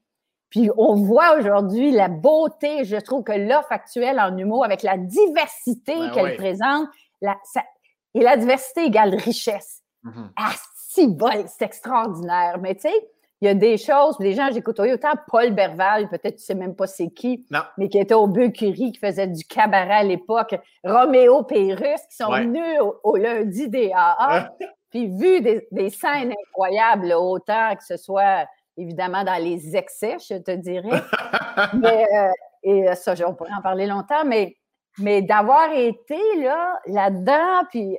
Puis 0.49 0.71
on 0.75 0.95
voit 0.95 1.37
aujourd'hui 1.37 1.91
la 1.91 2.07
beauté, 2.07 2.83
je 2.83 2.95
trouve 2.95 3.23
que 3.23 3.31
l'offre 3.31 3.71
actuelle 3.71 4.19
en 4.19 4.35
humour, 4.35 4.65
avec 4.65 4.81
la 4.81 4.97
diversité 4.97 5.93
qu'elle 6.15 6.35
présente, 6.35 6.87
et 7.21 8.21
la 8.23 8.37
diversité 8.37 8.85
égale 8.85 9.13
richesse. 9.13 9.83
Mm-hmm. 10.03 10.29
Ah, 10.35 10.53
si 10.75 11.07
bon, 11.07 11.45
c'est 11.45 11.65
extraordinaire. 11.65 12.57
Mais 12.59 12.73
tu 12.73 12.89
sais, 12.89 13.09
il 13.41 13.45
y 13.45 13.47
a 13.47 13.53
des 13.53 13.77
choses, 13.77 14.17
des 14.17 14.33
gens, 14.33 14.49
j'écoute 14.51 14.79
autant 14.79 15.13
Paul 15.27 15.51
Berval, 15.51 16.09
peut-être 16.09 16.37
tu 16.37 16.43
sais 16.43 16.55
même 16.55 16.75
pas 16.75 16.87
c'est 16.87 17.09
qui, 17.09 17.45
mais 17.77 17.87
qui 17.87 17.97
était 17.97 18.13
au 18.13 18.27
Bucurie, 18.27 18.91
qui 18.91 18.99
faisait 18.99 19.27
du 19.27 19.45
cabaret 19.45 19.93
à 19.93 20.03
l'époque, 20.03 20.55
Roméo 20.83 21.43
Pérus, 21.43 22.01
qui 22.09 22.17
sont 22.17 22.31
venus 22.31 22.79
au, 23.03 23.15
lundi 23.15 23.69
des 23.69 23.91
AA, 23.93 24.49
puis 24.89 25.07
vu 25.07 25.41
des, 25.41 25.89
scènes 25.89 26.33
incroyables, 26.47 27.13
autant 27.13 27.75
que 27.75 27.83
ce 27.83 27.95
soit 27.95 28.45
évidemment 28.75 29.23
dans 29.23 29.41
les 29.41 29.75
excès, 29.75 30.17
je 30.19 30.37
te 30.37 30.51
dirais. 30.51 31.01
mais, 31.75 32.07
euh, 32.13 32.31
et 32.63 32.95
ça, 32.95 33.13
on 33.25 33.35
pourrait 33.35 33.53
en 33.57 33.61
parler 33.61 33.87
longtemps, 33.87 34.25
mais, 34.25 34.57
mais 34.97 35.21
d'avoir 35.21 35.71
été 35.71 36.19
là, 36.41 36.77
là-dedans, 36.87 37.65
puis 37.69 37.97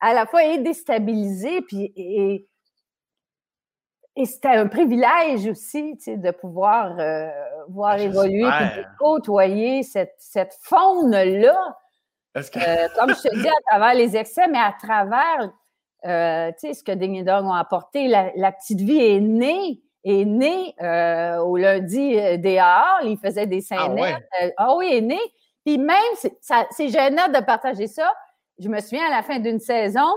à 0.00 0.12
la 0.12 0.26
fois 0.26 0.44
être 0.44 0.62
déstabilisé, 0.62 1.62
puis 1.62 1.92
et, 1.96 2.46
et 4.14 4.26
c'était 4.26 4.48
un 4.48 4.66
privilège 4.66 5.46
aussi, 5.46 5.96
tu 5.96 6.04
sais, 6.04 6.16
de 6.16 6.30
pouvoir 6.30 6.98
euh, 6.98 7.30
voir 7.68 7.98
évoluer, 7.98 8.44
puis 8.44 8.82
de 8.82 8.86
côtoyer 8.98 9.82
cette, 9.82 10.14
cette 10.18 10.56
faune-là. 10.60 11.76
Euh, 12.36 12.40
comme 12.98 13.10
je 13.10 13.28
te 13.28 13.34
dis, 13.40 13.48
à 13.48 13.70
travers 13.70 13.94
les 13.94 14.16
excès, 14.16 14.48
mais 14.48 14.58
à 14.58 14.74
travers 14.80 15.50
euh, 16.04 16.50
tu 16.52 16.68
sais, 16.68 16.74
ce 16.74 16.82
que 16.82 16.92
Ding 16.92 17.24
Dong 17.24 17.46
ont 17.46 17.52
apporté. 17.52 18.08
La, 18.08 18.52
petite 18.52 18.80
vie 18.80 19.00
est 19.00 19.20
née, 19.20 19.80
est 20.04 20.24
née 20.24 20.74
euh, 20.82 21.38
au 21.38 21.56
lundi 21.56 22.16
des 22.38 22.58
Halles. 22.58 23.06
Il 23.06 23.18
faisait 23.18 23.46
des 23.46 23.64
ah 23.70 23.86
scénettes. 23.86 24.52
Ah, 24.56 24.74
oui, 24.76 24.88
est 24.92 25.00
née. 25.00 25.20
Puis 25.64 25.78
même, 25.78 25.96
c'est 26.70 26.88
gênant 26.88 27.28
de 27.28 27.42
partager 27.44 27.86
ça. 27.86 28.12
Je 28.58 28.68
me 28.68 28.80
souviens, 28.80 29.06
à 29.06 29.10
la 29.10 29.22
fin 29.22 29.38
d'une 29.38 29.60
saison, 29.60 30.08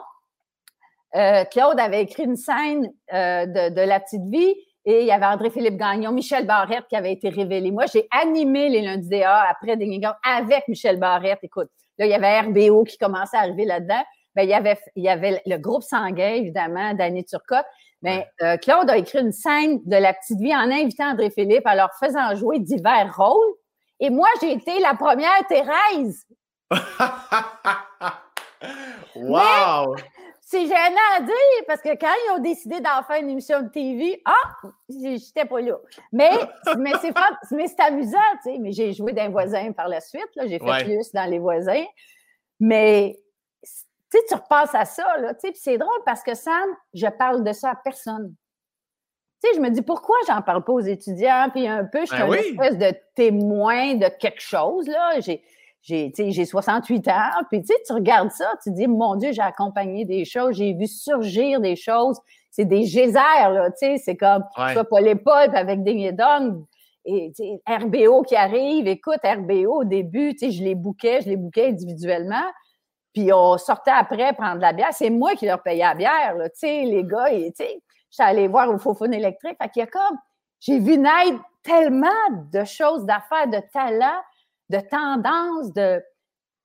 Claude 1.52 1.80
avait 1.80 2.02
écrit 2.02 2.24
une 2.24 2.36
scène 2.36 2.92
de, 3.12 3.86
La 3.86 4.00
petite 4.00 4.26
vie 4.26 4.54
et 4.86 5.02
il 5.02 5.08
y 5.08 5.12
avait 5.12 5.26
André-Philippe 5.26 5.78
Gagnon, 5.78 6.12
Michel 6.12 6.46
Barrette 6.46 6.86
qui 6.88 6.96
avait 6.96 7.14
été 7.14 7.30
révélé. 7.30 7.72
Moi, 7.72 7.86
j'ai 7.92 8.08
animé 8.12 8.70
les 8.70 8.82
lundis 8.82 9.10
des 9.10 9.24
après 9.24 9.78
Dong 9.78 10.06
avec 10.24 10.68
Michel 10.68 11.00
Barrette. 11.00 11.40
Écoute, 11.42 11.70
là, 11.98 12.06
il 12.06 12.12
y 12.12 12.14
avait 12.14 12.42
RBO 12.42 12.84
qui 12.84 12.98
commençait 12.98 13.38
à 13.38 13.42
arriver 13.42 13.66
là-dedans. 13.66 14.04
Ben, 14.36 14.44
il, 14.44 14.50
y 14.50 14.54
avait, 14.54 14.78
il 14.96 15.04
y 15.04 15.10
avait 15.10 15.42
le 15.46 15.58
groupe 15.58 15.82
sanguin, 15.82 16.34
évidemment, 16.34 16.94
d'Annie 16.94 17.24
Turcotte. 17.24 17.66
Mais 18.02 18.28
euh, 18.44 18.58
Claude 18.58 18.90
a 18.90 18.98
écrit 18.98 19.20
une 19.20 19.32
scène 19.32 19.80
de 19.86 19.96
La 19.96 20.14
Petite 20.14 20.40
Vie 20.40 20.54
en 20.54 20.70
invitant 20.70 21.12
André 21.12 21.30
Philippe, 21.32 21.66
en 21.66 21.74
leur 21.74 21.90
faisant 22.00 22.36
jouer 22.36 22.60
divers 22.60 23.16
rôles. 23.16 23.56
Et 24.00 24.10
moi, 24.10 24.28
j'ai 24.42 24.52
été 24.52 24.80
la 24.80 24.94
première 24.94 25.48
Thérèse. 25.48 26.26
wow! 29.16 29.96
C'est 30.48 30.68
gênant 30.68 31.16
à 31.18 31.22
dire 31.22 31.66
parce 31.66 31.82
que 31.82 31.90
quand 31.90 32.14
ils 32.28 32.32
ont 32.36 32.40
décidé 32.40 32.80
d'en 32.80 33.02
faire 33.02 33.20
une 33.20 33.32
émission 33.32 33.64
de 33.64 33.70
TV, 33.70 34.22
ah, 34.26 34.70
j'étais 34.88 35.46
pas 35.46 35.60
là. 35.60 35.76
Mais, 36.12 36.30
mais 36.78 36.94
c'est 37.02 37.80
amusant, 37.80 38.20
tu 38.44 38.52
sais. 38.52 38.60
Mais 38.60 38.72
j'ai 38.72 38.94
joué 38.94 39.12
d'un 39.12 39.30
voisin 39.30 39.72
par 39.72 39.88
la 39.88 40.00
suite, 40.02 40.30
j'ai 40.46 40.60
fait 40.60 40.84
plus 40.84 41.12
dans 41.14 41.28
les 41.28 41.40
voisins. 41.40 41.84
Mais 42.60 43.20
tu 43.64 43.72
sais, 44.12 44.24
tu 44.30 44.36
repasses 44.36 44.76
à 44.76 44.86
ça, 44.86 45.18
là, 45.18 45.34
tu 45.34 45.48
sais, 45.48 45.54
c'est 45.56 45.78
drôle 45.80 46.04
parce 46.06 46.22
que 46.22 46.36
Sam, 46.36 46.70
je 46.94 47.08
parle 47.08 47.44
de 47.44 47.52
ça 47.52 47.72
à 47.72 47.76
personne. 47.76 48.36
Tu 49.44 49.50
sais, 49.50 49.56
je 49.56 49.62
me 49.62 49.70
dis, 49.72 49.82
pourquoi 49.82 50.16
j'en 50.28 50.44
parle 50.44 50.64
pas 50.64 50.74
aux 50.74 50.80
étudiants? 50.80 51.50
Puis 51.52 51.68
un 51.68 51.86
peu, 51.86 52.02
je 52.02 52.14
suis 52.14 52.18
ben 52.18 52.32
un 52.32 52.34
espèce 52.34 52.78
de 52.78 52.96
témoin 53.16 53.96
de 53.96 54.10
quelque 54.20 54.42
chose, 54.42 54.88
là. 54.88 55.20
J'ai, 55.22 55.44
j'ai, 55.86 56.12
j'ai 56.18 56.46
68 56.46 57.08
ans, 57.10 57.44
puis 57.52 57.62
tu 57.62 57.68
sais, 57.68 57.76
tu 57.86 57.94
regardes 57.94 58.32
ça, 58.32 58.54
tu 58.64 58.72
dis, 58.72 58.88
mon 58.88 59.16
Dieu, 59.16 59.32
j'ai 59.32 59.42
accompagné 59.42 60.04
des 60.04 60.26
choses, 60.26 60.56
j'ai 60.56 60.74
vu 60.74 60.88
surgir 60.88 61.62
des 61.62 61.76
choses. 61.76 62.20
C'est 62.50 62.66
des 62.66 62.84
geysers, 62.84 63.50
là, 63.52 63.70
tu 63.70 63.78
sais, 63.80 63.98
c'est 63.98 64.18
comme, 64.18 64.44
ouais. 64.58 64.74
pas 64.74 64.84
Paul 64.84 65.08
et 65.08 65.16
Paul, 65.16 65.56
avec 65.56 65.80
et 65.86 66.12
Dong, 66.12 66.66
et 67.06 67.32
RBO 67.68 68.24
qui 68.24 68.36
arrive, 68.36 68.88
écoute, 68.88 69.20
RBO 69.24 69.82
au 69.82 69.84
début, 69.84 70.34
tu 70.34 70.48
sais, 70.48 70.52
je 70.52 70.64
les 70.64 70.74
bouquais, 70.74 71.22
je 71.22 71.30
les 71.30 71.38
bouquais 71.38 71.68
individuellement. 71.68 72.52
Puis 73.14 73.32
on 73.32 73.58
sortait 73.60 73.92
après 73.92 74.34
prendre 74.34 74.56
de 74.56 74.62
la 74.62 74.74
bière. 74.74 74.90
C'est 74.92 75.12
moi 75.12 75.36
qui 75.36 75.46
leur 75.46 75.62
payais 75.62 75.84
la 75.84 75.94
bière, 75.94 76.36
tu 76.46 76.50
sais, 76.56 76.84
les 76.84 77.04
gars, 77.04 77.30
tu 77.30 77.52
sais. 77.56 77.80
J'étais 78.10 78.24
allée 78.24 78.48
voir 78.48 78.70
au 78.70 78.80
Faux 78.80 78.96
électrique. 79.06 79.58
Fait 79.62 79.70
qu'il 79.70 79.82
y 79.82 79.84
a 79.84 79.88
comme, 79.88 80.18
j'ai 80.60 80.80
vu 80.80 80.98
naître 80.98 81.44
tellement 81.62 82.08
de 82.52 82.64
choses, 82.64 83.06
d'affaires, 83.06 83.48
de 83.48 83.60
talents, 83.72 84.22
de 84.70 84.80
tendances, 84.80 85.74
de, 85.74 86.02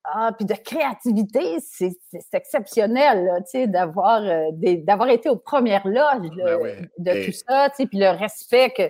ah, 0.03 0.31
puis 0.35 0.45
de 0.45 0.53
créativité, 0.53 1.59
c'est 1.59 1.93
exceptionnel, 2.33 3.31
tu 3.45 3.51
sais, 3.51 3.67
d'avoir 3.67 4.21
euh, 4.23 4.49
d'avoir 4.51 5.09
été 5.09 5.29
aux 5.29 5.35
premières 5.35 5.87
loges 5.87 6.29
ben 6.35 6.89
de 6.97 7.25
tout 7.25 7.31
ça, 7.47 7.69
tu 7.69 7.75
sais, 7.77 7.85
puis 7.85 7.99
le 7.99 8.09
respect 8.09 8.71
que, 8.71 8.89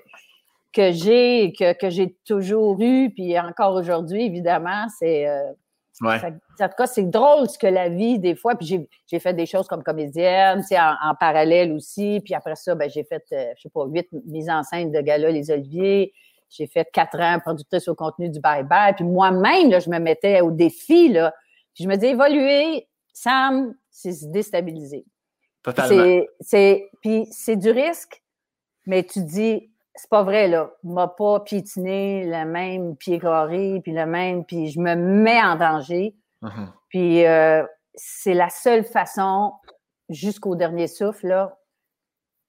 que 0.74 0.92
j'ai, 0.92 1.54
que, 1.58 1.74
que 1.74 1.90
j'ai 1.90 2.16
toujours 2.26 2.82
eu, 2.82 3.10
puis 3.14 3.38
encore 3.38 3.76
aujourd'hui, 3.76 4.26
évidemment, 4.26 4.88
c'est 4.98 5.28
euh, 5.28 5.52
Ouais. 6.02 6.18
en 6.26 6.68
tout 6.68 6.76
cas, 6.78 6.88
c'est 6.88 7.10
drôle 7.10 7.48
ce 7.48 7.60
que 7.60 7.68
la 7.68 7.88
vie, 7.90 8.18
des 8.18 8.36
fois, 8.36 8.56
puis 8.56 8.88
j'ai 9.06 9.20
fait 9.20 9.34
des 9.36 9.46
choses 9.46 9.68
comme 9.68 9.84
comédienne, 9.84 10.64
en, 10.72 11.10
en 11.10 11.16
parallèle 11.16 11.72
aussi, 11.74 12.22
puis 12.26 12.34
après 12.34 12.56
ça, 12.56 12.74
ben, 12.74 12.90
j'ai 12.90 13.04
fait, 13.04 13.24
euh, 13.34 13.52
je 13.56 13.62
sais 13.62 13.70
pas, 13.70 13.86
huit 13.86 14.08
mises 14.26 14.50
en 14.50 14.64
scène 14.64 14.92
de 14.92 15.00
Gala 15.00 15.30
Les 15.30 15.52
Oliviers, 15.52 16.12
j'ai 16.52 16.68
fait 16.68 16.88
quatre 16.92 17.20
ans 17.20 17.40
productrice 17.40 17.88
au 17.88 17.96
contenu 17.96 18.30
du 18.30 18.40
Bye 18.40 18.64
Bye, 18.64 18.94
puis 18.94 19.06
moi-même, 19.06 19.80
je 19.80 19.90
me 19.90 20.00
mettais 20.00 20.42
au 20.42 20.52
défi, 20.52 21.10
là, 21.10 21.34
puis 21.74 21.86
je 21.86 21.90
me 21.90 21.96
dis, 21.96 22.08
évoluer, 22.08 22.88
Sam, 23.14 23.74
c'est 23.90 24.12
se 24.12 24.26
déstabiliser. 24.28 25.06
Totalement. 25.64 26.24
C'est, 26.40 26.90
puis 27.02 27.28
c'est 27.32 27.56
du 27.56 27.70
risque, 27.70 28.22
mais 28.86 29.04
tu 29.04 29.24
dis, 29.24 29.72
c'est 29.96 30.10
pas 30.10 30.24
vrai, 30.24 30.48
là. 30.48 30.72
M'a 30.84 31.08
pas 31.08 31.42
piétiné 31.42 32.26
le 32.26 32.46
même 32.46 32.96
pied 32.96 33.20
carré, 33.20 33.80
puis 33.84 33.92
le 33.92 34.06
même, 34.06 34.46
puis 34.46 34.70
je 34.70 34.80
me 34.80 34.96
mets 34.96 35.42
en 35.42 35.56
danger. 35.56 36.16
Uh-huh. 36.42 36.68
Puis 36.90 37.26
euh, 37.26 37.64
c'est 37.94 38.34
la 38.34 38.50
seule 38.50 38.84
façon, 38.84 39.54
jusqu'au 40.10 40.56
dernier 40.56 40.88
souffle, 40.88 41.28
là. 41.28 41.58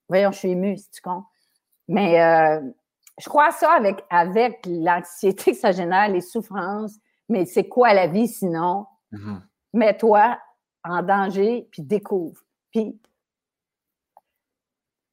Voyons, 0.09 0.33
je 0.33 0.39
suis 0.39 0.51
émue, 0.51 0.77
si 0.77 0.91
tu 0.91 1.01
comptes. 1.01 1.25
Mais 1.89 2.21
euh, 2.21 2.61
je 3.21 3.29
crois 3.29 3.51
ça 3.51 3.73
avec, 3.73 4.05
avec 4.11 4.61
l'anxiété 4.67 5.53
que 5.53 5.59
ça 5.59 5.73
génère, 5.73 6.09
les 6.09 6.21
souffrances. 6.21 6.97
Mais 7.29 7.45
c'est 7.45 7.69
quoi 7.69 7.95
la 7.95 8.07
vie 8.07 8.29
sinon? 8.29 8.87
Uh-huh. 9.13 9.41
Mets-toi 9.75 10.39
en 10.85 11.03
danger, 11.03 11.69
puis 11.71 11.83
découvre. 11.83 12.41
Puis 12.71 12.99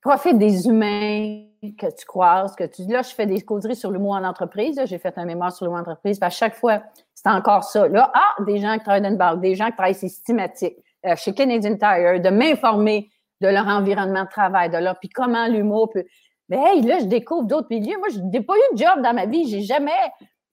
profite 0.01 0.37
des 0.37 0.67
humains 0.67 1.45
que 1.61 1.93
tu 1.93 2.05
croises, 2.05 2.55
que 2.55 2.63
tu. 2.63 2.83
Là, 2.87 3.01
je 3.01 3.13
fais 3.13 3.25
des 3.25 3.41
causeries 3.41 3.75
sur 3.75 3.91
le 3.91 3.99
mot 3.99 4.11
en 4.11 4.23
entreprise. 4.23 4.79
J'ai 4.85 4.97
fait 4.97 5.17
un 5.17 5.25
mémoire 5.25 5.51
sur 5.51 5.65
le 5.65 5.71
mot 5.71 5.77
en 5.77 5.81
entreprise. 5.81 6.17
à 6.21 6.29
chaque 6.29 6.55
fois, 6.55 6.81
c'est 7.13 7.29
encore 7.29 7.63
ça. 7.63 7.87
Là, 7.87 8.11
ah, 8.13 8.43
des 8.43 8.59
gens 8.59 8.73
qui 8.77 8.83
travaillent 8.83 9.01
dans 9.01 9.09
une 9.09 9.17
barre, 9.17 9.37
des 9.37 9.55
gens 9.55 9.67
qui 9.67 9.73
travaillent 9.73 9.95
systématique. 9.95 10.77
Euh, 11.05 11.15
chez 11.15 11.33
Canadian 11.33 11.77
Tire, 11.77 12.21
de 12.21 12.29
m'informer 12.29 13.09
de 13.41 13.47
leur 13.47 13.67
environnement 13.67 14.23
de 14.23 14.29
travail, 14.29 14.69
de 14.69 14.77
leur. 14.77 14.99
Puis 14.99 15.09
comment 15.09 15.47
l'humour 15.47 15.89
peut. 15.91 16.05
Mais 16.49 16.57
hey, 16.57 16.81
là, 16.81 16.99
je 16.99 17.05
découvre 17.05 17.43
d'autres 17.43 17.67
milieux. 17.69 17.97
Moi, 17.99 18.09
je 18.09 18.19
n'ai 18.19 18.41
pas 18.41 18.53
eu 18.55 18.75
de 18.75 18.77
job 18.77 19.01
dans 19.01 19.13
ma 19.13 19.25
vie. 19.25 19.47
J'ai 19.47 19.61
jamais. 19.61 19.91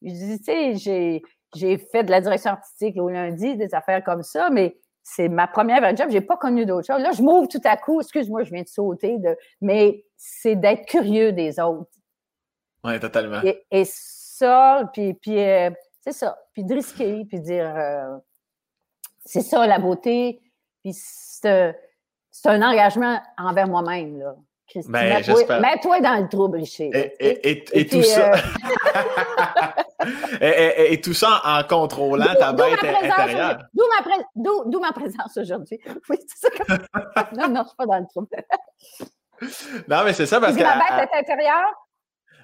Tu 0.02 0.36
sais, 0.42 1.22
j'ai 1.54 1.78
fait 1.78 2.04
de 2.04 2.10
la 2.10 2.20
direction 2.20 2.52
artistique 2.52 2.96
au 2.98 3.08
lundi, 3.08 3.56
des 3.56 3.74
affaires 3.74 4.04
comme 4.04 4.22
ça, 4.22 4.50
mais 4.50 4.76
c'est 5.02 5.28
ma 5.28 5.46
première 5.46 5.80
vraie 5.80 5.96
job. 5.96 6.08
J'ai 6.10 6.20
pas 6.20 6.36
connu 6.36 6.66
d'autres 6.66 6.86
choses. 6.86 7.00
Là, 7.00 7.12
je 7.12 7.22
m'ouvre 7.22 7.48
tout 7.48 7.60
à 7.64 7.76
coup. 7.76 8.00
Excuse-moi, 8.00 8.42
je 8.42 8.50
viens 8.50 8.62
de 8.62 8.68
sauter. 8.68 9.18
De... 9.18 9.36
Mais 9.60 10.04
c'est 10.16 10.56
d'être 10.56 10.84
curieux 10.86 11.32
des 11.32 11.58
autres. 11.60 11.90
Oui, 12.84 12.98
totalement. 13.00 13.40
Et, 13.70 13.84
ça, 13.84 14.90
puis, 14.92 15.14
puis 15.14 15.40
euh, 15.40 15.70
c'est 16.00 16.12
ça. 16.12 16.38
Puis 16.52 16.64
de 16.64 16.74
risquer, 16.74 17.24
puis 17.24 17.40
dire 17.40 17.74
euh, 17.74 18.18
c'est 19.24 19.40
ça 19.40 19.66
la 19.66 19.78
beauté. 19.78 20.40
Puis 20.82 20.92
c'est 20.92 21.78
un 22.44 22.62
engagement 22.62 23.20
envers 23.38 23.66
moi-même. 23.66 24.18
Là. 24.18 24.36
Ben, 24.88 25.22
mets-toi 25.60 26.00
dans 26.00 26.20
le 26.20 26.28
trouble, 26.28 26.58
Richard. 26.58 26.90
Et, 26.92 27.86
tout 27.88 28.02
ça. 28.02 28.32
et, 30.40 31.00
tout 31.00 31.14
ça 31.14 31.40
en 31.44 31.62
contrôlant 31.62 32.34
ta 32.38 32.52
bête 32.52 32.82
intérieure. 32.82 33.58
D'où 33.74 34.80
ma, 34.80 34.92
présence 34.92 35.36
aujourd'hui. 35.36 35.78
Oui, 36.08 36.16
c'est 36.26 36.48
ça. 36.48 36.78
non, 37.36 37.48
non, 37.48 37.62
je 37.62 37.68
suis 37.68 37.76
pas 37.76 37.86
dans 37.86 37.98
le 37.98 38.06
trouble. 38.06 38.28
non, 39.88 40.04
mais 40.04 40.12
c'est 40.12 40.26
ça 40.26 40.40
parce 40.40 40.56
que. 40.56 40.62
Ma 40.62 40.76
bête 40.76 41.08
est 41.12 41.18
intérieure? 41.18 41.72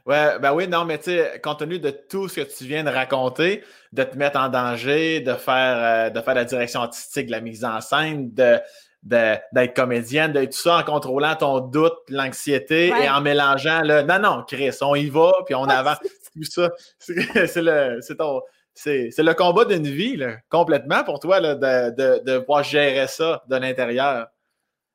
Ouais, 0.05 0.39
ben 0.41 0.53
oui, 0.53 0.67
non, 0.67 0.85
mais 0.85 0.99
tu 0.99 1.05
sais, 1.05 1.41
compte 1.43 1.61
tenu 1.61 1.79
de 1.79 1.91
tout 1.91 2.29
ce 2.29 2.41
que 2.41 2.57
tu 2.57 2.65
viens 2.65 2.83
de 2.83 2.91
raconter, 2.91 3.63
de 3.93 4.03
te 4.03 4.17
mettre 4.17 4.41
en 4.41 4.49
danger, 4.49 5.21
de 5.21 5.35
faire, 5.35 6.09
euh, 6.09 6.11
de 6.11 6.21
faire 6.21 6.35
la 6.35 6.45
direction 6.45 6.81
artistique, 6.81 7.27
de 7.27 7.31
la 7.31 7.41
mise 7.41 7.65
en 7.65 7.81
scène, 7.81 8.35
de, 8.35 8.61
d'être 9.03 9.75
comédienne, 9.75 10.33
de 10.33 10.45
tout 10.45 10.53
ça 10.53 10.79
en 10.79 10.85
contrôlant 10.85 11.35
ton 11.35 11.61
doute, 11.61 11.99
l'anxiété 12.09 12.89
et 12.89 13.11
en 13.11 13.21
mélangeant 13.21 13.83
le 13.83 14.03
non, 14.03 14.21
non, 14.21 14.45
Chris, 14.47 14.77
on 14.81 14.95
y 14.95 15.09
va, 15.09 15.33
puis 15.45 15.55
on 15.55 15.65
avance. 15.65 15.99
tout 16.35 16.45
ça. 16.45 16.71
C'est 16.99 17.63
le, 17.63 18.01
c'est 18.75 19.23
le 19.23 19.35
combat 19.35 19.67
d'une 19.67 19.87
vie, 19.87 20.17
là, 20.17 20.37
complètement 20.49 21.05
pour 21.05 21.21
toi, 21.21 21.41
là, 21.41 21.55
de, 21.55 21.91
de, 21.91 22.23
de 22.25 22.39
pouvoir 22.39 22.63
gérer 22.63 23.07
ça 23.07 23.43
de 23.47 23.57
l'intérieur. 23.57 24.29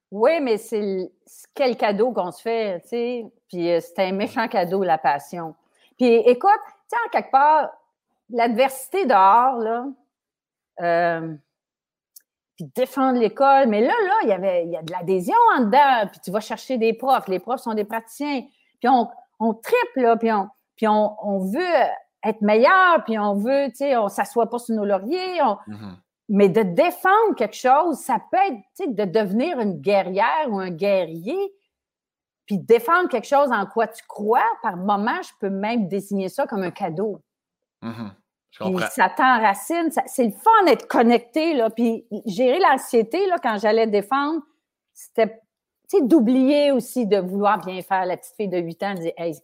Oui, 0.09 0.39
mais 0.41 0.57
c'est 0.57 1.11
quel 1.53 1.75
cadeau 1.75 2.11
qu'on 2.11 2.31
se 2.31 2.41
fait, 2.41 2.79
tu 2.81 2.87
sais. 2.89 3.25
Puis 3.49 3.71
euh, 3.71 3.79
c'est 3.81 3.99
un 3.99 4.13
méchant 4.13 4.47
cadeau, 4.47 4.83
la 4.83 4.97
passion. 4.97 5.53
Puis 5.97 6.07
écoute, 6.07 6.49
tu 6.65 6.73
sais, 6.87 6.95
en 7.05 7.09
quelque 7.09 7.31
part, 7.31 7.69
l'adversité 8.29 9.05
dehors, 9.05 9.57
là, 9.59 9.85
euh, 10.81 11.35
puis 12.57 12.65
défendre 12.75 13.19
l'école. 13.19 13.67
Mais 13.67 13.81
là, 13.81 13.93
là, 14.05 14.13
il 14.23 14.29
y 14.29 14.33
avait 14.33 14.65
il 14.65 14.71
y 14.71 14.75
a 14.75 14.81
de 14.81 14.91
l'adhésion 14.91 15.37
en 15.55 15.61
dedans. 15.61 16.09
Puis 16.11 16.19
tu 16.23 16.31
vas 16.31 16.41
chercher 16.41 16.77
des 16.77 16.93
profs. 16.93 17.27
Les 17.27 17.39
profs 17.39 17.61
sont 17.61 17.75
des 17.75 17.85
praticiens. 17.85 18.41
Puis 18.79 18.89
on, 18.89 19.07
on 19.39 19.53
triple, 19.53 20.01
là, 20.01 20.17
puis 20.17 20.31
on, 20.31 20.49
puis 20.75 20.87
on, 20.87 21.39
veut 21.39 21.85
être 22.23 22.41
meilleur, 22.41 23.03
puis 23.05 23.17
on 23.17 23.35
veut, 23.35 23.67
tu 23.69 23.77
sais, 23.77 23.97
on 23.97 24.07
s'assoit 24.07 24.49
pas 24.49 24.59
sur 24.59 24.75
nos 24.75 24.85
lauriers. 24.85 25.39
Mm-hmm. 25.39 25.95
Mais 26.29 26.49
de 26.49 26.61
défendre 26.61 27.35
quelque 27.35 27.55
chose, 27.55 27.99
ça 27.99 28.17
peut 28.31 28.37
être, 28.37 28.57
tu 28.75 28.85
sais, 28.85 28.87
de 28.87 29.05
devenir 29.05 29.59
une 29.59 29.79
guerrière 29.79 30.47
ou 30.49 30.59
un 30.59 30.69
guerrier, 30.69 31.53
puis 32.45 32.57
défendre 32.57 33.09
quelque 33.09 33.27
chose 33.27 33.51
en 33.51 33.65
quoi 33.65 33.87
tu 33.87 34.03
crois, 34.07 34.45
par 34.61 34.77
moment, 34.77 35.21
je 35.21 35.31
peux 35.39 35.49
même 35.49 35.87
désigner 35.87 36.29
ça 36.29 36.45
comme 36.47 36.63
un 36.63 36.71
cadeau. 36.71 37.21
Mm-hmm. 37.83 38.11
Puis 38.59 38.75
ça 38.91 39.09
t'enracine. 39.09 39.89
C'est 40.05 40.25
le 40.25 40.31
fun 40.31 40.65
d'être 40.65 40.87
connecté. 40.87 41.53
Là. 41.53 41.69
Puis 41.69 42.05
gérer 42.25 42.59
l'anxiété, 42.59 43.27
là, 43.27 43.37
quand 43.41 43.57
j'allais 43.57 43.87
défendre, 43.87 44.41
c'était 44.93 45.39
d'oublier 46.01 46.71
aussi 46.71 47.05
de 47.05 47.17
vouloir 47.17 47.59
bien 47.59 47.81
faire. 47.81 48.05
La 48.05 48.17
petite 48.17 48.35
fille 48.35 48.49
de 48.49 48.57
8 48.57 48.83
ans 48.83 48.93
dit 48.95 49.11
Hey, 49.17 49.37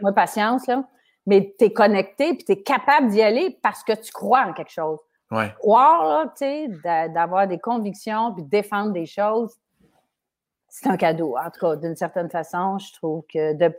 moi 0.00 0.12
patience, 0.12 0.66
là. 0.66 0.84
Mais 1.24 1.54
tu 1.56 1.66
es 1.66 1.72
connecté, 1.72 2.34
puis 2.34 2.44
tu 2.44 2.52
es 2.52 2.62
capable 2.62 3.08
d'y 3.08 3.22
aller 3.22 3.56
parce 3.62 3.84
que 3.84 3.92
tu 3.92 4.10
crois 4.12 4.44
en 4.44 4.52
quelque 4.52 4.72
chose. 4.72 4.98
Ouais. 5.30 5.54
Croire, 5.60 6.34
tu 6.34 6.44
sais, 6.44 6.68
d'avoir 7.08 7.46
des 7.46 7.58
convictions, 7.58 8.34
puis 8.34 8.42
défendre 8.42 8.92
des 8.92 9.06
choses, 9.06 9.54
c'est 10.68 10.88
un 10.88 10.96
cadeau. 10.96 11.36
En 11.38 11.50
tout 11.50 11.60
cas, 11.60 11.76
d'une 11.76 11.94
certaine 11.94 12.28
façon, 12.28 12.78
je 12.78 12.92
trouve 12.94 13.22
que 13.32 13.54
de 13.54 13.72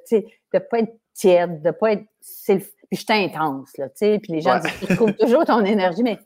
ne 0.54 0.60
pas 0.60 0.80
être 0.80 0.96
tiède, 1.14 1.62
de 1.62 1.68
ne 1.68 1.72
pas 1.72 1.94
être. 1.94 2.06
Puis 2.94 3.04
je 3.08 3.12
suis 3.12 3.24
intense, 3.24 3.76
là, 3.80 3.90
tu 3.90 3.96
sais. 3.96 4.20
Puis 4.22 4.34
les 4.34 4.42
gens 4.42 4.60
disent, 4.60 4.88
tu 4.88 4.96
trouves 4.96 5.14
toujours 5.14 5.46
ton 5.46 5.66
énergie, 5.66 6.04
mais 6.04 6.20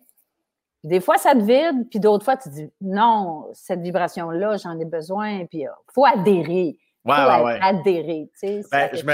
des 0.84 1.00
fois, 1.00 1.18
ça 1.18 1.34
te 1.34 1.40
vide, 1.40 1.88
puis 1.90 2.02
d'autres 2.02 2.26
fois, 2.26 2.36
tu 2.36 2.50
dis, 2.50 2.70
non, 2.82 3.46
cette 3.54 3.80
vibration-là, 3.80 4.58
j'en 4.58 4.78
ai 4.78 4.84
besoin, 4.84 5.46
puis 5.46 5.60
il 5.60 5.68
euh, 5.68 5.72
faut 5.96 6.06
adhérer. 6.06 6.78
Ouais, 7.06 7.16
ouais, 7.16 7.42
ouais. 7.42 7.60
adhérer, 7.62 8.30
tu 8.38 8.48
sais. 8.48 8.62
Ben, 8.70 8.90
je, 8.92 9.06
me, 9.06 9.14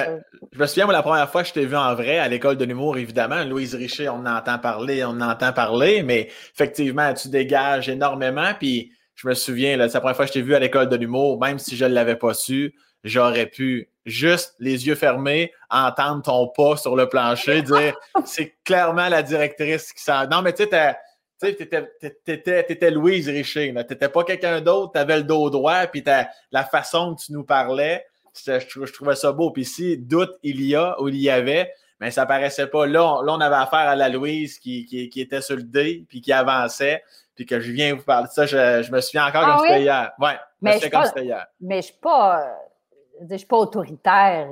je, 0.51 0.59
me, 0.59 0.65
souviens, 0.65 0.85
moi, 0.85 0.93
la 0.93 1.03
première 1.03 1.29
fois 1.29 1.43
que 1.43 1.49
je 1.49 1.53
t'ai 1.53 1.67
vu 1.67 1.75
en 1.75 1.93
vrai 1.93 2.17
à 2.17 2.27
l'école 2.27 2.57
de 2.57 2.65
l'humour, 2.65 2.97
évidemment, 2.97 3.43
Louise 3.43 3.75
Richer, 3.75 4.09
on 4.09 4.25
en 4.25 4.37
entend 4.37 4.57
parler, 4.57 5.05
on 5.05 5.09
en 5.09 5.29
entend 5.29 5.53
parler, 5.53 6.01
mais 6.01 6.29
effectivement, 6.55 7.13
tu 7.13 7.29
dégages 7.29 7.87
énormément, 7.87 8.49
puis 8.57 8.93
je 9.13 9.27
me 9.27 9.35
souviens, 9.35 9.77
c'est 9.77 9.93
la 9.93 9.99
première 9.99 10.15
fois 10.15 10.25
que 10.25 10.29
je 10.29 10.39
t'ai 10.39 10.41
vu 10.41 10.55
à 10.55 10.59
l'école 10.59 10.89
de 10.89 10.95
l'humour, 10.95 11.39
même 11.39 11.59
si 11.59 11.77
je 11.77 11.85
ne 11.85 11.93
l'avais 11.93 12.15
pas 12.15 12.33
su, 12.33 12.73
j'aurais 13.03 13.45
pu 13.45 13.92
juste 14.05 14.55
les 14.59 14.87
yeux 14.87 14.95
fermés, 14.95 15.53
entendre 15.69 16.23
ton 16.23 16.47
pas 16.47 16.77
sur 16.77 16.95
le 16.95 17.07
plancher, 17.07 17.61
dire 17.63 17.95
c'est 18.25 18.55
clairement 18.63 19.09
la 19.09 19.23
directrice 19.23 19.93
qui 19.93 20.03
s'en. 20.03 20.27
Non, 20.27 20.41
mais 20.41 20.53
tu 20.53 20.63
sais, 20.63 21.55
t'étais 21.55 22.91
Louise 22.91 23.27
Richer. 23.29 23.67
Tu 23.67 23.73
n'étais 23.73 24.09
pas 24.09 24.23
quelqu'un 24.23 24.61
d'autre, 24.61 24.93
tu 24.93 24.99
avais 24.99 25.17
le 25.17 25.23
dos 25.23 25.49
droit, 25.49 25.87
puis 25.87 26.03
la 26.51 26.63
façon 26.63 27.15
que 27.15 27.23
tu 27.23 27.33
nous 27.33 27.43
parlais, 27.43 28.05
je, 28.45 28.91
trouvais 28.91 29.15
ça 29.15 29.31
beau. 29.31 29.51
Puis 29.51 29.65
si 29.65 29.97
doute 29.97 30.33
il 30.43 30.61
y 30.61 30.75
a 30.75 30.99
ou 31.01 31.09
il 31.09 31.17
y 31.17 31.29
avait, 31.29 31.71
mais 31.99 32.11
ça 32.11 32.25
paraissait 32.25 32.67
pas. 32.67 32.85
Là, 32.85 33.05
on, 33.05 33.21
là, 33.21 33.33
on 33.33 33.39
avait 33.39 33.55
affaire 33.55 33.79
à 33.79 33.95
la 33.95 34.09
Louise 34.09 34.59
qui, 34.59 34.85
qui, 34.85 35.21
était 35.21 35.41
sur 35.41 35.55
le 35.55 35.63
dé, 35.63 36.05
puis 36.09 36.21
qui 36.21 36.33
avançait, 36.33 37.03
puis 37.35 37.45
que 37.45 37.59
je 37.59 37.71
viens 37.71 37.95
vous 37.95 38.03
parler 38.03 38.27
de 38.27 38.33
ça. 38.33 38.45
Je, 38.45 38.91
me 38.91 39.01
souviens 39.01 39.27
encore 39.27 39.43
ah 39.45 39.57
comme 39.57 39.67
c'était 39.67 39.81
hier. 39.81 40.11
Ouais, 40.19 40.37
mais 40.61 40.79
je 40.79 40.89
comme 40.89 41.05
c'était 41.05 41.25
hier. 41.25 41.45
Mais 41.61 41.77
je 41.77 41.87
suis 41.87 41.99
pas 42.01 42.45
je 43.21 43.33
ne 43.33 43.37
suis 43.37 43.47
pas 43.47 43.57
autoritaire. 43.57 44.47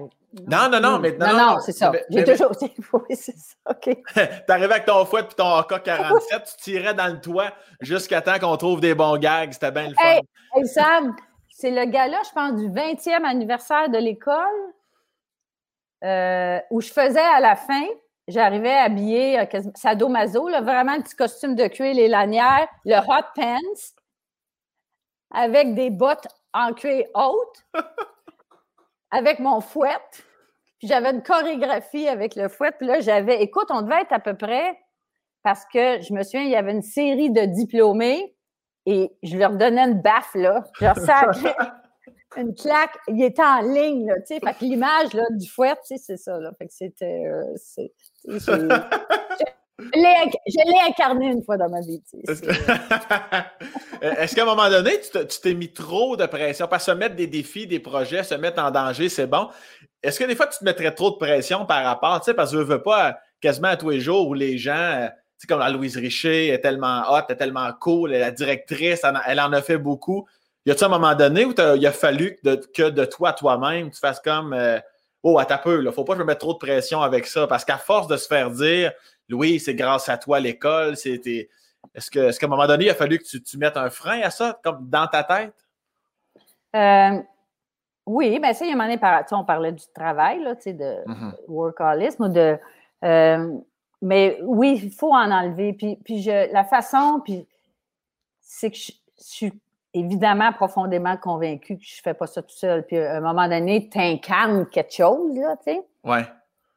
Non, 0.48 0.70
non, 0.70 0.80
non, 0.80 1.00
mais 1.00 1.12
non, 1.12 1.34
non, 1.34 1.60
c'est 1.60 1.74
ça. 1.74 1.92
J'ai 2.10 2.24
toujours. 2.24 2.52
Oui, 2.94 3.16
c'est 3.16 3.36
ça. 3.36 3.56
OK. 3.70 3.98
T'arrivais 4.48 4.74
avec 4.74 4.86
ton 4.86 5.06
fouet 5.06 5.22
et 5.22 5.36
ton 5.36 5.58
AK-47, 5.58 6.56
tu 6.58 6.64
tirais 6.64 6.94
dans 6.94 7.08
le 7.08 7.20
toit 7.20 7.52
jusqu'à 7.82 8.22
temps 8.22 8.40
qu'on 8.40 8.56
trouve 8.56 8.80
des 8.80 8.96
bons 8.96 9.18
gags. 9.18 9.52
C'était 9.52 9.72
bien 9.72 9.90
le 9.90 9.96
fun. 9.96 10.20
Hey, 10.56 10.68
Sam, 10.68 11.16
c'est 11.50 11.72
le 11.72 11.86
gars-là, 11.86 12.18
je 12.26 12.32
pense, 12.32 12.56
du 12.56 12.70
20e 12.70 13.26
anniversaire 13.26 13.90
de 13.90 13.98
l'école 13.98 14.36
euh, 16.04 16.60
où 16.70 16.82
je 16.82 16.92
faisais 16.92 17.20
à 17.20 17.40
la 17.40 17.56
fin. 17.56 17.86
J'arrivais 18.28 18.78
habillée 18.78 19.40
euh, 19.40 19.62
sadomaso, 19.76 20.48
là, 20.48 20.62
vraiment 20.62 20.94
un 20.94 21.02
petit 21.02 21.16
costume 21.16 21.56
de 21.56 21.68
cuir, 21.68 21.94
les 21.94 22.08
lanières, 22.08 22.68
le 22.86 22.98
hot 22.98 23.26
pants, 23.36 23.58
avec 25.32 25.76
des 25.76 25.90
bottes 25.90 26.28
en 26.54 26.74
cuir 26.74 27.06
haute 27.14 27.66
avec 29.12 29.40
mon 29.40 29.62
fouet. 29.62 29.90
Puis 30.80 30.88
j'avais 30.88 31.12
une 31.12 31.22
chorégraphie 31.22 32.08
avec 32.08 32.36
le 32.36 32.50
fouet. 32.50 32.72
Puis 32.72 32.88
là, 32.88 33.00
j'avais, 33.02 33.42
écoute, 33.42 33.68
on 33.70 33.82
devait 33.82 34.02
être 34.02 34.14
à 34.14 34.20
peu 34.20 34.36
près, 34.36 34.80
parce 35.44 35.66
que 35.66 36.02
je 36.02 36.14
me 36.14 36.24
souviens, 36.24 36.44
il 36.44 36.50
y 36.50 36.56
avait 36.56 36.72
une 36.72 36.82
série 36.82 37.30
de 37.30 37.46
diplômés 37.46 38.36
et 38.86 39.12
je 39.22 39.38
leur 39.38 39.52
donnais 39.52 39.84
une 39.84 40.02
baffe, 40.02 40.34
là. 40.34 40.64
Genre, 40.80 40.98
ça, 40.98 41.30
une 42.38 42.56
claque. 42.56 42.98
Il 43.08 43.22
était 43.24 43.44
en 43.44 43.62
ligne, 43.62 44.08
là, 44.08 44.16
tu 44.22 44.36
sais. 44.36 44.40
Fait 44.40 44.54
que 44.54 44.66
l'image, 44.66 45.14
là, 45.14 45.24
du 45.32 45.48
fouet, 45.48 45.76
tu 45.88 45.96
sais, 45.96 45.98
c'est 45.98 46.18
ça, 46.18 46.40
là. 46.40 46.52
Fait 46.58 46.68
que 46.68 46.74
c'était. 46.74 47.26
Euh, 47.26 47.54
je 49.94 50.72
l'ai 50.72 50.90
incarné 50.90 51.28
une 51.28 51.44
fois 51.44 51.58
dans 51.58 51.70
ma 51.70 51.82
vie. 51.82 52.02
Est-ce 54.02 54.36
qu'à 54.36 54.44
un 54.44 54.46
moment 54.46 54.70
donné, 54.70 55.00
tu 55.00 55.40
t'es 55.42 55.54
mis 55.54 55.72
trop 55.72 56.16
de 56.16 56.26
pression? 56.26 56.68
Parce 56.68 56.86
que 56.86 56.92
se 56.92 56.98
mettre 56.98 57.16
des 57.16 57.28
défis, 57.28 57.68
des 57.68 57.80
projets, 57.80 58.24
se 58.24 58.36
mettre 58.36 58.62
en 58.62 58.72
danger, 58.72 59.10
c'est 59.10 59.28
bon. 59.28 59.50
Est-ce 60.04 60.20
que 60.20 60.26
des 60.26 60.36
fois, 60.36 60.48
tu 60.48 60.60
te 60.60 60.64
mettrais 60.64 60.94
trop 60.94 61.12
de 61.12 61.18
pression 61.18 61.66
par 61.66 61.84
rapport, 61.84 62.20
tu 62.20 62.26
sais, 62.26 62.34
parce 62.34 62.52
que 62.52 62.58
je 62.58 62.64
veux 62.64 62.82
pas 62.82 63.20
quasiment 63.40 63.70
à 63.70 63.78
tous 63.78 63.90
les 63.90 64.00
jours 64.00 64.28
où 64.28 64.34
les 64.34 64.58
gens, 64.58 65.08
tu 65.08 65.12
sais, 65.40 65.48
comme 65.48 65.60
la 65.60 65.70
Louise 65.70 65.98
Richer 65.98 66.50
est 66.50 66.60
tellement 66.60 67.04
hot, 67.12 67.22
est 67.30 67.36
tellement 67.36 67.72
cool, 67.80 68.12
la 68.12 68.32
directrice, 68.32 69.02
elle, 69.28 69.40
en 69.40 69.54
a 69.54 69.62
fait 69.62 69.78
beaucoup. 69.78 70.28
Y 70.66 70.72
a-tu 70.72 70.84
un 70.84 70.90
moment 70.90 71.16
donné 71.16 71.46
où 71.46 71.54
il 71.76 71.86
a 71.88 71.92
fallu 71.92 72.38
que 72.44 72.90
de, 72.90 73.06
toi, 73.06 73.34
toi-même, 73.34 73.90
tu 73.92 74.00
fasses 74.00 74.20
comme 74.20 74.54
euh, 74.54 74.80
Oh, 75.24 75.38
à 75.38 75.46
ta 75.46 75.60
peu, 75.60 75.84
il 75.84 75.92
faut 75.92 76.04
pas 76.04 76.14
que 76.14 76.20
je 76.20 76.24
me 76.24 76.28
mette 76.28 76.40
trop 76.40 76.54
de 76.54 76.58
pression 76.58 77.02
avec 77.02 77.28
ça. 77.28 77.46
Parce 77.46 77.64
qu'à 77.64 77.78
force 77.78 78.08
de 78.08 78.18
se 78.18 78.28
faire 78.28 78.50
dire 78.50 78.92
Louis, 79.32 79.60
c'est 79.60 79.74
grâce 79.74 80.10
à 80.10 80.18
toi 80.18 80.40
l'école. 80.40 80.98
C'était. 80.98 81.50
Est-ce 81.96 82.12
qu'à 82.12 82.28
est 82.28 82.44
un 82.44 82.48
moment 82.48 82.68
donné, 82.68 82.86
il 82.86 82.90
a 82.90 82.96
fallu 82.96 83.18
que 83.18 83.24
tu, 83.24 83.58
mettes 83.58 83.76
un 83.76 83.90
frein 83.90 84.22
à 84.22 84.30
ça, 84.30 84.60
comme 84.64 84.88
dans 84.88 85.08
ta 85.08 85.24
tête? 85.24 85.54
Euh, 86.76 87.20
oui, 88.06 88.40
bien 88.40 88.54
ça, 88.54 88.66
il 88.66 88.68
y 88.68 88.72
a 88.72 88.76
un 88.76 88.78
moment 88.78 88.96
donné, 88.96 89.24
on 89.32 89.44
parlait 89.44 89.72
du 89.72 89.84
travail, 89.94 90.44
là, 90.44 90.54
de 90.54 91.06
mm-hmm. 91.08 91.34
workholisme 91.48 92.32
de. 92.32 92.58
Euh, 93.04 93.58
mais 94.02 94.40
oui, 94.44 94.80
il 94.84 94.92
faut 94.92 95.14
en 95.14 95.32
enlever. 95.32 95.74
Puis, 95.74 95.98
puis 96.04 96.22
je, 96.22 96.52
la 96.52 96.64
façon, 96.64 97.22
puis 97.24 97.48
c'est 98.42 98.72
que 98.72 98.78
je, 98.78 98.92
suis 99.18 99.54
évidemment 99.94 100.52
profondément 100.52 101.16
convaincu 101.18 101.78
que 101.78 101.84
je 101.84 102.00
ne 102.00 102.02
fais 102.02 102.14
pas 102.14 102.26
ça 102.28 102.42
tout 102.42 102.56
seul. 102.56 102.86
Puis 102.86 102.98
à 102.98 103.18
un 103.18 103.22
moment 103.22 103.48
donné, 103.48 103.88
tu 103.90 104.00
incarnes 104.00 104.68
quelque 104.68 104.94
chose, 104.94 105.38
là, 105.38 105.56
tu 105.58 105.74
sais. 105.74 105.82
Ouais. 106.04 106.26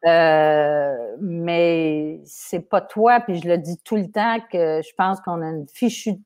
Euh, 0.07 1.17
mais 1.21 2.21
c'est 2.25 2.69
pas 2.69 2.81
toi, 2.81 3.21
puis 3.21 3.41
je 3.41 3.49
le 3.49 3.59
dis 3.59 3.79
tout 3.85 3.97
le 3.97 4.11
temps 4.11 4.39
que 4.53 4.83
je 4.83 4.95
pense 4.97 5.21
qu'on 5.21 5.41
a 5.41 5.49
une 5.49 5.67
fichue, 5.69 6.17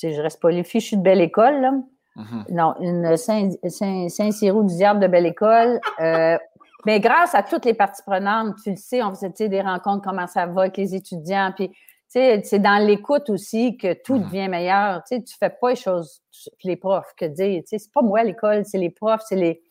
je 0.00 0.20
reste 0.20 0.40
pas 0.40 0.50
les 0.50 0.64
fichus 0.64 0.96
de 0.96 1.02
belle 1.02 1.20
école, 1.20 1.60
là. 1.60 1.72
Mm-hmm. 2.16 2.52
Non, 2.52 2.74
une 2.80 4.08
Saint-Cyrou 4.08 4.64
du 4.64 4.74
diable 4.74 5.00
de 5.00 5.06
belle 5.06 5.26
école. 5.26 5.80
Euh, 6.00 6.36
mais 6.86 7.00
grâce 7.00 7.34
à 7.34 7.42
toutes 7.42 7.64
les 7.64 7.74
parties 7.74 8.02
prenantes, 8.04 8.56
tu 8.62 8.70
le 8.70 8.76
sais, 8.76 9.02
on 9.02 9.14
faisait 9.14 9.48
des 9.48 9.60
rencontres, 9.60 10.02
comment 10.02 10.26
ça 10.26 10.46
va 10.46 10.62
avec 10.62 10.76
les 10.76 10.94
étudiants, 10.94 11.52
puis 11.54 11.70
c'est 12.08 12.58
dans 12.58 12.84
l'écoute 12.84 13.30
aussi 13.30 13.78
que 13.78 13.94
tout 13.94 14.16
mm-hmm. 14.16 14.24
devient 14.24 14.48
meilleur. 14.48 15.02
Tu 15.04 15.16
sais, 15.16 15.24
fais 15.38 15.50
pas 15.50 15.70
les 15.70 15.76
choses, 15.76 16.22
les 16.62 16.76
profs, 16.76 17.14
que 17.16 17.24
dire. 17.24 17.62
Tu 17.62 17.68
sais, 17.68 17.78
c'est 17.78 17.92
pas 17.92 18.02
moi 18.02 18.22
l'école, 18.22 18.66
c'est 18.66 18.78
les 18.78 18.90
profs, 18.90 19.22
c'est 19.26 19.36
les. 19.36 19.62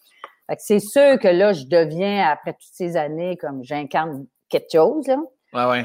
C'est 0.60 0.80
sûr 0.80 1.20
que 1.20 1.28
là, 1.28 1.54
je 1.54 1.66
deviens, 1.66 2.30
après 2.30 2.54
toutes 2.54 2.74
ces 2.74 2.98
années, 2.98 3.38
comme 3.38 3.64
j'incarne 3.64 4.26
quelque 4.50 4.72
chose, 4.72 5.08
là. 5.08 5.18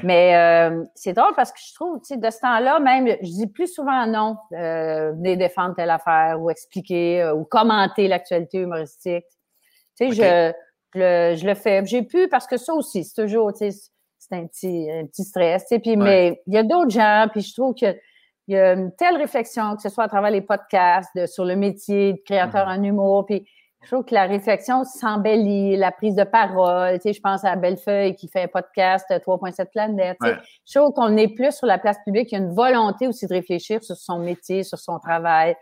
Mais 0.04 0.36
euh, 0.36 0.84
c'est 0.94 1.12
drôle 1.12 1.34
parce 1.34 1.50
que 1.50 1.58
je 1.58 1.74
trouve, 1.74 1.98
tu 1.98 2.14
sais, 2.14 2.16
de 2.16 2.30
ce 2.30 2.38
temps-là, 2.40 2.78
même, 2.78 3.08
je 3.08 3.30
dis 3.30 3.46
plus 3.48 3.66
souvent 3.66 4.06
non, 4.06 4.36
euh, 4.52 5.12
venir 5.12 5.36
défendre 5.36 5.74
telle 5.74 5.90
affaire 5.90 6.40
ou 6.40 6.50
expliquer 6.50 7.22
euh, 7.22 7.34
ou 7.34 7.44
commenter 7.44 8.06
l'actualité 8.06 8.58
humoristique. 8.58 9.24
Tu 9.98 10.12
sais, 10.12 10.12
je, 10.12 10.52
je, 10.94 11.36
je, 11.40 11.46
le 11.46 11.54
fais. 11.54 11.84
J'ai 11.84 12.02
pu 12.02 12.28
parce 12.28 12.46
que 12.46 12.56
ça 12.56 12.74
aussi, 12.74 13.02
c'est 13.02 13.20
toujours, 13.20 13.52
tu 13.52 13.70
sais, 13.70 13.90
c'est 14.18 14.36
un 14.36 14.46
petit, 14.46 14.88
un 14.90 15.06
petit 15.06 15.24
stress. 15.24 15.62
Tu 15.62 15.74
sais, 15.74 15.78
puis, 15.80 15.96
mais 15.96 16.40
il 16.46 16.54
y 16.54 16.58
a 16.58 16.62
d'autres 16.62 16.90
gens, 16.90 17.26
puis 17.32 17.40
je 17.40 17.52
trouve 17.52 17.74
que 17.74 17.94
il 18.48 18.54
y 18.54 18.58
a 18.58 18.74
une 18.74 18.94
telle 18.94 19.16
réflexion, 19.16 19.74
que 19.74 19.82
ce 19.82 19.88
soit 19.88 20.04
à 20.04 20.08
travers 20.08 20.30
les 20.30 20.40
podcasts, 20.40 21.26
sur 21.26 21.44
le 21.44 21.56
métier 21.56 22.12
de 22.12 22.20
créateur 22.24 22.68
mm-hmm. 22.68 22.78
en 22.78 22.82
humour, 22.84 23.26
puis 23.26 23.44
je 23.86 23.92
trouve 23.92 24.04
que 24.04 24.14
la 24.14 24.26
réflexion 24.26 24.82
s'embellit, 24.82 25.76
la 25.76 25.92
prise 25.92 26.16
de 26.16 26.24
parole. 26.24 26.94
Tu 26.94 27.02
sais, 27.02 27.12
je 27.12 27.20
pense 27.20 27.44
à 27.44 27.54
Bellefeuille 27.54 28.16
qui 28.16 28.26
fait 28.26 28.42
un 28.42 28.48
podcast 28.48 29.06
3.7 29.08 29.60
euh, 29.60 29.64
planètes. 29.66 30.18
Je 30.66 30.78
trouve 30.78 30.92
qu'on 30.92 31.16
est 31.16 31.28
plus 31.28 31.52
sur 31.52 31.68
la 31.68 31.78
place 31.78 31.96
publique. 32.04 32.32
Il 32.32 32.34
y 32.34 32.38
a 32.38 32.44
une 32.44 32.52
volonté 32.52 33.06
aussi 33.06 33.28
de 33.28 33.32
réfléchir 33.32 33.84
sur 33.84 33.94
son 33.94 34.18
métier, 34.18 34.64
sur 34.64 34.80
son 34.80 34.98
travail, 34.98 35.54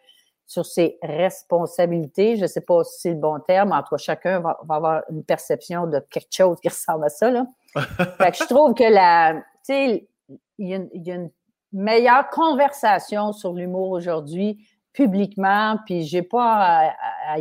sur 0.46 0.64
ses 0.64 0.96
responsabilités. 1.02 2.36
Je 2.36 2.42
ne 2.42 2.46
sais 2.46 2.62
pas 2.62 2.82
si 2.84 2.98
c'est 2.98 3.10
le 3.10 3.20
bon 3.20 3.40
terme. 3.40 3.72
En 3.72 3.82
tout 3.82 3.90
cas, 3.90 3.98
chacun 3.98 4.40
va, 4.40 4.58
avoir 4.70 5.02
une 5.10 5.22
perception 5.22 5.86
de 5.86 6.00
quelque 6.10 6.34
chose 6.34 6.58
qui 6.62 6.70
ressemble 6.70 7.04
à 7.04 7.10
ça. 7.10 7.30
Là. 7.30 7.44
fait 7.76 8.30
que 8.30 8.38
je 8.38 8.46
trouve 8.46 8.72
que 8.72 8.90
la, 8.90 9.34
tu 9.34 9.42
sais, 9.64 10.08
il 10.56 10.68
y, 10.68 11.10
a 11.10 11.14
une 11.14 11.30
meilleure 11.74 12.30
conversation 12.30 13.34
sur 13.34 13.52
l'humour 13.52 13.90
aujourd'hui 13.90 14.66
publiquement, 14.94 15.78
puis 15.84 16.04
j'ai 16.04 16.22
pas 16.22 16.94
à, 17.26 17.36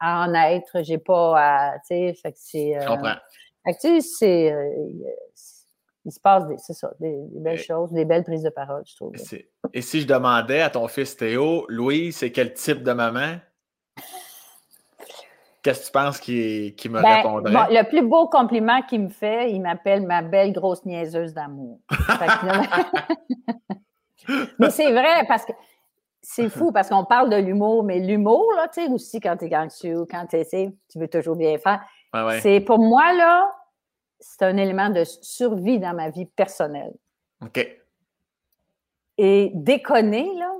en 0.00 0.32
être, 0.34 0.82
j'ai 0.82 0.98
pas 0.98 1.34
à, 1.36 1.78
tu 1.78 1.86
sais, 1.88 2.14
fait 2.14 2.32
que 2.32 2.38
c'est... 2.38 2.76
Euh, 2.76 2.86
comprends. 2.86 3.16
Fait 3.64 3.74
que 3.74 3.80
tu 3.80 4.00
sais, 4.00 4.08
c'est... 4.18 4.52
Euh, 4.52 4.70
il 6.06 6.12
se 6.12 6.20
passe, 6.20 6.44
c'est 6.58 6.72
ça, 6.72 6.92
des, 6.98 7.14
belles 7.32 7.58
choses, 7.58 7.92
des 7.92 8.06
belles 8.06 8.24
prises 8.24 8.42
de 8.42 8.48
parole, 8.48 8.82
je 8.86 8.96
trouve. 8.96 9.12
Et, 9.72 9.82
si 9.82 10.00
je 10.00 10.06
demandais 10.06 10.62
à 10.62 10.70
ton 10.70 10.88
fils 10.88 11.16
Théo, 11.16 11.66
Louis, 11.68 12.12
c'est 12.12 12.32
quel 12.32 12.54
type 12.54 12.82
de 12.82 12.92
maman? 12.92 13.36
Qu'est-ce 15.62 15.80
que 15.80 15.86
tu 15.86 15.92
penses 15.92 16.18
qu'il 16.18 16.72
me 16.90 17.02
ben, 17.02 17.16
répondrait? 17.16 17.52
le 17.52 17.82
plus 17.86 18.00
beau 18.00 18.28
compliment 18.28 18.80
qu'il 18.80 19.02
me 19.02 19.10
fait, 19.10 19.52
il 19.52 19.60
m'appelle 19.60 20.06
ma 20.06 20.22
belle 20.22 20.54
grosse 20.54 20.86
niaiseuse 20.86 21.34
d'amour. 21.34 21.80
Mais 24.58 24.70
c'est 24.70 24.90
vrai, 24.90 25.26
parce 25.28 25.44
que 25.44 25.52
c'est 26.22 26.48
fou 26.50 26.72
parce 26.72 26.88
qu'on 26.88 27.04
parle 27.04 27.30
de 27.30 27.36
l'humour, 27.36 27.84
mais 27.84 27.98
l'humour, 27.98 28.46
là, 28.56 28.68
tu 28.68 28.82
sais, 28.82 28.90
aussi 28.90 29.20
quand 29.20 29.36
tu 29.36 29.46
es 29.46 29.56
anxieux, 29.56 30.04
quand 30.10 30.26
tu 30.26 30.36
tu 30.88 30.98
veux 30.98 31.08
toujours 31.08 31.36
bien 31.36 31.58
faire. 31.58 31.80
C'est 32.40 32.60
pour 32.60 32.78
moi, 32.78 33.12
là, 33.12 33.50
c'est 34.18 34.42
un 34.42 34.56
élément 34.56 34.90
de 34.90 35.04
survie 35.04 35.78
dans 35.78 35.94
ma 35.94 36.10
vie 36.10 36.26
personnelle. 36.26 36.92
OK. 37.42 37.66
Et 39.18 39.50
déconner, 39.54 40.32
là, 40.36 40.52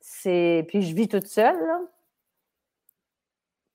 c'est. 0.00 0.64
Puis 0.68 0.82
je 0.82 0.94
vis 0.94 1.08
toute 1.08 1.26
seule, 1.26 1.58
là. 1.66 1.80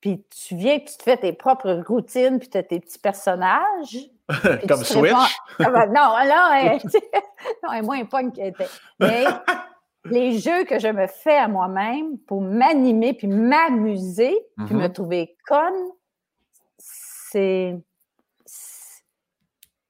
Puis 0.02 0.24
tu 0.30 0.56
viens, 0.56 0.80
tu 0.80 0.96
te 0.96 1.04
fais 1.04 1.18
tes 1.18 1.34
propres 1.34 1.84
routines, 1.88 2.40
puis 2.40 2.50
tu 2.50 2.58
as 2.58 2.64
tes 2.64 2.80
petits 2.80 3.00
personnages. 3.00 3.98
Comme 4.68 4.84
Switch? 4.84 5.14
Ah 5.60 5.70
ben, 5.70 5.88
non, 5.88 6.18
là, 6.18 6.52
elle, 6.62 6.82
non, 7.64 7.72
elle 7.72 7.80
est 7.80 7.82
moins 7.82 8.06
punk 8.06 8.36
qu'elle 8.36 8.50
était. 8.50 8.68
Mais 9.00 9.26
les 10.12 10.40
jeux 10.40 10.66
que 10.66 10.80
je 10.80 10.88
me 10.88 11.08
fais 11.08 11.38
à 11.38 11.48
moi-même 11.48 12.18
pour 12.20 12.42
m'animer 12.42 13.14
puis 13.14 13.28
m'amuser 13.28 14.36
puis 14.66 14.76
me 14.76 14.88
mhm. 14.88 14.94
trouver 14.94 15.38
conne, 15.48 15.92
c'est 16.78 17.78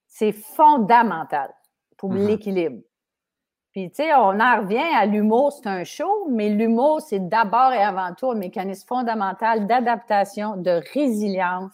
c'est 0.07 0.31
fondamental 0.31 1.53
pour 1.97 2.11
mhm. 2.11 2.27
l'équilibre. 2.27 2.81
Puis, 3.71 3.91
tu 3.91 3.97
sais, 3.97 4.15
on 4.15 4.39
en 4.39 4.61
revient 4.61 4.95
à 4.95 5.05
l'humour, 5.05 5.51
c'est 5.51 5.69
un 5.69 5.83
show, 5.83 6.27
mais 6.31 6.49
l'humour, 6.49 6.99
c'est 7.01 7.29
d'abord 7.29 7.71
et 7.73 7.83
avant 7.83 8.15
tout 8.15 8.31
un 8.31 8.35
mécanisme 8.35 8.87
fondamental 8.87 9.67
d'adaptation, 9.67 10.57
de 10.57 10.81
résilience, 10.95 11.73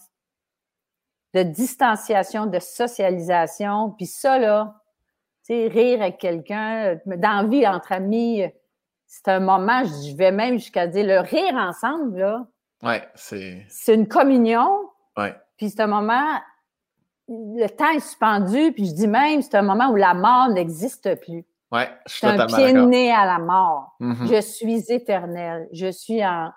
de 1.34 1.44
distanciation, 1.44 2.46
de 2.46 2.60
socialisation. 2.60 3.92
Puis 3.92 4.08
ça, 4.08 4.38
là, 4.38 4.83
sais, 5.44 5.68
rire 5.68 6.02
avec 6.02 6.18
quelqu'un, 6.18 7.00
dans 7.06 7.48
vie 7.48 7.68
entre 7.68 7.92
amis, 7.92 8.44
c'est 9.06 9.28
un 9.28 9.40
moment, 9.40 9.84
je 9.84 10.16
vais 10.16 10.32
même 10.32 10.58
jusqu'à 10.58 10.88
dire 10.88 11.06
le 11.06 11.20
rire 11.20 11.56
ensemble, 11.56 12.20
là. 12.20 12.46
Ouais, 12.82 13.08
c'est. 13.16 13.66
C'est 13.70 13.94
une 13.94 14.08
communion. 14.08 14.90
Ouais. 15.18 15.36
Puis 15.58 15.70
c'est 15.70 15.82
un 15.82 15.88
moment, 15.88 16.40
le 17.28 17.68
temps 17.68 17.92
est 17.92 18.00
suspendu, 18.00 18.72
puis 18.74 18.88
je 18.88 18.94
dis 18.94 19.08
même, 19.08 19.42
c'est 19.42 19.56
un 19.56 19.62
moment 19.62 19.90
où 19.90 19.96
la 19.96 20.14
mort 20.14 20.50
n'existe 20.50 21.20
plus. 21.22 21.46
Ouais, 21.72 21.90
je 22.08 22.14
suis 22.14 22.28
un 22.28 22.46
pied 22.46 22.74
né 22.74 23.12
à 23.12 23.26
la 23.26 23.40
mort. 23.40 23.96
Mm-hmm. 24.00 24.36
Je 24.36 24.42
suis 24.42 24.92
éternel. 24.92 25.68
Je 25.72 25.92
suis 25.92 26.24
en, 26.24 26.52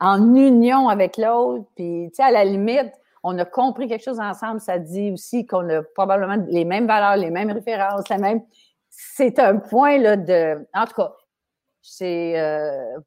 en 0.00 0.34
union 0.34 0.88
avec 0.88 1.18
l'autre. 1.18 1.66
Puis, 1.76 2.08
tu 2.08 2.16
sais, 2.16 2.22
à 2.24 2.32
la 2.32 2.44
limite, 2.44 2.92
on 3.24 3.38
a 3.38 3.44
compris 3.46 3.88
quelque 3.88 4.04
chose 4.04 4.20
ensemble, 4.20 4.60
ça 4.60 4.78
dit 4.78 5.10
aussi 5.10 5.46
qu'on 5.46 5.68
a 5.70 5.82
probablement 5.82 6.44
les 6.46 6.66
mêmes 6.66 6.86
valeurs, 6.86 7.16
les 7.16 7.30
mêmes 7.30 7.50
références, 7.50 8.08
la 8.10 8.18
même. 8.18 8.42
C'est 8.90 9.38
un 9.38 9.56
point 9.56 9.98
là 9.98 10.16
de. 10.16 10.64
En 10.74 10.84
tout 10.84 10.94
cas, 10.94 11.12
c'est 11.80 12.38
euh, 12.38 12.98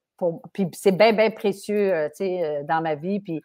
puis 0.53 0.67
c'est 0.73 0.91
bien, 0.91 1.13
bien 1.13 1.29
précieux, 1.29 1.93
euh, 1.93 2.09
euh, 2.19 2.63
dans 2.63 2.81
ma 2.81 2.95
vie. 2.95 3.19
Puis 3.19 3.41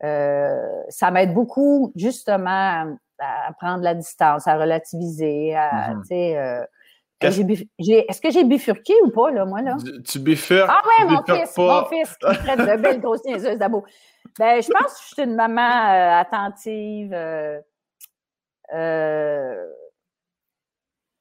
ça 0.00 1.10
m'aide 1.10 1.34
beaucoup, 1.34 1.92
justement, 1.94 2.96
à, 3.18 3.52
prendre 3.60 3.84
la 3.84 3.94
distance, 3.94 4.46
à 4.46 4.56
relativiser, 4.56 5.54
à, 5.54 5.92
mm-hmm. 5.92 6.04
sais. 6.04 6.68
Est-ce 7.20 8.20
que 8.20 8.30
j'ai 8.30 8.44
bifurqué 8.44 8.94
ou 9.04 9.10
pas, 9.10 9.30
là, 9.30 9.44
moi, 9.44 9.60
là? 9.60 9.76
Tu 10.06 10.20
bifurques. 10.20 10.70
Ah 10.70 10.82
ouais, 10.86 11.10
mon 11.10 11.22
fils, 11.24 11.56
mon 11.56 11.84
fils, 11.86 12.16
qui 12.16 12.38
traite 12.38 12.60
de 12.60 12.80
belle 12.80 13.00
grosse 13.02 13.24
niaiseuse 13.24 13.58
d'abo. 13.58 13.84
Ben, 14.38 14.62
je 14.62 14.68
pense 14.68 14.94
que 14.94 15.00
je 15.00 15.14
suis 15.14 15.22
une 15.22 15.34
maman 15.34 15.60
euh, 15.60 16.20
attentive. 16.20 17.12
Euh, 17.12 17.60
euh, 18.74 19.66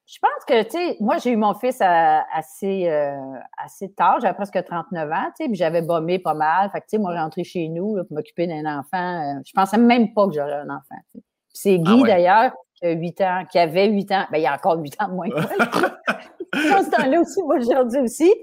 je 0.05 0.17
pense 0.21 0.45
que, 0.47 0.63
tu 0.63 0.71
sais, 0.71 0.97
moi, 0.99 1.17
j'ai 1.17 1.31
eu 1.31 1.35
mon 1.35 1.53
fils 1.53 1.81
assez, 1.81 2.89
assez 3.57 3.91
tard. 3.93 4.19
J'avais 4.21 4.33
presque 4.33 4.63
39 4.63 5.11
ans, 5.11 5.15
tu 5.35 5.43
sais, 5.43 5.45
puis 5.49 5.55
j'avais 5.55 5.81
bombé 5.81 6.17
pas 6.17 6.33
mal. 6.33 6.69
Fait 6.71 6.79
que, 6.79 6.85
tu 6.85 6.91
sais, 6.91 6.97
moi, 6.97 7.13
rentré 7.13 7.43
chez 7.43 7.67
nous 7.67 7.95
pour 7.95 8.17
m'occuper 8.17 8.47
d'un 8.47 8.79
enfant. 8.79 9.41
je 9.45 9.51
pensais 9.53 9.77
même 9.77 10.13
pas 10.13 10.27
que 10.27 10.33
j'aurais 10.33 10.53
un 10.53 10.69
enfant. 10.69 10.95
C'est 11.53 11.79
ah 11.85 11.91
Guy, 11.91 12.03
d'ailleurs, 12.03 12.53
qui 12.75 12.85
a 12.85 12.91
8 12.91 13.21
ans, 13.21 13.43
qui 13.51 13.59
avait 13.59 13.89
8 13.89 14.11
ans. 14.13 14.25
Ben, 14.31 14.37
il 14.37 14.43
y 14.43 14.47
a 14.47 14.53
encore 14.53 14.77
8 14.77 15.01
ans 15.01 15.07
de 15.09 15.13
moins 15.13 15.29
que 15.29 15.35
moi. 15.35 15.43
ce 16.83 16.89
temps-là 16.89 17.19
aussi, 17.19 17.41
aujourd'hui 17.41 17.99
aussi. 17.99 18.33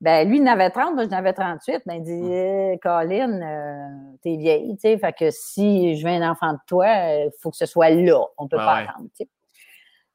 Ben, 0.00 0.28
lui, 0.28 0.38
il 0.38 0.42
en 0.44 0.52
avait 0.52 0.70
30, 0.70 0.94
moi, 0.94 1.04
j'en 1.10 1.16
avais 1.16 1.32
38. 1.32 1.82
Ben, 1.84 1.94
il 1.94 2.02
dit, 2.02 2.12
hum. 2.12 2.32
eh, 2.32 2.78
Colin, 2.80 3.42
euh, 3.42 3.88
t'es 4.22 4.36
vieille, 4.36 4.76
tu 4.76 4.82
sais. 4.82 4.98
Fait 4.98 5.12
que 5.12 5.30
si 5.30 5.96
je 5.96 6.06
veux 6.06 6.12
un 6.12 6.30
enfant 6.30 6.52
de 6.52 6.58
toi, 6.66 6.86
il 6.86 7.30
faut 7.40 7.50
que 7.50 7.56
ce 7.56 7.66
soit 7.66 7.90
là. 7.90 8.20
On 8.36 8.46
peut 8.46 8.56
pas 8.56 8.76
attendre, 8.76 9.08
tu 9.16 9.24
sais. 9.24 9.28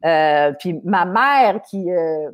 Euh, 0.05 0.53
puis 0.59 0.79
ma 0.84 1.05
mère 1.05 1.61
qui, 1.61 1.91
euh, 1.91 2.29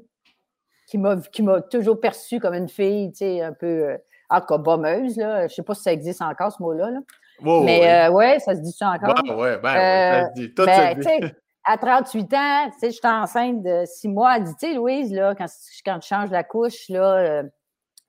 qui 0.85 0.97
m'a 0.97 1.61
toujours 1.69 1.99
perçue 1.99 2.39
comme 2.39 2.55
une 2.55 2.69
fille, 2.69 3.11
tu 3.11 3.19
sais, 3.19 3.41
un 3.41 3.53
peu, 3.53 3.97
en 4.29 4.41
cas, 4.41 4.57
bommeuse, 4.57 5.17
là. 5.17 5.47
Je 5.47 5.55
sais 5.55 5.63
pas 5.63 5.73
si 5.73 5.81
ça 5.83 5.91
existe 5.91 6.21
encore, 6.21 6.51
ce 6.51 6.61
mot-là, 6.61 6.91
là. 6.91 6.99
Mais 7.41 8.09
ouais. 8.09 8.39
ça 8.39 8.55
se 8.55 8.59
dit 8.61 8.71
ça 8.71 8.91
encore? 8.91 9.23
Ouais, 9.25 9.33
ouais, 9.33 9.57
ben, 9.57 9.73
ça 9.73 10.29
se 10.29 10.33
dit. 10.33 10.53
Tout 10.53 10.65
ben, 10.65 11.01
se 11.01 11.19
dit 11.21 11.33
à 11.70 11.78
38 11.78 12.34
ans, 12.34 12.70
tu 12.72 12.80
sais, 12.80 12.91
j'étais 12.91 13.07
enceinte 13.07 13.61
de 13.61 13.84
six 13.86 14.07
mois. 14.07 14.38
Elle 14.38 14.45
dit, 14.45 14.55
tu 14.55 14.67
sais, 14.67 14.74
Louise, 14.74 15.13
là, 15.13 15.36
quand, 15.36 15.45
quand 15.86 15.99
tu 15.99 16.07
changes 16.07 16.32
la 16.32 16.43
couche 16.43 16.89
là, 16.89 17.17
euh, 17.17 17.43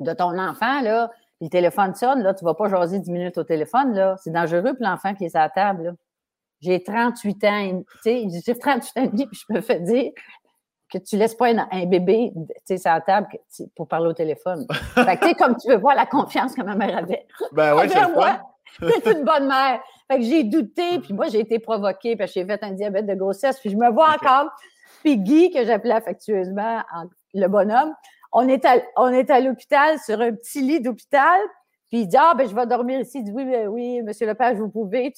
de 0.00 0.12
ton 0.14 0.38
enfant, 0.38 0.80
là, 0.80 1.10
le 1.42 1.48
téléphone 1.48 1.94
sonne, 1.94 2.22
là, 2.22 2.32
tu 2.32 2.42
vas 2.42 2.54
pas 2.54 2.70
jaser 2.70 3.00
10 3.00 3.10
minutes 3.10 3.36
au 3.36 3.44
téléphone, 3.44 3.92
là. 3.92 4.16
C'est 4.22 4.30
dangereux 4.30 4.62
pour 4.62 4.86
l'enfant 4.86 5.14
qui 5.14 5.26
est 5.26 5.36
à 5.36 5.40
la 5.40 5.50
table, 5.50 5.94
J'ai 6.62 6.82
38 6.82 7.44
ans, 7.44 7.82
tu 8.02 8.02
sais, 8.02 8.26
j'ai 8.46 8.58
38 8.58 8.98
ans 8.98 9.02
et 9.02 9.08
demi, 9.08 9.26
puis 9.26 9.38
je 9.46 9.54
me 9.54 9.60
fais 9.60 9.80
dire, 9.80 10.10
que 10.90 10.98
tu 10.98 11.16
laisses 11.16 11.34
pas 11.34 11.48
un, 11.48 11.86
bébé, 11.86 12.32
tu 12.34 12.54
sais, 12.64 12.78
sur 12.78 12.90
la 12.90 13.02
table 13.02 13.28
pour 13.76 13.88
parler 13.88 14.08
au 14.08 14.14
téléphone. 14.14 14.66
fait 14.94 15.16
que, 15.18 15.20
tu 15.20 15.28
sais, 15.28 15.34
comme 15.34 15.56
tu 15.56 15.68
veux 15.68 15.76
voir 15.76 15.94
la 15.94 16.06
confiance 16.06 16.54
que 16.54 16.62
ma 16.62 16.74
mère 16.74 16.96
avait. 16.96 17.26
Ben 17.52 17.76
oui, 17.76 17.88
c'est 17.90 18.10
moi. 18.12 18.40
C'est 18.80 19.06
une 19.06 19.24
bonne 19.24 19.46
mère. 19.46 19.80
Fait 20.10 20.18
que 20.18 20.24
j'ai 20.24 20.42
douté, 20.42 20.98
puis 20.98 21.14
moi, 21.14 21.28
j'ai 21.28 21.38
été 21.38 21.60
provoquée, 21.60 22.16
puis 22.16 22.26
j'ai 22.26 22.44
fait 22.44 22.60
un 22.64 22.72
diabète 22.72 23.06
de 23.06 23.14
grossesse, 23.14 23.60
puis 23.60 23.70
je 23.70 23.76
me 23.76 23.88
vois 23.92 24.08
encore. 24.08 24.50
Puis 25.04 25.16
Guy, 25.16 25.52
que 25.52 25.64
j'appelais 25.64 25.94
affectueusement 25.94 26.82
le 27.32 27.46
bonhomme, 27.46 27.94
on 28.32 28.48
est 28.48 28.64
à, 28.64 28.82
on 28.96 29.08
est 29.12 29.30
à 29.30 29.38
l'hôpital 29.38 30.00
sur 30.00 30.20
un 30.20 30.32
petit 30.32 30.62
lit 30.62 30.80
d'hôpital, 30.80 31.38
puis 31.88 32.00
il 32.00 32.06
dit 32.08 32.16
Ah, 32.18 32.34
ben, 32.36 32.48
je 32.48 32.54
vais 32.56 32.66
dormir 32.66 32.98
ici. 32.98 33.18
Il 33.18 33.24
dit 33.24 33.30
Oui, 33.30 33.44
ben, 33.44 33.68
oui, 33.68 34.02
monsieur 34.02 34.26
Lepage, 34.26 34.56
vous 34.56 34.68
pouvez. 34.68 35.12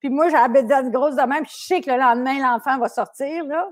Puis 0.00 0.08
moi, 0.08 0.28
j'ai 0.28 0.36
la 0.36 0.48
bedaine 0.48 0.90
grosse 0.90 1.16
de 1.16 1.22
même, 1.22 1.42
puis 1.42 1.52
je 1.54 1.66
sais 1.66 1.80
que 1.82 1.90
le 1.90 1.98
lendemain, 1.98 2.38
l'enfant 2.40 2.78
va 2.78 2.88
sortir, 2.88 3.44
là. 3.44 3.68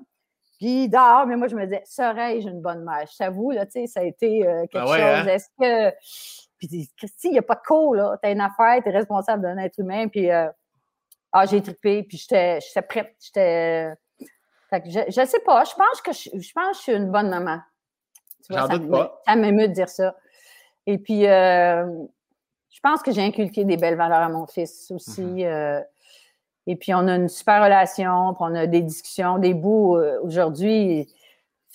Puis 0.58 0.84
il 0.84 0.88
dort, 0.90 1.26
mais 1.26 1.36
moi, 1.36 1.48
je 1.48 1.56
me 1.56 1.64
disais, 1.64 1.84
serais-je 1.86 2.48
une 2.48 2.60
bonne 2.60 2.84
mère? 2.84 3.06
Je 3.10 3.16
t'avoue, 3.16 3.50
là, 3.50 3.64
tu 3.64 3.72
sais, 3.72 3.86
ça 3.86 4.00
a 4.00 4.04
été 4.04 4.46
euh, 4.46 4.66
quelque 4.66 4.76
ah 4.76 4.86
chose. 4.86 5.00
Hein? 5.00 5.26
Est-ce 5.26 5.48
que. 5.58 5.96
Puis, 6.58 6.90
Christy, 6.98 7.28
il 7.28 7.32
n'y 7.32 7.38
a 7.38 7.42
pas 7.42 7.54
de 7.54 7.62
cours, 7.66 7.94
là. 7.94 8.18
T'as 8.22 8.32
une 8.32 8.42
affaire, 8.42 8.82
t'es 8.84 8.90
responsable 8.90 9.42
d'un 9.42 9.56
être 9.56 9.78
humain, 9.78 10.08
puis. 10.08 10.30
Euh, 10.30 10.48
ah, 11.32 11.46
j'ai 11.46 11.62
trippé, 11.62 12.02
puis 12.02 12.18
j'étais 12.18 12.60
prête. 12.88 13.14
J'étais. 13.20 13.92
je, 14.72 15.00
je 15.08 15.26
sais 15.26 15.40
pas, 15.40 15.64
je 15.64 15.74
pense 15.74 16.00
que 16.02 16.12
je, 16.12 16.30
je 16.40 16.52
pense 16.52 16.70
que 16.70 16.76
je 16.76 16.82
suis 16.82 16.92
une 16.92 17.10
bonne 17.10 17.28
maman. 17.28 17.60
Doute 18.48 18.90
pas. 18.90 19.20
Ça 19.26 19.36
m'émeut 19.36 19.68
de 19.68 19.72
dire 19.72 19.88
ça. 19.88 20.14
Et 20.86 20.98
puis, 20.98 21.26
euh, 21.26 21.84
je 22.70 22.80
pense 22.82 23.02
que 23.02 23.10
j'ai 23.10 23.22
inculqué 23.22 23.64
des 23.64 23.76
belles 23.76 23.96
valeurs 23.96 24.20
à 24.20 24.28
mon 24.28 24.46
fils 24.46 24.90
aussi. 24.90 25.22
Mm-hmm. 25.22 25.46
Euh, 25.46 25.80
et 26.68 26.76
puis, 26.76 26.94
on 26.94 27.08
a 27.08 27.16
une 27.16 27.28
super 27.28 27.62
relation, 27.62 28.34
puis 28.34 28.44
on 28.48 28.54
a 28.54 28.66
des 28.66 28.82
discussions, 28.82 29.38
des 29.38 29.54
bouts. 29.54 29.96
Euh, 29.96 30.20
aujourd'hui, 30.22 31.08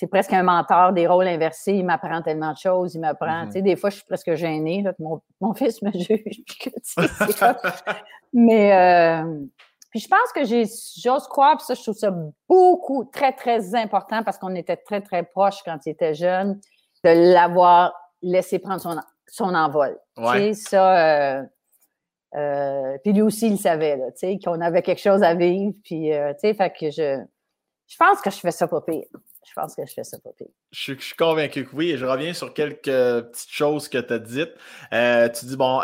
c'est 0.01 0.07
presque 0.07 0.33
un 0.33 0.41
mentor, 0.41 0.93
des 0.93 1.05
rôles 1.05 1.27
inversés. 1.27 1.73
Il 1.73 1.85
m'apprend 1.85 2.23
tellement 2.23 2.53
de 2.53 2.57
choses. 2.57 2.95
Il 2.95 3.01
m'apprend. 3.01 3.43
Mm-hmm. 3.43 3.45
Tu 3.45 3.51
sais, 3.51 3.61
des 3.61 3.75
fois, 3.75 3.91
je 3.91 3.97
suis 3.97 4.05
presque 4.05 4.33
gênée 4.33 4.83
que 4.83 4.89
mon, 4.97 5.21
mon, 5.39 5.53
fils 5.53 5.79
me 5.83 5.91
juge. 5.91 6.41
Mais, 8.33 9.23
puis 9.91 9.99
je 9.99 10.07
pense 10.07 10.31
que 10.33 10.43
j'ai, 10.43 10.63
j'ose 10.97 11.27
croire, 11.27 11.57
puis 11.57 11.65
ça, 11.67 11.75
je 11.75 11.83
trouve 11.83 11.97
ça 11.97 12.11
beaucoup, 12.49 13.03
très, 13.03 13.31
très 13.33 13.75
important 13.75 14.23
parce 14.23 14.39
qu'on 14.39 14.55
était 14.55 14.77
très, 14.77 15.01
très 15.01 15.21
proches 15.21 15.61
quand 15.63 15.77
il 15.85 15.91
était 15.91 16.15
jeune, 16.15 16.59
de 17.03 17.33
l'avoir 17.33 17.93
laissé 18.23 18.57
prendre 18.57 18.81
son, 18.81 18.95
son 19.27 19.53
envol. 19.53 19.99
Tu 20.17 20.23
sais, 20.23 20.53
ça. 20.53 21.37
Euh, 21.37 21.43
euh, 22.33 22.97
puis 23.03 23.13
lui 23.13 23.21
aussi, 23.21 23.49
il 23.49 23.59
savait, 23.59 23.97
là, 23.97 24.11
tu 24.13 24.19
sais, 24.19 24.39
qu'on 24.43 24.61
avait 24.61 24.81
quelque 24.81 25.01
chose 25.01 25.21
à 25.21 25.35
vivre. 25.35 25.75
Puis, 25.83 26.11
euh, 26.11 26.33
tu 26.33 26.39
sais, 26.39 26.53
fait 26.53 26.71
que 26.71 26.89
je, 26.89 27.21
je 27.87 27.97
pense 27.97 28.21
que 28.21 28.31
je 28.31 28.39
fais 28.39 28.51
ça 28.51 28.67
pas 28.67 28.81
pire. 28.81 29.03
Je 29.51 29.61
pense 29.61 29.75
que 29.75 29.85
je 29.85 29.93
fais 29.93 30.03
ça 30.03 30.17
pas 30.19 30.31
pire. 30.37 30.47
Je, 30.71 30.93
suis 30.93 31.15
convaincu 31.15 31.65
que 31.65 31.75
oui. 31.75 31.91
Et 31.91 31.97
je 31.97 32.05
reviens 32.05 32.33
sur 32.33 32.53
quelques 32.53 32.85
petites 32.85 33.51
choses 33.51 33.89
que 33.89 33.97
tu 33.97 34.13
as 34.13 34.19
dites. 34.19 34.53
tu 34.91 35.45
dis, 35.45 35.57
bon, 35.57 35.81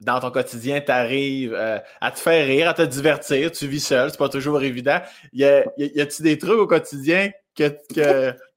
dans 0.00 0.20
ton 0.20 0.30
quotidien, 0.30 0.80
tu 0.80 0.92
arrives 0.92 1.54
à 1.54 2.10
te 2.10 2.18
faire 2.18 2.46
rire, 2.46 2.68
à 2.68 2.74
te 2.74 2.82
divertir, 2.82 3.50
tu 3.50 3.66
vis 3.66 3.80
seul, 3.80 4.10
c'est 4.10 4.18
pas 4.18 4.28
toujours 4.28 4.62
évident. 4.62 5.00
Y 5.32 5.44
a-t-il 5.44 6.22
des 6.22 6.38
trucs 6.38 6.58
au 6.58 6.66
quotidien 6.66 7.30
que, 7.54 7.68
que, 7.94 8.34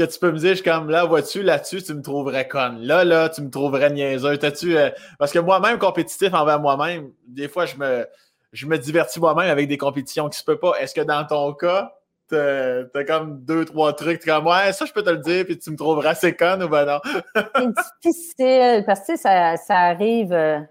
que 0.00 0.04
tu 0.04 0.18
peux 0.18 0.32
me 0.32 0.38
dire, 0.38 0.50
je 0.50 0.54
suis 0.56 0.64
comme 0.64 0.88
là, 0.88 1.04
vois-tu, 1.04 1.42
là-dessus, 1.42 1.82
tu 1.82 1.94
me 1.94 2.02
trouverais 2.02 2.48
conne. 2.48 2.80
Là, 2.80 3.04
là, 3.04 3.28
tu 3.28 3.42
me 3.42 3.50
trouverais 3.50 3.90
niaiseux. 3.90 4.38
tu 4.38 4.76
euh, 4.76 4.90
parce 5.18 5.32
que 5.32 5.38
moi-même, 5.38 5.78
compétitif 5.78 6.32
envers 6.32 6.58
moi-même, 6.58 7.12
des 7.26 7.48
fois, 7.48 7.66
je 7.66 7.76
me, 7.76 8.06
je 8.52 8.66
me 8.66 8.78
divertis 8.78 9.20
moi-même 9.20 9.50
avec 9.50 9.68
des 9.68 9.76
compétitions 9.76 10.28
qui 10.28 10.38
se 10.38 10.44
peut 10.44 10.58
pas. 10.58 10.72
Est-ce 10.80 10.94
que 10.94 11.02
dans 11.02 11.24
ton 11.26 11.52
cas, 11.52 11.92
t'as 12.30 13.00
as 13.00 13.04
comme 13.04 13.44
deux, 13.44 13.64
trois 13.64 13.92
trucs, 13.92 14.24
comme 14.24 14.46
ouais, 14.46 14.72
ça, 14.72 14.84
je 14.84 14.92
peux 14.92 15.02
te 15.02 15.10
le 15.10 15.18
dire, 15.18 15.44
puis 15.44 15.58
tu 15.58 15.70
me 15.70 15.76
trouveras 15.76 16.10
assez 16.10 16.30
ou 16.30 16.68
ben 16.68 16.86
non? 16.86 17.00
c'est 18.02 18.08
difficile 18.08 18.84
parce 18.86 19.06
que 19.06 19.16
ça, 19.16 19.56
ça 19.56 19.76
arrive. 19.76 20.32
Euh, 20.32 20.60
tu 20.60 20.66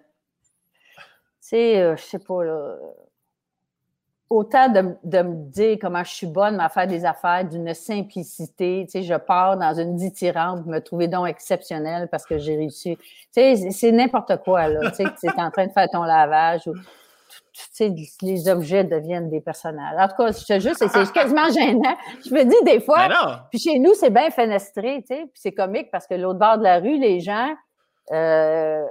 sais, 1.41 1.81
euh, 1.81 1.95
je 1.95 2.03
sais 2.03 2.19
pas, 2.19 2.43
là 2.43 2.75
autant 4.29 4.69
de, 4.69 4.81
me 4.81 5.51
dire 5.51 5.77
comment 5.81 6.03
je 6.03 6.11
suis 6.11 6.27
bonne 6.27 6.59
à 6.59 6.69
faire 6.69 6.87
des 6.87 7.03
affaires 7.03 7.43
d'une 7.45 7.73
simplicité. 7.73 8.85
Tu 8.85 8.91
sais, 8.91 9.03
je 9.03 9.15
pars 9.15 9.57
dans 9.57 9.73
une 9.73 9.95
dithyrambe, 9.95 10.67
me 10.67 10.79
trouver 10.79 11.07
donc 11.07 11.27
exceptionnelle 11.27 12.07
parce 12.09 12.25
que 12.25 12.37
j'ai 12.37 12.55
réussi. 12.55 12.95
Tu 12.97 13.05
sais, 13.31 13.71
c'est 13.71 13.91
n'importe 13.91 14.37
quoi, 14.43 14.67
là. 14.67 14.91
Tu 14.91 14.97
sais, 14.97 15.05
tu 15.19 15.27
es 15.27 15.41
en 15.41 15.49
train 15.49 15.65
de 15.65 15.71
faire 15.71 15.89
ton 15.89 16.03
lavage 16.03 16.67
ou, 16.67 16.73
les 18.21 18.49
objets 18.49 18.83
deviennent 18.83 19.29
des 19.29 19.41
personnages. 19.41 19.95
En 19.97 20.07
tout 20.07 20.15
cas, 20.15 20.31
je 20.31 20.45
te 20.45 20.59
juste, 20.59 20.85
c'est 20.87 21.11
quasiment 21.11 21.49
gênant. 21.53 21.95
Je 22.25 22.33
me 22.33 22.43
dis 22.43 22.63
des 22.65 22.79
fois, 22.79 23.07
puis 23.49 23.59
chez 23.59 23.79
nous, 23.79 23.93
c'est 23.93 24.09
bien 24.09 24.29
fenestré, 24.29 25.01
tu 25.01 25.15
sais, 25.15 25.21
puis 25.21 25.41
c'est 25.41 25.51
comique 25.51 25.89
parce 25.91 26.07
que 26.07 26.15
l'autre 26.15 26.39
bord 26.39 26.57
de 26.57 26.63
la 26.63 26.79
rue, 26.79 26.97
les 26.97 27.19
gens, 27.19 27.53
euh, 28.11 28.85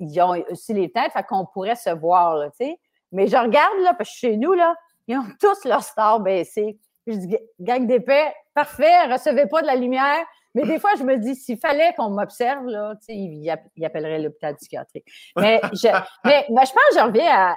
ils 0.00 0.20
ont 0.20 0.34
aussi 0.50 0.74
les 0.74 0.90
têtes, 0.90 1.12
fait 1.12 1.24
qu'on 1.24 1.46
pourrait 1.46 1.74
se 1.74 1.90
voir, 1.90 2.36
là, 2.36 2.50
tu 2.50 2.66
sais. 2.66 2.78
Mais 3.12 3.26
je 3.26 3.36
regarde, 3.36 3.78
là, 3.82 3.94
parce 3.94 4.10
que 4.10 4.16
chez 4.16 4.36
nous, 4.36 4.52
là, 4.52 4.74
ils 5.06 5.16
ont 5.16 5.24
tous 5.40 5.64
leur 5.64 5.82
star 5.82 6.20
baissé. 6.20 6.78
Je 7.06 7.14
dis, 7.14 7.38
gang 7.60 7.86
d'épais, 7.86 8.34
parfait, 8.54 9.06
recevez 9.06 9.46
pas 9.46 9.62
de 9.62 9.66
la 9.66 9.76
lumière. 9.76 10.24
Mais 10.54 10.64
des 10.64 10.78
fois, 10.78 10.90
je 10.98 11.04
me 11.04 11.16
dis, 11.16 11.34
s'il 11.34 11.58
fallait 11.58 11.94
qu'on 11.94 12.10
m'observe, 12.10 12.66
là, 12.66 12.94
tu 12.96 13.06
sais, 13.06 13.14
il, 13.14 13.84
appellerait 13.84 14.18
l'hôpital 14.18 14.56
psychiatrique. 14.56 15.06
Mais 15.36 15.60
je, 15.72 15.88
mais, 16.24 16.46
je 16.48 16.54
pense 16.54 16.68
que 16.90 16.98
je 16.98 17.04
reviens 17.04 17.30
à, 17.30 17.56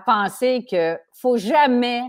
penser 0.00 0.64
qu'il 0.64 0.98
faut 1.12 1.36
jamais 1.36 2.02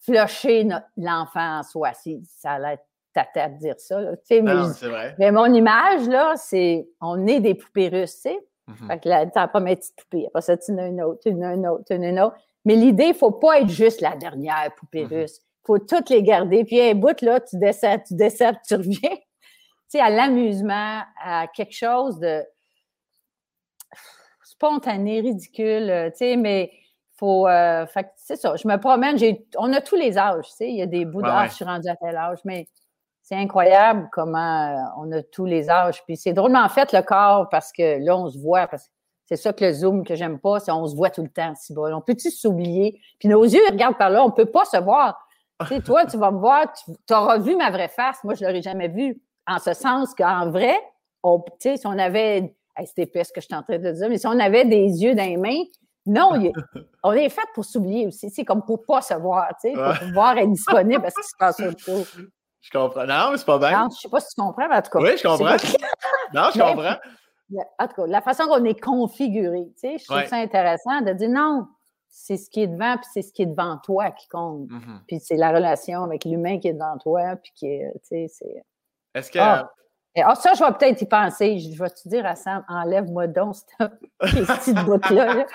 flusher 0.00 0.68
l'enfant 0.96 1.58
en 1.58 1.62
soi. 1.62 1.92
Si, 1.92 2.22
ça 2.24 2.52
a 2.52 2.58
l'air 2.58 2.78
tata 3.12 3.48
de 3.48 3.58
dire 3.58 3.74
ça. 3.78 4.00
Là, 4.00 4.12
mais, 4.30 4.40
vrai. 4.40 5.14
mais 5.18 5.32
mon 5.32 5.52
image, 5.52 6.08
là, 6.08 6.34
c'est 6.36 6.88
on 7.00 7.26
est 7.26 7.40
des 7.40 7.54
poupées 7.54 7.88
russes, 7.88 8.14
tu 8.14 8.20
sais. 8.30 8.38
Mm-hmm. 8.68 8.86
Fait 8.86 9.00
que 9.00 9.08
là, 9.08 9.26
t'as 9.26 9.48
pas 9.48 9.60
mes 9.60 9.76
petites 9.76 9.96
poupées. 9.96 10.26
Après 10.26 10.42
ça, 10.42 10.56
tu 10.56 10.72
en 10.72 10.78
as 10.78 10.86
une 10.86 11.02
autre, 11.02 11.20
tu 11.22 11.30
en 11.30 11.42
as 11.42 11.54
une 11.54 11.66
autre, 11.66 11.84
tu 11.86 11.94
en 11.94 12.02
as 12.02 12.08
une 12.08 12.20
autre. 12.20 12.36
Mais 12.64 12.74
l'idée, 12.74 13.04
il 13.04 13.08
ne 13.10 13.14
faut 13.14 13.30
pas 13.30 13.60
être 13.60 13.68
juste 13.68 14.00
la 14.00 14.14
dernière 14.16 14.74
poupée 14.76 15.04
mm-hmm. 15.04 15.20
russe. 15.20 15.38
Il 15.40 15.66
faut 15.66 15.78
toutes 15.78 16.10
les 16.10 16.22
garder. 16.22 16.64
Puis 16.64 16.80
un 16.80 16.94
bout, 16.94 17.20
là, 17.22 17.40
tu 17.40 17.58
descends, 17.58 17.98
tu 17.98 18.14
descends, 18.14 18.52
tu 18.66 18.74
reviens. 18.74 18.98
tu 19.00 19.18
sais, 19.88 20.00
à 20.00 20.10
l'amusement, 20.10 21.02
à 21.22 21.46
quelque 21.48 21.74
chose 21.74 22.18
de 22.18 22.44
spontané, 24.58 25.20
ridicule, 25.20 25.88
euh, 25.88 26.10
tu 26.10 26.18
sais, 26.18 26.36
mais 26.36 26.72
faut. 27.16 27.46
Euh, 27.46 27.86
c'est 28.16 28.36
ça. 28.36 28.56
Je 28.56 28.66
me 28.66 28.76
promène, 28.76 29.16
on 29.56 29.72
a 29.72 29.80
tous 29.80 29.96
les 29.96 30.18
âges, 30.18 30.48
tu 30.48 30.56
sais. 30.56 30.68
Il 30.68 30.76
y 30.76 30.82
a 30.82 30.86
des 30.86 31.04
bouts 31.04 31.22
d'âge, 31.22 31.50
je 31.50 31.54
suis 31.56 31.64
rendue 31.64 31.88
à 31.88 31.96
tel 31.96 32.16
âge, 32.16 32.38
mais 32.44 32.66
c'est 33.22 33.36
incroyable 33.36 34.08
comment 34.12 34.68
euh, 34.68 34.80
on 34.96 35.12
a 35.12 35.22
tous 35.22 35.44
les 35.44 35.70
âges. 35.70 36.02
Puis 36.04 36.16
c'est 36.16 36.32
drôlement 36.32 36.68
fait 36.68 36.92
le 36.92 37.02
corps 37.02 37.48
parce 37.50 37.72
que 37.72 38.04
là, 38.04 38.16
on 38.16 38.28
se 38.28 38.38
voit. 38.38 38.66
Parce 38.66 38.90
c'est 39.26 39.36
ça 39.36 39.52
que 39.52 39.64
le 39.64 39.72
Zoom 39.72 40.04
que 40.04 40.14
j'aime 40.14 40.40
pas, 40.40 40.58
c'est 40.58 40.72
on 40.72 40.86
se 40.86 40.96
voit 40.96 41.10
tout 41.10 41.22
le 41.22 41.28
temps, 41.28 41.54
si 41.54 41.72
bon. 41.72 41.92
On 41.94 42.00
peut-tu 42.00 42.30
s'oublier? 42.30 43.00
Puis 43.20 43.28
nos 43.28 43.44
yeux 43.44 43.60
regardent 43.70 43.98
par 43.98 44.10
là, 44.10 44.24
on 44.24 44.30
peut 44.30 44.46
pas 44.46 44.64
se 44.64 44.78
voir. 44.78 45.18
Tu 45.60 45.66
sais, 45.66 45.80
toi, 45.80 46.06
tu 46.06 46.16
vas 46.16 46.30
me 46.30 46.38
voir, 46.38 46.72
tu 46.72 47.14
auras 47.14 47.38
vu 47.38 47.56
ma 47.56 47.70
vraie 47.70 47.88
face. 47.88 48.22
Moi, 48.24 48.34
je 48.34 48.44
l'aurais 48.44 48.62
jamais 48.62 48.88
vue. 48.88 49.20
En 49.46 49.58
ce 49.58 49.72
sens 49.72 50.14
qu'en 50.14 50.50
vrai, 50.50 50.76
on, 51.22 51.44
si 51.58 51.80
on 51.84 51.98
avait, 51.98 52.54
c'était 52.86 53.02
épais 53.02 53.24
ce 53.24 53.32
que 53.32 53.40
je 53.40 53.46
suis 53.46 53.54
en 53.54 53.62
train 53.62 53.78
de 53.78 53.90
dire, 53.90 54.08
mais 54.08 54.18
si 54.18 54.26
on 54.26 54.38
avait 54.38 54.64
des 54.64 55.02
yeux 55.02 55.14
dans 55.14 55.24
les 55.24 55.36
mains, 55.36 55.62
non, 56.06 56.30
on 57.02 57.12
est 57.12 57.28
fait 57.28 57.46
pour 57.54 57.64
s'oublier 57.64 58.06
aussi. 58.06 58.30
C'est 58.30 58.44
comme 58.44 58.64
pour 58.64 58.84
pas 58.86 59.02
se 59.02 59.14
voir, 59.14 59.48
tu 59.60 59.70
sais, 59.70 59.74
pour 59.74 59.98
pouvoir 60.06 60.38
être 60.38 60.50
disponible 60.50 61.04
à 61.04 61.10
ce 61.10 61.16
qui 61.16 61.28
se 61.28 61.36
passe 61.38 61.60
autour. 61.60 62.04
Je 62.60 62.70
comprends. 62.70 63.06
Non, 63.06 63.30
mais 63.30 63.38
c'est 63.38 63.46
pas 63.46 63.58
bien. 63.58 63.82
Non, 63.82 63.88
je 63.94 64.00
sais 64.00 64.08
pas 64.08 64.20
si 64.20 64.34
tu 64.34 64.40
comprends, 64.40 64.68
mais 64.68 64.76
en 64.76 64.82
tout 64.82 64.90
cas. 64.90 65.00
Oui, 65.00 65.10
je 65.16 65.22
comprends. 65.22 65.56
non, 66.34 66.50
je 66.54 66.58
comprends 66.58 66.96
en 67.78 67.88
tout 67.88 67.94
cas, 67.94 68.06
la 68.06 68.20
façon 68.20 68.46
qu'on 68.46 68.64
est 68.64 68.78
configuré, 68.78 69.66
tu 69.74 69.80
sais, 69.80 69.98
je 69.98 70.04
trouve 70.04 70.24
ça 70.26 70.36
intéressant 70.36 71.00
de 71.00 71.12
dire 71.12 71.30
non, 71.30 71.66
c'est 72.08 72.36
ce 72.36 72.50
qui 72.50 72.62
est 72.62 72.66
devant, 72.66 72.96
puis 72.96 73.06
c'est 73.12 73.22
ce 73.22 73.32
qui 73.32 73.42
est 73.42 73.46
devant 73.46 73.78
toi 73.78 74.10
qui 74.10 74.28
compte. 74.28 74.68
Mm-hmm. 74.68 75.00
Puis 75.06 75.20
c'est 75.20 75.36
la 75.36 75.52
relation 75.52 76.04
avec 76.04 76.24
l'humain 76.24 76.58
qui 76.58 76.68
est 76.68 76.74
devant 76.74 76.98
toi, 76.98 77.36
puis 77.36 77.52
qui 77.54 77.66
est, 77.66 77.92
tu 77.94 78.00
sais, 78.02 78.26
c'est... 78.28 78.64
Est-ce 79.14 79.30
que... 79.30 79.38
Ah, 79.38 79.70
ah 80.16 80.34
ça, 80.34 80.52
je 80.54 80.64
vais 80.64 80.72
peut-être 80.72 81.00
y 81.02 81.06
penser. 81.06 81.58
Je 81.58 81.78
vais 81.78 81.90
te 81.90 82.08
dire 82.08 82.26
à 82.26 82.34
Sam, 82.34 82.64
enlève-moi 82.68 83.26
donc 83.28 83.54
cette 83.54 84.00
petite 84.20 84.84
bout-là. 84.84 85.46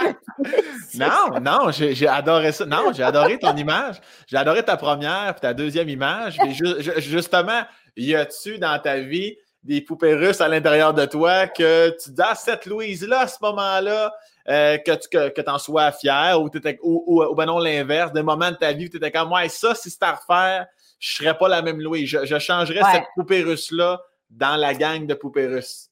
non, 0.96 1.40
non, 1.42 1.72
j'ai 1.72 2.08
adoré 2.08 2.52
ça. 2.52 2.66
Non, 2.66 2.94
j'ai 2.94 3.04
adoré 3.04 3.38
ton 3.40 3.56
image. 3.56 4.00
J'ai 4.28 4.38
adoré 4.38 4.64
ta 4.64 4.78
première 4.78 5.34
puis 5.34 5.42
ta 5.42 5.54
deuxième 5.54 5.90
image. 5.90 6.38
Mais 6.44 6.54
justement, 7.02 7.62
y 7.98 8.16
a-tu 8.16 8.58
dans 8.58 8.80
ta 8.80 9.00
vie 9.00 9.36
des 9.64 9.82
poupées 9.82 10.14
russes 10.14 10.42
à 10.42 10.48
l'intérieur 10.48 10.94
de 10.94 11.06
toi, 11.06 11.48
que 11.48 11.96
tu 12.04 12.12
dis 12.12 12.22
à 12.22 12.36
cette 12.36 12.66
Louise-là, 12.66 13.22
à 13.22 13.28
ce 13.28 13.38
moment-là, 13.42 14.14
euh, 14.50 14.78
que 14.78 14.92
tu 14.92 15.08
que, 15.08 15.50
en 15.50 15.58
sois 15.58 15.92
fier, 15.94 16.40
ou, 16.42 16.50
ou, 16.82 17.24
ou, 17.24 17.36
ben 17.36 17.46
non, 17.46 17.60
l'inverse, 17.60 18.12
des 18.12 18.24
moments 18.24 18.52
de 18.52 18.58
ta 18.58 18.74
vie 18.74 18.88
où 18.88 18.90
tu 18.90 18.98
étais 18.98 19.12
comme, 19.12 19.32
ouais, 19.32 19.48
ça, 19.48 19.74
si 19.74 19.90
c'était 19.90 20.06
à 20.06 20.16
refaire, 20.16 20.68
je 21.00 21.16
serais 21.16 21.38
pas 21.38 21.48
la 21.48 21.62
même 21.62 21.80
Louise. 21.80 22.10
Je, 22.10 22.40
changerais 22.40 22.82
cette 22.92 23.06
poupée 23.16 23.42
russe-là 23.42 24.02
dans 24.38 24.56
la 24.56 24.74
gang 24.74 25.06
de 25.06 25.14
poupées 25.14 25.48
russes? 25.48 25.90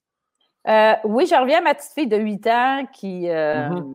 Euh, 0.67 0.93
oui, 1.05 1.25
je 1.25 1.35
reviens 1.35 1.59
à 1.59 1.61
ma 1.61 1.73
petite 1.73 1.93
fille 1.93 2.07
de 2.07 2.17
8 2.17 2.47
ans 2.47 2.87
qui, 2.93 3.29
euh, 3.29 3.69
mm-hmm. 3.69 3.93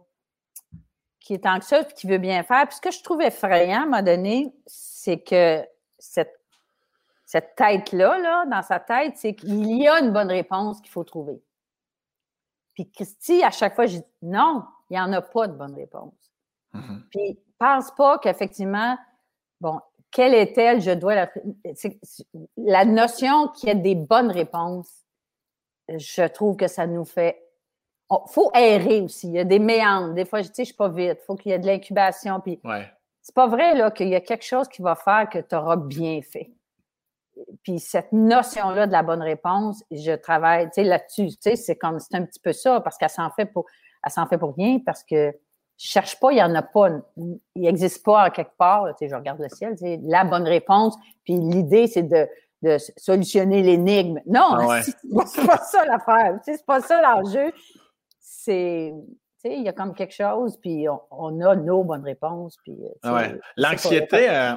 qui 1.20 1.34
est 1.34 1.46
anxieuse 1.46 1.84
et 1.88 1.94
qui 1.94 2.06
veut 2.06 2.18
bien 2.18 2.42
faire. 2.42 2.66
Puis 2.66 2.76
ce 2.76 2.80
que 2.80 2.90
je 2.90 3.02
trouve 3.02 3.22
effrayant 3.22 3.80
à 3.80 3.82
un 3.82 3.86
moment 3.86 4.02
donné, 4.02 4.52
c'est 4.66 5.20
que 5.20 5.64
cette 5.98 6.32
cette 7.28 7.56
tête-là, 7.56 8.18
là, 8.18 8.46
dans 8.46 8.62
sa 8.62 8.78
tête, 8.78 9.14
c'est 9.16 9.34
qu'il 9.34 9.82
y 9.82 9.88
a 9.88 9.98
une 9.98 10.12
bonne 10.12 10.30
réponse 10.30 10.80
qu'il 10.80 10.92
faut 10.92 11.02
trouver. 11.02 11.42
Puis 12.74 12.88
Christy, 12.88 13.42
à 13.42 13.50
chaque 13.50 13.74
fois, 13.74 13.86
je 13.86 13.96
dis 13.96 14.04
non, 14.22 14.62
il 14.88 14.92
n'y 14.92 15.00
en 15.00 15.12
a 15.12 15.20
pas 15.20 15.48
de 15.48 15.54
bonne 15.54 15.74
réponse. 15.74 16.14
Mm-hmm. 16.72 17.00
Puis 17.10 17.40
pense 17.58 17.90
pas 17.94 18.18
qu'effectivement, 18.18 18.96
bon, 19.60 19.80
quelle 20.16 20.32
est-elle, 20.32 20.80
je 20.80 20.92
dois 20.92 21.14
la. 21.14 21.30
La 22.56 22.86
notion 22.86 23.48
qu'il 23.48 23.68
y 23.68 23.72
a 23.72 23.74
des 23.74 23.94
bonnes 23.94 24.30
réponses, 24.30 24.90
je 25.90 26.26
trouve 26.26 26.56
que 26.56 26.68
ça 26.68 26.86
nous 26.86 27.04
fait. 27.04 27.44
Il 28.10 28.16
faut 28.30 28.50
errer 28.54 29.02
aussi. 29.02 29.28
Il 29.28 29.34
y 29.34 29.38
a 29.38 29.44
des 29.44 29.58
méandres. 29.58 30.14
Des 30.14 30.24
fois, 30.24 30.40
je 30.40 30.46
sais, 30.46 30.62
je 30.62 30.64
suis 30.64 30.74
pas 30.74 30.88
vite. 30.88 31.18
Il 31.20 31.24
faut 31.26 31.34
qu'il 31.34 31.52
y 31.52 31.54
ait 31.54 31.58
de 31.58 31.66
l'incubation. 31.66 32.40
Puis 32.40 32.58
ouais. 32.64 32.90
c'est 33.20 33.34
pas 33.34 33.46
vrai 33.46 33.74
là, 33.74 33.90
qu'il 33.90 34.08
y 34.08 34.14
a 34.14 34.22
quelque 34.22 34.44
chose 34.44 34.68
qui 34.68 34.80
va 34.80 34.94
faire 34.94 35.28
que 35.28 35.38
tu 35.38 35.54
auras 35.54 35.76
bien 35.76 36.22
fait. 36.22 36.50
Puis 37.62 37.78
cette 37.78 38.12
notion-là 38.12 38.86
de 38.86 38.92
la 38.92 39.02
bonne 39.02 39.22
réponse, 39.22 39.84
je 39.90 40.12
travaille 40.12 40.70
là-dessus. 40.74 41.28
C'est 41.40 41.76
comme 41.76 42.00
c'est 42.00 42.14
un 42.14 42.24
petit 42.24 42.40
peu 42.40 42.54
ça, 42.54 42.80
parce 42.80 42.96
qu'elle 42.96 43.10
s'en 43.10 43.28
fait 43.30 43.44
pour 43.44 43.66
elle 44.02 44.12
s'en 44.12 44.26
fait 44.26 44.38
pour 44.38 44.54
rien, 44.54 44.78
parce 44.78 45.04
que 45.04 45.36
je 45.78 45.88
cherche 45.88 46.18
pas, 46.18 46.32
il 46.32 46.36
n'y 46.36 46.42
en 46.42 46.54
a 46.54 46.62
pas, 46.62 46.88
il 47.16 47.38
n'existe 47.54 48.04
pas 48.04 48.22
à 48.22 48.30
quelque 48.30 48.56
part. 48.56 48.86
Tu 48.88 48.94
sais, 48.98 49.08
je 49.08 49.14
regarde 49.14 49.40
le 49.40 49.48
ciel, 49.48 49.74
c'est 49.78 50.00
la 50.02 50.24
bonne 50.24 50.46
réponse. 50.46 50.96
Puis 51.24 51.34
l'idée, 51.34 51.86
c'est 51.86 52.04
de, 52.04 52.26
de, 52.62 52.78
solutionner 52.96 53.62
l'énigme. 53.62 54.20
Non, 54.26 54.56
ah 54.58 54.80
c'est 55.26 55.46
pas 55.46 55.58
ça 55.58 55.84
l'affaire. 55.84 56.38
Tu 56.44 56.52
sais, 56.52 56.56
c'est 56.58 56.66
pas 56.66 56.80
ça 56.80 57.02
l'enjeu. 57.02 57.52
C'est, 58.18 58.92
tu 59.42 59.50
sais, 59.50 59.56
il 59.56 59.64
y 59.64 59.68
a 59.68 59.72
comme 59.72 59.94
quelque 59.94 60.14
chose, 60.14 60.56
puis 60.56 60.86
on, 61.10 61.40
a 61.40 61.54
nos 61.56 61.84
bonnes 61.84 62.04
réponses. 62.04 62.56
Puis, 62.64 62.76
ah 63.02 63.24
L'anxiété, 63.58 64.30
euh, 64.30 64.52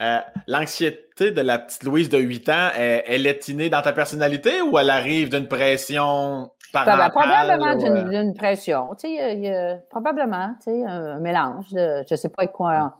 euh, 0.00 0.18
l'anxiété 0.46 1.32
de 1.32 1.40
la 1.42 1.58
petite 1.58 1.82
Louise 1.84 2.08
de 2.08 2.18
8 2.18 2.48
ans, 2.48 2.70
elle, 2.74 3.02
elle 3.06 3.26
est 3.26 3.46
innée 3.48 3.68
dans 3.68 3.82
ta 3.82 3.92
personnalité 3.92 4.62
ou 4.62 4.78
elle 4.78 4.90
arrive 4.90 5.28
d'une 5.28 5.48
pression 5.48 6.50
probablement 6.72 7.76
d'une 7.76 8.34
pression. 8.34 8.88
Tu 8.94 9.08
sais, 9.08 9.38
y 9.38 9.48
a, 9.48 9.76
probablement, 9.90 10.54
tu 10.58 10.70
sais, 10.70 10.84
un 10.84 11.18
mélange 11.20 11.70
de, 11.70 12.02
je 12.08 12.14
ne 12.14 12.16
sais 12.16 12.28
pas 12.28 12.46
quoi, 12.46 12.96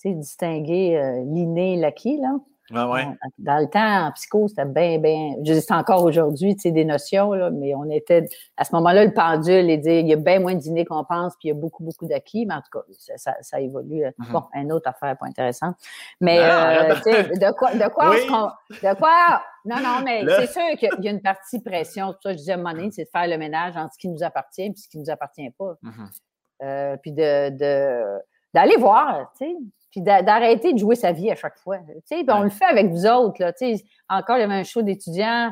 tu 0.00 0.08
sais, 0.08 0.14
distinguer 0.14 0.96
euh, 0.96 1.24
l'inné 1.24 1.74
et 1.74 1.76
l'acquis, 1.76 2.18
là. 2.18 2.36
Ah 2.74 2.88
ouais. 2.88 3.06
Dans 3.38 3.58
le 3.58 3.66
temps, 3.68 4.06
en 4.06 4.12
psycho, 4.12 4.48
c'était 4.48 4.66
bien, 4.66 4.98
bien. 4.98 5.36
Je 5.42 5.52
dis 5.54 5.64
encore 5.70 6.04
aujourd'hui, 6.04 6.54
tu 6.54 6.62
sais, 6.62 6.70
des 6.70 6.84
notions, 6.84 7.32
là, 7.32 7.50
mais 7.50 7.74
on 7.74 7.88
était. 7.90 8.28
À 8.56 8.64
ce 8.64 8.74
moment-là, 8.74 9.04
le 9.04 9.14
pendule 9.14 9.70
est 9.70 9.78
dit 9.78 10.00
il 10.00 10.08
y 10.08 10.12
a 10.12 10.16
bien 10.16 10.38
moins 10.40 10.54
d'inné 10.54 10.84
qu'on 10.84 11.04
pense, 11.04 11.34
puis 11.36 11.48
il 11.48 11.48
y 11.48 11.50
a 11.52 11.54
beaucoup, 11.54 11.82
beaucoup 11.82 12.06
d'acquis, 12.06 12.44
mais 12.44 12.54
en 12.54 12.60
tout 12.60 12.78
cas, 12.78 12.84
ça, 13.16 13.34
ça, 13.40 13.60
évolue. 13.60 14.02
Mm-hmm. 14.04 14.32
Bon, 14.32 14.44
une 14.54 14.72
autre 14.72 14.88
affaire 14.88 15.16
pas 15.16 15.26
intéressante. 15.26 15.76
Mais, 16.20 16.38
euh, 16.40 16.94
tu 16.96 17.02
sais, 17.02 17.22
de 17.24 17.52
quoi, 17.52 17.72
de 17.74 17.88
quoi, 17.88 18.14
de 18.14 18.94
quoi? 18.96 19.42
Non, 19.64 19.76
non, 19.76 20.02
mais 20.04 20.24
c'est 20.26 20.52
sûr 20.52 20.78
qu'il 20.78 21.04
y 21.04 21.08
a 21.08 21.10
une 21.10 21.22
partie 21.22 21.60
pression. 21.60 22.12
Tout 22.12 22.18
ça, 22.24 22.32
je 22.32 22.36
disais 22.36 22.52
à 22.52 22.54
un 22.54 22.58
moment 22.58 22.74
donné, 22.74 22.90
c'est 22.90 23.04
de 23.04 23.10
faire 23.10 23.28
le 23.28 23.38
ménage 23.38 23.76
entre 23.76 23.94
ce 23.94 23.98
qui 23.98 24.08
nous 24.08 24.22
appartient 24.22 24.62
et 24.62 24.72
ce 24.76 24.88
qui 24.88 24.98
ne 24.98 25.04
nous 25.04 25.10
appartient 25.10 25.50
pas. 25.50 25.74
Mm-hmm. 25.82 26.20
Euh, 26.64 26.96
puis 26.96 27.12
de, 27.12 27.50
d'aller 28.52 28.76
voir, 28.76 29.32
tu 29.38 29.46
sais, 29.46 29.56
puis 29.98 30.22
d'arrêter 30.22 30.72
de 30.72 30.78
jouer 30.78 30.94
sa 30.94 31.12
vie 31.12 31.30
à 31.30 31.34
chaque 31.34 31.58
fois. 31.58 31.78
Tu 31.78 31.94
sais, 32.04 32.24
on 32.28 32.42
le 32.42 32.50
fait 32.50 32.64
avec 32.64 32.90
vous 32.90 33.06
autres, 33.06 33.40
là, 33.40 33.52
tu 33.52 33.76
sais. 33.76 33.84
Encore, 34.08 34.36
il 34.36 34.40
y 34.40 34.44
avait 34.44 34.54
un 34.54 34.64
show 34.64 34.82
d'étudiants 34.82 35.50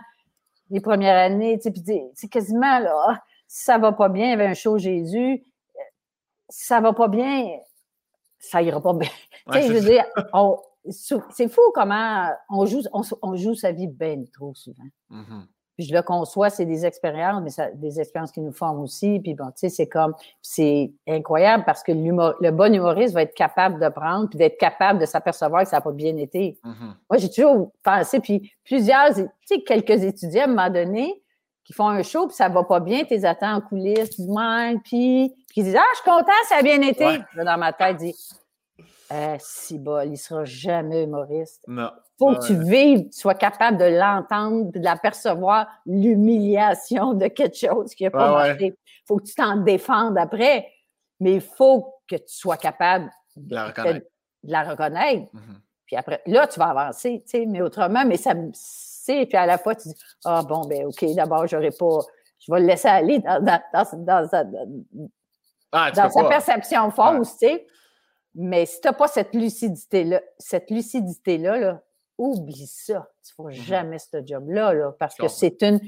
les 0.70 0.80
premières 0.80 1.16
années, 1.16 1.58
tu 1.58 1.64
sais, 1.64 1.70
puis 1.70 1.82
c'est 2.14 2.28
quasiment, 2.28 2.78
là, 2.78 2.94
ah, 3.08 3.22
si 3.46 3.64
ça 3.64 3.78
va 3.78 3.92
pas 3.92 4.08
bien, 4.08 4.26
il 4.26 4.30
y 4.30 4.32
avait 4.32 4.46
un 4.46 4.54
show 4.54 4.78
Jésus, 4.78 5.44
si 6.48 6.66
ça 6.66 6.80
va 6.80 6.92
pas 6.92 7.08
bien, 7.08 7.46
ça 8.38 8.62
ira 8.62 8.80
pas 8.80 8.94
bien. 8.94 9.08
tu 9.52 9.52
sais, 9.52 9.68
je 9.68 9.72
veux 9.72 9.80
dire, 9.80 10.04
c'est 11.30 11.48
fou 11.48 11.60
comment 11.74 12.28
on 12.48 12.66
joue, 12.66 12.82
on, 12.92 13.36
joue 13.36 13.54
sa 13.54 13.72
vie 13.72 13.88
bien 13.88 14.24
trop 14.32 14.54
souvent. 14.54 14.84
Mm-hmm. 15.10 15.46
Puis 15.76 15.86
je 15.86 15.94
le 15.94 16.02
conçois, 16.02 16.48
c'est 16.48 16.64
des 16.64 16.86
expériences, 16.86 17.42
mais 17.42 17.50
ça, 17.50 17.70
des 17.70 18.00
expériences 18.00 18.32
qui 18.32 18.40
nous 18.40 18.52
forment 18.52 18.80
aussi. 18.80 19.20
Puis 19.20 19.34
bon, 19.34 19.46
tu 19.46 19.52
sais, 19.56 19.68
c'est 19.68 19.86
comme, 19.86 20.14
c'est 20.40 20.90
incroyable 21.06 21.64
parce 21.66 21.82
que 21.82 21.92
le 21.92 22.50
bon 22.50 22.74
humoriste 22.74 23.14
va 23.14 23.22
être 23.22 23.34
capable 23.34 23.78
de 23.78 23.88
prendre, 23.88 24.28
puis 24.28 24.38
d'être 24.38 24.58
capable 24.58 24.98
de 24.98 25.06
s'apercevoir 25.06 25.64
que 25.64 25.68
ça 25.68 25.76
n'a 25.76 25.80
pas 25.82 25.92
bien 25.92 26.16
été. 26.16 26.58
Mm-hmm. 26.64 26.92
Moi, 27.10 27.18
j'ai 27.18 27.30
toujours 27.30 27.72
pensé, 27.82 28.20
puis 28.20 28.52
plusieurs, 28.64 29.14
tu 29.14 29.26
sais, 29.44 29.60
quelques 29.62 30.02
étudiants 30.02 30.42
à 30.42 30.44
un 30.44 30.48
moment 30.48 30.70
donné, 30.70 31.22
qui 31.66 31.72
font 31.72 31.88
un 31.88 32.02
show, 32.02 32.28
puis 32.28 32.36
ça 32.36 32.48
va 32.48 32.62
pas 32.62 32.78
bien, 32.78 33.02
tu 33.04 33.14
attends 33.26 33.54
en 33.54 33.60
coulisses, 33.60 34.10
tu 34.10 34.22
dis, 34.22 34.28
puis, 34.84 35.34
puis 35.48 35.56
ils 35.56 35.64
disent, 35.64 35.76
ah, 35.76 35.84
je 35.94 36.00
suis 36.00 36.10
content, 36.10 36.32
ça 36.48 36.58
a 36.58 36.62
bien 36.62 36.80
été. 36.80 37.18
dans 37.36 37.58
ma 37.58 37.72
tête, 37.72 37.96
dis, 37.96 38.14
eh, 39.10 39.36
si 39.38 39.78
bol, 39.78 40.08
il 40.08 40.18
sera 40.18 40.44
jamais 40.44 41.04
humoriste. 41.04 41.62
Non. 41.66 41.90
Faut 42.18 42.34
que 42.34 42.46
tu 42.46 42.58
vives, 42.58 43.10
tu 43.10 43.18
sois 43.18 43.34
capable 43.34 43.76
de 43.76 43.84
l'entendre, 43.84 44.72
de 44.72 44.80
l'apercevoir, 44.80 45.66
l'humiliation 45.84 47.12
de 47.12 47.26
quelque 47.26 47.56
chose 47.56 47.94
qui 47.94 48.04
n'a 48.04 48.10
pas 48.10 48.30
marché. 48.30 48.74
Faut 49.06 49.18
que 49.18 49.24
tu 49.24 49.34
t'en 49.34 49.56
défendes 49.56 50.16
après, 50.16 50.66
mais 51.20 51.34
il 51.34 51.40
faut 51.40 51.94
que 52.08 52.16
tu 52.16 52.22
sois 52.28 52.56
capable 52.56 53.10
de 53.36 53.54
la 53.54 53.66
reconnaître. 53.66 54.06
De, 54.42 54.52
la 54.52 54.62
reconnaître. 54.62 55.26
Mm-hmm. 55.34 55.60
Puis 55.84 55.96
après, 55.96 56.22
là, 56.26 56.46
tu 56.46 56.58
vas 56.58 56.68
avancer, 56.68 57.22
tu 57.24 57.38
sais, 57.38 57.46
mais 57.46 57.60
autrement, 57.60 58.04
mais 58.06 58.16
ça 58.16 58.34
me. 58.34 58.50
Puis 59.06 59.36
à 59.36 59.46
la 59.46 59.58
fois, 59.58 59.74
tu 59.74 59.88
dis, 59.88 59.94
ah 60.24 60.42
bon, 60.42 60.66
ben 60.66 60.86
OK, 60.86 61.04
d'abord, 61.14 61.46
j'aurais 61.46 61.70
pas. 61.70 62.00
Je 62.38 62.52
vais 62.52 62.60
le 62.60 62.66
laisser 62.66 62.88
aller 62.88 63.20
dans, 63.20 63.42
dans, 63.42 63.60
dans, 63.72 64.28
sa, 64.28 64.44
ah, 65.70 65.90
dans 65.92 66.10
sa 66.10 66.24
perception 66.24 66.90
fausse, 66.90 67.32
tu 67.38 67.46
sais. 67.46 67.66
Mais 68.38 68.66
si 68.66 68.80
tu 68.82 68.88
n'as 68.88 68.92
pas 68.92 69.08
cette 69.08 69.34
lucidité-là, 69.34 70.20
cette 70.38 70.70
lucidité-là, 70.70 71.58
là, 71.58 71.82
oublie 72.18 72.66
ça. 72.66 73.08
Tu 73.24 73.32
ne 73.32 73.34
feras 73.34 73.48
mmh 73.50 73.64
jamais 73.64 73.98
ce 73.98 74.18
job-là, 74.24 74.74
là, 74.74 74.92
parce 74.98 75.16
que 75.16 75.26
c'est 75.26 75.62
une, 75.62 75.80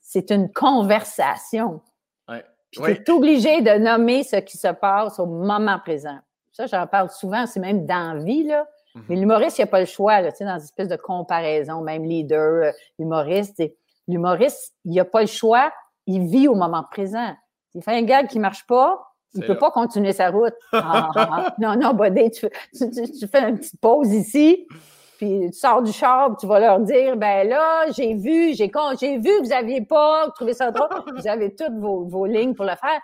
c'est 0.00 0.30
une 0.32 0.52
conversation. 0.52 1.80
Ouais. 2.28 2.44
tu 2.72 2.82
es 2.82 3.10
obligé 3.10 3.62
de 3.62 3.78
nommer 3.78 4.24
ce 4.24 4.36
qui 4.36 4.58
se 4.58 4.68
passe 4.68 5.18
au 5.20 5.26
moment 5.26 5.78
présent. 5.78 6.18
Ça, 6.52 6.66
j'en 6.66 6.86
parle 6.86 7.08
souvent, 7.10 7.46
c'est 7.46 7.60
même 7.60 7.86
dans 7.86 8.18
la 8.18 8.24
vie, 8.24 8.44
là. 8.44 8.66
Mmh 8.94 9.00
Mais 9.08 9.16
l'humoriste, 9.16 9.58
il 9.58 9.62
n'y 9.62 9.68
a 9.68 9.70
pas 9.70 9.80
le 9.80 9.86
choix, 9.86 10.20
là, 10.20 10.30
dans 10.32 10.46
une 10.46 10.62
espèce 10.62 10.88
de 10.88 10.96
comparaison, 10.96 11.80
même 11.82 12.04
leader, 12.04 12.66
euh, 12.66 12.72
humoriste. 12.98 13.62
L'humoriste, 14.08 14.74
il 14.84 14.94
n'a 14.94 15.04
pas 15.04 15.20
le 15.20 15.28
choix, 15.28 15.72
il 16.06 16.26
vit 16.26 16.48
au 16.48 16.54
moment 16.54 16.84
présent. 16.90 17.34
Il 17.74 17.82
fait 17.82 17.96
un 17.96 18.02
gag 18.02 18.28
qui 18.28 18.36
ne 18.36 18.42
marche 18.42 18.66
pas, 18.66 19.11
il 19.34 19.40
ne 19.40 19.46
peut 19.46 19.58
pas 19.58 19.70
continuer 19.70 20.12
sa 20.12 20.30
route. 20.30 20.54
Ah, 20.72 21.10
ah, 21.14 21.28
ah. 21.30 21.54
non, 21.58 21.76
non, 21.76 21.94
Bodé, 21.94 22.30
tu, 22.30 22.48
fais 23.26 23.48
une 23.48 23.58
petite 23.58 23.80
pause 23.80 24.12
ici, 24.12 24.66
puis 25.18 25.50
tu 25.50 25.58
sors 25.58 25.82
du 25.82 25.92
char, 25.92 26.36
tu 26.36 26.46
vas 26.46 26.60
leur 26.60 26.80
dire, 26.80 27.16
ben 27.16 27.48
là, 27.48 27.90
j'ai 27.90 28.14
vu, 28.14 28.54
j'ai 28.54 28.70
j'ai 29.00 29.18
vu 29.18 29.22
que 29.22 29.42
vous 29.42 29.48
n'aviez 29.48 29.82
pas 29.82 30.28
trouvé 30.34 30.52
ça 30.52 30.70
drôle, 30.70 31.02
vous 31.16 31.28
avez 31.28 31.54
toutes 31.54 31.78
vos, 31.78 32.26
lignes 32.26 32.54
pour 32.54 32.64
le 32.64 32.76
faire. 32.76 33.00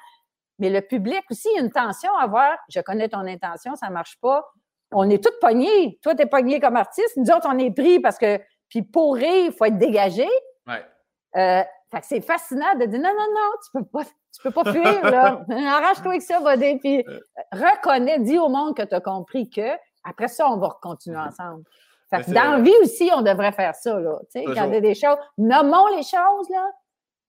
Mais 0.59 0.71
le 0.71 0.81
public 0.81 1.23
aussi, 1.31 1.49
il 1.53 1.57
y 1.57 1.61
a 1.61 1.65
une 1.65 1.71
tension 1.71 2.11
à 2.17 2.27
voir. 2.27 2.57
Je 2.69 2.81
connais 2.81 3.09
ton 3.09 3.21
intention, 3.21 3.77
ça 3.77 3.89
ne 3.89 3.93
marche 3.93 4.19
pas. 4.21 4.45
On 4.91 5.09
est 5.09 5.23
tous 5.23 5.33
pognés. 5.41 5.99
Toi, 6.03 6.17
tu 6.17 6.23
es 6.23 6.27
pogné 6.27 6.59
comme 6.59 6.77
artiste. 6.77 7.17
Nous 7.17 7.31
autres, 7.31 7.47
on 7.49 7.59
est 7.59 7.71
pris 7.71 8.01
parce 8.01 8.19
que, 8.19 8.41
puis 8.69 8.83
pour 8.83 9.15
rire, 9.15 9.45
il 9.47 9.53
faut 9.53 9.67
être 9.67 9.79
dégagé. 9.79 10.27
Ouais. 10.67 10.85
Euh, 11.37 11.63
fait 11.91 12.01
que 12.01 12.07
c'est 12.07 12.21
fascinant 12.21 12.75
de 12.75 12.85
dire 12.85 13.01
non, 13.01 13.09
non, 13.09 13.27
non, 13.35 13.51
tu 13.65 13.71
peux 13.73 13.85
pas, 13.85 14.05
tu 14.05 14.43
peux 14.43 14.51
pas 14.51 14.73
fuir, 14.73 15.11
là. 15.11 15.43
Arrache-toi 15.51 16.13
avec 16.13 16.23
ça, 16.23 16.41
Bodé. 16.41 16.79
Puis 16.79 17.03
reconnais, 17.51 18.19
dis 18.19 18.39
au 18.39 18.49
monde 18.49 18.77
que 18.77 18.83
tu 18.83 18.95
as 18.95 19.01
compris 19.01 19.49
que. 19.49 19.71
Après 20.05 20.29
ça, 20.29 20.51
on 20.51 20.59
va 20.59 20.77
continuer 20.83 21.17
mm-hmm. 21.17 21.29
ensemble. 21.29 21.65
Fait 22.11 22.25
que 22.25 22.31
dans 22.31 22.57
la 22.57 22.61
vie 22.61 22.75
aussi, 22.83 23.11
on 23.15 23.23
devrait 23.23 23.53
faire 23.53 23.75
ça, 23.75 23.99
là. 23.99 24.19
Tu 24.33 24.41
sais, 24.41 24.45
quand 24.45 24.67
il 24.67 24.75
y 24.75 24.77
a 24.77 24.81
des 24.81 24.95
choses, 24.95 25.17
nommons 25.39 25.87
les 25.89 26.03
choses, 26.03 26.49
là. 26.51 26.71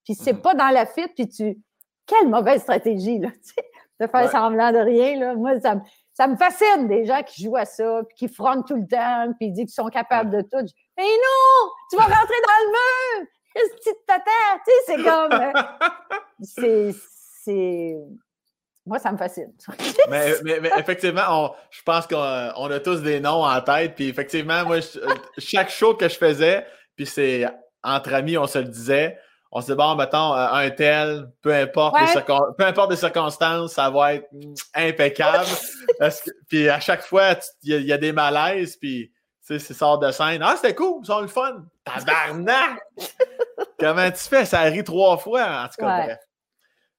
Puis 0.03 0.15
c'est 0.15 0.33
mm-hmm. 0.33 0.41
pas 0.41 0.53
dans 0.53 0.69
la 0.69 0.85
fuite, 0.85 1.13
puis 1.15 1.29
tu. 1.29 1.57
Quelle 2.05 2.27
mauvaise 2.27 2.61
stratégie, 2.61 3.19
là, 3.19 3.29
tu 3.43 3.53
sais, 3.53 3.65
de 3.99 4.07
faire 4.07 4.31
semblant 4.31 4.71
de 4.71 4.79
rien, 4.79 5.19
là. 5.19 5.35
Moi, 5.35 5.59
ça, 5.61 5.75
ça 6.13 6.27
me 6.27 6.35
fascine, 6.35 6.87
des 6.89 7.05
gens 7.05 7.23
qui 7.23 7.43
jouent 7.43 7.55
à 7.55 7.65
ça, 7.65 8.01
puis 8.09 8.27
qui 8.27 8.33
frontent 8.33 8.63
tout 8.63 8.75
le 8.75 8.87
temps, 8.87 9.31
puis 9.39 9.51
disent 9.51 9.67
qu'ils 9.67 9.83
sont 9.83 9.87
capables 9.89 10.31
de 10.31 10.41
tout. 10.41 10.65
Mais 10.97 11.03
non! 11.03 11.71
Tu 11.89 11.95
vas 11.95 12.03
rentrer 12.03 12.17
dans 12.17 12.65
le 12.65 12.71
mur! 12.71 13.27
Que 13.59 13.83
tu? 13.83 13.89
Tu 13.89 14.71
sais, 14.71 14.83
c'est 14.85 15.03
comme. 15.03 15.33
Euh, 15.33 16.91
c'est. 17.43 17.95
Moi, 18.85 18.97
ça 18.97 19.11
me 19.11 19.17
fascine. 19.17 19.53
mais, 20.09 20.33
mais, 20.43 20.71
effectivement, 20.77 21.55
je 21.69 21.81
pense 21.83 22.07
qu'on 22.07 22.17
a 22.71 22.79
tous 22.79 23.01
des 23.01 23.19
noms 23.19 23.45
en 23.45 23.61
tête. 23.61 23.95
Puis 23.95 24.09
effectivement, 24.09 24.65
moi, 24.65 24.77
euh, 24.77 25.15
chaque 25.37 25.69
show 25.69 25.93
que 25.93 26.09
je 26.09 26.15
faisais, 26.15 26.65
puis 26.95 27.05
c'est 27.05 27.45
entre 27.83 28.13
amis, 28.13 28.37
on 28.37 28.47
se 28.47 28.59
le 28.59 28.65
disait. 28.65 29.17
On 29.51 29.61
se 29.61 29.67
dit, 29.67 29.75
bon, 29.75 29.95
mettons, 29.95 30.35
euh, 30.35 30.47
un 30.51 30.69
tel, 30.69 31.31
peu 31.41 31.53
importe, 31.53 31.95
les, 31.99 32.21
peu 32.57 32.65
importe 32.65 32.91
les 32.91 32.97
circonstances, 32.97 33.73
ça 33.73 33.89
va 33.89 34.15
être 34.15 34.27
mm, 34.31 34.53
impeccable. 34.75 35.47
puis 36.47 36.69
à 36.69 36.79
chaque 36.79 37.03
fois, 37.03 37.35
il 37.63 37.81
y, 37.81 37.93
a 37.93 37.97
des 37.97 38.11
malaises, 38.11 38.75
puis 38.75 39.11
c'est 39.41 39.59
sort 39.59 39.97
de 39.97 40.11
scène. 40.11 40.41
Ah, 40.43 40.55
c'était 40.55 40.75
cool, 40.75 41.01
ils 41.03 41.11
ont 41.11 41.21
le 41.21 41.27
fun. 41.27 41.65
Tabarnak! 41.83 42.79
Comment 43.79 44.11
tu 44.11 44.23
fais? 44.23 44.45
Ça 44.45 44.61
rit 44.61 44.83
trois 44.83 45.17
fois, 45.17 45.63
en 45.63 45.67
tout 45.67 45.85
cas, 45.85 46.05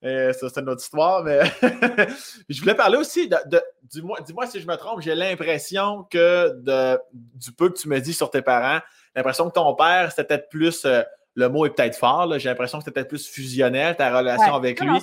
bref. 0.03 0.37
ça, 0.37 0.49
c'est 0.49 0.61
une 0.61 0.69
autre 0.69 0.83
histoire. 0.83 1.23
Mais 1.23 1.41
je 2.49 2.61
voulais 2.61 2.75
parler 2.75 2.97
aussi 2.97 3.29
de. 3.29 3.63
dis-moi, 3.85 4.19
dis-moi 4.25 4.47
si 4.47 4.61
je 4.61 4.67
me 4.67 4.77
trompe, 4.77 5.01
j'ai 5.01 5.15
l'impression 5.15 6.05
que 6.05 6.51
de, 6.63 6.99
du 7.13 7.53
peu 7.53 7.69
que 7.69 7.79
tu 7.79 7.89
me 7.89 8.01
dis 8.01 8.15
sur 8.15 8.31
tes 8.31 8.43
parents, 8.43 8.81
l'impression 9.15 9.49
que 9.49 9.55
ton 9.55 9.75
père, 9.75 10.11
c'était 10.11 10.25
peut-être 10.25 10.49
plus. 10.49 10.85
Euh, 10.85 11.03
le 11.37 11.49
mot 11.49 11.65
est 11.65 11.71
peut-être 11.71 11.97
fort, 11.97 12.39
j'ai 12.39 12.49
l'impression 12.49 12.79
que 12.79 12.85
c'était 12.85 12.93
peut-être 13.01 13.09
plus 13.09 13.29
fusionnel, 13.29 13.95
ta 13.97 14.17
relation 14.17 14.53
avec 14.53 14.81
lui. 14.81 15.01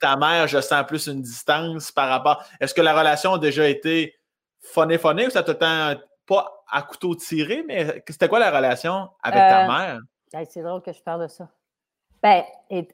Ta 0.00 0.16
mère, 0.16 0.48
je 0.48 0.60
sens 0.60 0.84
plus 0.84 1.06
une 1.06 1.22
distance 1.22 1.92
par 1.92 2.08
rapport. 2.08 2.44
Est-ce 2.60 2.74
que 2.74 2.80
la 2.80 2.92
relation 2.92 3.34
a 3.34 3.38
déjà 3.38 3.68
été 3.68 4.16
funny 4.60 4.98
funny 4.98 5.26
ou 5.26 5.30
ça 5.30 5.44
te 5.44 5.52
tend 5.52 5.94
pas 6.26 6.64
à 6.70 6.82
couteau 6.82 7.14
tiré, 7.14 7.64
mais 7.66 8.02
c'était 8.08 8.28
quoi 8.28 8.38
la 8.38 8.50
relation 8.50 9.08
avec 9.22 9.38
ta 9.38 9.94
euh, 9.94 9.98
c'est 10.32 10.62
drôle 10.62 10.82
que 10.82 10.92
je 10.92 11.02
parle 11.02 11.22
de 11.22 11.28
ça. 11.28 11.48
Ben, 12.22 12.44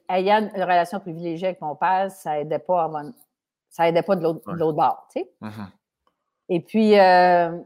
ayant 0.09 0.49
une 0.55 0.63
relation 0.63 0.99
privilégiée 0.99 1.49
avec 1.49 1.61
mon 1.61 1.75
père, 1.75 2.09
ça 2.11 2.39
aidait 2.39 2.59
pas 2.59 2.85
à 2.85 3.03
ça 3.69 3.87
aidait 3.87 4.01
pas 4.01 4.15
de 4.15 4.23
l'autre 4.23 4.73
bord, 4.73 5.07
tu 5.11 5.19
sais. 5.19 5.29
Mm-hmm. 5.41 5.67
Et 6.49 6.59
puis, 6.61 6.97
euh, 6.97 7.59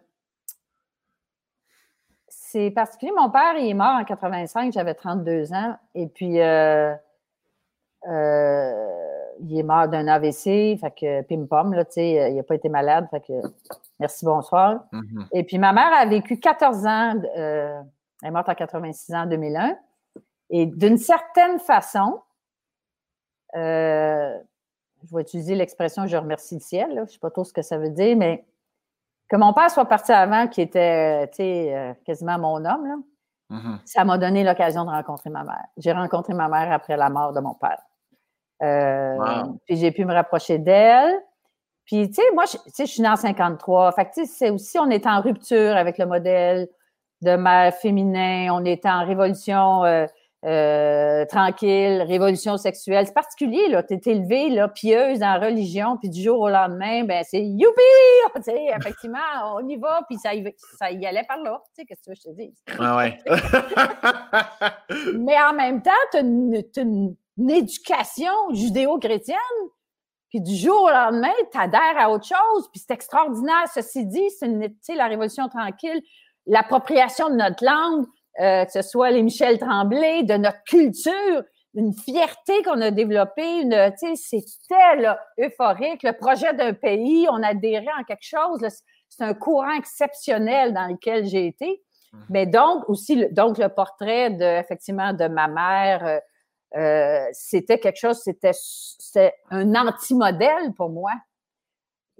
c'est 2.28 2.72
particulier. 2.72 3.12
Mon 3.16 3.30
père, 3.30 3.56
il 3.58 3.70
est 3.70 3.74
mort 3.74 4.00
en 4.00 4.04
85, 4.04 4.74
j'avais 4.74 4.96
32 4.96 5.54
ans. 5.54 5.78
Et 5.96 6.08
puis, 6.08 6.42
euh, 6.42 6.94
il 9.40 9.58
est 9.58 9.64
mort 9.64 9.88
d'un 9.88 10.08
AVC, 10.08 10.78
fait 10.80 10.94
que 11.00 11.22
pim-pom, 11.22 11.74
là, 11.74 11.86
tu 11.86 11.94
sais, 11.94 12.32
il 12.32 12.36
n'a 12.36 12.44
pas 12.44 12.56
été 12.56 12.70
malade, 12.70 13.08
fait 13.10 13.22
que 13.22 13.34
merci, 14.00 14.26
bonsoir. 14.26 14.84
Mm-hmm. 14.92 15.28
Et 15.34 15.44
puis, 15.44 15.60
ma 15.60 15.72
mère 15.72 15.94
a 15.94 16.06
vécu 16.06 16.40
14 16.40 16.86
ans, 16.86 17.22
euh, 17.38 17.82
elle 18.22 18.30
est 18.30 18.32
morte 18.32 18.50
à 18.50 18.56
86 18.56 19.14
ans 19.14 19.24
en 19.24 19.26
2001. 19.26 19.78
Et 20.50 20.66
d'une 20.66 20.98
certaine 20.98 21.60
façon, 21.60 22.22
euh, 23.56 24.38
je 25.04 25.16
vais 25.16 25.22
utiliser 25.22 25.56
l'expression 25.56 26.08
je 26.08 26.18
remercie 26.18 26.56
le 26.56 26.62
ciel, 26.62 26.92
je 26.96 27.02
ne 27.02 27.06
sais 27.06 27.20
pas 27.20 27.32
trop 27.32 27.44
ce 27.44 27.54
que 27.54 27.62
ça 27.62 27.78
veut 27.78 27.90
dire, 27.90 28.16
mais 28.18 28.46
que 29.30 29.38
mon 29.38 29.54
père 29.54 29.72
soit 29.72 29.86
parti 29.86 30.12
avant, 30.12 30.48
qui 30.48 30.62
était, 30.62 31.30
sais, 31.34 31.74
euh, 31.74 31.94
quasiment 32.06 32.38
mon 32.38 32.66
homme, 32.66 32.86
là, 32.86 32.96
mm-hmm. 33.50 33.80
ça 33.86 34.04
m'a 34.04 34.18
donné 34.18 34.44
l'occasion 34.44 34.84
de 34.84 34.90
rencontrer 34.90 35.30
ma 35.30 35.44
mère. 35.44 35.66
J'ai 35.78 35.94
rencontré 35.94 36.34
ma 36.34 36.50
mère 36.50 36.72
après 36.72 36.98
la 36.98 37.10
mort 37.10 37.32
de 37.32 37.40
mon 37.40 37.54
père. 37.54 37.82
Euh, 38.62 39.44
puis 39.66 39.78
j'ai 39.78 39.92
pu 39.92 40.06
me 40.06 40.14
rapprocher 40.14 40.58
d'elle. 40.58 41.18
Puis, 41.86 42.10
tu 42.10 42.16
sais, 42.16 42.32
moi, 42.34 42.44
je, 42.46 42.86
suis 42.86 43.02
née 43.02 43.10
en 43.10 43.16
53. 43.16 43.92
Fait 43.94 44.06
tu 44.06 44.12
sais, 44.14 44.26
c'est 44.26 44.50
aussi, 44.50 44.78
on 44.78 44.90
est 44.90 45.08
en 45.08 45.22
rupture 45.22 45.76
avec 45.76 45.98
le 45.98 46.06
modèle 46.06 46.70
de 47.22 47.36
mère 47.36 47.74
féminin. 47.76 48.50
On 48.52 48.64
est 48.66 48.86
en 48.86 49.06
révolution 49.06 49.84
euh, 49.84 50.06
euh, 50.46 51.26
tranquille, 51.26 52.02
révolution 52.08 52.58
sexuelle. 52.58 53.06
C'est 53.06 53.14
particulier, 53.14 53.70
là. 53.70 53.84
Tu 53.84 53.94
es 53.94 54.02
élevée, 54.06 54.50
là, 54.50 54.68
pieuse 54.68 55.22
en 55.22 55.40
religion, 55.40 55.98
puis 55.98 56.10
du 56.10 56.22
jour 56.22 56.40
au 56.40 56.50
lendemain, 56.50 57.04
ben 57.04 57.24
c'est 57.28 57.44
youpi! 57.44 57.82
Tu 58.36 58.44
sais, 58.44 58.68
effectivement, 58.76 59.20
on 59.56 59.68
y 59.68 59.76
va, 59.76 60.02
puis 60.08 60.18
ça 60.18 60.34
y, 60.34 60.44
ça 60.80 60.90
y 60.90 61.06
allait 61.06 61.26
par 61.28 61.38
là. 61.44 61.62
Tu 61.76 61.82
sais, 61.82 61.86
qu'est-ce 61.86 62.10
que 62.10 62.16
je 62.16 62.22
te 62.22 62.36
dise? 62.36 62.58
Ah 62.80 62.98
ouais. 62.98 63.18
Mais 65.20 65.36
en 65.42 65.54
même 65.54 65.82
temps, 65.82 65.92
tu 66.12 66.18
as 66.18 66.22
une 66.22 67.16
une 67.38 67.50
éducation 67.50 68.32
judéo-chrétienne, 68.52 69.38
puis 70.30 70.42
du 70.42 70.56
jour 70.56 70.84
au 70.84 70.90
lendemain, 70.90 71.34
tu 71.52 71.58
adhères 71.58 71.98
à 71.98 72.10
autre 72.10 72.26
chose, 72.26 72.70
puis 72.72 72.80
c'est 72.80 72.94
extraordinaire. 72.94 73.66
Ceci 73.74 74.06
dit, 74.06 74.30
c'est 74.82 74.96
la 74.96 75.08
Révolution 75.08 75.50
tranquille, 75.50 76.02
l'appropriation 76.46 77.30
de 77.30 77.36
notre 77.36 77.64
langue, 77.64 78.06
euh, 78.40 78.66
que 78.66 78.72
ce 78.72 78.82
soit 78.82 79.12
les 79.12 79.24
Michel 79.24 79.60
Tremblay, 79.60 80.24
de 80.24 80.36
notre 80.36 80.64
culture, 80.64 81.44
une 81.74 81.94
fierté 81.94 82.64
qu'on 82.64 82.82
a 82.82 82.92
développée, 82.92 83.62
une, 83.62 83.92
c'était 84.16 85.08
euphorique. 85.40 86.04
Le 86.04 86.12
projet 86.14 86.54
d'un 86.54 86.74
pays, 86.74 87.28
on 87.30 87.42
adhérait 87.42 87.86
en 88.00 88.04
quelque 88.04 88.26
chose. 88.26 88.60
C'est 89.10 89.24
un 89.24 89.34
courant 89.34 89.72
exceptionnel 89.72 90.74
dans 90.74 90.88
lequel 90.88 91.26
j'ai 91.26 91.48
été. 91.48 91.82
Mmh. 92.12 92.18
Mais 92.30 92.46
donc 92.46 92.90
aussi, 92.90 93.26
donc 93.32 93.58
le 93.58 93.70
portrait 93.70 94.32
de 94.32 94.60
effectivement 94.60 95.14
de 95.14 95.28
ma 95.28 95.48
mère, 95.48 96.06
euh, 96.06 96.20
euh, 96.78 97.26
c'était 97.34 97.80
quelque 97.80 98.00
chose, 98.00 98.22
c'était, 98.22 99.34
un 99.50 99.76
anti-modèle 99.76 100.74
pour 100.76 100.90
moi. 100.90 101.12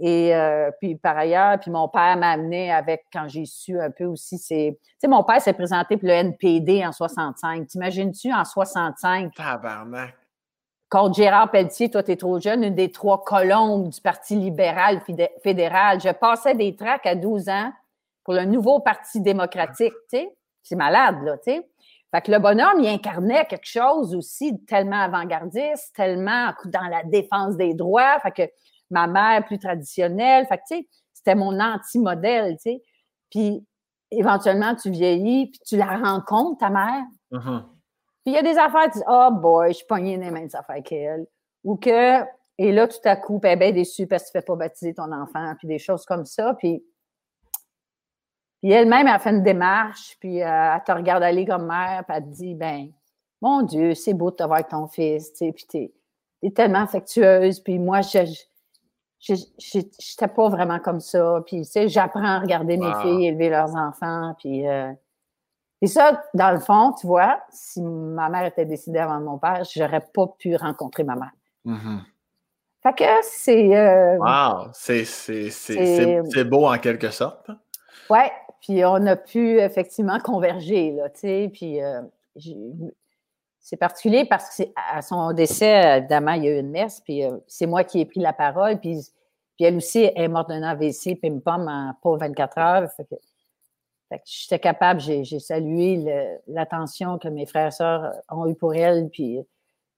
Et 0.04 0.36
euh, 0.36 0.72
puis 0.80 0.96
par 0.96 1.16
ailleurs, 1.16 1.60
puis 1.60 1.70
mon 1.70 1.88
père 1.88 2.18
m'a 2.18 2.32
amené 2.32 2.72
avec, 2.72 3.06
quand 3.14 3.28
j'ai 3.28 3.46
su 3.46 3.80
un 3.80 3.92
peu 3.92 4.06
aussi, 4.06 4.40
c'est, 4.40 4.80
tu 4.82 4.90
sais, 4.98 5.08
mon 5.08 5.24
père 5.24 5.40
s'est 5.40 5.54
présenté 5.54 5.96
pour 5.96 6.08
le 6.08 6.16
NPD 6.16 6.84
en 6.84 6.92
65. 6.92 7.68
T'imagines-tu 7.68 8.34
en 8.34 8.44
65? 8.44 9.36
Tabarnak. 9.36 10.16
Contre 10.90 11.14
Gérard 11.14 11.52
Pelletier, 11.52 11.92
toi, 11.92 12.02
t'es 12.02 12.16
trop 12.16 12.40
jeune, 12.40 12.64
une 12.64 12.74
des 12.74 12.92
trois 12.92 13.24
colombes 13.24 13.90
du 13.90 14.02
Parti 14.02 14.36
libéral 14.36 15.02
fédéral. 15.44 16.02
Je 16.02 16.10
passais 16.10 16.56
des 16.56 16.76
tracts 16.76 17.06
à 17.06 17.14
12 17.14 17.48
ans 17.50 17.72
pour 18.24 18.34
le 18.34 18.44
nouveau 18.46 18.80
Parti 18.80 19.22
démocratique, 19.22 19.94
tu 20.10 20.18
sais. 20.18 20.36
C'est 20.64 20.76
malade, 20.76 21.18
là, 21.24 21.38
tu 21.38 21.52
sais. 21.52 21.70
Fait 22.14 22.22
que 22.22 22.32
le 22.32 22.40
bonhomme, 22.40 22.80
il 22.80 22.88
incarnait 22.88 23.46
quelque 23.46 23.68
chose 23.68 24.16
aussi 24.16 24.60
tellement 24.66 25.00
avant-gardiste, 25.00 25.96
tellement 25.96 26.52
dans 26.66 26.88
la 26.90 27.04
défense 27.04 27.56
des 27.56 27.74
droits. 27.74 28.20
Fait 28.20 28.32
que 28.32 28.52
ma 28.92 29.08
mère 29.08 29.46
plus 29.46 29.60
traditionnelle. 29.60 30.46
Fait 30.48 30.58
que, 30.58 30.64
tu 30.68 30.78
sais, 30.78 30.88
c'était 31.14 31.36
mon 31.36 31.60
anti-modèle, 31.60 32.56
tu 32.56 32.72
sais. 32.72 32.84
Puis, 33.30 33.66
éventuellement, 34.12 34.76
tu 34.76 34.90
vieillis, 34.90 35.48
puis 35.48 35.60
tu 35.66 35.78
la 35.78 35.98
rencontres, 35.98 36.60
ta 36.60 36.70
mère. 36.70 37.04
Uh-huh. 37.32 37.64
Puis, 38.24 38.34
il 38.34 38.34
y 38.34 38.38
a 38.38 38.44
des 38.44 38.58
affaires, 38.58 38.90
tu 38.92 39.00
dis, 39.00 39.04
oh 39.08 39.30
boy, 39.32 39.70
je 39.70 39.78
suis 39.78 39.86
pognée 39.86 40.18
les 40.18 40.32
mêmes 40.32 40.50
affaires 40.54 40.84
qu'elle. 40.84 41.26
Ou 41.64 41.78
que, 41.78 42.22
et 42.58 42.72
là, 42.72 42.88
tout 42.88 42.98
à 43.06 43.16
coup, 43.16 43.40
elle 43.44 43.52
est 43.52 43.56
bien 43.56 43.72
déçue 43.72 44.08
parce 44.08 44.24
que 44.24 44.32
tu 44.32 44.38
ne 44.38 44.42
fais 44.42 44.46
pas 44.46 44.56
baptiser 44.56 44.94
ton 44.94 45.12
enfant, 45.12 45.54
puis 45.58 45.68
des 45.68 45.80
choses 45.80 46.06
comme 46.06 46.26
ça. 46.26 46.54
Puis, 46.56 46.84
puis 48.62 48.72
elle-même, 48.72 49.08
elle 49.08 49.20
fait 49.20 49.32
une 49.32 49.44
démarche, 49.44 50.18
puis 50.20 50.42
euh, 50.44 50.76
elle 50.76 50.84
te 50.84 50.92
regarde 50.92 51.24
aller 51.24 51.46
comme 51.46 51.66
mère, 51.66 52.04
puis 52.08 52.18
elle 52.18 52.24
te 52.24 52.30
dit, 52.30 52.54
ben, 52.54 52.92
mon 53.42 53.64
Dieu, 53.64 53.96
c'est 53.96 54.14
beau 54.14 54.30
de 54.30 54.36
te 54.36 54.44
voir 54.44 54.60
avec 54.60 54.70
ton 54.70 54.88
fils, 54.88 55.32
tu 55.32 55.38
sais, 55.38 55.52
puis 55.52 55.66
t'es 55.66 55.94
es 56.44 56.52
tellement 56.52 56.82
affectueuse, 56.82 57.60
puis 57.60 57.80
moi, 57.80 58.02
je 58.02 58.24
n'étais 59.30 60.28
pas 60.28 60.50
vraiment 60.50 60.80
comme 60.80 61.00
ça, 61.00 61.42
puis 61.46 61.62
tu 61.62 61.64
sais, 61.66 61.88
j'apprends 61.90 62.24
à 62.24 62.40
regarder 62.40 62.78
mes 62.78 62.94
filles 63.02 63.28
élever 63.28 63.50
leurs 63.50 63.76
enfants, 63.76 64.36
puis... 64.40 64.68
Euh, 64.68 64.92
et 65.84 65.88
ça, 65.88 66.22
dans 66.36 66.52
le 66.52 66.60
fond, 66.60 66.94
tu 67.00 67.08
vois, 67.08 67.40
si 67.50 67.82
ma 67.82 68.30
mère 68.30 68.46
était 68.46 68.66
décidée 68.66 69.00
avant 69.00 69.20
mon 69.20 69.40
père, 69.40 69.64
j'aurais 69.64 70.04
pas 70.14 70.28
pu 70.38 70.56
rencontrer 70.56 71.04
ma 71.04 71.16
mère. 71.16 71.32
Mm-hmm. 71.66 72.00
Fait 72.84 72.94
que 72.94 73.04
c'est... 73.24 73.76
Euh, 73.76 74.18
wow! 74.18 74.70
C'est 74.74 76.44
beau 76.44 76.68
en 76.68 76.78
quelque 76.78 77.10
sorte. 77.10 77.50
Ouais, 78.12 78.32
puis 78.62 78.86
on 78.86 79.06
a 79.08 79.16
pu 79.16 79.60
effectivement 79.60 80.20
converger, 80.20 80.92
là, 80.92 81.10
tu 81.10 81.22
sais. 81.22 81.52
Puis 81.52 81.82
euh, 81.82 82.02
c'est 83.62 83.78
particulier 83.78 84.26
parce 84.26 84.58
que 84.58 84.64
à 84.76 85.02
son 85.02 85.32
décès, 85.34 86.00
évidemment, 86.00 86.34
il 86.34 86.44
y 86.44 86.48
a 86.48 86.58
eu 86.58 86.60
une 86.60 86.72
messe, 86.72 87.00
puis 87.00 87.24
euh, 87.24 87.38
c'est 87.48 87.68
moi 87.68 87.84
qui 87.84 88.02
ai 88.02 88.06
pris 88.06 88.20
la 88.20 88.34
parole, 88.34 88.80
puis, 88.80 89.00
puis 89.56 89.66
elle 89.66 89.78
aussi 89.78 90.00
est 90.00 90.28
morte 90.28 90.50
d'un 90.50 90.64
AVC, 90.64 91.16
pim-pam, 91.22 91.68
en 91.68 91.94
pas 92.02 92.18
24 92.18 92.58
heures. 92.58 92.92
Fait 92.92 93.06
que, 93.06 93.16
j'étais 94.26 94.60
capable, 94.60 95.00
j'ai 95.00 95.40
salué 95.40 96.04
l'attention 96.48 97.18
que 97.18 97.28
mes 97.28 97.46
frères 97.46 97.68
et 97.68 97.72
sœurs 97.72 98.12
ont 98.30 98.48
eu 98.48 98.56
pour 98.56 98.74
elle, 98.74 99.10
puis, 99.10 99.40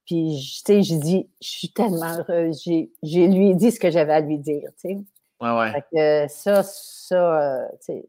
puis 0.05 0.38
tu 0.38 0.61
sais, 0.66 0.84
j'ai 0.84 0.97
dit, 0.97 1.30
je 1.41 1.47
suis 1.47 1.70
tellement 1.70 2.18
heureuse, 2.18 2.61
j'ai 2.64 3.28
lui 3.28 3.55
dit 3.55 3.72
ce 3.72 3.80
que 3.80 3.89
j'avais 3.89 4.14
à 4.14 4.20
lui 4.20 4.38
dire, 4.38 4.70
tu 4.80 4.89
sais. 4.89 4.97
Ouais, 5.41 5.51
ouais. 5.57 5.72
Fait 5.72 5.86
que 5.91 6.34
ça, 6.34 6.64
ça, 6.64 7.41
euh, 7.41 7.68
tu 7.80 7.86
sais, 7.86 8.05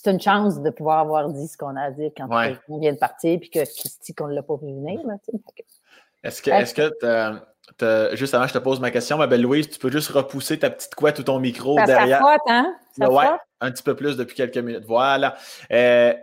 c'est 0.00 0.12
une 0.12 0.20
chance 0.20 0.62
de 0.62 0.70
pouvoir 0.70 1.00
avoir 1.00 1.28
dit 1.28 1.48
ce 1.48 1.56
qu'on 1.56 1.74
a 1.74 1.82
à 1.82 1.90
dire 1.90 2.12
quand 2.16 2.28
on 2.68 2.78
vient 2.78 2.92
de 2.92 2.98
partir, 2.98 3.40
puis 3.40 3.50
que 3.50 3.58
Christy, 3.58 4.14
qu'on 4.14 4.28
ne 4.28 4.34
l'a 4.34 4.44
pas 4.44 4.54
vu 4.54 4.68
venir. 4.68 5.00
Est-ce 6.22 6.40
que, 6.40 6.50
est-ce 6.50 6.72
que 6.72 8.16
juste 8.16 8.32
avant 8.32 8.44
que 8.44 8.50
je 8.50 8.54
te 8.54 8.62
pose 8.62 8.78
ma 8.78 8.92
question, 8.92 9.18
ma 9.18 9.26
belle 9.26 9.42
Louise, 9.42 9.68
tu 9.68 9.78
peux 9.80 9.90
juste 9.90 10.10
repousser 10.10 10.56
ta 10.60 10.70
petite 10.70 10.94
couette 10.94 11.18
ou 11.18 11.24
ton 11.24 11.40
micro 11.40 11.74
derrière? 11.84 12.22
Ça 12.22 12.36
hein? 12.46 12.76
Ça 12.96 13.10
ouais, 13.10 13.26
un 13.60 13.72
petit 13.72 13.82
peu 13.82 13.96
plus 13.96 14.16
depuis 14.16 14.36
quelques 14.36 14.58
minutes. 14.58 14.84
Voilà. 14.86 15.36
Euh, 15.72 16.14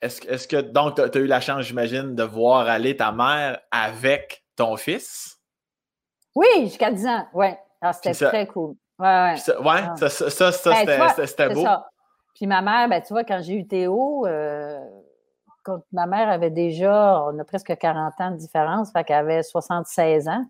est-ce, 0.00 0.26
est-ce 0.26 0.48
que, 0.48 0.56
donc, 0.62 0.94
tu 0.94 1.18
as 1.18 1.20
eu 1.20 1.26
la 1.26 1.42
chance, 1.42 1.66
j'imagine, 1.66 2.14
de 2.14 2.22
voir 2.22 2.66
aller 2.66 2.96
ta 2.96 3.12
mère 3.12 3.60
avec 3.70 4.42
ton 4.56 4.78
fils? 4.78 5.38
Oui, 6.34 6.46
jusqu'à 6.60 6.90
10 6.90 7.06
ans, 7.06 7.26
oui. 7.34 7.48
Ah, 7.82 7.92
c'était 7.92 8.14
très 8.14 8.46
cool. 8.46 8.74
Ouais, 8.98 9.06
ouais. 9.06 9.36
Ça, 9.36 9.60
ouais, 9.60 9.80
ah. 9.86 9.96
ça, 9.96 10.08
ça, 10.08 10.52
ça, 10.52 10.84
ben, 10.84 11.08
c'était, 11.26 11.50
beau. 11.50 11.64
Puis 12.38 12.46
ma 12.46 12.62
mère, 12.62 12.88
ben, 12.88 13.02
tu 13.02 13.12
vois, 13.12 13.24
quand 13.24 13.40
j'ai 13.42 13.54
eu 13.54 13.66
Théo, 13.66 14.24
euh, 14.24 14.78
quand 15.64 15.80
ma 15.90 16.06
mère 16.06 16.28
avait 16.28 16.52
déjà, 16.52 17.24
on 17.24 17.36
a 17.36 17.44
presque 17.44 17.76
40 17.76 18.14
ans 18.20 18.30
de 18.30 18.36
différence, 18.36 18.92
fait 18.92 19.02
qu'elle 19.02 19.16
avait 19.16 19.42
76 19.42 20.28
ans. 20.28 20.44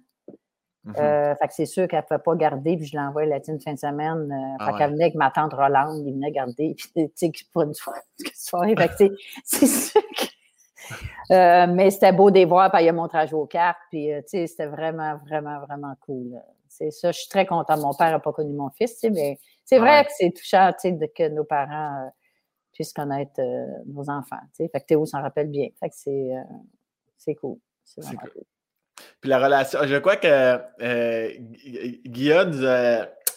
Mhm. 0.85 0.95
Euh, 0.99 1.35
fait 1.37 1.49
que 1.49 1.55
c'est 1.55 1.65
sûr 1.65 1.89
qu'elle 1.89 2.01
ne 2.01 2.05
pouvait 2.05 2.23
pas 2.23 2.35
garder, 2.37 2.77
puis 2.77 2.85
je 2.85 2.95
l'envoie 2.95 3.25
la 3.25 3.39
une 3.49 3.59
fin 3.59 3.73
de 3.73 3.79
semaine. 3.79 4.31
Euh, 4.31 4.57
ah 4.61 4.67
fait 4.67 4.79
qu'elle 4.79 4.91
venait 4.91 5.05
avec 5.05 5.15
ma 5.15 5.31
tante 5.31 5.55
Rolande, 5.55 6.07
il 6.07 6.13
venait 6.13 6.31
garder, 6.31 6.75
puis 6.79 6.91
tu 6.95 7.11
sais, 7.15 7.33
pour 7.55 7.63
une 7.63 7.73
soirée. 8.35 8.77
Fait 8.77 8.89
que 8.89 9.17
c'est 9.45 9.67
sûr 9.67 10.03
que. 10.03 10.25
Euh, 11.33 11.67
mais 11.69 11.91
c'était 11.91 12.13
beau 12.13 12.31
de 12.31 12.45
voir, 12.45 12.71
puis 12.71 12.85
il 12.85 12.89
a 12.89 12.93
montré 12.93 13.19
à 13.19 13.27
jouer 13.27 13.41
aux 13.41 13.47
cartes, 13.47 13.79
puis 13.91 14.09
tu 14.09 14.23
sais, 14.29 14.47
c'était 14.47 14.67
vraiment, 14.67 15.17
vraiment, 15.27 15.59
vraiment 15.61 15.95
cool. 16.01 16.39
C'est 16.69 16.91
ça, 16.91 17.13
je 17.13 17.21
suis 17.21 17.29
très 17.31 17.47
contente. 17.47 17.81
Mon 17.81 17.95
père 17.95 18.11
n'a 18.11 18.19
pas 18.19 18.33
connu 18.33 18.53
mon 18.53 18.69
fils, 18.71 19.03
mais 19.11 19.39
c'est 19.69 19.79
vrai 19.79 20.05
que 20.05 20.11
c'est 20.17 20.31
touchant, 20.31 20.73
tu 20.81 20.89
sais, 20.89 21.13
que 21.15 21.29
nos 21.29 21.45
parents 21.45 22.11
puissent 22.73 22.95
connaître 22.95 23.41
nos 23.87 24.09
enfants, 24.09 24.41
tu 24.57 24.65
sais. 24.65 24.69
Fait 24.73 24.81
que 24.81 24.87
Théo 24.87 25.05
s'en 25.05 25.21
rappelle 25.21 25.49
bien. 25.49 25.69
Fait 25.79 25.91
que 25.91 25.95
c'est, 25.95 26.31
c'est 27.19 27.35
cool. 27.35 27.59
C'est 27.85 28.03
vraiment 28.03 28.23
cool. 28.33 28.45
Puis 29.21 29.29
la 29.29 29.39
relation, 29.39 29.81
je 29.85 29.97
crois 29.97 30.17
que 30.17 30.59
euh, 30.81 31.31
Guillaume 32.07 32.53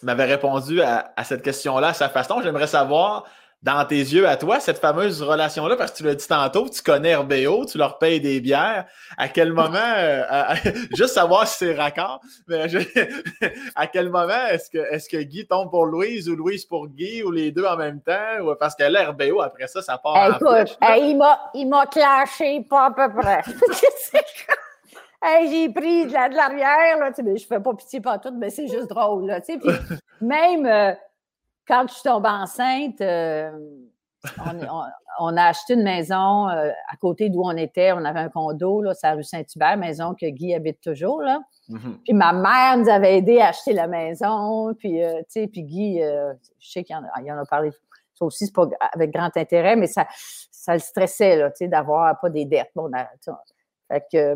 m'avait 0.03 0.25
répondu 0.25 0.81
à, 0.81 1.13
cette 1.25 1.41
question-là 1.41 1.89
à 1.89 1.93
sa 1.93 2.07
façon. 2.07 2.41
J'aimerais 2.41 2.67
savoir, 2.67 3.25
dans 3.63 3.85
tes 3.85 3.97
yeux 3.97 4.27
à 4.27 4.37
toi, 4.37 4.59
cette 4.59 4.79
fameuse 4.79 5.21
relation-là, 5.21 5.75
parce 5.75 5.91
que 5.91 5.97
tu 5.97 6.03
l'as 6.03 6.15
dit 6.15 6.27
tantôt, 6.27 6.67
tu 6.67 6.81
connais 6.81 7.15
RBO, 7.15 7.65
tu 7.65 7.77
leur 7.77 7.99
payes 7.99 8.19
des 8.19 8.41
bières. 8.41 8.85
À 9.17 9.27
quel 9.27 9.53
moment, 9.53 9.77
euh, 9.77 10.23
juste 10.95 11.13
savoir 11.13 11.47
si 11.47 11.57
c'est 11.59 11.75
raccord, 11.75 12.21
mais 12.47 12.65
à 13.75 13.87
quel 13.87 14.09
moment 14.09 14.47
est-ce 14.49 14.69
que, 14.69 14.79
est 14.79 15.07
que 15.07 15.17
Guy 15.17 15.45
tombe 15.45 15.69
pour 15.69 15.85
Louise 15.85 16.27
ou 16.27 16.35
Louise 16.35 16.65
pour 16.65 16.87
Guy 16.87 17.21
ou 17.23 17.29
les 17.29 17.51
deux 17.51 17.65
en 17.65 17.77
même 17.77 18.01
temps? 18.01 18.39
Ou, 18.41 18.55
parce 18.55 18.75
que 18.75 18.83
là, 18.83 19.11
RBO, 19.11 19.41
après 19.41 19.67
ça, 19.67 19.83
ça 19.83 19.97
part 19.99 20.35
Écoute, 20.35 20.77
il 21.53 21.67
m'a 21.67 21.85
clashé 21.85 22.65
pas 22.67 22.87
à 22.87 22.91
peu 22.91 23.13
près. 23.13 23.41
j'ai 25.49 25.69
pris 25.69 26.07
de 26.07 26.13
l'arrière, 26.13 26.97
là, 26.97 27.11
tu 27.11 27.23
sais, 27.23 27.37
je 27.37 27.45
fais 27.45 27.59
pas 27.59 27.75
pitié 27.75 28.01
pas 28.01 28.17
tout, 28.17 28.33
mais 28.35 28.49
c'est 28.49 28.67
juste 28.67 28.87
drôle, 28.87 29.27
là, 29.27 29.39
tu 29.39 29.53
sais. 29.53 29.59
même 30.19 30.65
euh, 30.65 30.93
quand 31.67 31.85
je 31.87 31.93
suis 31.93 32.03
tombée 32.03 32.29
enceinte, 32.29 33.01
euh, 33.01 33.51
on, 35.19 35.37
a 35.37 35.43
acheté 35.43 35.73
une 35.73 35.83
maison 35.83 36.49
euh, 36.49 36.69
à 36.91 36.97
côté 36.97 37.29
d'où 37.29 37.41
on 37.43 37.55
était. 37.57 37.91
On 37.91 38.05
avait 38.05 38.19
un 38.19 38.29
condo, 38.29 38.81
là, 38.81 38.93
c'est 38.93 39.07
la 39.07 39.15
rue 39.15 39.23
Saint-Hubert, 39.23 39.77
maison 39.77 40.13
que 40.13 40.27
Guy 40.27 40.53
habite 40.53 40.81
toujours, 40.81 41.21
là. 41.21 41.39
Mm-hmm. 41.69 41.97
Puis 42.03 42.13
ma 42.13 42.33
mère 42.33 42.77
nous 42.77 42.89
avait 42.89 43.17
aidé 43.17 43.39
à 43.39 43.47
acheter 43.47 43.73
la 43.73 43.87
maison, 43.87 44.73
puis, 44.75 44.99
tu 44.99 45.25
sais, 45.29 45.47
puis 45.47 45.63
Guy, 45.63 46.01
je 46.01 46.71
sais 46.71 46.83
qu'il 46.83 46.95
en, 46.95 47.03
en, 47.03 47.37
a 47.37 47.45
parlé 47.45 47.71
ça 48.21 48.25
aussi, 48.25 48.45
c'est 48.45 48.55
pas 48.55 48.67
avec 48.93 49.11
grand 49.11 49.35
intérêt, 49.35 49.75
mais 49.75 49.87
ça, 49.87 50.07
ça 50.51 50.73
le 50.73 50.79
stressait, 50.79 51.37
là, 51.37 51.49
tu 51.49 51.57
sais, 51.57 51.67
d'avoir 51.67 52.19
pas 52.19 52.29
des 52.29 52.45
dettes. 52.45 52.71
Bon, 52.75 52.89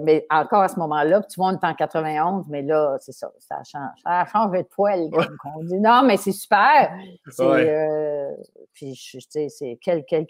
mais 0.02 0.26
encore 0.30 0.62
à 0.62 0.68
ce 0.68 0.80
moment-là, 0.80 1.22
tu 1.24 1.40
vois, 1.40 1.48
on 1.48 1.54
est 1.54 1.66
en 1.66 1.74
91, 1.74 2.48
mais 2.50 2.62
là, 2.62 2.98
c'est 3.00 3.12
ça, 3.12 3.32
ça 3.40 3.64
change. 3.64 3.98
Ça 4.04 4.22
a 4.22 4.26
changé 4.26 4.64
de 4.64 4.68
poil, 4.68 5.10
comme 5.12 5.56
on 5.56 5.64
dit. 5.64 5.80
Non, 5.80 6.04
mais 6.04 6.18
c'est 6.18 6.32
super. 6.32 6.96
C'est, 7.30 7.44
euh, 7.44 8.32
puis, 8.74 8.94
tu 8.94 9.20
sais, 9.22 9.50
c'est 9.50 9.78
quelle, 9.82 10.06
quelle, 10.06 10.28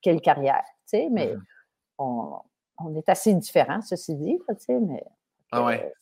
quelle, 0.00 0.20
carrière, 0.20 0.64
tu 0.88 0.98
sais, 0.98 1.08
mais 1.10 1.34
on, 1.98 2.36
on, 2.78 2.94
est 2.94 3.08
assez 3.08 3.34
différents, 3.34 3.80
ceci 3.82 4.14
dit, 4.14 4.38
tu 4.48 4.54
sais, 4.58 4.78
mais. 4.78 5.02
Ah 5.50 5.64
ouais. 5.64 5.92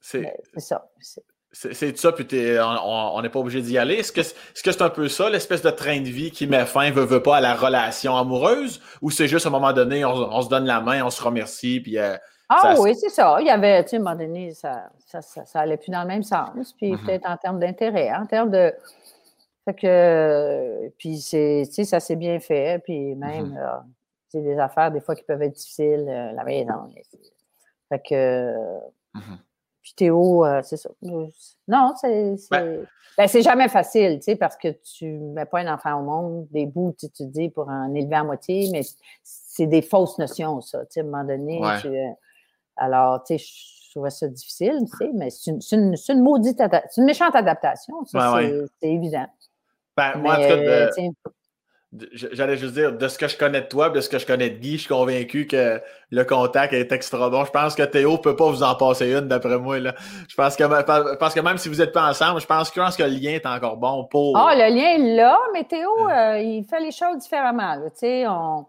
C'est, 0.00 0.36
c'est 0.52 0.60
ça. 0.60 0.90
C'est 1.54 1.98
ça, 1.98 2.12
puis 2.12 2.26
on 2.58 3.20
n'est 3.20 3.28
pas 3.28 3.38
obligé 3.38 3.60
d'y 3.60 3.76
aller. 3.76 3.96
Est-ce 3.96 4.10
que 4.10 4.22
c'est 4.22 4.82
un 4.82 4.88
peu 4.88 5.08
ça, 5.08 5.28
l'espèce 5.28 5.60
de 5.60 5.68
train 5.70 6.00
de 6.00 6.08
vie 6.08 6.30
qui 6.30 6.46
met 6.46 6.64
fin, 6.64 6.90
veut, 6.90 7.04
veut 7.04 7.22
pas, 7.22 7.36
à 7.36 7.40
la 7.42 7.54
relation 7.54 8.16
amoureuse, 8.16 8.80
ou 9.02 9.10
c'est 9.10 9.28
juste 9.28 9.44
à 9.44 9.50
un 9.50 9.52
moment 9.52 9.74
donné, 9.74 10.02
on, 10.02 10.40
se 10.40 10.48
donne 10.48 10.64
la 10.64 10.80
main, 10.80 11.04
on 11.04 11.10
se 11.10 11.22
remercie, 11.22 11.80
puis. 11.80 11.98
Euh, 11.98 12.16
ah 12.48 12.74
oui, 12.78 12.94
c'est 12.94 13.10
ça. 13.10 13.36
Il 13.40 13.46
y 13.46 13.50
avait, 13.50 13.82
tu 13.84 13.90
sais, 13.90 13.96
à 13.96 14.00
un 14.00 14.02
moment 14.02 14.16
donné, 14.16 14.52
ça, 14.54 14.90
ça, 15.06 15.20
ça, 15.20 15.60
allait 15.60 15.76
plus 15.76 15.90
dans 15.90 16.02
le 16.02 16.08
même 16.08 16.22
sens, 16.22 16.72
puis 16.72 16.92
mm-hmm. 16.92 17.04
peut-être 17.04 17.28
en 17.28 17.36
termes 17.36 17.60
d'intérêt, 17.60 18.10
en 18.14 18.24
termes 18.24 18.50
de. 18.50 18.72
Fait 19.66 19.74
que, 19.74 20.88
puis 20.98 21.18
c'est, 21.18 21.64
tu 21.66 21.74
sais, 21.74 21.84
ça 21.84 22.00
s'est 22.00 22.16
bien 22.16 22.40
fait, 22.40 22.82
puis 22.82 23.14
même, 23.14 23.54
mm-hmm. 23.54 23.82
c'est 24.28 24.40
des 24.40 24.58
affaires, 24.58 24.90
des 24.90 25.00
fois, 25.00 25.14
qui 25.14 25.22
peuvent 25.22 25.42
être 25.42 25.54
difficiles, 25.54 26.06
euh, 26.08 26.32
la 26.32 26.44
maison. 26.44 26.88
Fait 27.90 28.00
que. 28.00 28.54
Mm-hmm. 29.14 29.38
Puis 29.82 29.94
Théo, 29.96 30.44
euh, 30.44 30.60
c'est 30.62 30.76
ça. 30.76 30.90
Non, 31.68 31.94
c'est 32.00 32.36
ben, 33.18 33.28
c'est 33.28 33.42
jamais 33.42 33.68
facile, 33.68 34.18
tu 34.20 34.24
sais, 34.24 34.36
parce 34.36 34.56
que 34.56 34.68
tu 34.68 35.04
mets 35.04 35.44
pas 35.44 35.60
un 35.60 35.74
enfant 35.74 36.00
au 36.00 36.02
monde, 36.02 36.46
des 36.50 36.64
bouts, 36.64 36.94
tu, 36.98 37.10
te 37.10 37.22
dis, 37.24 37.50
pour 37.50 37.68
en 37.68 37.92
élever 37.92 38.14
à 38.14 38.24
moitié, 38.24 38.70
mais 38.72 38.80
c'est 39.22 39.66
des 39.66 39.82
fausses 39.82 40.16
notions, 40.18 40.62
ça, 40.62 40.80
tu 40.86 40.92
sais, 40.92 41.00
à 41.00 41.02
un 41.02 41.06
moment 41.06 41.24
donné. 41.24 41.60
Euh, 41.62 42.08
alors, 42.74 43.22
tu 43.24 43.36
sais, 43.36 43.44
je 43.44 43.90
trouvais 43.90 44.08
ça 44.08 44.28
difficile, 44.28 44.78
tu 44.90 44.96
sais, 44.96 45.10
mais 45.12 45.28
c'est 45.28 45.50
une, 45.50 45.94
une, 46.08 46.22
maudite, 46.22 46.56
c'est 46.56 47.00
une 47.02 47.04
méchante 47.04 47.36
adaptation, 47.36 48.02
ça, 48.06 48.38
c'est 48.80 48.88
évident. 48.88 49.26
Ben, 49.94 50.16
moi, 50.16 50.32
en 50.32 50.36
tout 50.36 50.42
cas, 50.42 50.54
euh, 50.54 50.90
J'allais 52.12 52.56
juste 52.56 52.72
dire, 52.72 52.96
de 52.96 53.06
ce 53.06 53.18
que 53.18 53.28
je 53.28 53.36
connais 53.36 53.60
de 53.60 53.66
toi, 53.66 53.90
de 53.90 54.00
ce 54.00 54.08
que 54.08 54.18
je 54.18 54.26
connais 54.26 54.48
de 54.48 54.56
Guy, 54.56 54.72
je 54.72 54.82
suis 54.82 54.88
convaincu 54.88 55.46
que 55.46 55.78
le 56.10 56.24
contact 56.24 56.72
est 56.72 56.90
extra 56.90 57.28
bon. 57.28 57.44
Je 57.44 57.50
pense 57.50 57.74
que 57.74 57.82
Théo 57.82 58.16
peut 58.16 58.34
pas 58.34 58.48
vous 58.48 58.62
en 58.62 58.74
passer 58.74 59.12
une, 59.12 59.28
d'après 59.28 59.58
moi. 59.58 59.78
Là. 59.78 59.94
Je 60.26 60.34
pense 60.34 60.56
que, 60.56 61.16
parce 61.16 61.34
que 61.34 61.40
même 61.40 61.58
si 61.58 61.68
vous 61.68 61.76
n'êtes 61.76 61.92
pas 61.92 62.08
ensemble, 62.08 62.40
je 62.40 62.46
pense, 62.46 62.70
que 62.70 63.02
le 63.02 63.08
lien 63.08 63.32
est 63.32 63.44
encore 63.44 63.76
bon 63.76 64.04
pour. 64.04 64.38
Ah, 64.38 64.54
le 64.54 64.74
lien 64.74 64.94
est 64.94 65.16
là, 65.16 65.38
mais 65.52 65.64
Théo, 65.64 66.08
euh, 66.08 66.38
il 66.38 66.64
fait 66.64 66.80
les 66.80 66.92
choses 66.92 67.18
différemment. 67.18 67.76
sais, 67.94 68.26
on 68.26 68.66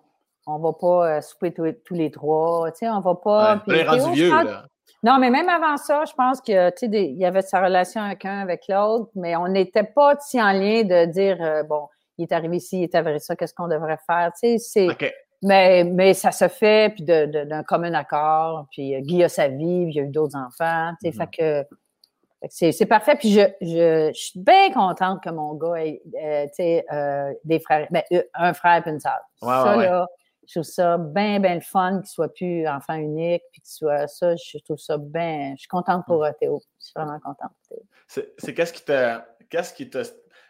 ne 0.47 0.61
va 0.61 0.73
pas 0.73 1.17
euh, 1.17 1.21
souper 1.21 1.53
tous, 1.53 1.93
les 1.93 2.11
trois. 2.11 2.69
On 2.81 2.99
va 2.99 3.15
pas. 3.15 3.63
Ouais, 3.67 3.83
rendu 3.83 4.11
vieux, 4.11 4.29
là. 4.29 4.65
Non, 5.03 5.17
mais 5.19 5.29
même 5.29 5.49
avant 5.49 5.75
ça, 5.75 6.03
je 6.05 6.13
pense 6.13 6.39
que 6.39 6.69
tu 6.69 6.87
sais, 6.87 6.87
il 6.87 7.17
y 7.17 7.25
avait 7.25 7.41
sa 7.41 7.61
relation 7.61 8.01
avec 8.01 8.23
un, 8.23 8.39
avec 8.39 8.63
l'autre, 8.69 9.09
mais 9.15 9.35
on 9.35 9.49
n'était 9.49 9.83
pas 9.83 10.15
si 10.21 10.41
en 10.41 10.53
lien 10.53 10.83
de 10.83 11.05
dire 11.11 11.37
euh, 11.41 11.63
bon 11.63 11.87
il 12.17 12.23
est 12.23 12.31
arrivé 12.31 12.57
ici, 12.57 12.79
il 12.79 12.83
est 12.83 12.95
arrivé 12.95 13.19
ça, 13.19 13.35
qu'est-ce 13.35 13.53
qu'on 13.53 13.67
devrait 13.67 13.99
faire? 14.07 14.31
Tu 14.33 14.57
sais, 14.57 14.87
c'est. 14.87 15.13
Mais, 15.43 15.83
mais 15.83 16.13
ça 16.13 16.31
se 16.31 16.47
fait, 16.47 16.93
puis 16.95 17.03
d'un 17.03 17.63
commun 17.63 17.93
accord. 17.93 18.65
Puis 18.71 18.95
euh, 18.95 19.01
Guy 19.01 19.23
a 19.23 19.29
sa 19.29 19.49
vie, 19.49 19.83
puis 19.83 19.93
il 19.93 19.95
y 19.95 19.99
a 19.99 20.03
eu 20.03 20.07
d'autres 20.07 20.37
enfants. 20.37 20.93
Tu 21.01 21.11
sais, 21.11 21.17
fait 21.17 21.23
mm-hmm. 21.25 21.65
que. 21.65 21.75
C'est 22.49 22.85
parfait. 22.85 23.15
Puis 23.15 23.31
je, 23.31 23.41
je, 23.61 24.11
je, 24.13 24.19
suis 24.19 24.39
bien 24.39 24.71
contente 24.71 25.23
que 25.23 25.29
mon 25.29 25.53
gars 25.53 25.75
ait 25.75 26.01
euh, 26.21 26.45
euh, 26.91 27.33
des 27.45 27.59
frères, 27.59 27.87
ben, 27.89 28.03
un 28.33 28.53
frère 28.53 28.85
et 28.85 28.89
une 28.89 28.99
sœur. 28.99 29.19
ça, 29.41 29.75
là, 29.77 30.07
je 30.45 30.59
trouve 30.59 30.63
ça 30.63 30.97
bien, 30.97 31.39
bien 31.39 31.55
le 31.55 31.61
fun 31.61 31.99
qu'il 31.99 32.09
soit 32.09 32.33
plus 32.33 32.67
enfant 32.67 32.95
unique, 32.95 33.43
puis 33.51 33.61
qu'il 33.61 33.71
soit 33.71 34.07
ça. 34.07 34.35
Je 34.35 34.57
trouve 34.59 34.77
ça 34.77 34.97
bien. 34.97 35.53
Je 35.55 35.61
suis 35.61 35.69
contente 35.69 36.05
pour 36.05 36.25
mm. 36.25 36.33
Théo. 36.39 36.61
Je 36.79 36.85
suis 36.85 36.93
vraiment 36.95 37.19
contente 37.19 37.51
pour 37.51 37.77
Théo. 37.77 38.23
C'est 38.37 38.53
qu'est-ce 38.53 38.73
qui 38.73 38.83
te. 38.83 39.19
Qu'est-ce 39.49 39.73
qui 39.73 39.89
te 39.89 40.03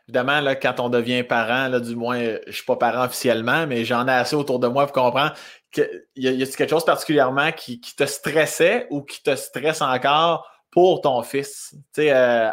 Évidemment, 0.08 0.42
là, 0.42 0.56
quand 0.56 0.80
on 0.82 0.90
devient 0.90 1.24
parent, 1.24 1.70
là, 1.70 1.80
du 1.80 1.96
moins, 1.96 2.20
je 2.20 2.48
ne 2.48 2.52
suis 2.52 2.66
pas 2.66 2.76
parent 2.76 3.06
officiellement, 3.06 3.66
mais 3.68 3.86
j'en 3.86 4.06
ai 4.08 4.12
assez 4.12 4.36
autour 4.36 4.60
de 4.60 4.68
moi 4.68 4.86
pour 4.86 4.94
comprendre 4.94 5.34
qu'il 5.72 5.90
y 6.18 6.28
a, 6.28 6.32
y 6.32 6.44
a 6.44 6.46
quelque 6.46 6.70
chose 6.70 6.84
particulièrement 6.84 7.52
qui, 7.54 7.80
te 7.80 8.06
stressait 8.06 8.88
ou 8.90 9.02
qui 9.02 9.24
te 9.24 9.36
stresse 9.36 9.82
encore 9.82 10.46
pour 10.72 11.00
ton 11.02 11.24
fils? 11.24 11.70
Tu 11.72 11.80
sais, 11.94 12.12
euh, 12.12 12.50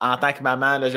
en 0.00 0.16
tant 0.16 0.32
que 0.32 0.42
maman, 0.42 0.78
là, 0.78 0.88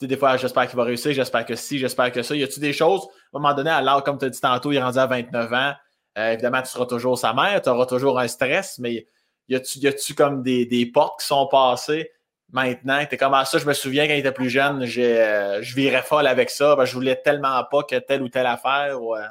des 0.00 0.16
fois, 0.16 0.36
j'espère 0.36 0.68
qu'il 0.68 0.76
va 0.76 0.84
réussir, 0.84 1.12
j'espère 1.12 1.44
que 1.44 1.56
si, 1.56 1.78
j'espère 1.78 2.12
que 2.12 2.22
ça. 2.22 2.36
Y 2.36 2.44
a-tu 2.44 2.60
des 2.60 2.72
choses, 2.72 3.02
à 3.32 3.38
un 3.38 3.40
moment 3.40 3.54
donné, 3.54 3.70
alors, 3.70 4.04
comme 4.04 4.18
tu 4.18 4.26
as 4.26 4.30
dit 4.30 4.40
tantôt, 4.40 4.70
il 4.70 4.76
est 4.76 4.82
rendu 4.82 4.98
à 4.98 5.06
29 5.06 5.52
ans, 5.52 5.72
euh, 6.18 6.32
évidemment, 6.32 6.62
tu 6.62 6.68
seras 6.68 6.86
toujours 6.86 7.18
sa 7.18 7.32
mère, 7.34 7.60
tu 7.62 7.68
auras 7.68 7.86
toujours 7.86 8.18
un 8.20 8.28
stress, 8.28 8.78
mais 8.78 9.06
y 9.48 9.56
a-tu 9.56 10.14
comme 10.14 10.42
des, 10.42 10.66
des 10.66 10.86
portes 10.86 11.20
qui 11.20 11.26
sont 11.26 11.48
passées 11.48 12.12
maintenant. 12.52 13.04
T'es 13.08 13.16
comme, 13.16 13.34
ah, 13.34 13.44
ça, 13.44 13.58
je 13.58 13.66
me 13.66 13.72
souviens 13.72 14.06
quand 14.06 14.14
il 14.14 14.20
était 14.20 14.32
plus 14.32 14.50
jeune, 14.50 14.82
euh, 14.82 15.58
je 15.62 15.74
virais 15.74 16.02
folle 16.02 16.26
avec 16.26 16.50
ça. 16.50 16.76
Je 16.84 16.94
voulais 16.94 17.16
tellement 17.16 17.62
pas 17.70 17.82
que 17.82 17.96
telle 17.96 18.22
ou 18.22 18.28
telle 18.28 18.46
affaire. 18.46 18.98
Euh. 18.98 19.22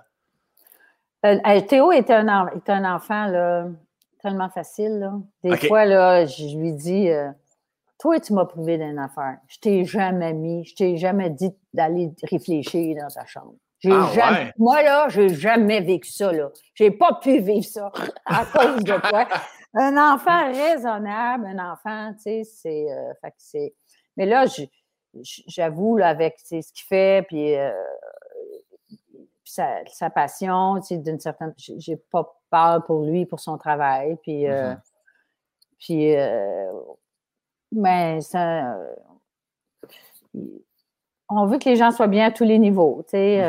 Euh, 1.25 1.61
Théo 1.61 1.91
était 1.91 2.13
un, 2.13 2.27
un 2.67 2.95
enfant 2.95 3.25
là, 3.27 3.65
tellement 4.21 4.49
facile. 4.49 4.99
Là. 4.99 5.13
Des 5.43 5.57
fois, 5.67 5.85
là, 5.85 6.25
je 6.25 6.57
lui 6.57 6.73
dis 6.73 7.09
Toi, 7.99 8.19
tu 8.19 8.33
m'as 8.33 8.45
prouvé 8.45 8.77
d'une 8.77 8.99
affaire. 8.99 9.37
Je 9.47 9.57
t'ai 9.59 9.85
jamais 9.85 10.33
mis, 10.33 10.63
je 10.65 10.75
t'ai 10.75 10.97
jamais 10.97 11.29
dit 11.29 11.51
d'aller 11.73 12.11
réfléchir 12.23 12.95
dans 13.01 13.09
ta 13.09 13.25
chambre. 13.25 13.53
Ah, 13.85 14.09
jamais, 14.13 14.53
Moi, 14.57 14.81
là, 14.81 15.07
j'ai 15.09 15.29
jamais 15.29 15.81
vécu 15.81 16.09
ça. 16.09 16.31
Là. 16.31 16.49
J'ai 16.73 16.91
pas 16.91 17.19
pu 17.21 17.39
vivre 17.39 17.65
ça 17.65 17.91
à 18.25 18.45
cause 18.45 18.83
de 18.83 19.09
toi 19.09 19.27
un 19.77 20.13
enfant 20.13 20.51
raisonnable, 20.51 21.45
un 21.45 21.71
enfant, 21.71 22.13
tu 22.13 22.21
sais, 22.21 22.43
c'est. 22.43 22.91
Euh, 22.91 23.13
mais 24.15 24.25
là, 24.25 24.45
j'avoue, 25.47 25.99
avec 26.01 26.39
ce 26.39 26.55
qu'il 26.55 26.87
fait, 26.87 27.25
puis, 27.27 27.55
euh, 27.55 27.71
sa, 29.43 30.09
passion, 30.09 30.79
tu 30.79 30.87
sais, 30.87 30.97
d'une 30.97 31.19
certaine. 31.19 31.53
J'ai 31.57 31.97
pas 31.97 32.39
peur 32.49 32.83
pour 32.85 33.03
lui, 33.03 33.25
pour 33.25 33.39
son 33.39 33.57
travail, 33.57 34.17
puis. 34.23 34.47
Euh, 34.47 34.73
mm-hmm. 34.73 34.79
Puis. 35.79 36.15
mais 37.71 38.21
ça. 38.21 38.77
on 41.29 41.45
veut 41.45 41.59
que 41.59 41.69
les 41.69 41.75
gens 41.75 41.91
soient 41.91 42.07
bien 42.07 42.27
à 42.27 42.31
tous 42.31 42.45
les 42.45 42.57
niveaux, 42.57 43.03
tu 43.03 43.11
sais. 43.11 43.41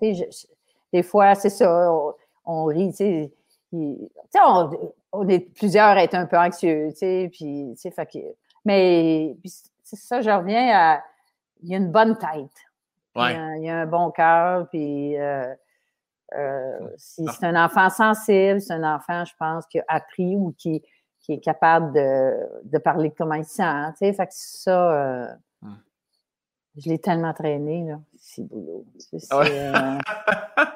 Mm-hmm. 0.00 0.48
des 0.92 1.02
fois, 1.04 1.36
c'est 1.36 1.50
ça, 1.50 1.92
on, 1.92 2.14
on 2.44 2.64
rit, 2.64 2.90
tu 2.90 2.96
sais 2.96 3.32
on, 3.72 4.70
on, 5.12 5.28
est 5.28 5.40
plusieurs 5.40 5.96
à 5.96 6.02
être 6.02 6.14
un 6.14 6.26
peu 6.26 6.38
anxieux, 6.38 6.88
tu 6.90 6.98
sais, 6.98 7.30
puis, 7.32 7.74
tu 7.80 7.90
sais, 7.90 8.06
que, 8.06 8.18
mais 8.64 9.36
c'est 9.82 9.96
ça, 9.96 10.20
je 10.20 10.30
reviens 10.30 10.70
à, 10.74 11.02
il 11.62 11.70
y 11.70 11.74
a 11.74 11.78
une 11.78 11.90
bonne 11.90 12.16
tête. 12.16 12.50
Il, 13.16 13.62
y 13.62 13.68
a, 13.68 13.80
un 13.80 13.86
bon 13.86 14.10
cœur, 14.10 14.68
puis, 14.68 15.18
euh, 15.18 15.54
si 16.96 17.24
c'est 17.26 17.46
un 17.46 17.64
enfant 17.64 17.90
sensible, 17.90 18.60
c'est 18.60 18.74
un 18.74 18.94
enfant, 18.94 19.24
je 19.24 19.34
pense, 19.38 19.66
qui 19.66 19.80
a 19.80 19.84
appris 19.88 20.36
ou 20.36 20.54
qui, 20.56 20.82
qui 21.20 21.32
est 21.32 21.40
capable 21.40 21.92
de, 21.92 22.32
de 22.64 22.78
parler 22.78 23.12
comment 23.16 23.34
il 23.34 23.44
sent. 23.44 23.92
Fait 23.98 24.14
que 24.14 24.26
ça, 24.30 25.36
hum. 25.62 25.78
je 26.76 26.88
l'ai 26.88 26.98
tellement 26.98 27.34
traîné, 27.34 27.84
là. 27.84 28.00
C'est 28.16 28.42
boulot. 28.42 28.84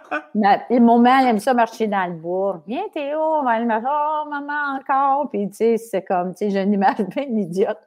et 0.71 0.81
mon 0.81 0.99
mère 0.99 1.27
aime 1.27 1.39
ça 1.39 1.55
marcher 1.55 1.87
dans 1.87 2.07
le 2.07 2.15
bois. 2.15 2.63
Viens, 2.67 2.89
Théo, 2.93 3.19
on 3.21 3.45
va 3.45 3.51
aller 3.51 3.67
marcher. 3.67 3.87
Oh, 3.89 4.29
maman, 4.29 4.79
encore. 4.79 5.31
Puis, 5.31 5.49
tu 5.51 5.57
sais, 5.57 5.77
c'est 5.77 6.03
comme, 6.03 6.33
tu 6.33 6.39
sais, 6.39 6.51
j'ai 6.51 6.63
une 6.63 6.73
image 6.73 6.99
bien 7.15 7.25
idiote. 7.25 7.79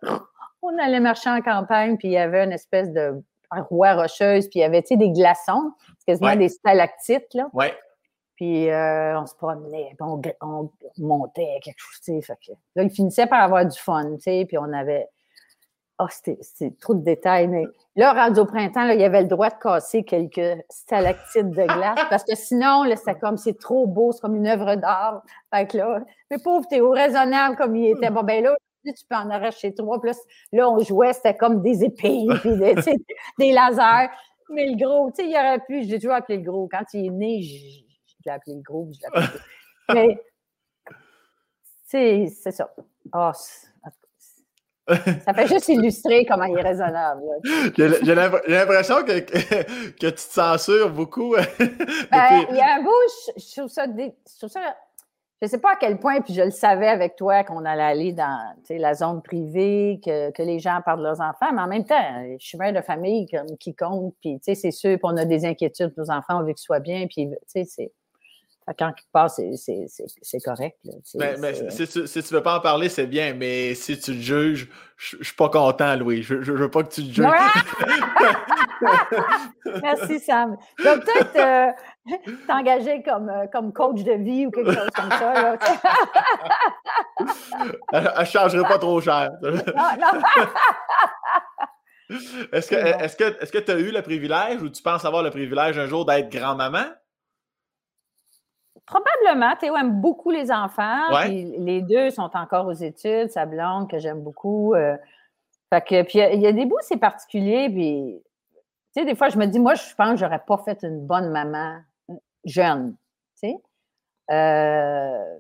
On 0.62 0.78
allait 0.78 1.00
marcher 1.00 1.30
en 1.30 1.42
campagne, 1.42 1.98
puis 1.98 2.10
il 2.10 2.12
y 2.12 2.18
avait 2.18 2.44
une 2.44 2.54
espèce 2.54 2.92
de 2.92 3.22
roi 3.70 3.94
rocheuse, 3.94 4.48
puis 4.48 4.60
il 4.60 4.62
y 4.62 4.66
avait, 4.66 4.82
tu 4.82 4.90
sais, 4.90 4.98
des 4.98 5.12
glaçons, 5.12 5.72
quasiment 6.06 6.36
des 6.36 6.50
stalactites, 6.50 7.34
là. 7.34 7.50
Ouais. 7.54 7.74
Puis 8.36 8.70
euh, 8.70 9.20
on 9.20 9.26
se 9.26 9.36
promenait, 9.36 9.96
puis 9.98 10.32
on, 10.42 10.72
montait 11.00 11.60
quelque 11.64 11.80
chose, 11.80 12.00
tu 12.04 12.22
sais. 12.22 12.34
Là, 12.76 12.84
il 12.84 12.90
finissait 12.92 13.26
par 13.26 13.42
avoir 13.42 13.66
du 13.66 13.78
fun, 13.78 14.16
tu 14.16 14.22
sais, 14.22 14.46
puis 14.48 14.58
on 14.58 14.72
avait 14.74 15.08
Oh, 16.00 16.06
c'était 16.12 16.72
trop 16.80 16.94
de 16.94 17.04
détails, 17.04 17.48
mais 17.48 17.66
là, 17.96 18.14
rendu 18.14 18.40
au 18.40 18.46
printemps, 18.46 18.86
là, 18.86 18.94
il 18.94 19.02
y 19.02 19.04
avait 19.04 19.24
le 19.24 19.28
droit 19.28 19.50
de 19.50 19.56
casser 19.56 20.04
quelques 20.04 20.64
stalactites 20.70 21.50
de 21.50 21.64
glace 21.64 22.00
parce 22.12 22.24
que 22.24 22.36
sinon, 22.36 22.84
c'était 22.96 23.18
comme 23.18 23.38
c'est 23.38 23.58
trop 23.58 23.88
beau, 23.88 24.12
c'est 24.12 24.22
comme 24.22 24.36
une 24.36 24.46
œuvre 24.46 24.76
d'art. 24.76 25.24
Fait 25.52 25.66
que 25.66 25.78
là, 25.78 26.02
mais 26.30 26.38
pauvre 26.38 26.68
Théo, 26.68 26.92
raisonnable 26.92 27.56
comme 27.56 27.76
il 27.76 27.92
était. 27.92 28.12
Bon, 28.12 28.22
ben 28.22 28.44
là, 28.44 28.56
tu 28.86 29.06
peux 29.10 29.16
en 29.16 29.30
arracher 29.32 29.74
trois. 29.74 30.00
Puis 30.00 30.12
là, 30.52 30.70
on 30.70 30.80
jouait, 30.80 31.14
c'était 31.14 31.36
comme 31.36 31.64
des 31.64 31.84
épées, 31.84 32.28
des, 33.40 33.52
lasers. 33.52 34.10
Mais 34.50 34.68
le 34.68 34.78
gros, 34.78 35.10
tu 35.10 35.24
sais, 35.24 35.30
il 35.30 35.36
aurait 35.36 35.60
pu, 35.60 35.84
j'ai 35.84 36.00
toujours 36.00 36.14
appelé 36.14 36.38
le 36.38 36.44
gros. 36.44 36.70
Quand 36.72 36.86
il 36.94 37.08
est 37.08 37.10
né, 37.10 37.42
je, 37.42 38.14
l'ai 38.26 38.32
appelé 38.32 38.56
le 38.56 38.62
gros, 38.62 38.88
je. 38.94 39.94
Mais, 39.94 40.22
c'est 41.86 42.52
ça. 42.52 42.70
Oh, 43.14 43.32
ça 44.88 45.34
fait 45.34 45.48
juste 45.48 45.68
illustrer 45.70 46.26
comment 46.26 46.46
il 46.46 46.58
est 46.58 46.62
raisonnable. 46.62 47.22
J'ai 47.76 48.16
l'impression 48.16 49.04
que, 49.04 49.20
que, 49.20 50.08
tu 50.08 50.14
te 50.14 50.20
censures 50.20 50.92
beaucoup. 50.92 51.36
Ben, 52.12 52.46
il 52.50 52.56
y 52.56 52.62
a 52.62 52.76
un 52.76 52.84
bout, 52.84 52.92
je, 53.36 53.56
trouve 53.56 53.70
ça, 53.70 53.86
je 53.86 55.46
ne 55.46 55.50
sais 55.50 55.58
pas 55.58 55.74
à 55.74 55.76
quel 55.76 56.00
point, 56.00 56.22
puis 56.22 56.34
je 56.34 56.42
le 56.42 56.52
savais 56.52 56.88
avec 56.88 57.16
toi 57.16 57.44
qu'on 57.44 57.66
allait 57.66 57.84
aller 57.84 58.14
dans 58.14 58.56
la 58.70 58.94
zone 58.94 59.22
privée, 59.22 60.00
que, 60.04 60.32
que, 60.32 60.42
les 60.42 60.60
gens 60.60 60.82
parlent 60.84 61.00
de 61.00 61.04
leurs 61.04 61.22
enfants, 61.22 61.52
mais 61.54 61.62
en 61.62 61.68
même 61.68 61.86
temps, 61.86 62.24
je 62.40 62.46
suis 62.46 62.58
mère 62.58 62.74
de 62.74 62.82
famille 62.82 63.28
comme, 63.28 63.58
qui 63.60 63.76
compte, 63.76 64.16
puis 64.22 64.40
c'est 64.42 64.72
sûr, 64.72 64.92
puis 64.92 65.02
on 65.04 65.18
a 65.18 65.26
des 65.26 65.46
inquiétudes 65.46 65.94
pour 65.94 66.06
nos 66.06 66.12
enfants, 66.12 66.40
on 66.40 66.44
veut 66.44 66.54
qu'ils 66.54 66.58
soient 66.60 66.80
bien, 66.80 67.08
puis 67.08 67.30
c'est 67.46 67.92
quand 68.74 68.92
quelque 68.92 69.12
part, 69.14 69.30
c'est 69.30 69.54
correct. 70.44 70.78
mais, 71.16 71.38
mais 71.38 71.70
si, 71.70 71.88
tu, 71.88 72.06
si 72.06 72.24
tu 72.24 72.34
veux 72.34 72.44
pas 72.44 72.58
en 72.58 72.60
parler, 72.60 72.90
c'est 72.90 73.08
bien, 73.08 73.34
mais 73.34 73.74
si 73.76 73.98
tu 73.98 74.12
le 74.14 74.20
juges, 74.20 74.70
je, 74.98 75.16
ne 75.18 75.24
suis 75.24 75.36
pas 75.36 75.48
content, 75.50 75.96
Louis. 75.96 76.22
Je, 76.22 76.42
je, 76.42 76.52
veux 76.52 76.70
pas 76.70 76.84
que 76.84 76.90
tu 76.90 77.02
le 77.02 77.14
juges. 77.14 77.26
Merci, 79.82 80.20
Sam. 80.20 80.58
Je 80.78 80.84
vais 80.84 81.00
peut-être 81.00 81.38
euh, 81.38 81.72
t'engager 82.48 83.02
comme, 83.04 83.30
euh, 83.30 83.48
comme 83.54 83.72
coach 83.72 84.04
de 84.04 84.14
vie 84.14 84.48
ou 84.48 84.52
quelque 84.52 84.74
chose 84.74 84.90
comme 84.94 85.12
ça. 85.12 85.58
elle 87.94 88.14
ne 88.20 88.26
changerait 88.26 88.68
pas 88.68 88.80
trop 88.80 89.00
cher. 89.00 89.30
non, 89.42 89.52
non. 89.52 89.62
Que 92.10 92.54
est-ce 92.54 93.52
que 93.52 93.60
tu 93.60 93.72
as 93.72 93.80
eu 93.80 93.92
le 93.92 94.02
privilège 94.02 94.62
ou 94.62 94.70
tu 94.70 94.82
penses 94.82 95.06
avoir 95.06 95.24
le 95.24 95.30
privilège 95.30 95.78
un 95.78 95.88
jour 95.88 96.06
d'être 96.06 96.30
grand-maman? 96.30 96.86
Probablement. 98.88 99.54
Théo 99.58 99.76
aime 99.76 100.00
beaucoup 100.00 100.32
les 100.32 100.50
enfants. 100.50 101.28
les 101.28 101.82
deux 101.82 102.10
sont 102.10 102.32
encore 102.34 102.68
aux 102.68 102.74
études. 102.74 103.30
Sa 103.30 103.46
blonde, 103.46 103.90
que 103.90 104.00
j'aime 104.00 104.22
beaucoup. 104.22 104.74
Euh, 104.74 104.96
fait 105.70 105.82
que, 105.82 106.02
puis 106.04 106.20
il 106.20 106.40
y, 106.42 106.48
a 106.48 106.54
des 106.54 106.66
bouts, 106.66 106.78
c'est 106.82 106.98
particulier. 106.98 107.70
Puis, 107.70 108.24
tu 108.96 109.02
sais, 109.02 109.06
des 109.06 109.14
fois, 109.14 109.28
je 109.28 109.38
me 109.38 109.46
dis, 109.46 109.60
moi, 109.60 109.76
je 109.76 109.94
pense 109.94 110.12
que 110.12 110.16
j'aurais 110.18 110.40
pas 110.40 110.58
fait 110.60 110.82
une 110.84 111.06
bonne 111.06 111.30
maman 111.32 111.82
jeune. 112.46 112.96
Tu 113.42 113.50
sais. 113.50 113.56
Euh, 114.32 115.38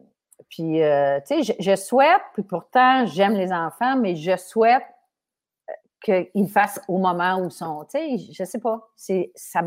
puis, 0.49 0.83
euh, 0.83 1.21
tu 1.25 1.41
sais, 1.41 1.55
je, 1.57 1.75
souhaite, 1.77 2.21
puis 2.33 2.43
pourtant, 2.43 3.05
j'aime 3.05 3.35
les 3.35 3.53
enfants, 3.53 3.95
mais 3.95 4.15
je 4.15 4.35
souhaite 4.35 4.83
qu'ils 6.03 6.49
fassent 6.49 6.81
au 6.89 6.97
moment 6.97 7.39
où 7.39 7.45
ils 7.45 7.51
sont. 7.51 7.85
Tu 7.85 7.97
sais, 7.97 8.33
je 8.33 8.43
sais 8.43 8.59
pas. 8.59 8.89
C'est, 8.97 9.31
ça, 9.35 9.61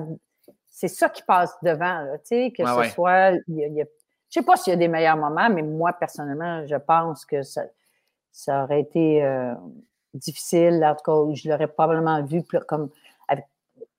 c'est 0.81 0.89
ça 0.89 1.11
qui 1.11 1.23
passe 1.23 1.55
devant, 1.62 2.07
tu 2.15 2.20
sais, 2.24 2.52
que 2.57 2.65
ce 2.65 2.94
soit. 2.94 3.32
Je 3.47 3.69
ne 3.69 3.85
sais 4.31 4.43
pas 4.43 4.57
s'il 4.57 4.70
y 4.70 4.74
a 4.74 4.78
des 4.78 4.89
meilleurs 4.89 5.19
moments, 5.19 5.51
mais 5.51 5.61
moi, 5.61 5.93
personnellement, 5.93 6.66
je 6.66 6.77
pense 6.77 7.27
que 7.27 7.43
ça, 7.43 7.65
ça 8.32 8.65
aurait 8.65 8.81
été 8.81 9.23
euh, 9.23 9.52
difficile. 10.15 10.82
En 10.82 10.94
tout 10.94 11.02
cas, 11.05 11.35
je 11.35 11.51
l'aurais 11.51 11.66
probablement 11.66 12.23
vu 12.23 12.43
comme 12.66 12.89
avec, 13.28 13.44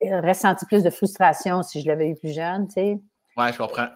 ressenti 0.01 0.65
plus 0.65 0.81
de 0.81 0.89
frustration 0.89 1.61
si 1.61 1.81
je 1.81 1.87
l'avais 1.87 2.09
eu 2.09 2.15
plus 2.15 2.33
jeune, 2.33 2.65
tu 2.67 2.73
sais. 2.73 2.99
Oui, 3.37 3.53
je 3.53 3.57
comprends. 3.59 3.89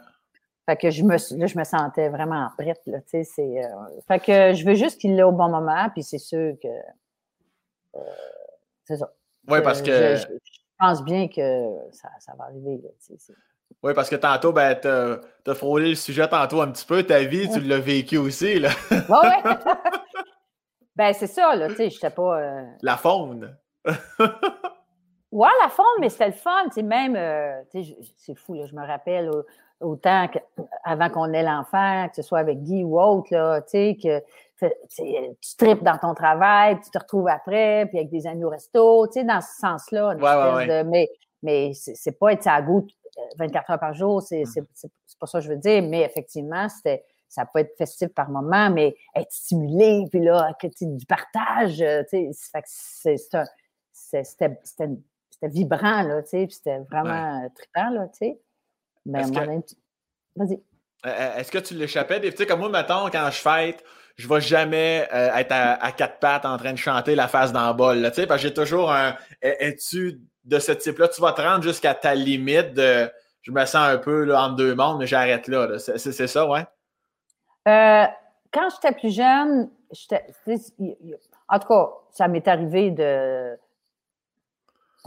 Fait 0.68 0.78
que 0.78 0.92
je 0.92 1.04
me, 1.04 1.16
là, 1.40 1.48
je 1.48 1.58
me 1.58 1.64
sentais 1.64 2.10
vraiment 2.10 2.50
prête, 2.56 2.82
là, 2.86 3.00
tu 3.02 3.08
sais. 3.10 3.24
C'est, 3.24 3.66
euh, 3.66 3.70
fait 4.08 4.20
que 4.20 4.54
je 4.54 4.64
veux 4.64 4.76
juste 4.76 5.02
qu'il 5.02 5.16
l'ait 5.16 5.24
au 5.24 5.32
bon 5.32 5.50
moment, 5.50 5.90
puis 5.90 6.04
c'est 6.04 6.20
sûr 6.20 6.54
que. 6.62 6.68
Euh, 7.96 8.00
c'est 8.84 8.98
ça. 8.98 9.12
Oui, 9.48 9.60
parce 9.64 9.82
que 9.82 10.18
je 10.18 10.28
pense 10.80 11.04
bien 11.04 11.28
que 11.28 11.70
ça, 11.92 12.34
va 12.38 12.46
arriver. 12.46 12.82
oui, 13.84 13.94
parce 13.94 14.10
que 14.10 14.16
tantôt, 14.16 14.54
ben, 14.54 14.78
tu 14.80 14.88
as, 14.88 15.56
frôlé 15.56 15.90
le 15.90 15.96
sujet 15.96 16.28
tantôt 16.28 16.62
un 16.62 16.72
petit 16.72 16.86
peu. 16.86 17.04
Ta 17.04 17.24
vie, 17.24 17.50
tu 17.50 17.62
l'as 17.62 17.80
vécu 17.80 18.18
aussi. 18.18 18.60
Là. 18.60 18.70
oui, 18.92 18.98
oui. 19.10 19.52
ben, 20.96 21.14
c'est 21.14 21.28
ça, 21.28 21.56
là. 21.56 21.70
Tu 21.70 21.76
sais, 21.76 21.90
j'étais 21.90 22.10
pas. 22.10 22.40
Euh 22.40 22.64
la 22.82 22.98
faune. 22.98 23.58
ouais, 23.86 25.50
la 25.62 25.70
faune, 25.70 25.86
mais 26.00 26.10
c'était 26.10 26.28
le 26.28 26.34
fun. 26.34 26.70
Tu 26.74 26.84
même, 26.84 27.16
euh, 27.16 27.62
c'est 28.18 28.36
fou, 28.36 28.54
là, 28.54 28.66
je 28.66 28.76
me 28.76 28.86
rappelle 28.86 29.30
autant 29.82 30.28
avant 30.84 31.10
qu'on 31.10 31.34
ait 31.34 31.44
l'enfant, 31.44 32.08
que 32.10 32.16
ce 32.16 32.22
soit 32.22 32.40
avec 32.40 32.64
Guy 32.64 32.84
ou 32.84 33.00
autre, 33.00 33.28
là, 33.32 33.62
tu 33.62 33.70
sais, 33.72 33.98
que 34.02 34.22
tu 34.60 35.56
tripes 35.58 35.84
dans 35.84 35.98
ton 35.98 36.14
travail, 36.14 36.80
tu 36.82 36.90
te 36.90 36.98
retrouves 36.98 37.28
après, 37.28 37.86
puis 37.88 37.98
avec 38.00 38.10
des 38.10 38.26
amis 38.26 38.44
au 38.44 38.50
resto, 38.50 39.08
tu 39.08 39.14
sais, 39.14 39.24
dans 39.24 39.42
ce 39.42 39.60
sens-là. 39.60 40.16
mais 40.84 41.10
mais 41.44 41.74
c'est 41.74 42.18
pas 42.18 42.34
être 42.34 42.48
à 42.48 42.62
goût 42.62 42.88
24 43.38 43.72
heures 43.72 43.80
par 43.80 43.94
jour, 43.94 44.22
c'est 44.22 44.44
pas 45.20 45.28
ça 45.28 45.40
que 45.40 45.46
je 45.46 45.50
veux 45.50 45.58
dire, 45.58 45.84
mais 45.84 46.02
effectivement, 46.02 46.68
c'était 46.70 47.04
ça 47.28 47.46
peut 47.46 47.60
être 47.60 47.76
festif 47.78 48.10
par 48.10 48.30
moment, 48.30 48.70
mais 48.70 48.96
être 49.16 49.32
stimulé, 49.32 50.06
puis 50.10 50.22
là, 50.22 50.54
que 50.60 50.68
du 50.68 51.06
partage, 51.06 51.82
euh, 51.82 52.04
tu 52.10 52.32
sais, 52.34 54.24
c'était 54.24 54.90
vibrant, 55.44 56.04
là, 56.04 56.24
tu 56.24 56.30
sais, 56.30 56.48
puis 56.48 56.56
c'était 56.56 56.80
vraiment 56.80 57.48
trippant, 57.56 57.90
là, 57.90 58.08
tu 58.08 58.18
sais. 58.18 58.40
Mais 59.06 59.24
vas-y. 60.36 60.60
Est-ce 61.04 61.52
que 61.52 61.60
tu 61.60 61.76
l'échappais? 61.76 62.20
Tu 62.20 62.36
sais, 62.36 62.46
comme 62.46 62.60
moi, 62.60 62.70
mettons, 62.70 63.10
quand 63.10 63.30
je 63.32 63.38
fête, 63.38 63.84
je 64.16 64.28
vais 64.28 64.42
jamais 64.42 65.08
euh, 65.14 65.36
être 65.36 65.52
à, 65.52 65.92
quatre 65.92 66.20
pattes 66.20 66.46
en 66.46 66.58
train 66.58 66.74
de 66.74 66.78
chanter 66.78 67.16
la 67.16 67.28
face 67.28 67.52
dans 67.52 67.68
le 67.68 67.74
bol. 67.74 68.00
Là, 68.00 68.12
parce 68.12 68.28
que 68.28 68.48
j'ai 68.48 68.54
toujours 68.54 68.92
un 68.92 69.16
es-tu 69.42 70.22
de 70.46 70.60
ce 70.60 70.72
type-là? 70.72 71.10
Tu 71.10 71.22
vas 71.22 71.34
te 71.34 71.42
rendre 71.42 71.64
jusqu'à 71.64 71.94
ta 71.94 72.16
limite 72.16 72.74
de 72.74 73.10
je 73.42 73.52
me 73.52 73.64
sens 73.66 73.76
un 73.76 73.98
peu 73.98 74.24
là, 74.24 74.44
entre 74.44 74.56
deux 74.56 74.74
mondes, 74.74 75.00
mais 75.00 75.06
j'arrête 75.06 75.48
là. 75.48 75.78
C'est 75.78 76.28
ça, 76.28 76.48
ouais? 76.48 76.66
Euh, 77.68 78.06
quand 78.52 78.70
j'étais 78.72 78.96
plus 78.96 79.16
jeune, 79.16 79.70
en 81.48 81.60
tout 81.60 81.68
cas, 81.68 81.90
ça 82.12 82.28
m'est 82.28 82.48
arrivé 82.48 82.90
de. 82.90 83.56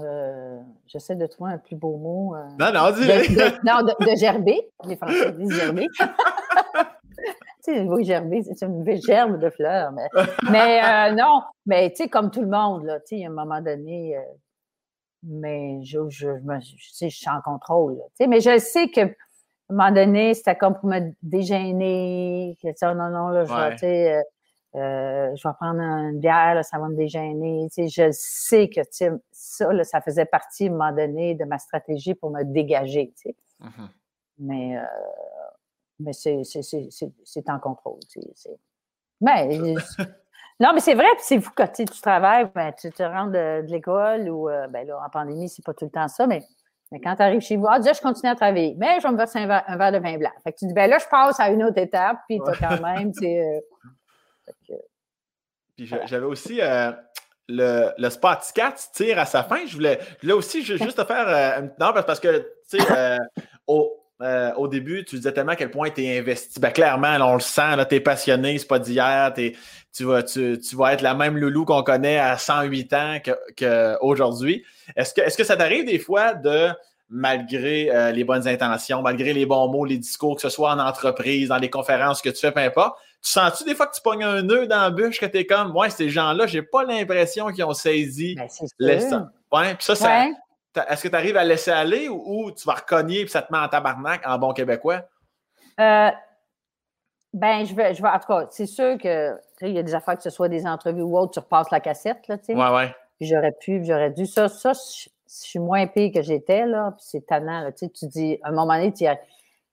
Euh, 0.00 0.60
j'essaie 0.86 1.16
de 1.16 1.26
trouver 1.26 1.52
un 1.52 1.58
plus 1.58 1.76
beau 1.76 1.96
mot. 1.96 2.34
non, 2.58 2.72
non, 2.72 2.90
dis 2.92 3.06
de, 3.06 3.64
Non, 3.64 3.82
de, 3.82 4.16
gerber. 4.16 4.70
Les 4.84 4.96
Français 4.96 5.32
disent 5.32 5.52
gerber. 5.52 5.86
oui, 7.88 8.04
gerber, 8.04 8.42
c'est 8.42 8.64
une 8.64 8.84
gerbe 9.02 9.38
de 9.38 9.50
fleurs. 9.50 9.92
Mais, 9.92 10.08
mais 10.50 10.82
euh, 10.82 11.14
non, 11.14 11.42
mais 11.66 11.90
tu 11.90 11.96
sais, 11.96 12.08
comme 12.08 12.30
tout 12.30 12.40
le 12.40 12.48
monde, 12.48 12.84
là, 12.84 13.00
tu 13.00 13.18
sais, 13.18 13.24
à 13.24 13.28
un 13.28 13.32
moment 13.32 13.60
donné, 13.60 14.16
euh, 14.16 14.20
mais 15.22 15.82
je, 15.82 16.08
je, 16.08 16.28
je, 17.00 17.08
suis 17.08 17.28
en 17.28 17.40
contrôle. 17.42 17.96
tu 17.96 18.02
sais, 18.24 18.26
mais 18.26 18.40
je 18.40 18.58
sais 18.58 18.88
que 18.88 19.00
un 19.70 19.74
moment 19.74 19.92
donné, 19.92 20.32
c'était 20.34 20.56
comme 20.56 20.74
pour 20.78 20.88
me 20.88 21.12
dégêner, 21.22 22.56
que 22.62 22.68
ça, 22.74 22.94
non, 22.94 23.10
non, 23.10 23.28
là, 23.28 23.44
je 23.44 23.52
vais, 23.52 23.70
tu 23.72 23.78
sais, 23.78 24.24
euh, 24.74 25.34
je 25.34 25.48
vais 25.48 25.54
prendre 25.54 25.80
une 25.80 26.20
bière, 26.20 26.62
ça 26.64 26.78
va 26.78 26.88
me 26.88 26.96
dégêner. 26.96 27.68
Tu 27.72 27.88
sais, 27.88 28.06
je 28.06 28.10
sais 28.12 28.68
que 28.68 28.80
ça, 29.30 29.72
là, 29.72 29.84
ça 29.84 30.00
faisait 30.00 30.26
partie, 30.26 30.64
à 30.64 30.68
un 30.68 30.70
moment 30.72 30.92
donné, 30.92 31.34
de 31.34 31.44
ma 31.44 31.58
stratégie 31.58 32.14
pour 32.14 32.30
me 32.30 32.44
dégager. 32.44 33.12
Tu 33.16 33.30
sais. 33.30 33.36
Mm-hmm. 33.62 33.88
Mais 34.40 34.78
mais 36.00 36.12
c'est 36.12 37.50
en 37.50 37.58
contrôle. 37.58 37.98
Mais, 39.20 39.48
non, 40.60 40.70
mais 40.74 40.80
c'est 40.80 40.94
vrai, 40.94 41.06
c'est 41.18 41.40
fou 41.40 41.50
quand 41.54 41.68
tu 41.72 41.84
travailles, 41.86 42.50
ben, 42.54 42.72
tu 42.78 42.90
te 42.90 43.02
rends 43.02 43.26
de, 43.26 43.62
l'école 43.66 44.28
ou, 44.28 44.48
euh, 44.48 44.68
ben 44.68 44.86
là, 44.86 45.00
en 45.04 45.10
pandémie, 45.10 45.48
c'est 45.48 45.64
pas 45.64 45.74
tout 45.74 45.86
le 45.86 45.90
temps 45.90 46.08
ça, 46.08 46.26
mais 46.26 46.42
Mais 46.92 47.00
quand 47.00 47.16
tu 47.16 47.22
arrives 47.22 47.40
chez 47.40 47.56
vous, 47.56 47.66
ah, 47.68 47.78
déjà, 47.78 47.92
je 47.92 48.00
continue 48.00 48.30
à 48.30 48.36
travailler, 48.36 48.74
mais 48.78 49.00
je 49.00 49.06
vais 49.06 49.12
me 49.12 49.16
verser 49.16 49.40
un 49.40 49.46
verre, 49.46 49.92
de 49.92 49.98
vin 49.98 50.18
blanc. 50.18 50.30
Fait 50.44 50.52
que 50.52 50.58
tu 50.58 50.66
dis, 50.66 50.74
ben 50.74 50.88
là, 50.88 50.98
je 50.98 51.06
passe 51.08 51.40
à 51.40 51.50
une 51.50 51.64
autre 51.64 51.78
étape, 51.78 52.18
puis 52.28 52.38
tu 52.38 52.58
quand 52.58 52.80
même. 52.80 53.12
Euh, 53.22 53.60
puis 55.78 55.88
j'avais 56.06 56.26
aussi 56.26 56.60
euh, 56.60 56.90
le, 57.48 57.90
le 57.96 58.10
spot 58.10 58.38
4 58.52 58.90
tire 58.92 59.18
à 59.20 59.26
sa 59.26 59.44
fin. 59.44 59.64
Je 59.64 59.74
voulais, 59.74 60.00
là 60.24 60.34
aussi, 60.34 60.64
je, 60.64 60.76
juste 60.76 60.98
te 60.98 61.04
faire 61.04 61.28
euh, 61.28 61.60
Non, 61.78 61.92
parce 61.92 62.18
que, 62.18 62.38
tu 62.68 62.78
sais, 62.78 63.18
au, 63.68 63.92
au, 64.56 64.66
début, 64.66 65.04
tu 65.04 65.16
disais 65.16 65.32
tellement 65.32 65.52
à 65.52 65.56
quel 65.56 65.70
point 65.70 65.90
tu 65.90 66.02
es 66.02 66.18
investi. 66.18 66.58
Ben, 66.58 66.72
clairement, 66.72 67.16
on 67.20 67.34
le 67.34 67.40
sent, 67.40 67.86
tu 67.88 67.94
es 67.94 68.00
passionné, 68.00 68.58
c'est 68.58 68.66
pas 68.66 68.80
d'hier. 68.80 69.32
Tu 69.92 70.04
vas, 70.04 70.24
tu, 70.24 70.58
tu, 70.58 70.74
vas 70.74 70.94
être 70.94 71.02
la 71.02 71.14
même 71.14 71.38
loulou 71.38 71.64
qu'on 71.64 71.84
connaît 71.84 72.18
à 72.18 72.36
108 72.36 72.92
ans 72.94 73.18
qu'aujourd'hui. 73.56 74.64
est-ce, 74.96 75.14
que, 75.14 75.20
est-ce 75.20 75.38
que 75.38 75.44
ça 75.44 75.56
t'arrive 75.56 75.86
des 75.86 76.00
fois 76.00 76.34
de 76.34 76.70
malgré 77.10 77.90
euh, 77.90 78.12
les 78.12 78.24
bonnes 78.24 78.46
intentions, 78.46 79.02
malgré 79.02 79.32
les 79.32 79.46
bons 79.46 79.68
mots, 79.68 79.84
les 79.84 79.98
discours, 79.98 80.36
que 80.36 80.42
ce 80.42 80.50
soit 80.50 80.72
en 80.72 80.78
entreprise, 80.78 81.48
dans 81.48 81.56
les 81.56 81.70
conférences 81.70 82.20
que 82.20 82.28
tu 82.28 82.38
fais, 82.38 82.52
peu 82.52 82.60
importe. 82.60 82.98
Tu 83.22 83.30
sens-tu 83.30 83.64
des 83.64 83.74
fois 83.74 83.86
que 83.88 83.94
tu 83.94 84.00
pognes 84.00 84.22
un 84.22 84.42
nœud 84.42 84.66
dans 84.66 84.80
la 84.80 84.90
bûche, 84.90 85.18
que 85.18 85.26
tu 85.26 85.38
es 85.38 85.46
comme, 85.46 85.76
ouais, 85.76 85.90
ces 85.90 86.08
gens-là, 86.08 86.46
j'ai 86.46 86.62
pas 86.62 86.84
l'impression 86.84 87.48
qu'ils 87.48 87.64
ont 87.64 87.74
saisi 87.74 88.36
ben, 88.36 88.46
l'instant. 88.78 89.26
Ouais, 89.52 89.74
puis 89.74 89.84
ça, 89.84 89.96
ça 89.96 90.26
est-ce 90.88 91.02
que 91.02 91.08
tu 91.08 91.16
arrives 91.16 91.36
à 91.36 91.44
laisser 91.44 91.70
aller 91.70 92.08
ou, 92.08 92.50
tu 92.52 92.66
vas 92.66 92.74
recogner 92.74 93.22
et 93.22 93.26
ça 93.26 93.42
te 93.42 93.52
met 93.52 93.58
en 93.58 93.68
tabarnak 93.68 94.26
en 94.26 94.38
bon 94.38 94.52
québécois? 94.52 95.02
Euh, 95.80 96.10
ben, 97.32 97.64
je 97.64 97.74
vais, 97.74 97.94
je 97.94 98.02
vais, 98.02 98.08
en 98.08 98.18
tout 98.18 98.26
cas, 98.28 98.46
c'est 98.50 98.66
sûr 98.66 98.98
que, 98.98 99.38
il 99.62 99.72
y 99.72 99.78
a 99.78 99.82
des 99.82 99.94
affaires 99.94 100.16
que 100.16 100.22
ce 100.22 100.30
soit 100.30 100.48
des 100.48 100.66
entrevues 100.66 101.02
ou 101.02 101.18
autres, 101.18 101.32
tu 101.32 101.38
repasses 101.40 101.70
la 101.70 101.80
cassette, 101.80 102.26
là, 102.28 102.38
tu 102.38 102.46
sais. 102.46 102.54
Ouais, 102.54 102.70
ouais. 102.70 102.94
J'aurais 103.20 103.52
pu, 103.52 103.84
j'aurais 103.84 104.10
dû. 104.10 104.26
Ça, 104.26 104.48
ça, 104.48 104.72
je 104.72 105.08
suis 105.26 105.58
moins 105.58 105.86
pire 105.86 106.12
que 106.14 106.22
j'étais, 106.22 106.66
là, 106.66 106.92
puis 106.96 107.04
c'est 107.06 107.26
tannant, 107.26 107.62
là, 107.62 107.72
tu 107.72 107.86
sais, 107.86 107.90
tu 107.90 108.06
dis, 108.06 108.38
à 108.42 108.48
un 108.48 108.52
moment 108.52 108.74
donné, 108.74 108.92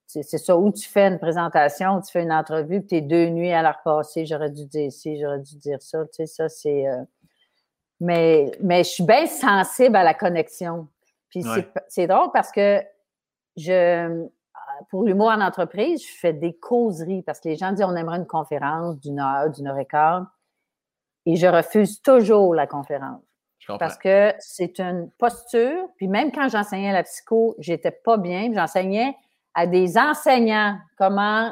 c'est 0.07 0.23
ça, 0.23 0.57
où 0.57 0.71
tu 0.71 0.87
fais 0.87 1.07
une 1.07 1.19
présentation, 1.19 1.99
tu 2.01 2.11
fais 2.11 2.23
une 2.23 2.31
entrevue, 2.31 2.79
puis 2.81 2.87
tu 2.87 2.95
es 2.95 3.01
deux 3.01 3.27
nuits 3.27 3.51
à 3.51 3.61
la 3.61 3.71
repasser, 3.71 4.25
j'aurais 4.25 4.51
dû 4.51 4.65
dire 4.65 4.91
ci, 4.91 5.19
j'aurais 5.19 5.39
dû 5.39 5.57
dire 5.57 5.81
ça, 5.81 6.05
tu 6.05 6.13
sais, 6.13 6.25
ça, 6.25 6.49
c'est... 6.49 6.87
Euh, 6.87 7.03
mais, 7.99 8.51
mais 8.61 8.83
je 8.83 8.89
suis 8.89 9.03
bien 9.03 9.25
sensible 9.25 9.95
à 9.95 10.03
la 10.03 10.13
connexion. 10.13 10.87
Puis 11.29 11.43
c'est 11.87 12.07
drôle 12.07 12.29
parce 12.33 12.51
que 12.51 12.83
je, 13.57 14.27
pour 14.89 15.03
l'humour 15.03 15.27
en 15.27 15.41
entreprise, 15.41 16.05
je 16.05 16.17
fais 16.19 16.33
des 16.33 16.53
causeries 16.53 17.23
parce 17.23 17.39
que 17.39 17.49
les 17.49 17.55
gens 17.55 17.71
disent 17.71 17.85
on 17.85 17.95
aimerait 17.95 18.17
une 18.17 18.27
conférence 18.27 18.99
d'une 18.99 19.19
heure, 19.19 19.49
d'une 19.49 19.67
heure 19.67 19.77
et 19.77 19.85
quart. 19.85 20.25
Et 21.25 21.35
je 21.35 21.47
refuse 21.47 22.01
toujours 22.01 22.53
la 22.53 22.67
conférence. 22.67 23.21
Parce 23.79 23.97
que 23.97 24.33
c'est 24.37 24.79
une 24.79 25.09
posture. 25.17 25.87
Puis 25.97 26.07
même 26.07 26.31
quand 26.31 26.49
j'enseignais 26.49 26.93
la 26.93 27.03
psycho, 27.03 27.55
j'étais 27.57 27.91
pas 27.91 28.17
bien. 28.17 28.51
J'enseignais 28.53 29.15
à 29.55 29.65
des 29.65 29.97
enseignants 29.97 30.77
comment. 30.97 31.51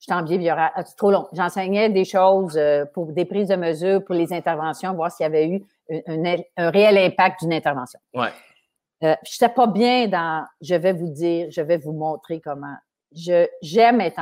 Je 0.00 0.08
t'en 0.08 0.26
il 0.26 0.42
y 0.42 0.50
aura, 0.50 0.72
c'est 0.84 0.96
trop 0.96 1.12
long. 1.12 1.28
J'enseignais 1.32 1.88
des 1.88 2.04
choses 2.04 2.56
euh, 2.56 2.84
pour 2.92 3.12
des 3.12 3.24
prises 3.24 3.46
de 3.46 3.54
mesures, 3.54 4.04
pour 4.04 4.16
les 4.16 4.32
interventions, 4.32 4.94
voir 4.94 5.12
s'il 5.12 5.22
y 5.22 5.26
avait 5.26 5.48
eu 5.48 5.62
un, 6.08 6.70
réel 6.70 6.98
impact 6.98 7.42
d'une 7.42 7.52
intervention. 7.52 8.00
Ouais. 8.12 8.30
Euh, 9.04 9.14
je 9.24 9.32
n'étais 9.32 9.54
pas 9.54 9.68
bien 9.68 10.08
dans 10.08 10.44
je 10.60 10.74
vais 10.74 10.92
vous 10.92 11.08
dire, 11.08 11.48
je 11.50 11.60
vais 11.60 11.76
vous 11.76 11.92
montrer 11.92 12.40
comment. 12.40 12.74
Je, 13.14 13.46
j'aime 13.62 14.00
être 14.00 14.18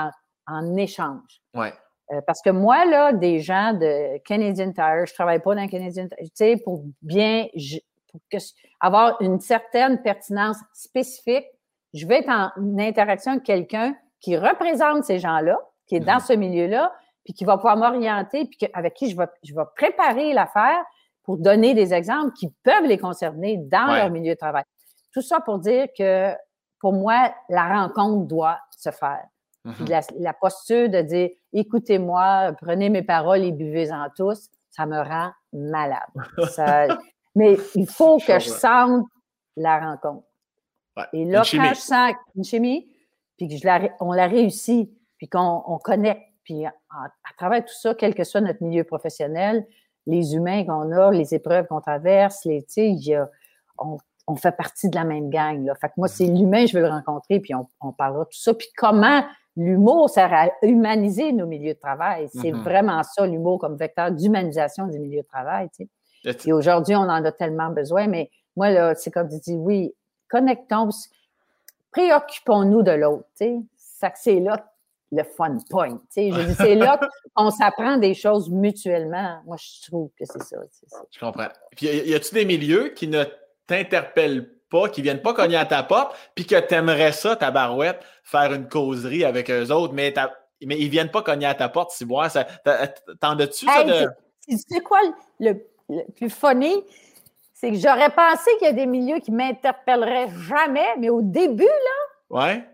en, 0.47 0.77
échange. 0.77 1.41
Ouais. 1.55 1.73
Euh, 2.13 2.21
parce 2.27 2.43
que 2.43 2.51
moi, 2.51 2.85
là, 2.85 3.15
des 3.15 3.39
gens 3.39 3.73
de 3.73 4.19
Canadian 4.25 4.73
Tire, 4.73 5.07
je 5.07 5.15
travaille 5.15 5.41
pas 5.41 5.55
dans 5.55 5.67
Canadian 5.67 6.09
Tire, 6.09 6.19
tu 6.19 6.31
sais, 6.35 6.57
pour 6.63 6.83
bien 7.01 7.47
pour 8.11 8.21
avoir 8.81 9.21
une 9.23 9.41
certaine 9.41 10.03
pertinence 10.03 10.59
spécifique, 10.73 11.47
je 11.95 12.07
vais 12.07 12.21
être 12.21 12.29
en 12.29 12.79
interaction 12.79 13.33
avec 13.33 13.45
quelqu'un 13.45 13.95
qui 14.21 14.37
représente 14.37 15.05
ces 15.05 15.19
gens-là, 15.19 15.59
qui 15.87 15.97
est 15.97 16.01
dans 16.01 16.15
mm-hmm. 16.15 16.27
ce 16.27 16.33
milieu-là, 16.35 16.93
puis 17.25 17.35
qui 17.35 17.45
va 17.45 17.57
pouvoir 17.57 17.77
m'orienter, 17.77 18.47
puis 18.47 18.69
avec 18.73 18.95
qui 18.95 19.11
je 19.11 19.17
vais, 19.17 19.27
je 19.43 19.55
vais 19.55 19.65
préparer 19.77 20.33
l'affaire 20.33 20.85
pour 21.25 21.39
donner 21.39 21.75
des 21.75 21.93
exemples 21.93 22.33
qui 22.33 22.51
peuvent 22.63 22.85
les 22.85 22.99
concerner 22.99 23.59
dans 23.59 23.87
leur 23.87 24.11
milieu 24.11 24.35
de 24.35 24.39
travail. 24.39 24.65
Tout 25.13 25.23
ça 25.23 25.41
pour 25.41 25.59
dire 25.59 25.89
que, 25.97 26.33
pour 26.81 26.93
moi, 26.93 27.33
la 27.49 27.69
rencontre 27.69 28.27
doit 28.27 28.59
se 28.71 28.91
faire. 28.91 29.25
Mm-hmm. 29.67 30.15
la, 30.21 30.33
posture 30.33 30.89
de 30.89 31.03
dire 31.03 31.29
écoutez-moi, 31.53 32.53
prenez 32.63 32.89
mes 32.89 33.03
paroles 33.03 33.43
et 33.45 33.53
buvez-en 33.53 34.07
tous, 34.17 34.49
ça 34.71 34.87
me 34.87 34.97
rend 34.97 35.33
malade. 35.53 36.01
mais 37.35 37.59
il 37.75 37.87
faut 37.87 38.17
que 38.19 38.39
je 38.39 38.49
sente 38.49 39.05
la 39.57 39.79
rencontre. 39.79 40.25
Et 41.13 41.25
là, 41.25 41.43
quand 41.51 41.75
je 41.75 41.81
sens 41.81 42.13
une 42.37 42.45
chimie, 42.45 42.89
puis 43.37 43.49
que 43.49 43.57
je 43.57 43.67
la, 43.67 43.89
on 44.01 44.13
l'a 44.13 44.27
réussi, 44.27 44.91
puis 45.19 45.29
qu'on 45.29 45.63
on 45.67 45.79
connecte, 45.79 46.23
puis 46.45 46.67
à, 46.67 46.73
travers 47.37 47.65
tout 47.65 47.75
ça, 47.75 47.95
quel 47.95 48.15
que 48.15 48.25
soit 48.25 48.41
notre 48.41 48.63
milieu 48.63 48.85
professionnel, 48.85 49.67
les 50.07 50.35
humains 50.35 50.65
qu'on 50.65 50.91
a, 50.93 51.11
les 51.11 51.35
épreuves 51.35 51.67
qu'on 51.67 51.81
traverse, 51.81 52.45
les, 52.45 52.65
on, 53.79 53.99
on, 54.27 54.37
fait 54.37 54.57
partie 54.57 54.89
de 54.89 54.97
la 54.97 55.05
même 55.05 55.31
gang. 55.31 55.65
Là. 55.65 55.75
Fait 55.75 55.89
que 55.89 55.95
moi, 55.97 56.09
c'est 56.09 56.25
mm-hmm. 56.25 56.39
l'humain, 56.39 56.67
je 56.67 56.77
veux 56.77 56.83
le 56.83 56.89
rencontrer, 56.89 57.41
puis 57.41 57.55
on, 57.55 57.67
on 57.81 57.93
parlera 57.93 58.25
de 58.25 58.31
tout 58.31 58.41
ça. 58.41 58.55
Puis 58.55 58.69
comment 58.77 59.23
l'humour 59.57 60.09
sert 60.09 60.33
à 60.33 60.49
humaniser 60.63 61.33
nos 61.33 61.47
milieux 61.47 61.75
de 61.75 61.79
travail. 61.79 62.29
C'est 62.33 62.51
mm-hmm. 62.51 62.63
vraiment 62.63 63.03
ça, 63.03 63.27
l'humour, 63.27 63.59
comme 63.59 63.77
vecteur 63.77 64.11
d'humanisation 64.11 64.87
des 64.87 64.99
milieux 64.99 65.23
de 65.23 65.27
travail. 65.27 65.69
Et 66.25 66.53
aujourd'hui, 66.53 66.97
on 66.97 67.01
en 67.01 67.25
a 67.25 67.33
tellement 67.33 67.71
besoin, 67.71 68.07
mais 68.07 68.31
moi, 68.57 68.71
là, 68.71 68.95
c'est 68.95 69.11
comme 69.11 69.29
tu 69.29 69.39
dis, 69.39 69.55
oui, 69.55 69.95
connectons, 70.31 70.91
préoccupons-nous 71.91 72.83
de 72.83 72.93
l'autre. 72.93 73.29
C'est 73.35 74.41
là 74.41 74.71
le 75.13 75.25
fun 75.25 75.59
point. 75.69 76.01
C'est 76.09 76.31
là 76.75 77.01
qu'on 77.35 77.51
s'apprend 77.51 77.97
des 77.97 78.15
choses 78.15 78.49
mutuellement. 78.49 79.41
Moi, 79.45 79.57
je 79.59 79.89
trouve 79.89 80.11
que 80.19 80.25
c'est 80.25 80.43
ça, 80.43 80.57
Je 81.11 81.19
comprends. 81.19 81.49
Puis, 81.77 81.87
y 81.87 82.15
a-tu 82.15 82.35
des 82.35 82.45
milieux 82.45 82.91
qui 82.91 83.09
ne 83.09 83.25
t'interpellent 83.67 84.49
pas, 84.71 84.89
qui 84.89 85.03
viennent 85.03 85.23
pas 85.23 85.35
cogner 85.35 85.57
à 85.57 85.67
ta 85.67 85.83
porte, 85.83 86.17
puis 86.35 86.47
que 86.47 86.59
tu 86.61 86.75
aimerais 86.75 87.13
ça, 87.13 87.35
ta 87.35 87.51
barouette, 87.51 88.01
faire 88.23 88.53
une 88.53 88.69
causerie 88.69 89.25
avec 89.25 89.51
eux 89.51 89.71
autres, 89.73 89.93
mais, 89.93 90.15
mais 90.65 90.79
ils 90.79 90.89
viennent 90.89 91.11
pas 91.11 91.23
cogner 91.23 91.47
à 91.47 91.55
ta 91.55 91.69
porte, 91.69 91.91
si 91.91 92.05
moi, 92.05 92.29
t'en 92.29 93.39
as-tu 93.39 93.67
ça 93.67 93.85
de. 93.85 94.07
Sais 94.49 94.81
quoi 94.81 94.99
le, 95.41 95.55
plus 96.17 96.31
funny? 96.31 96.85
C'est 97.61 97.73
que 97.73 97.77
j'aurais 97.77 98.09
pensé 98.09 98.51
qu'il 98.59 98.69
y 98.69 98.71
a 98.71 98.73
des 98.73 98.87
milieux 98.87 99.19
qui 99.19 99.31
m'interpelleraient 99.31 100.31
jamais, 100.49 100.97
mais 100.99 101.11
au 101.11 101.21
début, 101.21 101.65
là. 101.65 102.31
Ouais. 102.31 102.65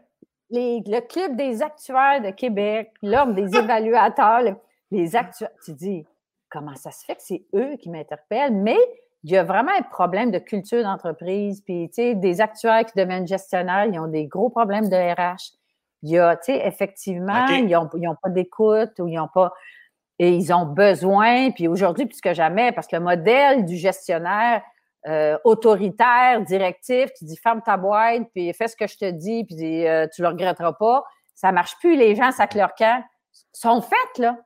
le 0.51 1.01
Club 1.01 1.35
des 1.35 1.61
actuaires 1.61 2.23
de 2.23 2.31
Québec, 2.31 2.93
l'Ordre 3.03 3.35
des 3.35 3.57
évaluateurs, 3.59 4.43
les 4.93 5.17
actuaires. 5.17 5.51
Tu 5.65 5.73
dis, 5.73 6.07
comment 6.49 6.77
ça 6.77 6.93
se 6.93 7.05
fait 7.05 7.17
que 7.17 7.23
c'est 7.23 7.43
eux 7.53 7.75
qui 7.81 7.91
m'interpellent? 7.91 8.55
Mais 8.55 8.79
il 9.25 9.33
y 9.33 9.37
a 9.37 9.43
vraiment 9.43 9.73
un 9.77 9.83
problème 9.83 10.31
de 10.31 10.39
culture 10.39 10.85
d'entreprise. 10.85 11.63
Puis, 11.63 11.89
tu 11.89 11.95
sais, 11.95 12.15
des 12.15 12.41
actuaires 12.41 12.87
qui 12.87 12.97
deviennent 12.97 13.27
gestionnaires, 13.27 13.87
ils 13.87 13.99
ont 13.99 14.07
des 14.07 14.27
gros 14.27 14.51
problèmes 14.51 14.89
de 14.89 14.95
RH. 14.95 15.51
Il 16.05 16.11
y 16.11 16.19
a, 16.21 16.37
tu 16.37 16.53
sais, 16.53 16.65
effectivement, 16.65 17.49
ils 17.49 17.67
n'ont 17.67 17.91
ont 17.93 18.17
pas 18.23 18.31
d'écoute 18.31 18.93
ou 19.01 19.09
ils 19.09 19.17
n'ont 19.17 19.27
pas. 19.27 19.53
Et 20.21 20.31
ils 20.31 20.53
ont 20.53 20.65
besoin, 20.65 21.51
puis 21.51 21.67
aujourd'hui, 21.67 22.07
plus 22.07 22.21
que 22.21 22.35
jamais, 22.35 22.71
parce 22.71 22.87
que 22.87 22.95
le 22.95 23.03
modèle 23.03 23.65
du 23.65 23.75
gestionnaire 23.75 24.63
euh, 25.07 25.39
autoritaire, 25.45 26.43
directif, 26.43 27.13
qui 27.13 27.25
dit 27.25 27.37
ferme 27.37 27.63
ta 27.63 27.77
boîte, 27.77 28.23
puis 28.35 28.53
fais 28.53 28.69
ce 28.69 28.77
que 28.77 28.87
je 28.87 28.97
te 28.97 29.11
dis, 29.11 29.45
puis 29.45 29.87
euh, 29.87 30.07
tu 30.15 30.23
le 30.23 30.29
regretteras 30.29 30.73
pas, 30.73 31.05
ça 31.35 31.53
marche 31.53 31.77
plus. 31.79 31.97
Les 31.97 32.15
gens, 32.15 32.33
ça 32.33 32.47
leur 32.55 32.75
camp. 32.75 33.03
sont 33.53 33.81
faites, 33.81 34.19
là. 34.19 34.37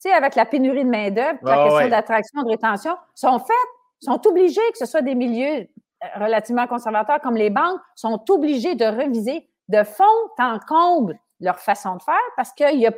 Tu 0.00 0.08
sais, 0.08 0.12
avec 0.12 0.36
la 0.36 0.46
pénurie 0.46 0.84
de 0.84 0.90
main-d'œuvre, 0.90 1.38
la 1.42 1.64
question 1.64 1.88
d'attraction, 1.88 2.42
de 2.42 2.48
rétention, 2.48 2.96
sont 3.14 3.38
faites 3.40 3.56
sont 4.00 4.26
obligés, 4.26 4.60
que 4.72 4.78
ce 4.78 4.86
soit 4.86 5.02
des 5.02 5.14
milieux 5.14 5.60
euh, 5.60 6.06
relativement 6.16 6.66
conservateurs 6.66 7.20
comme 7.20 7.36
les 7.36 7.50
banques, 7.50 7.80
sont 7.94 8.22
obligés 8.30 8.74
de 8.74 8.84
reviser 8.84 9.48
de 9.68 9.82
fond 9.82 10.04
en 10.38 10.58
comble 10.60 11.18
leur 11.40 11.58
façon 11.58 11.96
de 11.96 12.02
faire 12.02 12.14
parce 12.36 12.52
qu'il 12.52 12.80
y 12.80 12.86
a, 12.86 12.92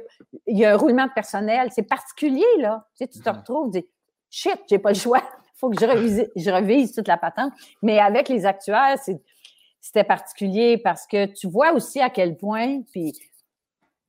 il 0.47 0.59
y 0.59 0.65
a 0.65 0.73
un 0.73 0.77
roulement 0.77 1.07
de 1.07 1.12
personnel. 1.12 1.69
C'est 1.73 1.82
particulier, 1.82 2.47
là. 2.59 2.87
Tu, 2.95 3.05
sais, 3.05 3.09
tu 3.09 3.20
te 3.20 3.28
mm-hmm. 3.28 3.39
retrouves, 3.39 3.73
tu 3.73 3.81
dis, 3.81 3.89
shit, 4.31 4.61
j'ai 4.69 4.78
pas 4.78 4.91
le 4.91 4.95
choix. 4.95 5.23
Il 5.61 5.69
faut 5.69 5.70
que 5.70 5.81
je 5.81 5.87
revise, 5.87 6.31
je 6.37 6.51
revise 6.51 6.93
toute 6.95 7.09
la 7.09 7.19
patente. 7.19 7.53
Mais 7.82 7.99
avec 7.99 8.28
les 8.28 8.47
actuaires, 8.47 8.97
c'était 9.81 10.05
particulier 10.05 10.78
parce 10.78 11.07
que 11.07 11.27
tu 11.27 11.49
vois 11.49 11.73
aussi 11.73 12.01
à 12.01 12.09
quel 12.09 12.37
point, 12.37 12.81
puis 12.93 13.12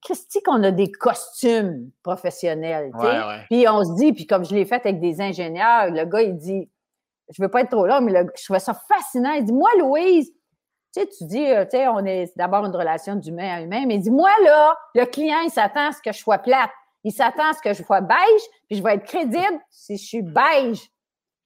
Christy, 0.01 0.41
qu'on 0.41 0.63
a 0.63 0.71
des 0.71 0.91
costumes 0.91 1.91
professionnels. 2.03 2.91
Puis 3.49 3.67
on 3.67 3.83
se 3.83 3.95
dit, 3.95 4.13
puis 4.13 4.25
comme 4.25 4.45
je 4.45 4.55
l'ai 4.55 4.65
fait 4.65 4.85
avec 4.85 4.99
des 4.99 5.21
ingénieurs, 5.21 5.91
le 5.91 6.05
gars, 6.05 6.21
il 6.21 6.37
dit, 6.37 6.69
je 7.29 7.41
veux 7.41 7.49
pas 7.49 7.61
être 7.61 7.71
trop 7.71 7.85
là, 7.85 8.01
mais 8.01 8.11
je 8.37 8.43
trouvais 8.43 8.59
ça 8.59 8.73
fascinant. 8.87 9.33
Il 9.33 9.45
dit, 9.45 9.53
moi, 9.53 9.69
Louise, 9.77 10.31
tu 10.93 11.01
sais, 11.01 11.07
tu 11.07 11.25
dis, 11.25 11.45
euh, 11.45 11.63
tu 11.63 11.71
sais, 11.71 11.87
on 11.87 12.05
est 12.05 12.35
d'abord 12.35 12.65
une 12.65 12.75
relation 12.75 13.15
d'humain 13.15 13.57
à 13.57 13.61
humain, 13.61 13.85
mais 13.87 13.95
il 13.95 14.01
dit, 14.01 14.11
moi, 14.11 14.31
là, 14.43 14.75
le 14.95 15.05
client, 15.05 15.39
il 15.43 15.51
s'attend 15.51 15.89
à 15.89 15.91
ce 15.91 16.01
que 16.01 16.11
je 16.11 16.17
sois 16.17 16.39
plate. 16.39 16.71
Il 17.03 17.11
s'attend 17.11 17.49
à 17.49 17.53
ce 17.53 17.61
que 17.61 17.73
je 17.73 17.83
sois 17.83 18.01
beige, 18.01 18.41
puis 18.67 18.77
je 18.77 18.83
vais 18.83 18.95
être 18.95 19.05
crédible 19.05 19.59
si 19.69 19.97
je 19.97 20.05
suis 20.05 20.21
beige. 20.21 20.90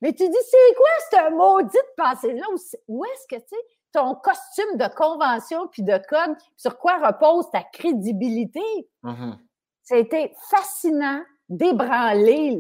Mais 0.02 0.14
tu 0.14 0.28
dis, 0.28 0.38
c'est 0.50 0.76
quoi 0.76 0.88
cette 1.10 1.34
maudite 1.34 1.94
pensée-là? 1.98 2.44
Où 2.88 3.06
est-ce 3.06 3.36
que, 3.36 3.42
tu 3.42 3.48
sais, 3.50 3.62
ton 3.92 4.16
costume 4.16 4.78
de 4.78 4.94
convention 4.94 5.68
puis 5.68 5.84
de 5.84 5.98
code, 6.10 6.36
sur 6.58 6.78
quoi 6.78 6.98
repose 6.98 7.50
ta 7.52 7.64
crédibilité? 7.64 8.62
Mm-hmm. 9.04 9.38
Ça 9.84 9.96
a 9.96 9.98
été 10.00 10.34
fascinant 10.50 11.22
d'ébranler 11.48 12.60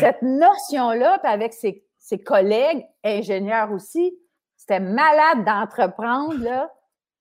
cette 0.00 0.22
notion-là, 0.22 1.18
puis 1.20 1.32
avec 1.32 1.54
ses, 1.54 1.86
ses, 1.98 2.18
collègues 2.18 2.84
ingénieurs 3.04 3.72
aussi. 3.72 4.18
C'était 4.56 4.80
malade 4.80 5.44
d'entreprendre 5.44 6.68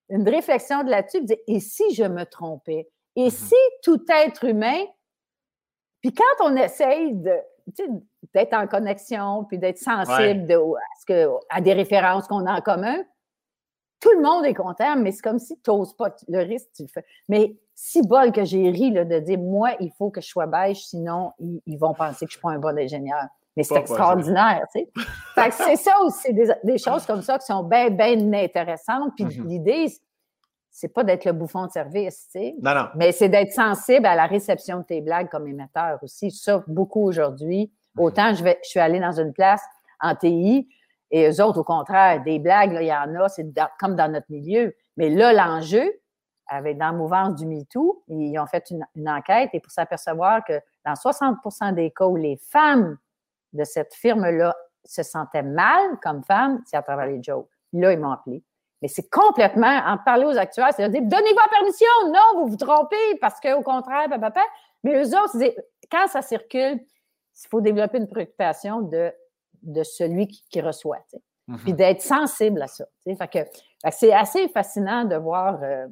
une 0.10 0.28
réflexion 0.28 0.84
de 0.84 0.90
là-dessus, 0.90 1.26
et 1.48 1.60
si 1.60 1.94
je 1.94 2.04
me 2.04 2.26
trompais? 2.26 2.90
Et 3.16 3.28
mm-hmm. 3.28 3.32
si 3.32 3.56
tout 3.84 4.04
être 4.10 4.44
humain, 4.46 4.84
puis 6.02 6.14
quand 6.14 6.46
on 6.46 6.56
essaye 6.56 7.14
d'être 8.34 8.54
en 8.54 8.68
connexion, 8.68 9.46
puis 9.46 9.58
d'être 9.58 9.78
sensible 9.78 10.52
à, 11.50 11.62
des 11.62 11.74
références 11.74 12.28
qu'on 12.28 12.46
a 12.46 12.58
en 12.58 12.62
commun, 12.62 12.98
tout 14.00 14.12
le 14.12 14.22
monde 14.22 14.46
est 14.46 14.54
content, 14.54 14.96
mais 14.96 15.12
c'est 15.12 15.22
comme 15.22 15.40
si 15.40 15.60
tu 15.60 15.72
n'oses 15.72 15.96
pas 15.96 16.16
le 16.28 16.40
risque, 16.40 16.68
tu 16.76 16.84
le 16.84 16.88
fais. 16.88 17.06
Mais 17.28 17.58
si 17.74 18.02
bol 18.02 18.32
que 18.32 18.44
j'ai 18.44 18.70
ri 18.70 18.92
de 18.92 19.20
dire, 19.20 19.40
moi, 19.40 19.72
il 19.80 19.92
faut 19.98 20.10
que 20.10 20.22
je 20.22 20.28
sois 20.28 20.46
beige, 20.46 20.86
sinon, 20.86 21.32
ils, 21.40 21.78
vont 21.78 21.94
penser 21.94 22.26
que 22.26 22.32
je 22.32 22.38
ne 22.38 22.40
suis 22.40 22.42
pas 22.42 22.52
un 22.52 22.60
bon 22.60 22.78
ingénieur. 22.78 23.24
Mais 23.56 23.64
c'est 23.64 23.76
extraordinaire, 23.76 24.68
tu 24.72 24.82
sais. 24.82 25.52
c'est 25.52 25.76
ça 25.78 26.00
aussi, 26.04 26.32
des, 26.32 26.78
choses 26.78 27.08
comme 27.08 27.24
ça 27.24 27.40
qui 27.40 27.48
sont 27.48 27.64
bien, 27.64 27.90
bien 27.90 28.34
intéressantes. 28.34 29.14
Puis 29.16 29.26
mm-hmm. 29.26 29.48
l'idée, 29.48 29.88
c'est 30.70 30.90
pas 30.90 31.04
d'être 31.04 31.26
le 31.26 31.34
bouffon 31.34 31.66
de 31.66 31.72
service, 31.72 32.28
tu 32.32 32.40
sais. 32.40 32.56
Non, 32.62 32.76
non. 32.76 32.88
Mais 32.96 33.12
c'est 33.12 33.30
d'être 33.30 33.52
sensible 33.52 34.06
à 34.06 34.16
la 34.16 34.28
réception 34.28 34.80
de 34.80 34.84
tes 34.84 35.02
blagues 35.02 35.28
comme 35.30 35.48
émetteur 35.48 35.98
aussi. 36.04 36.30
Ça, 36.30 36.64
beaucoup 36.68 37.02
aujourd'hui. 37.02 37.72
Autant 37.98 38.34
je, 38.34 38.44
vais, 38.44 38.60
je 38.64 38.70
suis 38.70 38.80
allée 38.80 39.00
dans 39.00 39.20
une 39.20 39.34
place 39.34 39.62
en 40.00 40.16
TI, 40.16 40.68
et 41.12 41.30
eux 41.30 41.42
autres, 41.42 41.62
au 41.62 41.64
contraire, 41.64 42.22
des 42.24 42.40
blagues, 42.40 42.78
il 42.80 42.88
y 42.88 42.94
en 42.94 43.16
a, 43.16 43.30
c'est 43.30 43.46
comme 43.80 43.96
dans 43.96 44.12
notre 44.12 44.28
milieu. 44.30 44.76
Mais 44.98 45.10
là, 45.10 45.32
l'enjeu, 45.32 45.90
avec 46.48 46.78
dans 46.78 46.88
la 46.88 46.92
mouvance 46.92 47.36
du 47.36 47.46
MeToo, 47.46 48.04
ils 48.08 48.38
ont 48.40 48.46
fait 48.46 48.72
une, 48.72 49.10
enquête 49.10 49.50
et 49.54 49.60
pour 49.60 49.72
s'apercevoir 49.72 50.44
que 50.44 50.60
dans 50.86 50.94
60% 50.94 51.74
des 51.74 51.92
cas 51.92 52.06
où 52.06 52.16
les 52.16 52.38
femmes 52.38 52.98
de 53.54 53.64
cette 53.64 53.94
firme-là 53.94 54.56
se 54.84 55.04
sentaient 55.04 55.44
mal 55.44 55.98
comme 56.02 56.24
femmes, 56.24 56.62
c'est 56.66 56.78
à 56.78 56.82
travers 56.82 57.06
les 57.06 57.22
jokes. 57.22 57.50
Là, 57.74 57.92
ils 57.94 58.00
m'ont 58.00 58.12
appelé. 58.12 58.44
Mais 58.82 58.88
c'est 58.88 59.10
complètement, 59.10 59.82
en 59.86 59.98
parler 59.98 60.26
aux 60.26 60.38
actuels, 60.38 60.72
c'est-à-dire, 60.76 61.02
donnez-vous 61.02 61.40
la 61.40 61.58
permission, 61.58 61.88
non, 62.08 62.42
vous 62.42 62.48
vous 62.52 62.58
trompez, 62.58 63.18
parce 63.20 63.40
qu'au 63.40 63.62
contraire, 63.64 64.08
papa, 64.08 64.42
mais 64.84 65.04
eux 65.04 65.18
autres, 65.18 65.38
quand 65.92 66.08
ça 66.08 66.22
circule, 66.22 66.80
il 67.46 67.50
faut 67.50 67.62
développer 67.62 67.98
une 67.98 68.08
préoccupation 68.08 68.82
de 68.82 69.14
de 69.64 69.84
celui 69.84 70.28
qui, 70.28 70.62
reçoit. 70.62 71.00
Mm-hmm. 71.48 71.58
Puis 71.64 71.74
d'être 71.74 72.02
sensible 72.02 72.62
à 72.62 72.68
ça. 72.68 72.86
Fait 73.06 73.28
que, 73.28 73.40
c'est 73.92 74.14
assez 74.14 74.48
fascinant 74.50 75.06
de 75.06 75.16
voir 75.16 75.60
euh, 75.64 75.88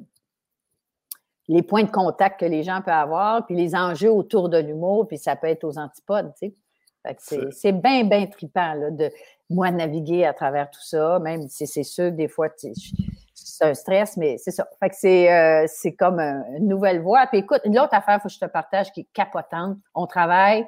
les 1.48 1.62
points 1.62 1.84
de 1.84 1.90
contact 1.90 2.40
que 2.40 2.46
les 2.46 2.62
gens 2.62 2.82
peuvent 2.82 2.94
avoir, 2.94 3.46
puis 3.46 3.54
les 3.54 3.74
enjeux 3.74 4.10
autour 4.10 4.48
de 4.48 4.58
l'humour, 4.58 5.06
puis 5.08 5.18
ça 5.18 5.36
peut 5.36 5.46
être 5.46 5.64
aux 5.64 5.78
antipodes. 5.78 6.32
c'est 7.18 7.72
bien, 7.72 8.04
bien 8.04 8.26
trippant 8.26 8.74
là, 8.74 8.90
de 8.90 9.10
moi 9.48 9.70
naviguer 9.70 10.24
à 10.24 10.34
travers 10.34 10.70
tout 10.70 10.82
ça, 10.82 11.18
même 11.20 11.48
si 11.48 11.66
c'est 11.66 11.84
sûr 11.84 12.10
que 12.10 12.16
des 12.16 12.28
fois, 12.28 12.48
c'est 12.56 13.64
un 13.64 13.74
stress, 13.74 14.16
mais 14.16 14.36
c'est 14.38 14.50
ça. 14.50 14.68
Fait 14.80 14.90
que 14.90 14.96
c'est, 14.96 15.32
euh, 15.32 15.90
comme 15.98 16.18
une 16.18 16.66
nouvelle 16.68 17.00
voie. 17.00 17.26
Puis 17.28 17.38
écoute, 17.38 17.60
l'autre 17.64 17.94
affaire, 17.94 18.16
il 18.16 18.20
faut 18.22 18.28
que 18.28 18.34
je 18.34 18.40
te 18.40 18.46
partage 18.46 18.92
qui 18.92 19.00
est 19.00 19.08
capotante. 19.14 19.78
On 19.94 20.06
travaille 20.06 20.66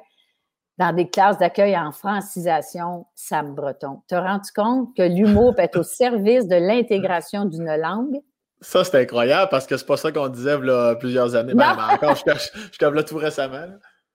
dans 0.79 0.93
des 0.93 1.09
classes 1.09 1.37
d'accueil 1.37 1.77
en 1.77 1.91
francisation 1.91 3.05
Sam 3.13 3.53
Breton. 3.53 4.01
Te 4.07 4.15
rendu 4.15 4.49
compte 4.55 4.95
que 4.95 5.03
l'humour 5.03 5.53
peut 5.53 5.63
être 5.63 5.79
au 5.79 5.83
service 5.83 6.47
de 6.47 6.55
l'intégration 6.55 7.43
d'une 7.43 7.75
langue? 7.75 8.21
Ça, 8.61 8.85
c'est 8.85 9.01
incroyable 9.01 9.49
parce 9.51 9.67
que 9.67 9.75
c'est 9.75 9.85
pas 9.85 9.97
ça 9.97 10.11
qu'on 10.11 10.29
disait 10.29 10.57
plusieurs 10.99 11.35
années. 11.35 11.53
Ben, 11.53 11.75
ben, 11.75 11.95
encore, 11.95 12.15
je, 12.15 12.31
je, 12.79 12.85
là 12.85 13.03
tout 13.03 13.17
récemment. 13.17 13.65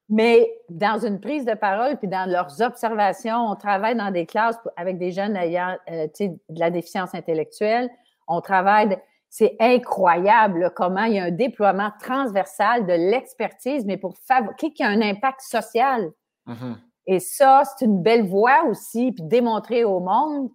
Mais 0.08 0.50
dans 0.70 0.98
une 0.98 1.20
prise 1.20 1.44
de 1.44 1.54
parole, 1.54 1.96
puis 1.98 2.08
dans 2.08 2.28
leurs 2.28 2.60
observations, 2.60 3.46
on 3.50 3.56
travaille 3.56 3.96
dans 3.96 4.10
des 4.10 4.26
classes 4.26 4.58
avec 4.76 4.98
des 4.98 5.12
jeunes 5.12 5.36
ayant 5.36 5.76
euh, 5.90 6.06
de 6.18 6.60
la 6.60 6.70
déficience 6.70 7.14
intellectuelle. 7.14 7.88
On 8.26 8.40
travaille, 8.40 8.98
c'est 9.28 9.56
incroyable 9.60 10.72
comment 10.74 11.04
il 11.04 11.14
y 11.14 11.18
a 11.18 11.24
un 11.24 11.30
déploiement 11.30 11.90
transversal 12.00 12.86
de 12.86 12.92
l'expertise, 12.92 13.84
mais 13.86 13.96
pour 13.96 14.14
favoriser, 14.26 14.72
qui 14.72 14.82
a 14.82 14.88
un 14.88 15.00
impact 15.00 15.40
social. 15.40 16.10
Mm-hmm. 16.46 16.76
Et 17.06 17.20
ça, 17.20 17.62
c'est 17.64 17.84
une 17.84 18.02
belle 18.02 18.26
voie 18.26 18.64
aussi, 18.64 19.12
puis 19.12 19.24
démontrer 19.24 19.84
au 19.84 20.00
monde 20.00 20.50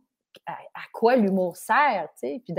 à, 0.45 0.82
quoi 0.94 1.16
l'humour 1.16 1.57
sert, 1.57 2.07
tu 2.20 2.28
sais, 2.28 2.41
puis 2.44 2.56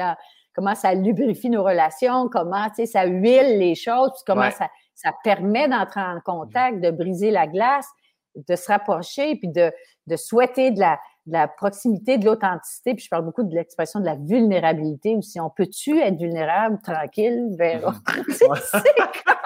comment 0.55 0.75
ça 0.75 0.95
lubrifie 0.95 1.51
nos 1.51 1.65
relations, 1.65 2.29
comment, 2.29 2.69
tu 2.69 2.77
sais, 2.77 2.87
ça 2.87 3.05
huile 3.05 3.59
les 3.59 3.75
choses, 3.75 4.11
puis 4.13 4.23
comment 4.27 4.51
ça, 4.51 4.69
ça 4.95 5.13
permet 5.25 5.69
d'entrer 5.69 6.01
en 6.01 6.21
contact, 6.25 6.81
de 6.81 6.91
briser 6.91 7.31
la 7.31 7.47
glace, 7.47 7.89
de 8.37 8.55
se 8.55 8.69
rapprocher, 8.69 9.37
puis 9.37 9.49
de, 9.49 9.73
de 10.07 10.17
souhaiter 10.17 10.71
de 10.71 10.79
la, 10.79 11.01
de 11.27 11.33
la 11.33 11.49
proximité, 11.49 12.17
de 12.19 12.27
l'authenticité, 12.27 12.95
puis 12.95 13.05
je 13.05 13.09
parle 13.09 13.25
beaucoup 13.25 13.43
de 13.43 13.55
l'expression 13.55 13.99
de 14.01 14.05
la 14.05 14.15
vulnérabilité 14.17 15.17
aussi. 15.17 15.41
On 15.41 15.51
peut-tu 15.51 15.99
être 15.99 16.17
vulnérable, 16.17 16.79
tranquille, 16.83 17.49
vers... 17.59 18.01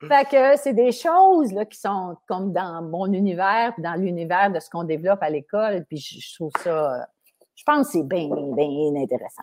Fait 0.08 0.28
que 0.30 0.56
c'est 0.60 0.74
des 0.74 0.92
choses 0.92 1.52
là, 1.52 1.64
qui 1.64 1.78
sont 1.78 2.16
comme 2.28 2.52
dans 2.52 2.82
mon 2.82 3.12
univers, 3.12 3.72
dans 3.78 3.94
l'univers 3.94 4.52
de 4.52 4.60
ce 4.60 4.70
qu'on 4.70 4.84
développe 4.84 5.22
à 5.22 5.30
l'école. 5.30 5.84
Puis 5.88 5.98
je, 5.98 6.34
trouve 6.36 6.52
ça, 6.62 7.08
je 7.56 7.64
pense 7.64 7.88
que 7.88 7.92
c'est 7.94 8.06
bien, 8.06 8.28
bien 8.28 9.02
intéressant. 9.02 9.42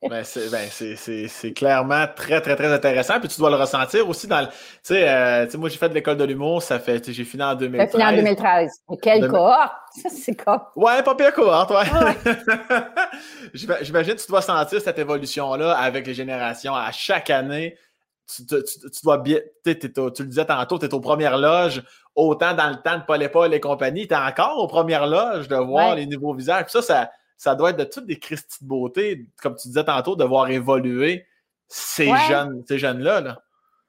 ben, 0.08 0.22
c'est 0.22 1.52
clairement 1.52 2.04
très, 2.14 2.40
très, 2.40 2.54
très 2.54 2.72
intéressant. 2.72 3.18
Puis 3.18 3.28
tu 3.28 3.40
dois 3.40 3.50
le 3.50 3.56
ressentir 3.56 4.08
aussi 4.08 4.28
dans 4.28 4.42
le. 4.42 4.46
Tu 4.46 4.54
sais, 4.84 5.08
euh, 5.08 5.46
moi, 5.58 5.68
j'ai 5.68 5.78
fait 5.78 5.88
de 5.88 5.94
l'école 5.94 6.16
de 6.16 6.24
l'humour, 6.24 6.62
ça 6.62 6.78
fait. 6.78 7.10
J'ai 7.10 7.24
fini 7.24 7.42
en 7.42 7.56
2013. 7.56 7.90
fini 7.90 8.04
en 8.04 8.12
2013. 8.12 8.70
quelle 9.02 9.26
cohorte? 9.26 9.72
c'est 10.08 10.36
comme. 10.36 10.60
Ouais, 10.76 11.02
pas 11.02 11.16
pire 11.16 11.34
cohorte, 11.34 11.72
ouais. 11.72 12.34
J'imagine 13.52 14.14
que 14.14 14.20
tu 14.20 14.28
dois 14.28 14.42
sentir 14.42 14.80
cette 14.80 14.98
évolution-là 15.00 15.76
avec 15.76 16.06
les 16.06 16.14
générations 16.14 16.76
à 16.76 16.92
chaque 16.92 17.30
année 17.30 17.76
tu, 18.28 18.44
dois 19.02 19.18
bien. 19.18 19.38
Tu 19.64 19.72
le 19.74 20.24
disais 20.24 20.44
tantôt, 20.44 20.78
tu 20.78 20.86
es 20.86 20.94
aux 20.94 21.00
premières 21.00 21.38
loges, 21.38 21.82
autant 22.14 22.54
dans 22.54 22.68
le 22.68 22.76
temps 22.76 22.98
de 22.98 23.04
Paul 23.04 23.22
et 23.22 23.28
Paul 23.28 23.54
et 23.54 23.60
compagnie, 23.60 24.06
tu 24.06 24.14
es 24.14 24.16
encore 24.16 24.58
aux 24.58 24.66
premières 24.66 25.06
loges 25.06 25.48
de 25.48 25.56
voir 25.56 25.94
les 25.94 26.06
nouveaux 26.06 26.34
visages. 26.34 26.64
Puis 26.66 26.82
ça, 26.82 27.10
ça, 27.36 27.54
doit 27.54 27.70
être 27.70 27.78
de 27.78 27.84
toutes 27.84 28.06
des 28.06 28.18
Christie 28.18 28.62
de 28.62 28.68
beauté, 28.68 29.26
comme 29.42 29.56
tu 29.56 29.68
disais 29.68 29.84
tantôt, 29.84 30.16
de 30.16 30.24
voir 30.24 30.50
évoluer 30.50 31.26
ces 31.68 32.10
jeunes, 32.28 32.62
ces 32.66 32.78
jeunes-là. 32.78 33.20
Là. 33.20 33.42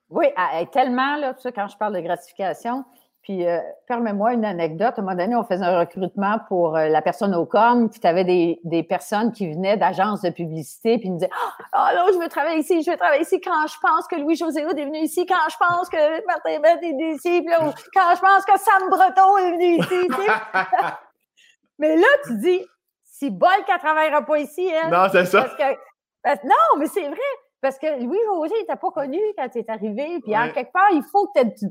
Oui, 0.10 0.26
tellement, 0.72 1.18
là, 1.18 1.36
quand 1.54 1.68
je 1.68 1.78
parle 1.78 1.96
de 1.96 2.02
gratification, 2.02 2.84
puis, 3.30 3.46
euh, 3.46 3.60
permets-moi 3.88 4.34
une 4.34 4.44
anecdote. 4.44 4.96
À 4.98 5.02
un 5.02 5.04
moment 5.04 5.16
donné, 5.16 5.36
on 5.36 5.44
faisait 5.44 5.64
un 5.64 5.78
recrutement 5.78 6.40
pour 6.48 6.76
euh, 6.76 6.88
la 6.88 7.00
personne 7.04 7.36
au 7.36 7.46
com, 7.46 7.88
puis 7.88 8.00
tu 8.00 8.08
avais 8.08 8.24
des, 8.24 8.60
des, 8.64 8.82
personnes 8.82 9.32
qui 9.32 9.54
venaient 9.54 9.78
d'agences 9.78 10.24
de 10.24 10.32
publicité, 10.32 10.98
puis 10.98 11.10
ils 11.10 11.12
nous 11.12 11.20
disaient 11.20 11.30
Ah, 11.72 11.92
oh, 11.92 11.96
là, 11.96 12.06
je 12.12 12.18
veux 12.18 12.28
travailler 12.28 12.62
ici, 12.62 12.82
je 12.82 12.90
veux 12.90 12.98
travailler 12.98 13.22
ici 13.22 13.40
quand 13.40 13.68
je 13.68 13.76
pense 13.80 14.08
que 14.08 14.16
Louis-José 14.16 14.62
est 14.62 14.66
venu 14.74 14.98
ici, 14.98 15.28
quand 15.28 15.48
je 15.48 15.58
pense 15.58 15.90
que 15.90 16.26
Martin 16.26 16.60
Bette 16.60 16.82
est 16.82 16.92
venu 16.92 17.14
ici, 17.14 17.42
puis 17.42 17.52
là, 17.52 17.72
quand 17.94 18.16
je 18.16 18.20
pense 18.20 18.46
que 18.46 18.60
Sam 18.60 18.90
Breton 18.90 19.38
est 19.38 19.52
venu 19.52 19.78
ici. 19.78 20.08
mais 21.78 21.98
là, 21.98 22.08
tu 22.26 22.36
dis 22.36 22.66
Si 23.04 23.30
Bol 23.30 23.50
qu'elle 23.68 23.76
ne 23.76 23.80
travaillera 23.80 24.24
pas 24.24 24.40
ici, 24.40 24.72
hein. 24.74 24.90
Non, 24.90 25.08
c'est 25.12 25.26
ça. 25.26 25.44
Parce 25.44 25.56
que, 25.56 26.48
non, 26.48 26.80
mais 26.80 26.88
c'est 26.88 27.08
vrai. 27.08 27.20
Parce 27.62 27.78
que 27.78 28.02
Louis-José, 28.02 28.56
il 28.60 28.66
t'a 28.66 28.76
pas 28.76 28.90
connu 28.90 29.20
quand 29.38 29.50
tu 29.50 29.60
es 29.60 29.70
arrivé, 29.70 30.20
puis 30.24 30.36
en 30.36 30.50
quelque 30.50 30.72
part, 30.72 30.90
il 30.94 31.04
faut 31.12 31.28
que 31.28 31.44
tu 31.44 31.68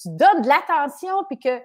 tu 0.00 0.08
donnes 0.10 0.42
de 0.42 0.48
l'attention, 0.48 1.24
puis 1.28 1.38
que 1.38 1.60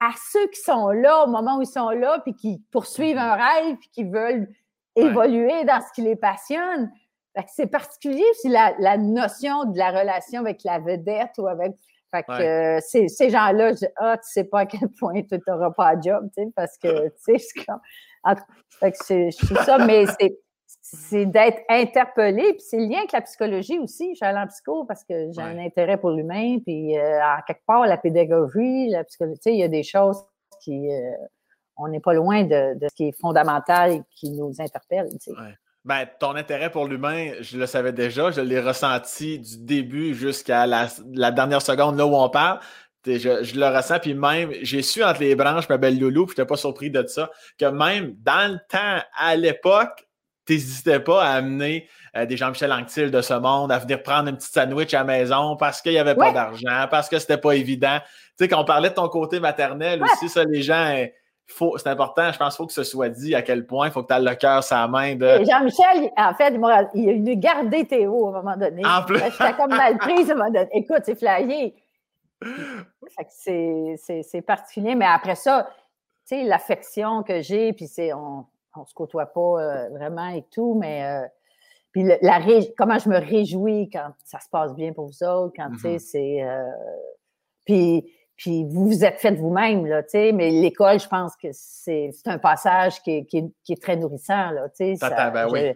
à 0.00 0.10
ceux 0.30 0.46
qui 0.48 0.60
sont 0.60 0.90
là 0.90 1.24
au 1.24 1.26
moment 1.26 1.58
où 1.58 1.62
ils 1.62 1.66
sont 1.66 1.90
là, 1.90 2.20
puis 2.20 2.34
qui 2.34 2.62
poursuivent 2.70 3.18
un 3.18 3.34
rêve, 3.34 3.76
puis 3.76 3.88
qui 3.90 4.04
veulent 4.04 4.48
évoluer 4.94 5.64
dans 5.64 5.80
ce 5.80 5.92
qui 5.94 6.02
les 6.02 6.16
passionne. 6.16 6.90
C'est 7.48 7.66
particulier 7.66 8.24
aussi 8.30 8.48
la, 8.48 8.96
notion 8.96 9.64
de 9.64 9.78
la 9.78 9.90
relation 9.90 10.40
avec 10.40 10.64
la 10.64 10.78
vedette 10.78 11.32
ou 11.38 11.46
avec. 11.46 11.72
Fait 12.10 12.22
que 12.22 12.32
euh, 12.32 12.80
ces, 12.80 13.30
gens-là, 13.30 13.72
je 13.74 13.86
ah, 13.96 14.16
tu 14.16 14.30
sais 14.30 14.44
pas 14.44 14.60
à 14.60 14.66
quel 14.66 14.88
point 14.98 15.20
tu 15.22 15.38
n'auras 15.46 15.70
pas 15.72 15.96
de 15.96 16.02
job, 16.02 16.30
tu 16.36 16.44
sais, 16.44 16.50
parce 16.54 16.78
que, 16.78 17.08
tu 17.08 17.38
sais, 17.38 17.38
c'est 18.92 19.30
je 19.30 19.54
ça, 19.64 19.78
mais 19.78 20.06
c'est 20.18 20.38
c'est 20.94 21.26
d'être 21.26 21.60
interpellé. 21.68 22.52
Puis 22.52 22.62
c'est 22.68 22.78
le 22.78 22.84
lien 22.84 22.98
avec 22.98 23.12
la 23.12 23.22
psychologie 23.22 23.78
aussi. 23.78 24.10
Je 24.10 24.16
suis 24.16 24.24
allée 24.24 24.38
en 24.38 24.46
psycho 24.46 24.84
parce 24.84 25.04
que 25.04 25.32
j'ai 25.32 25.42
un 25.42 25.58
intérêt 25.58 25.96
pour 25.96 26.10
l'humain. 26.10 26.58
Puis 26.64 26.96
euh, 26.96 27.20
à 27.22 27.42
quelque 27.46 27.64
part, 27.66 27.86
la 27.86 27.96
pédagogie, 27.96 28.88
la 28.88 29.04
psychologie, 29.04 29.40
il 29.46 29.58
y 29.58 29.64
a 29.64 29.68
des 29.68 29.82
choses 29.82 30.22
qui. 30.62 30.90
Euh, 30.92 31.10
on 31.78 31.88
n'est 31.88 32.00
pas 32.00 32.14
loin 32.14 32.44
de, 32.44 32.74
ce 32.80 32.94
qui 32.94 33.08
est 33.08 33.20
fondamental 33.20 34.02
qui 34.10 34.30
nous 34.30 34.54
interpelle. 34.58 35.08
Ben, 35.84 36.06
ton 36.18 36.34
intérêt 36.34 36.70
pour 36.70 36.86
l'humain, 36.86 37.32
je 37.40 37.58
le 37.58 37.66
savais 37.66 37.92
déjà. 37.92 38.30
Je 38.30 38.40
l'ai 38.40 38.60
ressenti 38.60 39.38
du 39.38 39.58
début 39.58 40.14
jusqu'à 40.14 40.66
la, 40.66 40.88
la, 41.12 41.30
dernière 41.30 41.60
seconde 41.60 41.98
là 41.98 42.06
où 42.06 42.16
on 42.16 42.30
parle 42.30 42.60
je, 43.06 43.58
le 43.58 43.76
ressens, 43.76 44.00
puis 44.00 44.14
même, 44.14 44.52
j'ai 44.62 44.82
su 44.82 45.02
entre 45.02 45.20
les 45.20 45.34
branches, 45.34 45.68
ma 45.68 45.76
belle 45.76 45.98
Loulou, 45.98 46.26
puis 46.26 46.34
je 46.36 46.42
n'étais 46.42 46.48
pas 46.48 46.56
surpris 46.56 46.90
de 46.90 47.06
ça, 47.06 47.30
que 47.58 47.66
même 47.66 48.14
dans 48.18 48.52
le 48.52 48.58
temps, 48.68 49.02
à 49.16 49.36
l'époque, 49.36 50.05
tu 50.46 50.54
n'hésitais 50.54 51.00
pas 51.00 51.24
à 51.24 51.30
amener 51.32 51.88
euh, 52.16 52.24
des 52.24 52.36
Jean-Michel 52.36 52.72
Anctil 52.72 53.10
de 53.10 53.20
ce 53.20 53.34
monde, 53.34 53.72
à 53.72 53.78
venir 53.78 54.02
prendre 54.02 54.28
un 54.28 54.34
petit 54.34 54.50
sandwich 54.50 54.94
à 54.94 54.98
la 54.98 55.04
maison 55.04 55.56
parce 55.56 55.82
qu'il 55.82 55.92
n'y 55.92 55.98
avait 55.98 56.14
pas 56.14 56.32
d'argent, 56.32 56.86
parce 56.90 57.08
que 57.08 57.18
c'était 57.18 57.38
pas 57.38 57.52
évident. 57.52 57.98
Tu 58.00 58.44
sais, 58.44 58.48
quand 58.48 58.60
on 58.60 58.64
parlait 58.64 58.90
de 58.90 58.94
ton 58.94 59.08
côté 59.08 59.40
maternel 59.40 60.02
aussi, 60.02 60.28
ça, 60.28 60.44
les 60.44 60.62
gens, 60.62 60.94
euh, 60.96 61.06
c'est 61.76 61.88
important, 61.88 62.32
je 62.32 62.38
pense 62.38 62.54
qu'il 62.54 62.62
faut 62.62 62.66
que 62.66 62.72
ce 62.72 62.84
soit 62.84 63.08
dit 63.08 63.34
à 63.34 63.42
quel 63.42 63.66
point 63.66 63.88
il 63.88 63.92
faut 63.92 64.02
que 64.02 64.08
tu 64.08 64.14
aies 64.14 64.22
le 64.22 64.34
cœur 64.34 64.62
sa 64.62 64.86
main 64.88 65.14
de. 65.14 65.44
Jean-Michel, 65.44 66.10
en 66.16 66.34
fait, 66.34 66.54
il 66.94 67.08
a 67.08 67.12
eu 67.12 67.36
gardé 67.36 67.84
Théo 67.84 68.26
à 68.26 68.30
un 68.30 68.42
moment 68.42 68.56
donné. 68.56 68.82
En 68.84 69.02
plus. 69.02 69.18
J'étais 69.18 69.52
comme 69.54 69.70
mal 69.70 69.98
prise 69.98 70.30
à 70.30 70.34
un 70.34 70.36
moment 70.36 70.50
donné. 70.50 70.68
Écoute, 70.72 71.02
c'est 71.04 71.16
flyé. 71.16 71.74
C'est 73.28 74.42
particulier, 74.46 74.94
mais 74.94 75.06
après 75.06 75.36
ça, 75.36 75.68
tu 76.28 76.36
sais, 76.36 76.44
l'affection 76.44 77.22
que 77.22 77.40
j'ai, 77.40 77.72
puis 77.72 77.86
c'est, 77.86 78.12
on 78.12 78.44
ne 78.80 78.86
se 78.86 78.94
côtoie 78.94 79.26
pas 79.26 79.40
euh, 79.40 79.88
vraiment 79.90 80.28
et 80.28 80.44
tout, 80.50 80.76
mais 80.78 81.04
euh, 81.04 81.26
puis 81.92 82.04
la, 82.04 82.40
comment 82.76 82.98
je 82.98 83.08
me 83.08 83.18
réjouis 83.18 83.88
quand 83.90 84.10
ça 84.24 84.38
se 84.40 84.48
passe 84.50 84.74
bien 84.74 84.92
pour 84.92 85.06
vous 85.06 85.22
autres, 85.24 85.54
quand, 85.56 85.70
tu 85.72 85.78
sais, 85.78 85.96
mm-hmm. 85.96 85.98
c'est... 85.98 86.42
Euh, 86.42 86.70
puis, 87.64 88.12
puis 88.36 88.64
vous 88.64 88.86
vous 88.88 89.04
êtes 89.04 89.18
fait 89.18 89.32
vous-même, 89.32 89.86
là, 89.86 90.02
tu 90.02 90.10
sais, 90.10 90.32
mais 90.32 90.50
l'école, 90.50 91.00
je 91.00 91.08
pense 91.08 91.34
que 91.36 91.48
c'est 91.52 92.12
un 92.26 92.38
passage 92.38 93.02
qui 93.02 93.12
est, 93.12 93.24
qui, 93.24 93.50
est, 93.68 93.82
très 93.82 93.96
nourrissant, 93.96 94.50
là, 94.50 94.68
tu 94.68 94.94
sais. 94.94 95.10
Ben 95.10 95.48
oui. 95.50 95.72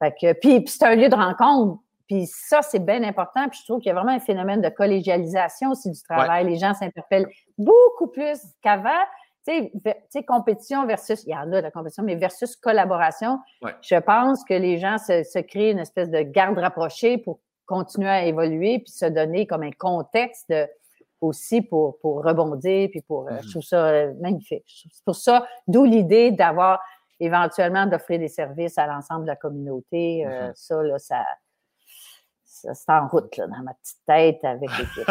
fait 0.00 0.12
que, 0.12 0.32
puis, 0.38 0.60
puis 0.60 0.68
c'est 0.68 0.84
un 0.86 0.94
lieu 0.94 1.08
de 1.08 1.14
rencontre. 1.14 1.82
Puis 2.08 2.26
ça, 2.26 2.62
c'est 2.62 2.78
bien 2.78 3.04
important. 3.04 3.48
Puis 3.48 3.60
je 3.60 3.64
trouve 3.66 3.80
qu'il 3.80 3.88
y 3.88 3.92
a 3.92 3.94
vraiment 3.94 4.12
un 4.12 4.20
phénomène 4.20 4.62
de 4.62 4.70
collégialisation 4.70 5.72
aussi 5.72 5.90
du 5.90 6.02
travail. 6.02 6.46
Les 6.46 6.56
gens 6.56 6.72
s'interpellent 6.72 7.28
beaucoup 7.58 8.06
plus 8.06 8.40
qu'avant. 8.62 9.04
Tu 9.48 9.80
sais, 10.10 10.22
compétition 10.24 10.86
versus, 10.86 11.24
il 11.24 11.30
y 11.30 11.34
en 11.34 11.52
a 11.52 11.56
de 11.58 11.62
la 11.62 11.70
compétition, 11.70 12.02
mais 12.02 12.16
versus 12.16 12.54
collaboration. 12.56 13.38
Je 13.80 13.96
pense 13.96 14.44
que 14.44 14.54
les 14.54 14.78
gens 14.78 14.98
se, 14.98 15.40
créent 15.40 15.70
une 15.70 15.78
espèce 15.78 16.10
de 16.10 16.20
garde 16.20 16.58
rapprochée 16.58 17.18
pour 17.18 17.40
continuer 17.66 18.08
à 18.08 18.24
évoluer 18.24 18.78
puis 18.80 18.92
se 18.92 19.06
donner 19.06 19.46
comme 19.46 19.62
un 19.62 19.72
contexte 19.72 20.52
aussi 21.20 21.62
pour, 21.62 21.98
pour 22.00 22.24
rebondir 22.24 22.88
puis 22.90 23.00
pour, 23.00 23.26
euh, 23.26 23.30
je 23.30 23.46
mm-hmm. 23.46 23.50
trouve 23.50 23.62
ça 23.62 23.88
euh, 23.88 24.14
magnifique. 24.20 24.86
C'est 24.92 25.04
pour 25.04 25.16
ça, 25.16 25.46
d'où 25.66 25.84
l'idée 25.84 26.30
d'avoir 26.30 26.80
éventuellement 27.20 27.86
d'offrir 27.86 28.18
des 28.18 28.28
services 28.28 28.78
à 28.78 28.86
l'ensemble 28.86 29.22
de 29.22 29.28
la 29.28 29.36
communauté. 29.36 30.24
Euh, 30.26 30.50
mm-hmm. 30.50 30.52
ça, 30.54 30.82
là, 30.82 30.98
ça, 30.98 31.24
c'est 32.62 32.92
en 32.92 33.06
route 33.06 33.36
là, 33.36 33.46
dans 33.46 33.62
ma 33.62 33.74
petite 33.74 33.98
tête 34.06 34.44
avec 34.44 34.70
l'équipe. 34.78 35.10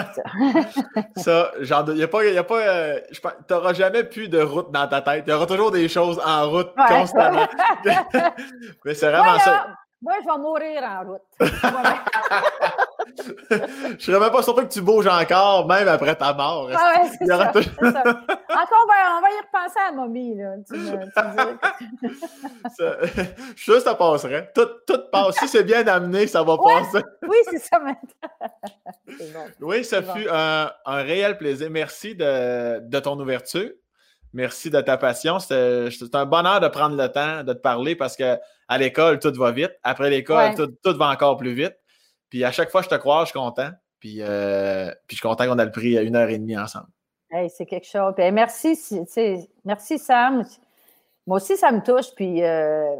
ça, 1.17 1.51
genre, 1.59 1.85
il 1.89 1.95
n'y 1.95 2.03
a 2.03 2.07
pas, 2.07 2.25
y 2.25 2.37
a 2.37 2.43
pas 2.43 2.59
euh, 2.59 2.99
tu 3.11 3.21
n'auras 3.49 3.73
jamais 3.73 4.03
plus 4.03 4.29
de 4.29 4.41
route 4.41 4.71
dans 4.71 4.87
ta 4.87 5.01
tête. 5.01 5.23
Il 5.27 5.31
y 5.31 5.33
aura 5.33 5.45
toujours 5.45 5.71
des 5.71 5.87
choses 5.87 6.21
en 6.25 6.49
route 6.49 6.71
constamment. 6.87 7.47
Mais 8.85 8.93
c'est 8.93 9.09
vraiment 9.09 9.39
ça. 9.39 9.67
Moi, 10.01 10.13
je 10.21 10.25
vais 10.25 10.37
mourir 10.37 10.83
en 10.83 11.03
route. 11.03 12.73
Je 13.99 14.03
serais 14.03 14.19
même 14.19 14.31
pas 14.31 14.43
surpris 14.43 14.67
que 14.67 14.73
tu 14.73 14.81
bouges 14.81 15.07
encore, 15.07 15.67
même 15.67 15.87
après 15.87 16.15
ta 16.15 16.33
mort. 16.33 16.69
Ah 16.73 17.01
ouais, 17.01 17.09
c'est 17.17 17.25
ça, 17.25 17.49
Encore, 17.49 17.63
on 17.79 17.89
va, 17.89 19.17
on 19.17 19.21
va, 19.21 19.29
y 19.29 19.39
repenser 19.41 19.79
à 19.87 19.91
momie, 19.91 20.35
là. 20.35 20.55
Tu 20.67 20.73
me, 20.77 20.87
je 22.77 23.61
suis 23.61 23.63
sûr 23.63 23.75
que 23.75 23.81
ça 23.81 23.95
passerait. 23.95 24.51
Tout, 24.53 24.67
tout 24.85 25.01
passe. 25.11 25.35
Si 25.37 25.47
c'est 25.47 25.63
bien 25.63 25.85
amené, 25.87 26.27
ça 26.27 26.43
va 26.43 26.57
passer. 26.57 27.03
oui, 27.27 27.37
c'est 27.49 27.59
ça 27.59 27.79
Oui, 29.61 29.83
ça 29.83 30.01
fut 30.01 30.27
un, 30.29 30.71
un, 30.85 31.01
réel 31.03 31.37
plaisir. 31.37 31.69
Merci 31.69 32.15
de, 32.15 32.79
de 32.79 32.99
ton 32.99 33.19
ouverture. 33.19 33.69
Merci 34.33 34.69
de 34.69 34.81
ta 34.81 34.97
passion. 34.97 35.39
C'est 35.39 35.89
un 36.13 36.25
bonheur 36.25 36.59
de 36.59 36.67
prendre 36.67 36.95
le 36.95 37.07
temps 37.07 37.43
de 37.43 37.53
te 37.53 37.59
parler 37.59 37.95
parce 37.95 38.15
qu'à 38.15 38.39
l'école, 38.77 39.19
tout 39.19 39.33
va 39.33 39.51
vite. 39.51 39.71
Après 39.83 40.09
l'école, 40.09 40.53
tout, 40.55 40.97
va 40.97 41.09
encore 41.09 41.37
plus 41.37 41.53
vite. 41.53 41.75
Puis 42.29 42.43
à 42.43 42.51
chaque 42.51 42.69
fois 42.69 42.81
que 42.81 42.85
je 42.85 42.95
te 42.95 42.99
crois, 42.99 43.21
je 43.21 43.29
suis 43.31 43.39
content. 43.39 43.69
Puis, 43.99 44.17
euh, 44.21 44.91
puis 45.07 45.15
je 45.15 45.21
suis 45.21 45.27
content 45.27 45.45
qu'on 45.45 45.57
ait 45.57 45.65
le 45.65 45.71
pris 45.71 45.97
à 45.97 46.01
une 46.01 46.15
heure 46.15 46.29
et 46.29 46.37
demie 46.37 46.57
ensemble. 46.57 46.87
c'est 47.49 47.65
quelque 47.65 47.87
chose. 47.87 48.13
merci, 48.17 48.77
merci 49.65 49.97
Sam. 49.97 50.43
Moi 51.25 51.37
aussi, 51.37 51.57
ça 51.57 51.71
me 51.71 51.81
touche. 51.81 52.13
Puis 52.15 52.43
euh, 52.43 52.95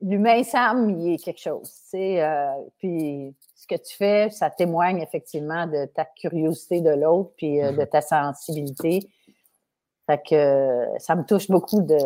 l'humain 0.00 0.42
Sam, 0.42 0.90
il 0.90 1.14
est 1.14 1.18
quelque 1.18 1.40
chose. 1.40 1.70
Euh, 1.94 2.52
puis 2.78 3.34
ce 3.54 3.66
que 3.66 3.76
tu 3.76 3.96
fais, 3.96 4.30
ça 4.30 4.50
témoigne 4.50 5.02
effectivement 5.02 5.66
de 5.66 5.86
ta 5.86 6.04
curiosité 6.04 6.80
de 6.80 6.90
l'autre, 6.90 7.32
puis 7.36 7.58
de 7.58 7.62
mm-hmm. 7.62 7.88
ta 7.88 8.00
sensibilité. 8.00 9.00
Fait 10.06 10.20
que 10.26 10.86
ça 10.98 11.14
me 11.14 11.24
touche 11.24 11.48
beaucoup 11.48 11.82
de 11.82 11.98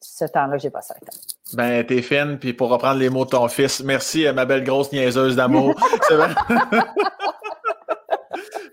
ce 0.00 0.24
temps-là 0.24 0.56
que 0.56 0.62
j'ai 0.62 0.70
passé 0.70 0.92
avec 0.92 1.04
toi. 1.04 1.35
Ben, 1.54 1.84
t'es 1.86 2.02
fine, 2.02 2.38
puis 2.38 2.52
pour 2.52 2.70
reprendre 2.70 2.98
les 2.98 3.08
mots 3.08 3.24
de 3.24 3.30
ton 3.30 3.46
fils, 3.48 3.82
merci 3.82 4.26
à 4.26 4.32
ma 4.32 4.44
belle 4.44 4.64
grosse 4.64 4.90
niaiseuse 4.92 5.36
d'amour. 5.36 5.74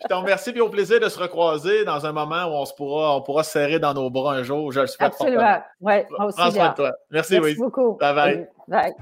Je 0.04 0.08
te 0.10 0.14
remercie, 0.14 0.52
puis 0.52 0.60
au 0.60 0.70
plaisir 0.70 1.00
de 1.00 1.08
se 1.08 1.18
recroiser 1.18 1.86
dans 1.86 2.06
un 2.06 2.12
moment 2.12 2.46
où 2.46 2.62
on 2.62 2.66
se 2.66 2.74
pourra, 2.74 3.16
on 3.16 3.22
pourra 3.22 3.44
se 3.44 3.52
serrer 3.52 3.80
dans 3.80 3.94
nos 3.94 4.10
bras 4.10 4.34
un 4.34 4.44
jour. 4.44 4.72
Je 4.72 4.82
le 4.82 4.88
souhaite. 4.88 5.14
Absolument. 5.14 5.62
Oui, 5.80 5.94
moi 6.10 6.26
aussi. 6.26 6.38
Prends 6.38 6.52
soin 6.52 6.70
de 6.70 6.76
toi. 6.76 6.92
Merci, 7.10 7.40
Merci 7.40 7.56
beaucoup. 7.56 7.94
Bye 7.94 8.16
bye. 8.16 8.50
bye. 8.68 8.94